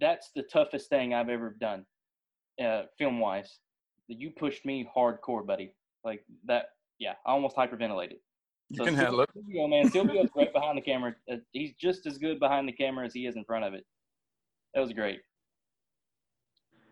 that's 0.00 0.30
the 0.34 0.42
toughest 0.42 0.88
thing 0.88 1.14
I've 1.14 1.28
ever 1.28 1.56
done, 1.60 1.84
uh, 2.62 2.82
film 2.98 3.20
wise. 3.20 3.58
You 4.08 4.30
pushed 4.30 4.64
me 4.66 4.88
hardcore, 4.96 5.46
buddy. 5.46 5.74
Like 6.04 6.24
that. 6.46 6.66
Yeah, 6.98 7.14
I 7.26 7.30
almost 7.32 7.56
hyperventilated. 7.56 8.16
You 8.68 8.84
can 8.84 8.94
handle 8.94 9.20
it. 9.20 9.30
Silvio, 9.34 9.66
man, 9.68 9.90
Silvio's 9.90 10.30
right 10.34 10.52
behind 10.52 10.78
the 10.78 10.82
camera. 10.82 11.14
Uh, 11.30 11.36
he's 11.52 11.72
just 11.74 12.06
as 12.06 12.16
good 12.18 12.38
behind 12.40 12.66
the 12.68 12.72
camera 12.72 13.04
as 13.04 13.12
he 13.12 13.26
is 13.26 13.36
in 13.36 13.44
front 13.44 13.64
of 13.64 13.74
it. 13.74 13.84
That 14.74 14.80
was 14.80 14.92
great. 14.92 15.20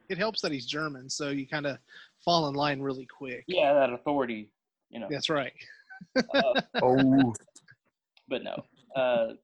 it 0.09 0.19
helps 0.19 0.41
that 0.43 0.53
he's 0.53 0.67
German, 0.67 1.09
so 1.09 1.31
you 1.31 1.47
kind 1.47 1.67
of 1.67 1.79
fall 2.25 2.49
in 2.49 2.55
line 2.55 2.81
really 2.81 3.07
quick. 3.07 3.45
Yeah, 3.47 3.73
that 3.73 3.93
authority, 3.93 4.51
you 4.91 4.99
know. 5.01 5.07
That's 5.11 5.31
right. 5.31 5.53
Uh, 6.35 6.61
Oh, 6.83 7.33
but 8.29 8.43
no. 8.43 8.63
Uh, 8.97 9.35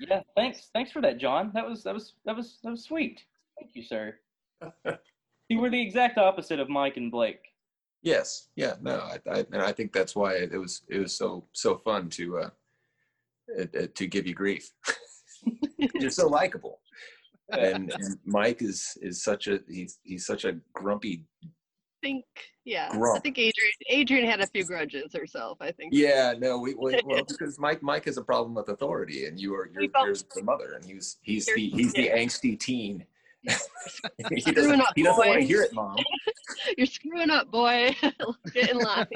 yeah, 0.00 0.20
thanks. 0.36 0.68
Thanks 0.74 0.90
for 0.90 1.00
that, 1.02 1.18
John. 1.18 1.52
That 1.54 1.66
was 1.68 1.84
that 1.84 1.94
was 1.94 2.14
that 2.24 2.36
was 2.36 2.58
that 2.64 2.70
was 2.70 2.84
sweet. 2.84 3.22
Thank 3.60 3.72
you, 3.74 3.82
sir. 3.84 4.16
you 5.48 5.58
were 5.58 5.70
the 5.70 5.80
exact 5.80 6.18
opposite 6.18 6.60
of 6.60 6.68
Mike 6.68 6.96
and 6.96 7.10
Blake. 7.10 7.40
Yes, 8.02 8.48
yeah, 8.56 8.74
no, 8.80 8.98
I, 8.98 9.18
I 9.30 9.46
and 9.52 9.62
I 9.62 9.72
think 9.72 9.92
that's 9.92 10.16
why 10.16 10.34
it 10.34 10.52
was 10.52 10.82
it 10.88 10.98
was 10.98 11.16
so 11.16 11.44
so 11.52 11.78
fun 11.78 12.08
to 12.10 12.38
uh, 12.38 12.50
to 13.94 14.06
give 14.06 14.26
you 14.26 14.34
grief. 14.34 14.72
You're 15.94 16.10
so 16.10 16.28
likable, 16.28 16.80
and, 17.50 17.92
and 17.92 18.18
Mike 18.24 18.60
is 18.60 18.98
is 19.00 19.22
such 19.22 19.46
a 19.46 19.60
he's 19.68 19.98
he's 20.02 20.26
such 20.26 20.44
a 20.44 20.56
grumpy. 20.74 21.24
think 22.02 22.24
yeah. 22.64 22.90
I 22.92 23.18
think 23.20 23.38
Adrian 23.38 23.72
Adrian 23.88 24.26
had 24.28 24.40
a 24.40 24.46
few 24.46 24.64
grudges 24.64 25.12
herself. 25.12 25.58
I 25.60 25.72
think. 25.72 25.92
Yeah, 25.92 26.34
no, 26.38 26.58
we, 26.58 26.74
we 26.74 27.00
well 27.06 27.24
because 27.26 27.58
Mike 27.58 27.82
Mike 27.82 28.04
has 28.04 28.16
a 28.16 28.22
problem 28.22 28.54
with 28.54 28.68
authority, 28.68 29.26
and 29.26 29.38
you 29.38 29.54
are 29.54 29.70
you're, 29.72 29.82
you're 29.82 30.14
the 30.34 30.42
mother, 30.42 30.72
and 30.74 30.84
he's 30.84 31.18
he's 31.22 31.46
the 31.46 31.68
he's 31.70 31.92
the 31.92 32.08
angsty 32.08 32.58
teen. 32.58 33.04
He 33.44 34.40
screwing 34.40 34.54
doesn't 34.54 34.80
up, 34.80 34.92
he 34.94 35.02
doesn't 35.02 35.26
want 35.26 35.40
to 35.40 35.40
boy. 35.40 35.46
hear 35.46 35.62
it, 35.62 35.72
mom. 35.72 35.96
You're 36.78 36.86
screwing 36.86 37.30
up, 37.30 37.50
boy. 37.50 37.94
Get 38.52 38.70
in 38.70 38.78
line. 38.78 39.06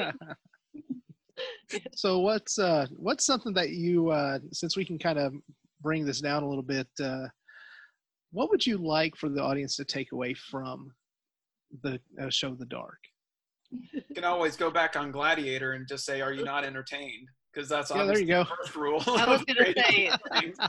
so 1.95 2.21
what's 2.21 2.59
uh 2.59 2.87
what's 2.97 3.27
something 3.27 3.53
that 3.53 3.71
you 3.71 4.09
uh 4.11 4.39
since 4.53 4.77
we 4.77 4.85
can 4.85 4.99
kind 4.99 5.19
of 5.19 5.35
bring 5.83 6.05
this 6.07 6.21
down 6.21 6.43
a 6.43 6.49
little 6.49 6.63
bit 6.63 6.89
uh 7.03 7.27
what 8.33 8.49
would 8.51 8.67
you 8.67 8.79
like 8.79 9.15
for 9.17 9.29
the 9.29 9.43
audience 9.43 9.77
to 9.77 9.85
take 9.85 10.13
away 10.13 10.33
from 10.33 10.91
the 11.83 12.01
uh, 12.21 12.31
show 12.31 12.55
the 12.55 12.65
dark 12.67 12.99
You 13.71 14.15
can 14.15 14.25
always 14.25 14.57
go 14.57 14.71
back 14.71 14.97
on 14.97 15.11
Gladiator 15.11 15.73
and 15.73 15.87
just 15.87 16.07
say, 16.07 16.21
"Are 16.23 16.33
you 16.33 16.45
not 16.45 16.65
entertained?" 16.65 17.29
Because 17.57 17.71
that's 17.71 17.91
Yeah, 17.91 18.05
there 18.05 18.19
you 18.19 18.35
obviously 18.35 18.35
the 18.35 18.45
go. 18.45 18.57
first 18.57 18.77
rule. 18.77 19.03
I 19.19 19.27
was 19.31 19.45
gonna 19.45 19.73
say. 19.75 20.11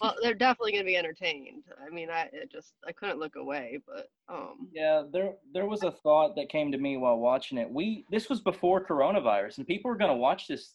Well, 0.00 0.14
they're 0.22 0.32
definitely 0.32 0.72
gonna 0.72 0.84
be 0.84 0.96
entertained. 0.96 1.64
I 1.86 1.90
mean, 1.90 2.08
I 2.08 2.22
it 2.32 2.50
just 2.50 2.72
I 2.88 2.92
couldn't 2.92 3.18
look 3.18 3.36
away, 3.36 3.80
but 3.86 4.08
um. 4.34 4.68
Yeah, 4.72 5.02
there 5.12 5.34
there 5.52 5.66
was 5.66 5.82
a 5.82 5.90
thought 5.90 6.36
that 6.36 6.48
came 6.48 6.72
to 6.72 6.78
me 6.78 6.96
while 6.96 7.18
watching 7.18 7.58
it. 7.58 7.70
We 7.70 8.06
this 8.10 8.30
was 8.30 8.40
before 8.40 8.82
coronavirus, 8.84 9.58
and 9.58 9.66
people 9.66 9.90
were 9.90 9.98
going 9.98 10.10
to 10.10 10.16
watch 10.16 10.48
this, 10.48 10.74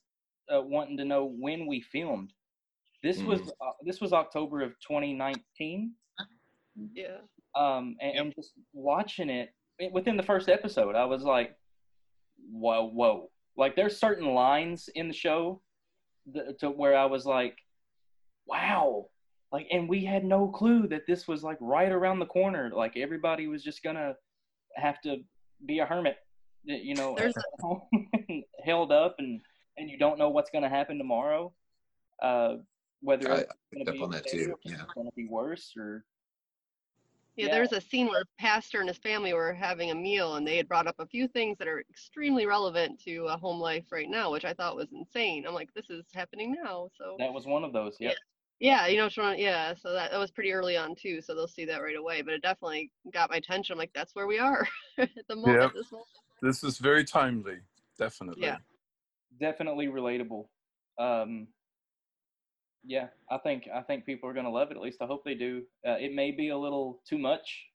uh, 0.56 0.62
wanting 0.62 0.96
to 0.98 1.06
know 1.06 1.26
when 1.26 1.66
we 1.66 1.82
filmed. 1.82 2.34
This 3.02 3.20
was 3.24 3.42
Mm. 3.42 3.50
uh, 3.62 3.72
this 3.84 4.00
was 4.00 4.14
October 4.14 4.62
of 4.62 4.74
2019. 4.88 5.92
Yeah. 6.94 7.18
Um, 7.56 7.96
and, 8.02 8.18
and 8.20 8.36
just 8.36 8.52
watching 8.74 9.30
it 9.32 9.50
it- 9.80 9.92
within 9.92 10.18
the 10.18 10.24
first 10.24 10.50
episode, 10.50 10.94
I 10.96 11.06
was 11.06 11.24
like, 11.24 11.56
whoa, 12.52 12.86
whoa! 12.90 13.32
Like 13.58 13.76
there's 13.76 13.98
certain 14.00 14.34
lines 14.34 14.90
in 14.96 15.08
the 15.08 15.14
show 15.14 15.62
that, 16.34 16.60
to 16.60 16.70
where 16.70 16.98
I 16.98 17.06
was 17.06 17.26
like, 17.26 17.58
wow! 18.46 19.08
Like, 19.52 19.68
and 19.72 19.88
we 19.88 20.04
had 20.04 20.26
no 20.26 20.48
clue 20.50 20.88
that 20.90 21.08
this 21.08 21.28
was 21.28 21.44
like 21.44 21.58
right 21.62 21.92
around 21.92 22.20
the 22.20 22.26
corner. 22.26 22.72
Like 22.76 22.98
everybody 22.98 23.48
was 23.48 23.64
just 23.64 23.84
gonna 23.84 24.16
have 24.76 25.00
to 25.02 25.18
be 25.66 25.80
a 25.80 25.86
hermit, 25.86 26.18
you 26.64 26.96
know, 26.96 27.16
There's 27.18 27.38
at 27.38 27.44
home, 27.62 27.82
held 28.64 28.92
up, 28.92 29.16
and 29.20 29.42
and 29.78 29.90
you 29.90 29.98
don't 29.98 30.18
know 30.20 30.30
what's 30.30 30.50
gonna 30.50 30.70
happen 30.70 30.98
tomorrow. 30.98 31.54
Uh, 32.22 32.56
whether 33.02 33.32
I- 33.32 33.36
it's 33.38 33.52
I 33.52 33.76
gonna 33.76 33.86
picked 33.86 33.92
be 33.94 34.00
up 34.00 34.04
on 34.04 34.12
that 34.12 34.28
too, 34.28 34.56
yeah. 34.64 34.74
it's 34.84 34.94
gonna 34.94 35.12
be 35.16 35.28
worse, 35.30 35.74
or 35.78 36.04
Yeah, 37.36 37.48
Yeah. 37.48 37.52
there's 37.54 37.74
a 37.74 37.82
scene 37.82 38.08
where 38.08 38.24
Pastor 38.40 38.80
and 38.80 38.88
his 38.88 38.98
family 38.98 39.34
were 39.34 39.54
having 39.54 39.92
a 39.92 39.96
meal, 39.96 40.36
and 40.36 40.48
they 40.48 40.56
had 40.58 40.68
brought 40.68 40.88
up 40.88 40.96
a 41.00 41.06
few 41.06 41.28
things 41.28 41.58
that 41.58 41.68
are 41.68 41.82
extremely 41.90 42.46
relevant 42.46 43.00
to 43.04 43.26
a 43.28 43.38
home 43.38 43.60
life 43.60 43.86
right 43.92 44.10
now, 44.10 44.32
which 44.32 44.46
I 44.46 44.54
thought 44.54 44.76
was 44.76 44.92
insane. 44.94 45.46
I'm 45.46 45.54
like, 45.54 45.74
this 45.74 45.90
is 45.90 46.06
happening 46.14 46.56
now. 46.64 46.90
So 46.98 47.16
that 47.20 47.34
was 47.34 47.46
one 47.46 47.64
of 47.66 47.74
those. 47.74 47.98
Yep. 48.00 48.16
yeah, 48.62 48.88
you 48.88 48.98
know, 48.98 49.10
Sharon, 49.10 49.38
yeah. 49.38 49.74
So 49.76 49.92
that 49.92 50.12
that 50.12 50.18
was 50.20 50.32
pretty 50.32 50.54
early 50.54 50.78
on 50.78 50.96
too. 50.96 51.20
So 51.22 51.36
they'll 51.36 51.48
see 51.48 51.66
that 51.66 51.82
right 51.82 51.98
away. 51.98 52.22
But 52.22 52.36
it 52.36 52.42
definitely 52.42 52.92
got 53.14 53.30
my 53.30 53.38
attention. 53.38 53.74
I'm 53.74 53.80
like, 53.80 53.92
that's 53.94 54.16
where 54.16 54.28
we 54.28 54.40
are 54.40 54.66
at 54.98 55.10
the 55.28 55.36
moment. 55.36 55.62
Yeah. 55.62 55.70
This 55.74 55.92
moment. 55.92 56.08
this 56.42 56.64
is 56.64 56.78
very 56.78 57.04
timely, 57.04 57.58
definitely. 58.00 58.44
Yeah. 58.44 58.58
definitely 59.42 59.88
relatable. 59.88 60.46
Um, 60.98 61.48
yeah, 62.86 63.08
I 63.30 63.38
think 63.38 63.68
I 63.74 63.82
think 63.82 64.06
people 64.06 64.30
are 64.30 64.34
gonna 64.34 64.50
love 64.50 64.72
it. 64.72 64.78
At 64.78 64.84
least 64.84 65.02
I 65.02 65.06
hope 65.06 65.24
they 65.24 65.36
do. 65.36 65.64
Uh, 65.88 65.98
it 66.00 66.14
may 66.14 66.32
be 66.32 66.50
a 66.50 66.58
little 66.58 67.02
too 67.08 67.18
much 67.18 67.66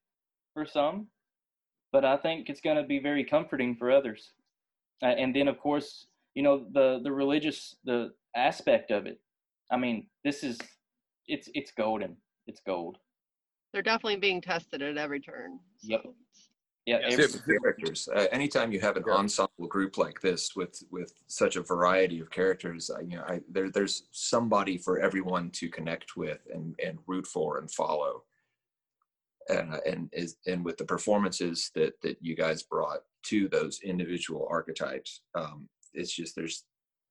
for 0.55 0.65
some, 0.65 1.09
but 1.93 2.05
I 2.05 2.17
think 2.17 2.49
it's 2.49 2.61
gonna 2.61 2.85
be 2.85 2.99
very 2.99 3.25
comforting 3.25 3.77
for 3.77 3.91
others. 3.91 4.33
Uh, 5.03 5.07
and 5.07 5.35
then 5.35 5.49
of 5.49 5.59
course, 5.59 6.07
you 6.35 6.43
know 6.43 6.67
the 6.73 7.01
the 7.03 7.13
religious 7.13 7.77
the 7.85 8.13
aspect 8.37 8.91
of 8.91 9.07
it. 9.07 9.21
I 9.71 9.77
mean, 9.77 10.07
this 10.25 10.43
is 10.43 10.59
it's 11.27 11.49
it's 11.55 11.73
golden. 11.73 12.17
It's 12.47 12.61
gold. 12.67 12.99
They're 13.73 13.83
definitely 13.83 14.17
being 14.17 14.41
tested 14.41 14.83
at 14.83 14.99
every 14.99 15.21
turn. 15.21 15.61
Yep. 15.83 16.03
Yeah. 16.87 16.99
Yes, 17.09 17.41
characters. 17.43 18.09
Uh, 18.15 18.27
anytime 18.33 18.73
you 18.73 18.81
have 18.81 18.97
an 18.97 19.05
ensemble 19.05 19.69
group 19.69 19.99
like 19.99 20.21
this 20.21 20.57
with 20.57 20.83
with 20.91 21.13
such 21.27 21.57
a 21.57 21.63
variety 21.63 22.21
of 22.21 22.31
characters, 22.31 22.91
I, 22.91 23.01
you 23.01 23.17
know, 23.17 23.25
I, 23.29 23.41
there 23.51 23.71
there's 23.71 24.05
somebody 24.11 24.79
for 24.79 24.99
everyone 24.99 25.51
to 25.53 25.69
connect 25.69 26.17
with 26.17 26.41
and 26.53 26.75
and 26.85 26.99
root 27.07 27.27
for 27.27 27.59
and 27.59 27.71
follow. 27.71 28.25
And 29.49 29.75
uh, 29.75 29.81
and 29.87 30.09
is 30.13 30.37
and 30.47 30.65
with 30.65 30.79
the 30.79 30.85
performances 30.85 31.71
that 31.75 32.01
that 32.03 32.17
you 32.21 32.35
guys 32.35 32.63
brought 32.63 33.01
to 33.25 33.49
those 33.49 33.81
individual 33.85 34.47
archetypes, 34.51 35.21
um, 35.35 35.69
it's 35.93 36.15
just 36.15 36.35
there's 36.35 36.65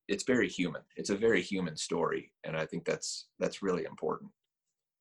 it's 0.07 0.23
very 0.23 0.49
human. 0.49 0.81
It's 0.95 1.11
a 1.11 1.15
very 1.17 1.41
human 1.41 1.77
story, 1.77 2.31
and 2.43 2.57
I 2.57 2.65
think 2.65 2.85
that's 2.85 3.27
that's 3.39 3.61
really 3.61 3.85
important. 3.85 4.31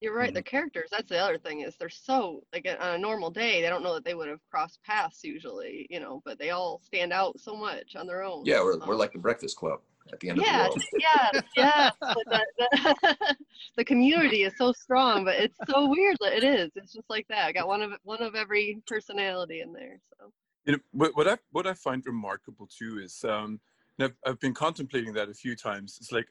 You're 0.00 0.14
right. 0.14 0.32
The 0.32 0.42
characters. 0.42 0.88
That's 0.92 1.08
the 1.08 1.18
other 1.18 1.38
thing 1.38 1.62
is 1.62 1.76
they're 1.76 1.88
so 1.88 2.42
like 2.52 2.68
on 2.80 2.94
a 2.94 2.98
normal 2.98 3.30
day 3.30 3.60
they 3.60 3.68
don't 3.68 3.82
know 3.82 3.94
that 3.94 4.04
they 4.04 4.14
would 4.14 4.28
have 4.28 4.40
crossed 4.50 4.78
paths 4.84 5.24
usually, 5.24 5.86
you 5.90 5.98
know, 5.98 6.22
but 6.24 6.38
they 6.38 6.50
all 6.50 6.80
stand 6.84 7.12
out 7.12 7.40
so 7.40 7.56
much 7.56 7.96
on 7.96 8.06
their 8.06 8.22
own. 8.22 8.44
Yeah, 8.44 8.60
we're 8.62 8.78
we're 8.86 8.94
like 8.94 9.12
the 9.12 9.18
Breakfast 9.18 9.56
Club 9.56 9.80
at 10.12 10.20
the 10.20 10.30
end 10.30 10.40
Yeah, 10.40 10.66
of 10.66 10.74
the 10.74 10.78
world. 10.78 10.82
yes, 10.98 11.42
yes. 11.56 11.94
But 12.00 12.24
the, 12.26 12.46
the, 12.58 13.36
the 13.76 13.84
community 13.84 14.44
is 14.44 14.54
so 14.56 14.72
strong, 14.72 15.24
but 15.24 15.34
it's 15.34 15.58
so 15.68 15.88
weird 15.88 16.16
it 16.20 16.44
is. 16.44 16.70
It's 16.76 16.92
just 16.92 17.10
like 17.10 17.26
that. 17.28 17.46
I 17.46 17.52
got 17.52 17.66
one 17.66 17.82
of 17.82 17.92
one 18.04 18.22
of 18.22 18.34
every 18.34 18.80
personality 18.86 19.60
in 19.60 19.72
there. 19.72 20.00
So 20.18 20.32
You 20.64 20.72
know, 20.74 20.78
what, 20.92 21.16
what 21.16 21.28
I 21.28 21.38
what 21.50 21.66
I 21.66 21.74
find 21.74 22.04
remarkable 22.06 22.68
too 22.68 23.00
is 23.02 23.24
um, 23.24 23.60
and 23.98 24.06
I've, 24.06 24.30
I've 24.30 24.40
been 24.40 24.54
contemplating 24.54 25.12
that 25.14 25.28
a 25.28 25.34
few 25.34 25.56
times. 25.56 25.98
It's 26.00 26.12
like 26.12 26.28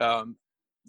um, 0.00 0.36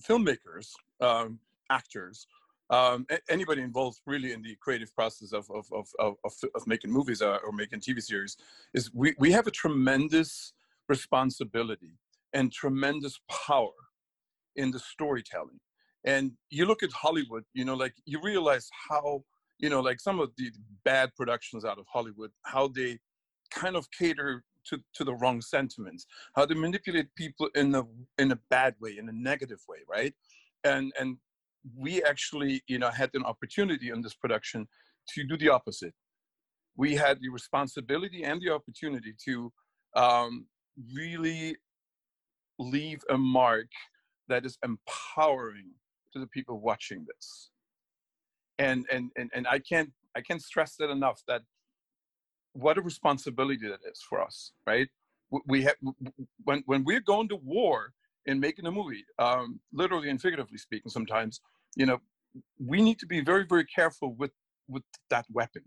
filmmakers, 0.01 0.73
um, 0.99 1.39
actors, 1.69 2.27
um, 2.69 3.05
anybody 3.29 3.61
involved 3.61 3.99
really 4.05 4.33
in 4.33 4.41
the 4.41 4.55
creative 4.59 4.93
process 4.93 5.31
of 5.31 5.49
of 5.51 5.65
of 5.71 5.87
of, 5.99 6.15
of, 6.55 6.67
making 6.67 6.91
movies 6.91 7.21
or, 7.21 7.39
or 7.39 7.51
making 7.51 7.79
TV 7.79 8.01
series 8.01 8.35
is 8.73 8.93
we 8.93 9.15
we 9.17 9.31
have 9.31 9.47
a 9.47 9.51
tremendous 9.51 10.53
responsibility 10.89 11.93
and 12.33 12.51
tremendous 12.51 13.19
power 13.29 13.71
in 14.55 14.71
the 14.71 14.79
storytelling. 14.79 15.59
And 16.03 16.33
you 16.49 16.65
look 16.65 16.83
at 16.83 16.91
Hollywood, 16.91 17.43
you 17.53 17.65
know, 17.65 17.75
like 17.75 17.93
you 18.05 18.19
realize 18.21 18.69
how, 18.89 19.23
you 19.59 19.69
know, 19.69 19.81
like 19.81 19.99
some 19.99 20.19
of 20.19 20.31
the 20.37 20.51
bad 20.83 21.15
productions 21.15 21.65
out 21.65 21.79
of 21.79 21.85
Hollywood, 21.91 22.31
how 22.43 22.67
they 22.67 22.99
kind 23.51 23.75
of 23.75 23.89
cater 23.91 24.43
to, 24.67 24.81
to 24.93 25.03
the 25.03 25.15
wrong 25.15 25.41
sentiments, 25.41 26.05
how 26.35 26.45
they 26.45 26.55
manipulate 26.55 27.13
people 27.15 27.49
in 27.55 27.73
a 27.75 27.83
in 28.17 28.31
a 28.31 28.39
bad 28.49 28.75
way, 28.81 28.97
in 28.97 29.07
a 29.09 29.13
negative 29.13 29.61
way, 29.67 29.77
right? 29.89 30.13
And 30.63 30.91
and 30.99 31.17
we 31.75 32.03
actually, 32.03 32.61
you 32.67 32.79
know, 32.79 32.89
had 32.89 33.09
an 33.13 33.23
opportunity 33.23 33.89
in 33.89 34.01
this 34.01 34.13
production 34.13 34.67
to 35.09 35.23
do 35.23 35.37
the 35.37 35.49
opposite. 35.49 35.93
We 36.75 36.95
had 36.95 37.19
the 37.21 37.29
responsibility 37.29 38.23
and 38.23 38.41
the 38.41 38.51
opportunity 38.53 39.13
to 39.25 39.51
um, 39.95 40.45
really 40.93 41.57
leave 42.59 43.01
a 43.09 43.17
mark 43.17 43.67
that 44.27 44.45
is 44.45 44.57
empowering 44.63 45.71
to 46.13 46.19
the 46.19 46.27
people 46.27 46.59
watching 46.59 47.05
this 47.07 47.49
and 48.59 48.85
and 48.91 49.11
and, 49.17 49.29
and 49.33 49.47
i 49.47 49.59
can't 49.59 49.91
i 50.15 50.21
can't 50.21 50.41
stress 50.41 50.75
that 50.75 50.89
enough 50.89 51.21
that 51.27 51.41
what 52.53 52.77
a 52.77 52.81
responsibility 52.81 53.67
that 53.67 53.79
is 53.89 54.01
for 54.01 54.21
us 54.21 54.51
right 54.65 54.87
we 55.45 55.61
have 55.63 55.75
when 56.45 56.63
when 56.65 56.83
we're 56.83 57.01
going 57.01 57.27
to 57.27 57.35
war 57.35 57.93
and 58.27 58.39
making 58.39 58.65
a 58.65 58.71
movie 58.71 59.05
um, 59.19 59.59
literally 59.73 60.09
and 60.09 60.21
figuratively 60.21 60.57
speaking 60.57 60.89
sometimes 60.89 61.41
you 61.75 61.85
know 61.85 61.99
we 62.59 62.81
need 62.81 62.99
to 62.99 63.07
be 63.07 63.21
very 63.21 63.45
very 63.45 63.65
careful 63.65 64.13
with 64.15 64.31
with 64.67 64.83
that 65.09 65.25
weapon 65.31 65.63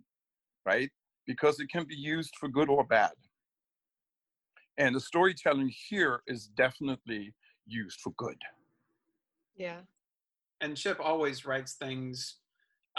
right? 0.67 0.91
Because 1.27 1.61
it 1.61 1.69
can 1.71 1.85
be 1.85 1.97
used 1.97 2.35
for 2.39 2.49
good 2.49 2.69
or 2.69 2.85
bad. 2.85 3.13
And 4.79 4.95
the 4.95 5.01
storytelling 5.01 5.73
here 5.89 6.23
is 6.27 6.47
definitely 6.47 7.35
used 7.67 8.01
for 8.01 8.13
good. 8.17 8.39
Yeah. 9.57 9.81
and 10.63 10.77
Chip 10.77 10.99
always 11.01 11.45
writes 11.45 11.75
things 11.75 12.37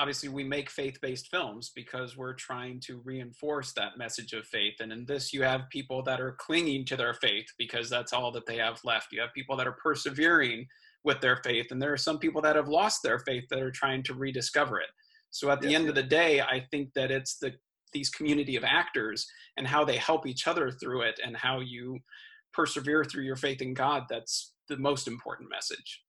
obviously 0.01 0.29
we 0.29 0.43
make 0.43 0.69
faith-based 0.69 1.27
films 1.27 1.71
because 1.75 2.17
we're 2.17 2.33
trying 2.33 2.79
to 2.79 3.01
reinforce 3.05 3.71
that 3.73 3.97
message 3.99 4.33
of 4.33 4.45
faith. 4.47 4.73
And 4.79 4.91
in 4.91 5.05
this 5.05 5.31
you 5.31 5.43
have 5.43 5.69
people 5.69 6.01
that 6.03 6.19
are 6.19 6.35
clinging 6.39 6.85
to 6.85 6.97
their 6.97 7.13
faith 7.13 7.45
because 7.59 7.87
that's 7.87 8.11
all 8.11 8.31
that 8.31 8.47
they 8.47 8.57
have 8.57 8.79
left. 8.83 9.11
You 9.11 9.21
have 9.21 9.33
people 9.33 9.55
that 9.57 9.67
are 9.67 9.77
persevering 9.83 10.65
with 11.03 11.21
their 11.21 11.37
faith 11.43 11.67
and 11.71 11.79
there 11.81 11.93
are 11.93 11.97
some 11.97 12.17
people 12.17 12.41
that 12.41 12.55
have 12.55 12.67
lost 12.67 13.03
their 13.03 13.19
faith 13.19 13.45
that 13.49 13.59
are 13.59 13.71
trying 13.71 14.01
to 14.03 14.15
rediscover 14.15 14.79
it. 14.79 14.89
So 15.29 15.49
at 15.51 15.61
the 15.61 15.69
Yeah. 15.69 15.77
end 15.79 15.89
of 15.89 15.95
the 15.95 16.03
day 16.03 16.41
i 16.41 16.59
think 16.71 16.93
that 16.93 17.11
it's 17.11 17.37
the 17.37 17.53
these 17.93 18.09
community 18.09 18.55
of 18.55 18.63
actors 18.63 19.27
and 19.57 19.67
how 19.67 19.83
they 19.83 19.97
help 19.97 20.25
each 20.25 20.47
other 20.47 20.71
through 20.71 21.01
it 21.01 21.19
and 21.25 21.35
how 21.35 21.59
you 21.59 21.99
persevere 22.53 23.03
through 23.03 23.23
your 23.23 23.35
faith 23.35 23.61
in 23.61 23.73
god 23.73 24.03
that's 24.09 24.53
the 24.67 24.77
most 24.77 25.07
important 25.07 25.49
message 25.49 26.03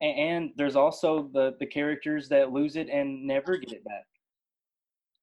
And 0.00 0.50
there's 0.56 0.76
also 0.76 1.30
the 1.32 1.56
the 1.58 1.66
characters 1.66 2.28
that 2.28 2.52
lose 2.52 2.76
it 2.76 2.88
and 2.88 3.26
never 3.26 3.56
get 3.56 3.72
it 3.72 3.84
back. 3.84 4.04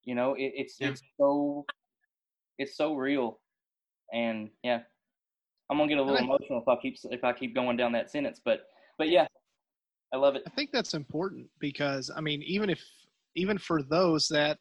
You 0.04 0.16
know, 0.16 0.34
it, 0.34 0.52
it's 0.56 0.78
Yeah. 0.80 0.90
it's 0.90 1.02
so 1.20 1.66
it's 2.58 2.76
so 2.76 2.96
real, 2.96 3.40
and 4.14 4.50
yeah, 4.64 4.82
I'm 5.70 5.78
gonna 5.78 5.90
get 5.90 6.00
a 6.00 6.04
little 6.04 6.18
I- 6.18 6.24
emotional 6.24 6.62
if 6.62 6.68
I 6.68 6.76
keep 6.82 6.98
if 7.04 7.24
I 7.24 7.34
keep 7.34 7.54
going 7.54 7.78
down 7.78 7.92
that 7.92 8.10
sentence, 8.10 8.42
but 8.44 8.68
but 8.98 9.10
yeah, 9.10 9.28
I 10.14 10.18
love 10.18 10.36
it. 10.36 10.44
I 10.48 10.50
think 10.50 10.72
that's 10.72 10.94
important 10.94 11.48
because 11.60 12.10
I 12.16 12.22
mean, 12.22 12.42
even 12.44 12.70
if 12.70 12.84
even 13.36 13.58
for 13.58 13.84
those 13.84 14.28
that 14.30 14.58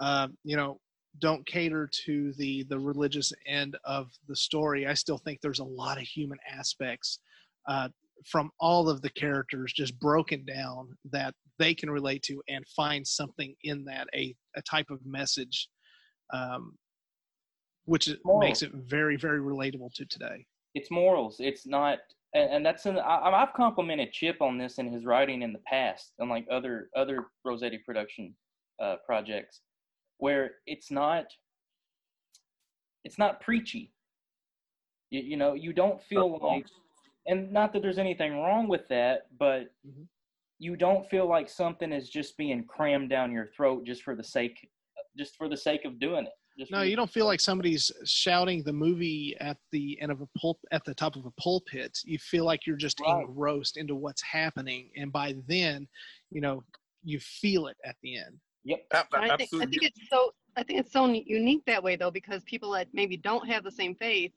uh, 0.00 0.28
you 0.44 0.56
know 0.56 0.80
don't 1.18 1.46
cater 1.46 1.88
to 2.04 2.32
the 2.34 2.64
the 2.64 2.78
religious 2.78 3.32
end 3.46 3.76
of 3.84 4.10
the 4.28 4.36
story, 4.36 4.86
I 4.86 4.94
still 4.94 5.18
think 5.18 5.40
there's 5.40 5.60
a 5.60 5.64
lot 5.64 5.96
of 5.96 6.04
human 6.04 6.38
aspects 6.50 7.18
uh, 7.68 7.88
from 8.26 8.50
all 8.60 8.88
of 8.88 9.02
the 9.02 9.10
characters 9.10 9.72
just 9.72 9.98
broken 10.00 10.44
down 10.44 10.88
that 11.10 11.34
they 11.58 11.74
can 11.74 11.90
relate 11.90 12.22
to 12.24 12.42
and 12.48 12.64
find 12.68 13.06
something 13.06 13.54
in 13.64 13.84
that 13.84 14.08
a 14.14 14.34
a 14.56 14.62
type 14.62 14.90
of 14.90 15.04
message, 15.06 15.68
um, 16.32 16.76
which 17.84 18.08
is- 18.08 18.16
makes 18.40 18.62
it 18.62 18.72
very 18.74 19.16
very 19.16 19.40
relatable 19.40 19.92
to 19.94 20.04
today. 20.06 20.46
it's 20.74 20.90
morals. 20.90 21.36
It's 21.38 21.66
not, 21.66 21.98
and, 22.34 22.50
and 22.50 22.66
that's 22.66 22.86
an. 22.86 22.98
I, 22.98 23.42
I've 23.42 23.52
complimented 23.54 24.12
Chip 24.12 24.40
on 24.40 24.56
this 24.56 24.78
in 24.78 24.90
his 24.90 25.04
writing 25.04 25.42
in 25.42 25.52
the 25.52 25.58
past, 25.66 26.12
unlike 26.18 26.46
other 26.50 26.88
other 26.96 27.26
Rossetti 27.44 27.78
production 27.78 28.34
uh, 28.82 28.96
projects, 29.06 29.60
where 30.18 30.52
it's 30.66 30.90
not. 30.90 31.26
It's 33.04 33.18
not 33.18 33.40
preachy. 33.40 33.92
You, 35.10 35.20
you 35.20 35.36
know, 35.36 35.54
you 35.54 35.72
don't 35.72 36.00
feel 36.00 36.38
like, 36.40 36.66
and 37.26 37.52
not 37.52 37.72
that 37.72 37.82
there's 37.82 37.98
anything 37.98 38.32
wrong 38.38 38.68
with 38.68 38.88
that, 38.88 39.26
but 39.38 39.72
mm-hmm. 39.86 40.02
you 40.58 40.76
don't 40.76 41.08
feel 41.08 41.28
like 41.28 41.48
something 41.48 41.92
is 41.92 42.08
just 42.08 42.36
being 42.36 42.64
crammed 42.64 43.10
down 43.10 43.32
your 43.32 43.48
throat 43.56 43.84
just 43.84 44.02
for 44.02 44.16
the 44.16 44.24
sake, 44.24 44.68
just 45.16 45.36
for 45.36 45.48
the 45.48 45.56
sake 45.56 45.84
of 45.84 45.98
doing 45.98 46.24
it. 46.26 46.32
Just 46.58 46.70
No, 46.70 46.82
you 46.82 46.96
don't 46.96 47.10
feel 47.10 47.26
like 47.26 47.40
somebody's 47.40 47.90
shouting 48.04 48.62
the 48.62 48.72
movie 48.72 49.34
at 49.40 49.56
the 49.70 49.98
end 50.02 50.12
of 50.12 50.20
a 50.20 50.26
pulp 50.38 50.58
at 50.70 50.84
the 50.84 50.94
top 50.94 51.16
of 51.16 51.24
a 51.24 51.30
pulpit. 51.40 51.98
You 52.04 52.18
feel 52.18 52.44
like 52.44 52.66
you're 52.66 52.76
just 52.76 53.00
engrossed 53.06 53.78
into 53.78 53.94
what's 53.94 54.22
happening, 54.22 54.90
and 54.96 55.10
by 55.10 55.34
then, 55.48 55.88
you 56.30 56.40
know, 56.40 56.62
you 57.04 57.18
feel 57.20 57.68
it 57.68 57.76
at 57.84 57.96
the 58.02 58.18
end. 58.18 58.38
Yep. 58.64 58.80
But 58.90 59.06
I 59.14 59.36
think, 59.36 59.50
I 59.54 59.66
think 59.66 59.82
it's 59.82 60.08
so 60.10 60.32
I 60.56 60.62
think 60.62 60.80
it's 60.80 60.92
so 60.92 61.06
unique 61.06 61.62
that 61.66 61.82
way 61.82 61.96
though 61.96 62.10
because 62.10 62.42
people 62.44 62.70
that 62.72 62.88
maybe 62.92 63.16
don't 63.16 63.48
have 63.48 63.64
the 63.64 63.70
same 63.70 63.94
faith 63.94 64.32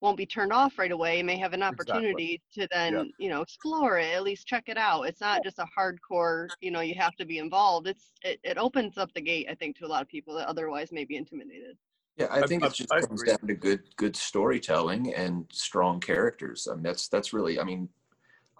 won't 0.00 0.16
be 0.16 0.26
turned 0.26 0.52
off 0.52 0.78
right 0.78 0.92
away 0.92 1.20
and 1.20 1.26
may 1.26 1.36
have 1.38 1.52
an 1.54 1.62
opportunity 1.62 2.40
to 2.52 2.66
then 2.70 2.92
Yeah. 2.94 3.02
you 3.18 3.28
know 3.28 3.40
explore 3.40 3.98
it 3.98 4.12
at 4.14 4.22
least 4.22 4.46
check 4.46 4.64
it 4.68 4.76
out 4.76 5.02
it's 5.02 5.20
not 5.20 5.42
just 5.42 5.58
a 5.58 5.66
hardcore 5.78 6.48
you 6.60 6.70
know 6.70 6.80
you 6.80 6.94
have 6.94 7.14
to 7.16 7.24
be 7.24 7.38
involved 7.38 7.86
it's 7.86 8.12
it, 8.22 8.38
it 8.44 8.58
opens 8.58 8.98
up 8.98 9.12
the 9.14 9.20
gate 9.20 9.46
i 9.50 9.54
think 9.54 9.76
to 9.78 9.86
a 9.86 9.88
lot 9.88 10.02
of 10.02 10.08
people 10.08 10.34
that 10.34 10.46
otherwise 10.48 10.92
may 10.92 11.04
be 11.04 11.16
intimidated 11.16 11.76
Yeah, 12.16 12.26
I 12.30 12.40
I- 12.40 12.46
think 12.46 12.62
I- 12.62 12.66
it 12.66 12.74
just 12.74 12.92
I 12.92 13.00
comes 13.00 13.22
agree. 13.22 13.34
down 13.34 13.48
to 13.48 13.54
good 13.54 13.82
good 13.96 14.14
storytelling 14.16 15.14
and 15.14 15.46
strong 15.52 16.00
characters. 16.00 16.68
I 16.70 16.74
mean, 16.74 16.82
that's 16.84 17.08
that's 17.08 17.32
really. 17.32 17.58
I 17.58 17.64
mean, 17.64 17.88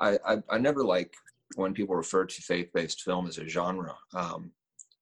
I 0.00 0.18
I, 0.26 0.34
I 0.50 0.58
never 0.58 0.82
like 0.84 1.14
when 1.56 1.72
people 1.74 1.94
refer 1.94 2.24
to 2.26 2.42
faith 2.42 2.70
based 2.72 3.02
film 3.02 3.26
as 3.28 3.38
a 3.38 3.46
genre, 3.46 3.96
um 4.14 4.50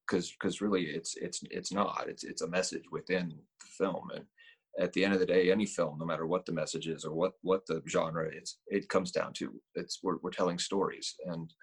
because 0.05 0.31
because 0.33 0.61
really 0.61 0.83
it's 0.97 1.15
it's 1.15 1.39
it's 1.49 1.71
not. 1.71 2.05
It's 2.11 2.23
it's 2.23 2.43
a 2.43 2.47
message 2.57 2.83
within 2.91 3.25
the 3.61 3.67
film, 3.79 4.11
and 4.15 4.25
at 4.79 4.91
the 4.93 5.05
end 5.05 5.13
of 5.13 5.19
the 5.19 5.25
day, 5.25 5.51
any 5.51 5.65
film, 5.65 5.97
no 5.99 6.05
matter 6.05 6.25
what 6.25 6.45
the 6.45 6.51
message 6.51 6.87
is 6.87 7.05
or 7.05 7.13
what 7.13 7.33
what 7.41 7.65
the 7.67 7.81
genre 7.87 8.29
is, 8.33 8.57
it 8.67 8.89
comes 8.89 9.11
down 9.11 9.33
to 9.33 9.53
it's 9.75 9.99
we're 10.03 10.17
we're 10.21 10.31
telling 10.31 10.59
stories 10.59 11.15
and. 11.25 11.53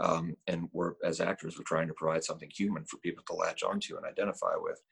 Um, 0.00 0.34
and 0.48 0.68
we're 0.72 0.94
as 1.04 1.20
actors, 1.20 1.56
we're 1.56 1.62
trying 1.62 1.86
to 1.86 1.94
provide 1.94 2.24
something 2.24 2.50
human 2.52 2.84
for 2.84 2.96
people 2.96 3.22
to 3.28 3.34
latch 3.34 3.62
onto 3.62 3.96
and 3.96 4.04
identify 4.04 4.54
with 4.56 4.82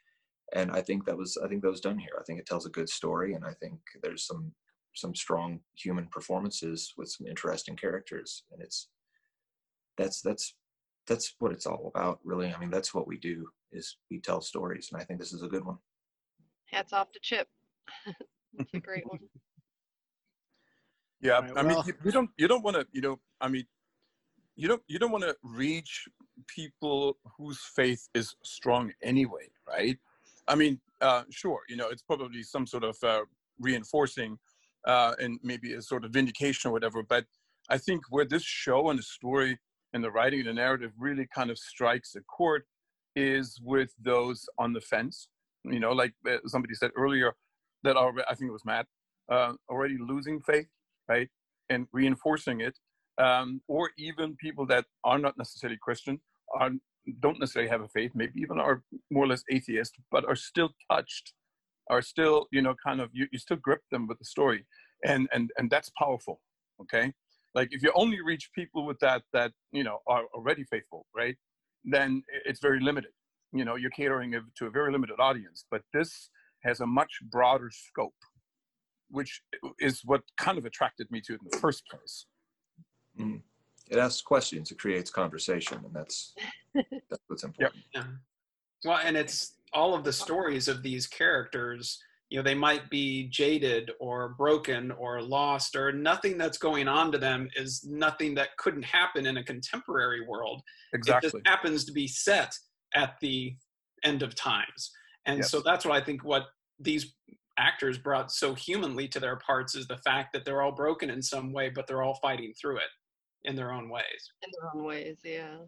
and 0.53 0.71
I 0.71 0.83
think 0.83 1.05
that 1.07 1.17
was 1.17 1.39
I 1.43 1.49
think 1.49 1.63
that 1.63 1.71
was 1.71 1.81
done 1.81 1.99
here. 1.99 2.17
I 2.19 2.23
think 2.25 2.39
it 2.39 2.47
tells 2.47 2.67
a 2.67 2.71
good 2.71 2.89
story, 2.89 3.35
and 3.35 3.45
I 3.45 3.55
think 3.55 3.79
there's 4.03 4.27
some 4.27 4.53
some 4.95 5.15
strong 5.15 5.61
human 5.75 6.07
performances 6.07 6.93
with 6.97 7.09
some 7.09 7.27
interesting 7.27 7.77
characters, 7.77 8.45
and 8.53 8.61
it's 8.63 8.89
that's 9.97 10.21
that's 10.21 10.55
that's 11.07 11.35
what 11.39 11.53
it's 11.53 11.67
all 11.67 11.91
about, 11.95 12.21
really. 12.23 12.53
I 12.53 12.59
mean, 12.59 12.71
that's 12.71 12.95
what 12.95 13.09
we 13.09 13.19
do 13.19 13.49
is 13.73 13.97
we 14.11 14.21
tell 14.21 14.41
stories, 14.41 14.91
and 14.93 15.01
I 15.01 15.05
think 15.05 15.19
this 15.19 15.33
is 15.33 15.43
a 15.43 15.49
good 15.49 15.65
one. 15.65 15.79
Hats 16.73 16.93
off 16.93 17.13
to 17.13 17.21
chip 17.21 17.49
it's 18.59 18.75
a 18.75 18.81
great 18.81 19.07
one 19.07 19.19
Yeah, 21.21 21.39
Right, 21.39 21.51
I 21.57 21.63
mean, 21.63 21.77
well- 21.77 21.85
you, 21.87 21.95
you 22.05 22.11
don't 22.13 22.31
you 22.37 22.49
don't 22.49 22.65
want 22.65 22.77
to 22.77 22.87
you 22.93 23.01
know 23.01 23.21
I 23.41 23.49
mean, 23.49 23.67
you 24.57 24.69
don't 24.69 24.83
you 24.89 24.99
don't 24.99 25.13
want 25.13 25.25
to 25.25 25.37
reach 25.43 26.09
people 26.49 27.17
whose 27.37 27.61
faith 27.77 28.09
is 28.15 28.35
strong 28.43 28.93
anyway, 29.03 29.47
right? 29.69 29.99
I 30.49 30.55
mean, 30.57 30.81
uh, 31.01 31.23
sure, 31.31 31.61
you 31.69 31.77
know, 31.77 31.89
it's 31.89 32.03
probably 32.03 32.43
some 32.43 32.67
sort 32.67 32.85
of 32.85 32.97
uh, 33.05 33.23
reinforcing 33.61 34.39
uh, 34.87 35.15
and 35.21 35.39
maybe 35.43 35.75
a 35.75 35.83
sort 35.83 36.05
of 36.05 36.11
vindication 36.13 36.69
or 36.71 36.73
whatever. 36.73 37.03
But 37.03 37.25
I 37.69 37.79
think 37.79 38.03
where 38.11 38.25
this 38.25 38.43
show 38.43 38.91
and 38.91 38.99
the 38.99 39.05
story 39.05 39.59
and 39.93 40.03
the 40.03 40.11
writing 40.11 40.41
and 40.41 40.49
the 40.49 40.55
narrative 40.55 40.93
really 40.99 41.27
kind 41.39 41.51
of 41.51 41.59
strikes 41.59 42.15
a 42.17 42.21
chord 42.23 42.63
is 43.15 43.61
with 43.63 43.91
those 44.03 44.47
on 44.59 44.73
the 44.73 44.81
fence. 44.81 45.29
You 45.65 45.81
know, 45.81 45.93
like 45.93 46.13
uh, 46.29 46.39
somebody 46.47 46.75
said 46.75 46.91
earlier, 46.97 47.35
that 47.85 47.97
already, 47.97 48.27
I 48.29 48.35
think 48.35 48.49
it 48.49 48.53
was 48.53 48.65
Matt, 48.65 48.87
uh, 49.31 49.53
already 49.69 49.97
losing 49.99 50.41
faith, 50.41 50.67
right, 51.09 51.29
and 51.69 51.87
reinforcing 51.93 52.61
it, 52.61 52.79
um, 53.19 53.61
or 53.69 53.91
even 53.99 54.37
people 54.37 54.67
that 54.67 54.87
are 55.05 55.19
not 55.19 55.37
necessarily 55.39 55.79
Christian, 55.81 56.21
are 56.59 56.71
don't 57.21 57.41
necessarily 57.41 57.69
have 57.69 57.81
a 57.81 57.89
faith, 57.89 58.13
maybe 58.15 58.41
even 58.41 58.61
are 58.61 58.83
more 59.11 59.25
or 59.25 59.29
less 59.29 59.43
atheist, 59.51 59.97
but 60.11 60.25
are 60.25 60.37
still 60.37 60.71
touched, 60.91 61.33
are 61.91 62.03
still, 62.03 62.47
you 62.53 62.63
know, 62.63 62.75
kind 62.85 63.01
of 63.01 63.11
you, 63.13 63.27
you 63.33 63.39
still 63.39 63.57
grip 63.57 63.81
them 63.91 64.07
with 64.07 64.19
the 64.19 64.25
story, 64.25 64.67
and 65.05 65.29
and 65.33 65.51
and 65.59 65.71
that's 65.71 65.91
powerful, 65.99 66.41
okay. 66.81 67.13
Like 67.55 67.69
if 67.73 67.83
you 67.83 67.93
only 67.95 68.21
reach 68.23 68.51
people 68.55 68.87
with 68.87 68.99
that 69.01 69.23
that 69.33 69.53
you 69.73 69.85
know 69.85 69.99
are 70.07 70.25
already 70.35 70.65
faithful, 70.65 71.07
right? 71.15 71.37
Then 71.85 72.23
it's 72.45 72.61
very 72.61 72.81
limited. 72.81 73.11
You 73.53 73.65
know, 73.65 73.77
you're 73.77 73.91
catering 73.91 74.35
to 74.57 74.67
a 74.67 74.71
very 74.71 74.91
limited 74.93 75.17
audience. 75.19 75.65
But 75.71 75.83
this 75.93 76.31
has 76.65 76.81
a 76.81 76.87
much 76.87 77.11
broader 77.31 77.71
scope, 77.71 78.15
which 79.11 79.43
is 79.79 80.01
what 80.05 80.23
kind 80.39 80.59
of 80.59 80.65
attracted 80.65 81.11
me 81.11 81.21
to 81.27 81.35
it 81.35 81.41
in 81.43 81.49
the 81.51 81.59
first 81.59 81.87
place. 81.89 82.27
Mm. 83.19 83.43
It 83.91 83.99
asks 83.99 84.23
questions, 84.23 84.71
it 84.71 84.79
creates 84.79 85.11
conversation, 85.11 85.79
and 85.85 85.95
that's 85.95 86.35
that's 86.75 87.23
what's 87.27 87.45
important. 87.45 87.85
Yeah. 87.95 88.05
Well, 88.85 89.01
and 89.05 89.17
it's 89.17 89.57
all 89.73 89.95
of 89.95 90.05
the 90.05 90.13
stories 90.13 90.69
of 90.69 90.83
these 90.83 91.07
characters. 91.07 91.99
You 92.31 92.39
know, 92.39 92.43
they 92.43 92.55
might 92.55 92.89
be 92.89 93.29
jaded 93.29 93.91
or 94.01 94.31
broken 94.31 94.91
or 94.93 95.21
lost, 95.21 95.77
or 95.77 95.93
nothing 95.93 96.39
that's 96.39 96.57
going 96.57 96.89
on 96.89 97.13
to 97.13 97.19
them 97.19 97.51
is 97.55 97.85
nothing 97.85 98.35
that 98.37 98.57
couldn't 98.57 98.85
happen 98.85 99.27
in 99.27 99.37
a 99.37 99.45
contemporary 99.45 100.27
world. 100.27 100.63
It 100.95 100.97
Exactly. 100.97 101.31
just 101.31 101.47
happens 101.47 101.85
to 101.85 101.93
be 101.93 102.09
set 102.09 102.57
at 102.95 103.17
the 103.21 103.57
end 104.05 104.23
of 104.23 104.35
times. 104.35 104.91
And 105.27 105.39
Yes. 105.39 105.51
so 105.51 105.61
that's 105.61 105.85
what 105.85 105.95
I 106.01 106.05
think 106.05 106.25
what 106.25 106.47
these 106.79 107.15
actors 107.59 107.99
brought 107.99 108.33
so 108.33 108.55
humanly 108.55 109.07
to 109.09 109.21
their 109.21 109.37
parts 109.37 109.75
is 109.75 109.87
the 109.87 109.99
fact 109.99 110.33
that 110.33 110.45
they're 110.45 110.63
all 110.63 110.73
broken 110.73 111.11
in 111.11 111.23
some 111.23 111.53
way, 111.53 111.69
but 111.69 111.87
they're 111.87 112.03
all 112.03 112.19
fighting 112.21 112.53
through 112.61 112.79
it 112.79 112.91
in 113.45 113.55
their 113.57 113.73
own 113.73 113.89
ways. 113.89 114.33
in 114.43 114.51
their 114.61 114.71
own 114.75 114.85
ways 114.87 115.19
yeah 115.25 115.59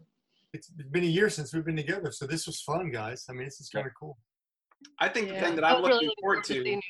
It's 0.53 0.69
been 0.69 1.03
a 1.03 1.07
year 1.07 1.29
since 1.29 1.53
we've 1.53 1.65
been 1.65 1.75
together, 1.75 2.11
so 2.11 2.25
this 2.25 2.47
was 2.47 2.61
fun, 2.61 2.89
guys. 2.91 3.25
I 3.29 3.33
mean, 3.33 3.45
this 3.45 3.59
is 3.59 3.69
kind 3.69 3.85
of 3.85 3.93
cool. 3.99 4.17
I 4.99 5.09
think 5.09 5.29
the 5.29 5.35
thing 5.39 5.55
that 5.55 5.63
I 5.63 5.73
I'm 5.73 5.81
was 5.81 5.89
really 5.89 6.05
looking 6.07 6.07
looking 6.07 6.21
forward 6.21 6.45
forward 6.45 6.63
to 6.65 6.75
to, 6.75 6.81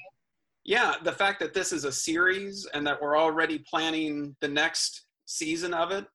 yeah, 0.63 0.95
the 1.03 1.11
fact 1.11 1.39
that 1.39 1.53
this 1.53 1.71
is 1.71 1.83
a 1.85 1.91
series 1.91 2.67
and 2.73 2.85
that 2.87 3.01
we're 3.01 3.17
already 3.17 3.59
planning 3.69 4.35
the 4.41 4.47
next 4.47 5.05
season 5.25 5.73
of 5.73 5.91
it. 5.91 6.05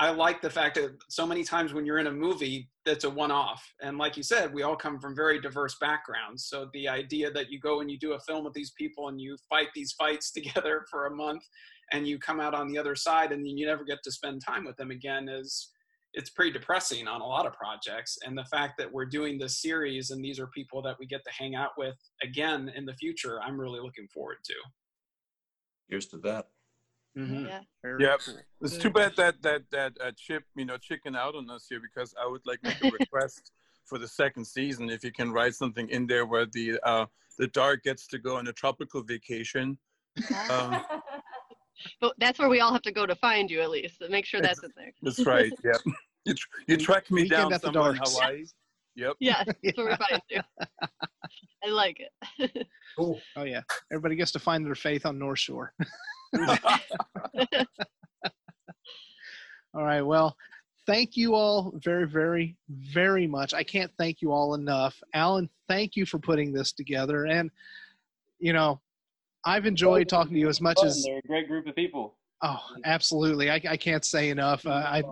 I 0.00 0.08
like 0.08 0.40
the 0.40 0.48
fact 0.48 0.76
that 0.76 0.96
so 1.10 1.26
many 1.26 1.44
times 1.44 1.74
when 1.74 1.84
you're 1.84 1.98
in 1.98 2.06
a 2.06 2.12
movie, 2.12 2.70
that's 2.86 3.04
a 3.04 3.10
one-off. 3.10 3.62
And 3.82 3.98
like 3.98 4.16
you 4.16 4.22
said, 4.22 4.52
we 4.52 4.62
all 4.62 4.74
come 4.74 4.98
from 4.98 5.14
very 5.14 5.38
diverse 5.38 5.76
backgrounds. 5.78 6.46
So 6.46 6.70
the 6.72 6.88
idea 6.88 7.30
that 7.32 7.50
you 7.50 7.60
go 7.60 7.82
and 7.82 7.90
you 7.90 7.98
do 7.98 8.14
a 8.14 8.20
film 8.20 8.44
with 8.44 8.54
these 8.54 8.72
people 8.78 9.08
and 9.08 9.20
you 9.20 9.36
fight 9.50 9.68
these 9.74 9.92
fights 9.92 10.30
together 10.32 10.86
for 10.90 11.06
a 11.06 11.14
month 11.14 11.42
and 11.92 12.08
you 12.08 12.18
come 12.18 12.40
out 12.40 12.54
on 12.54 12.68
the 12.68 12.78
other 12.78 12.94
side 12.96 13.30
and 13.30 13.46
you 13.46 13.66
never 13.66 13.84
get 13.84 13.98
to 14.04 14.10
spend 14.10 14.40
time 14.42 14.64
with 14.64 14.76
them 14.78 14.90
again 14.90 15.28
is 15.28 15.68
it's 16.14 16.30
pretty 16.30 16.50
depressing 16.50 17.06
on 17.06 17.20
a 17.20 17.26
lot 17.26 17.46
of 17.46 17.52
projects. 17.52 18.16
And 18.24 18.36
the 18.36 18.46
fact 18.46 18.78
that 18.78 18.90
we're 18.90 19.04
doing 19.04 19.38
this 19.38 19.60
series 19.60 20.10
and 20.10 20.24
these 20.24 20.40
are 20.40 20.46
people 20.46 20.80
that 20.82 20.96
we 20.98 21.06
get 21.06 21.20
to 21.26 21.32
hang 21.38 21.54
out 21.54 21.72
with 21.76 21.96
again 22.22 22.72
in 22.74 22.86
the 22.86 22.94
future, 22.94 23.38
I'm 23.42 23.60
really 23.60 23.80
looking 23.80 24.08
forward 24.08 24.38
to. 24.44 24.54
Here's 25.90 26.06
to 26.06 26.18
that. 26.18 26.48
Mm-hmm. 27.18 27.46
Yeah. 27.46 27.60
Very 27.82 28.04
Yeah, 28.04 28.16
cool. 28.24 28.36
it's 28.62 28.76
too 28.78 28.90
bad 28.90 29.12
that 29.16 29.42
that 29.42 29.62
that 29.72 29.92
uh, 30.00 30.12
Chip, 30.16 30.44
you 30.54 30.64
know, 30.64 30.76
chicken 30.76 31.16
out 31.16 31.34
on 31.34 31.50
us 31.50 31.66
here 31.68 31.80
because 31.80 32.14
I 32.22 32.26
would 32.26 32.42
like 32.46 32.62
make 32.62 32.82
a 32.84 32.90
request 32.90 33.50
for 33.84 33.98
the 33.98 34.06
second 34.08 34.44
season 34.44 34.88
if 34.90 35.02
you 35.02 35.10
can 35.12 35.32
write 35.32 35.54
something 35.54 35.88
in 35.88 36.06
there 36.06 36.24
where 36.26 36.46
the 36.46 36.78
uh, 36.84 37.06
the 37.38 37.48
dark 37.48 37.82
gets 37.82 38.06
to 38.08 38.18
go 38.18 38.36
on 38.36 38.46
a 38.46 38.52
tropical 38.52 39.02
vacation. 39.02 39.76
Um, 40.50 40.82
But 41.98 42.12
that's 42.18 42.38
where 42.38 42.50
we 42.50 42.60
all 42.60 42.74
have 42.74 42.82
to 42.82 42.92
go 42.92 43.06
to 43.06 43.14
find 43.14 43.50
you 43.50 43.62
at 43.62 43.70
least. 43.70 44.00
So 44.00 44.08
make 44.10 44.26
sure 44.26 44.42
that's 44.42 44.62
in 44.62 44.70
there. 44.76 44.92
that's 45.00 45.24
right. 45.24 45.50
Yeah, 45.64 45.72
you 46.26 46.34
tr- 46.34 46.46
you 46.68 46.76
track 46.76 47.10
me 47.10 47.22
Weekend 47.22 47.30
down 47.30 47.52
at 47.54 47.62
the 47.62 47.68
somewhere 47.72 47.90
in 47.92 47.96
Darks. 47.96 48.12
Hawaii. 48.12 48.44
Yep. 49.00 49.16
Yeah, 49.18 49.42
that's 49.64 49.78
where 49.78 49.86
we 49.86 49.96
find 49.96 50.22
you. 50.28 50.40
I 51.64 51.68
like 51.68 52.00
it. 52.00 52.68
Cool. 52.98 53.20
Oh 53.36 53.44
yeah, 53.44 53.60
everybody 53.92 54.16
gets 54.16 54.32
to 54.32 54.40
find 54.40 54.66
their 54.66 54.74
faith 54.74 55.06
on 55.06 55.16
North 55.16 55.38
Shore. 55.38 55.72
all 59.72 59.84
right. 59.84 60.02
Well, 60.02 60.36
thank 60.86 61.16
you 61.16 61.36
all 61.36 61.72
very, 61.76 62.06
very, 62.06 62.56
very 62.68 63.28
much. 63.28 63.54
I 63.54 63.62
can't 63.62 63.92
thank 63.96 64.20
you 64.20 64.32
all 64.32 64.54
enough. 64.54 65.00
Alan, 65.14 65.48
thank 65.68 65.94
you 65.94 66.04
for 66.04 66.18
putting 66.18 66.52
this 66.52 66.72
together. 66.72 67.26
And 67.26 67.48
you 68.40 68.52
know, 68.52 68.80
I've 69.44 69.66
enjoyed 69.66 70.08
talking 70.08 70.34
to 70.34 70.40
you 70.40 70.48
as 70.48 70.60
much 70.60 70.78
Fun. 70.78 70.88
as 70.88 71.04
They're 71.04 71.18
a 71.18 71.28
great 71.28 71.46
group 71.46 71.68
of 71.68 71.76
people. 71.76 72.16
Oh, 72.42 72.60
absolutely. 72.84 73.50
I, 73.52 73.60
I 73.68 73.76
can't 73.76 74.04
say 74.04 74.30
enough. 74.30 74.66
Uh, 74.66 74.70
I 74.72 75.04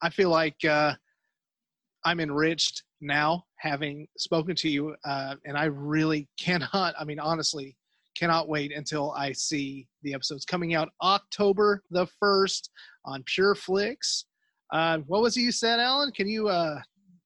I 0.00 0.10
feel 0.10 0.30
like 0.30 0.64
uh, 0.64 0.94
I'm 2.04 2.20
enriched 2.20 2.84
now 3.04 3.44
having 3.56 4.06
spoken 4.18 4.54
to 4.56 4.68
you, 4.68 4.96
uh, 5.04 5.36
and 5.44 5.56
I 5.56 5.66
really 5.66 6.28
cannot. 6.38 6.94
I 6.98 7.04
mean, 7.04 7.20
honestly, 7.20 7.76
cannot 8.16 8.48
wait 8.48 8.72
until 8.74 9.12
I 9.12 9.32
see 9.32 9.86
the 10.02 10.14
episodes 10.14 10.44
coming 10.44 10.74
out 10.74 10.88
October 11.02 11.82
the 11.90 12.06
first 12.20 12.70
on 13.04 13.22
Pure 13.26 13.56
Flix. 13.56 14.26
Uh, 14.72 14.98
what 15.06 15.22
was 15.22 15.36
it 15.36 15.42
you 15.42 15.52
said, 15.52 15.78
Alan? 15.80 16.10
Can 16.12 16.26
you? 16.26 16.48
Uh, 16.48 16.80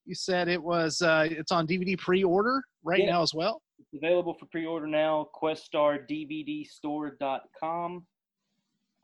you 0.04 0.14
said 0.14 0.48
it 0.48 0.62
was. 0.62 1.00
Uh, 1.02 1.28
it's 1.30 1.52
on 1.52 1.66
DVD 1.66 1.96
pre-order 1.98 2.62
right 2.82 3.00
Yeah. 3.00 3.12
now 3.12 3.22
as 3.22 3.32
well. 3.34 3.62
It's 3.78 3.92
available 3.94 4.34
for 4.38 4.46
pre-order 4.46 4.86
now. 4.86 5.28
QuestarDVDStore.com. 5.40 8.06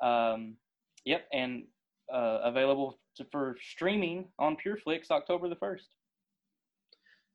Um, 0.02 0.56
yep, 1.04 1.26
and 1.32 1.64
uh, 2.12 2.40
available 2.44 2.98
to, 3.16 3.24
for 3.30 3.56
streaming 3.62 4.26
on 4.38 4.56
PureFlix 4.56 5.10
October 5.10 5.48
the 5.48 5.56
first. 5.56 5.88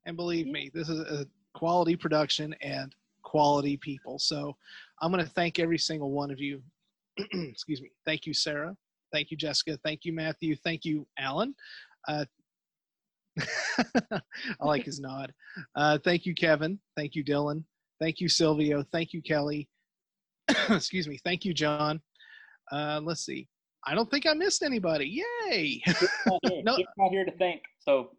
And 0.09 0.17
believe 0.17 0.47
me, 0.47 0.71
this 0.73 0.89
is 0.89 1.01
a 1.01 1.27
quality 1.53 1.95
production 1.95 2.55
and 2.61 2.95
quality 3.21 3.77
people. 3.77 4.17
So 4.17 4.57
I'm 5.03 5.11
going 5.11 5.23
to 5.23 5.29
thank 5.29 5.59
every 5.59 5.77
single 5.77 6.09
one 6.09 6.31
of 6.31 6.39
you. 6.39 6.63
Excuse 7.31 7.79
me. 7.79 7.91
Thank 8.07 8.25
you, 8.25 8.33
Sarah. 8.33 8.75
Thank 9.13 9.29
you, 9.29 9.37
Jessica. 9.37 9.77
Thank 9.83 10.05
you, 10.05 10.13
Matthew. 10.13 10.55
Thank 10.55 10.83
you, 10.83 11.05
Alan. 11.19 11.53
Uh, 12.07 12.25
I 13.39 14.65
like 14.65 14.83
his 14.83 14.99
nod. 14.99 15.31
Uh, 15.75 15.99
thank 16.03 16.25
you, 16.25 16.33
Kevin. 16.33 16.79
Thank 16.97 17.13
you, 17.13 17.23
Dylan. 17.23 17.63
Thank 17.99 18.19
you, 18.19 18.29
Silvio. 18.29 18.83
Thank 18.91 19.13
you, 19.13 19.21
Kelly. 19.21 19.69
Excuse 20.71 21.07
me. 21.07 21.19
Thank 21.23 21.45
you, 21.45 21.53
John. 21.53 22.01
Uh, 22.71 22.99
let's 23.03 23.23
see. 23.23 23.47
I 23.85 23.93
don't 23.93 24.09
think 24.09 24.25
I 24.25 24.33
missed 24.33 24.63
anybody. 24.63 25.21
Yay! 25.51 25.83
Not. 26.25 26.39
No. 26.63 26.77
Chip's 26.77 26.89
not 26.97 27.11
here 27.11 27.25
to 27.25 27.31
thank. 27.37 27.61
So 27.77 28.09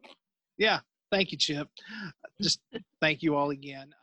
yeah. 0.57 0.79
Thank 1.11 1.32
you, 1.32 1.39
Chip. 1.39 1.69
Just 2.41 2.61
thank 3.01 3.23
you 3.23 3.37
all 3.37 3.51
again. 3.51 3.95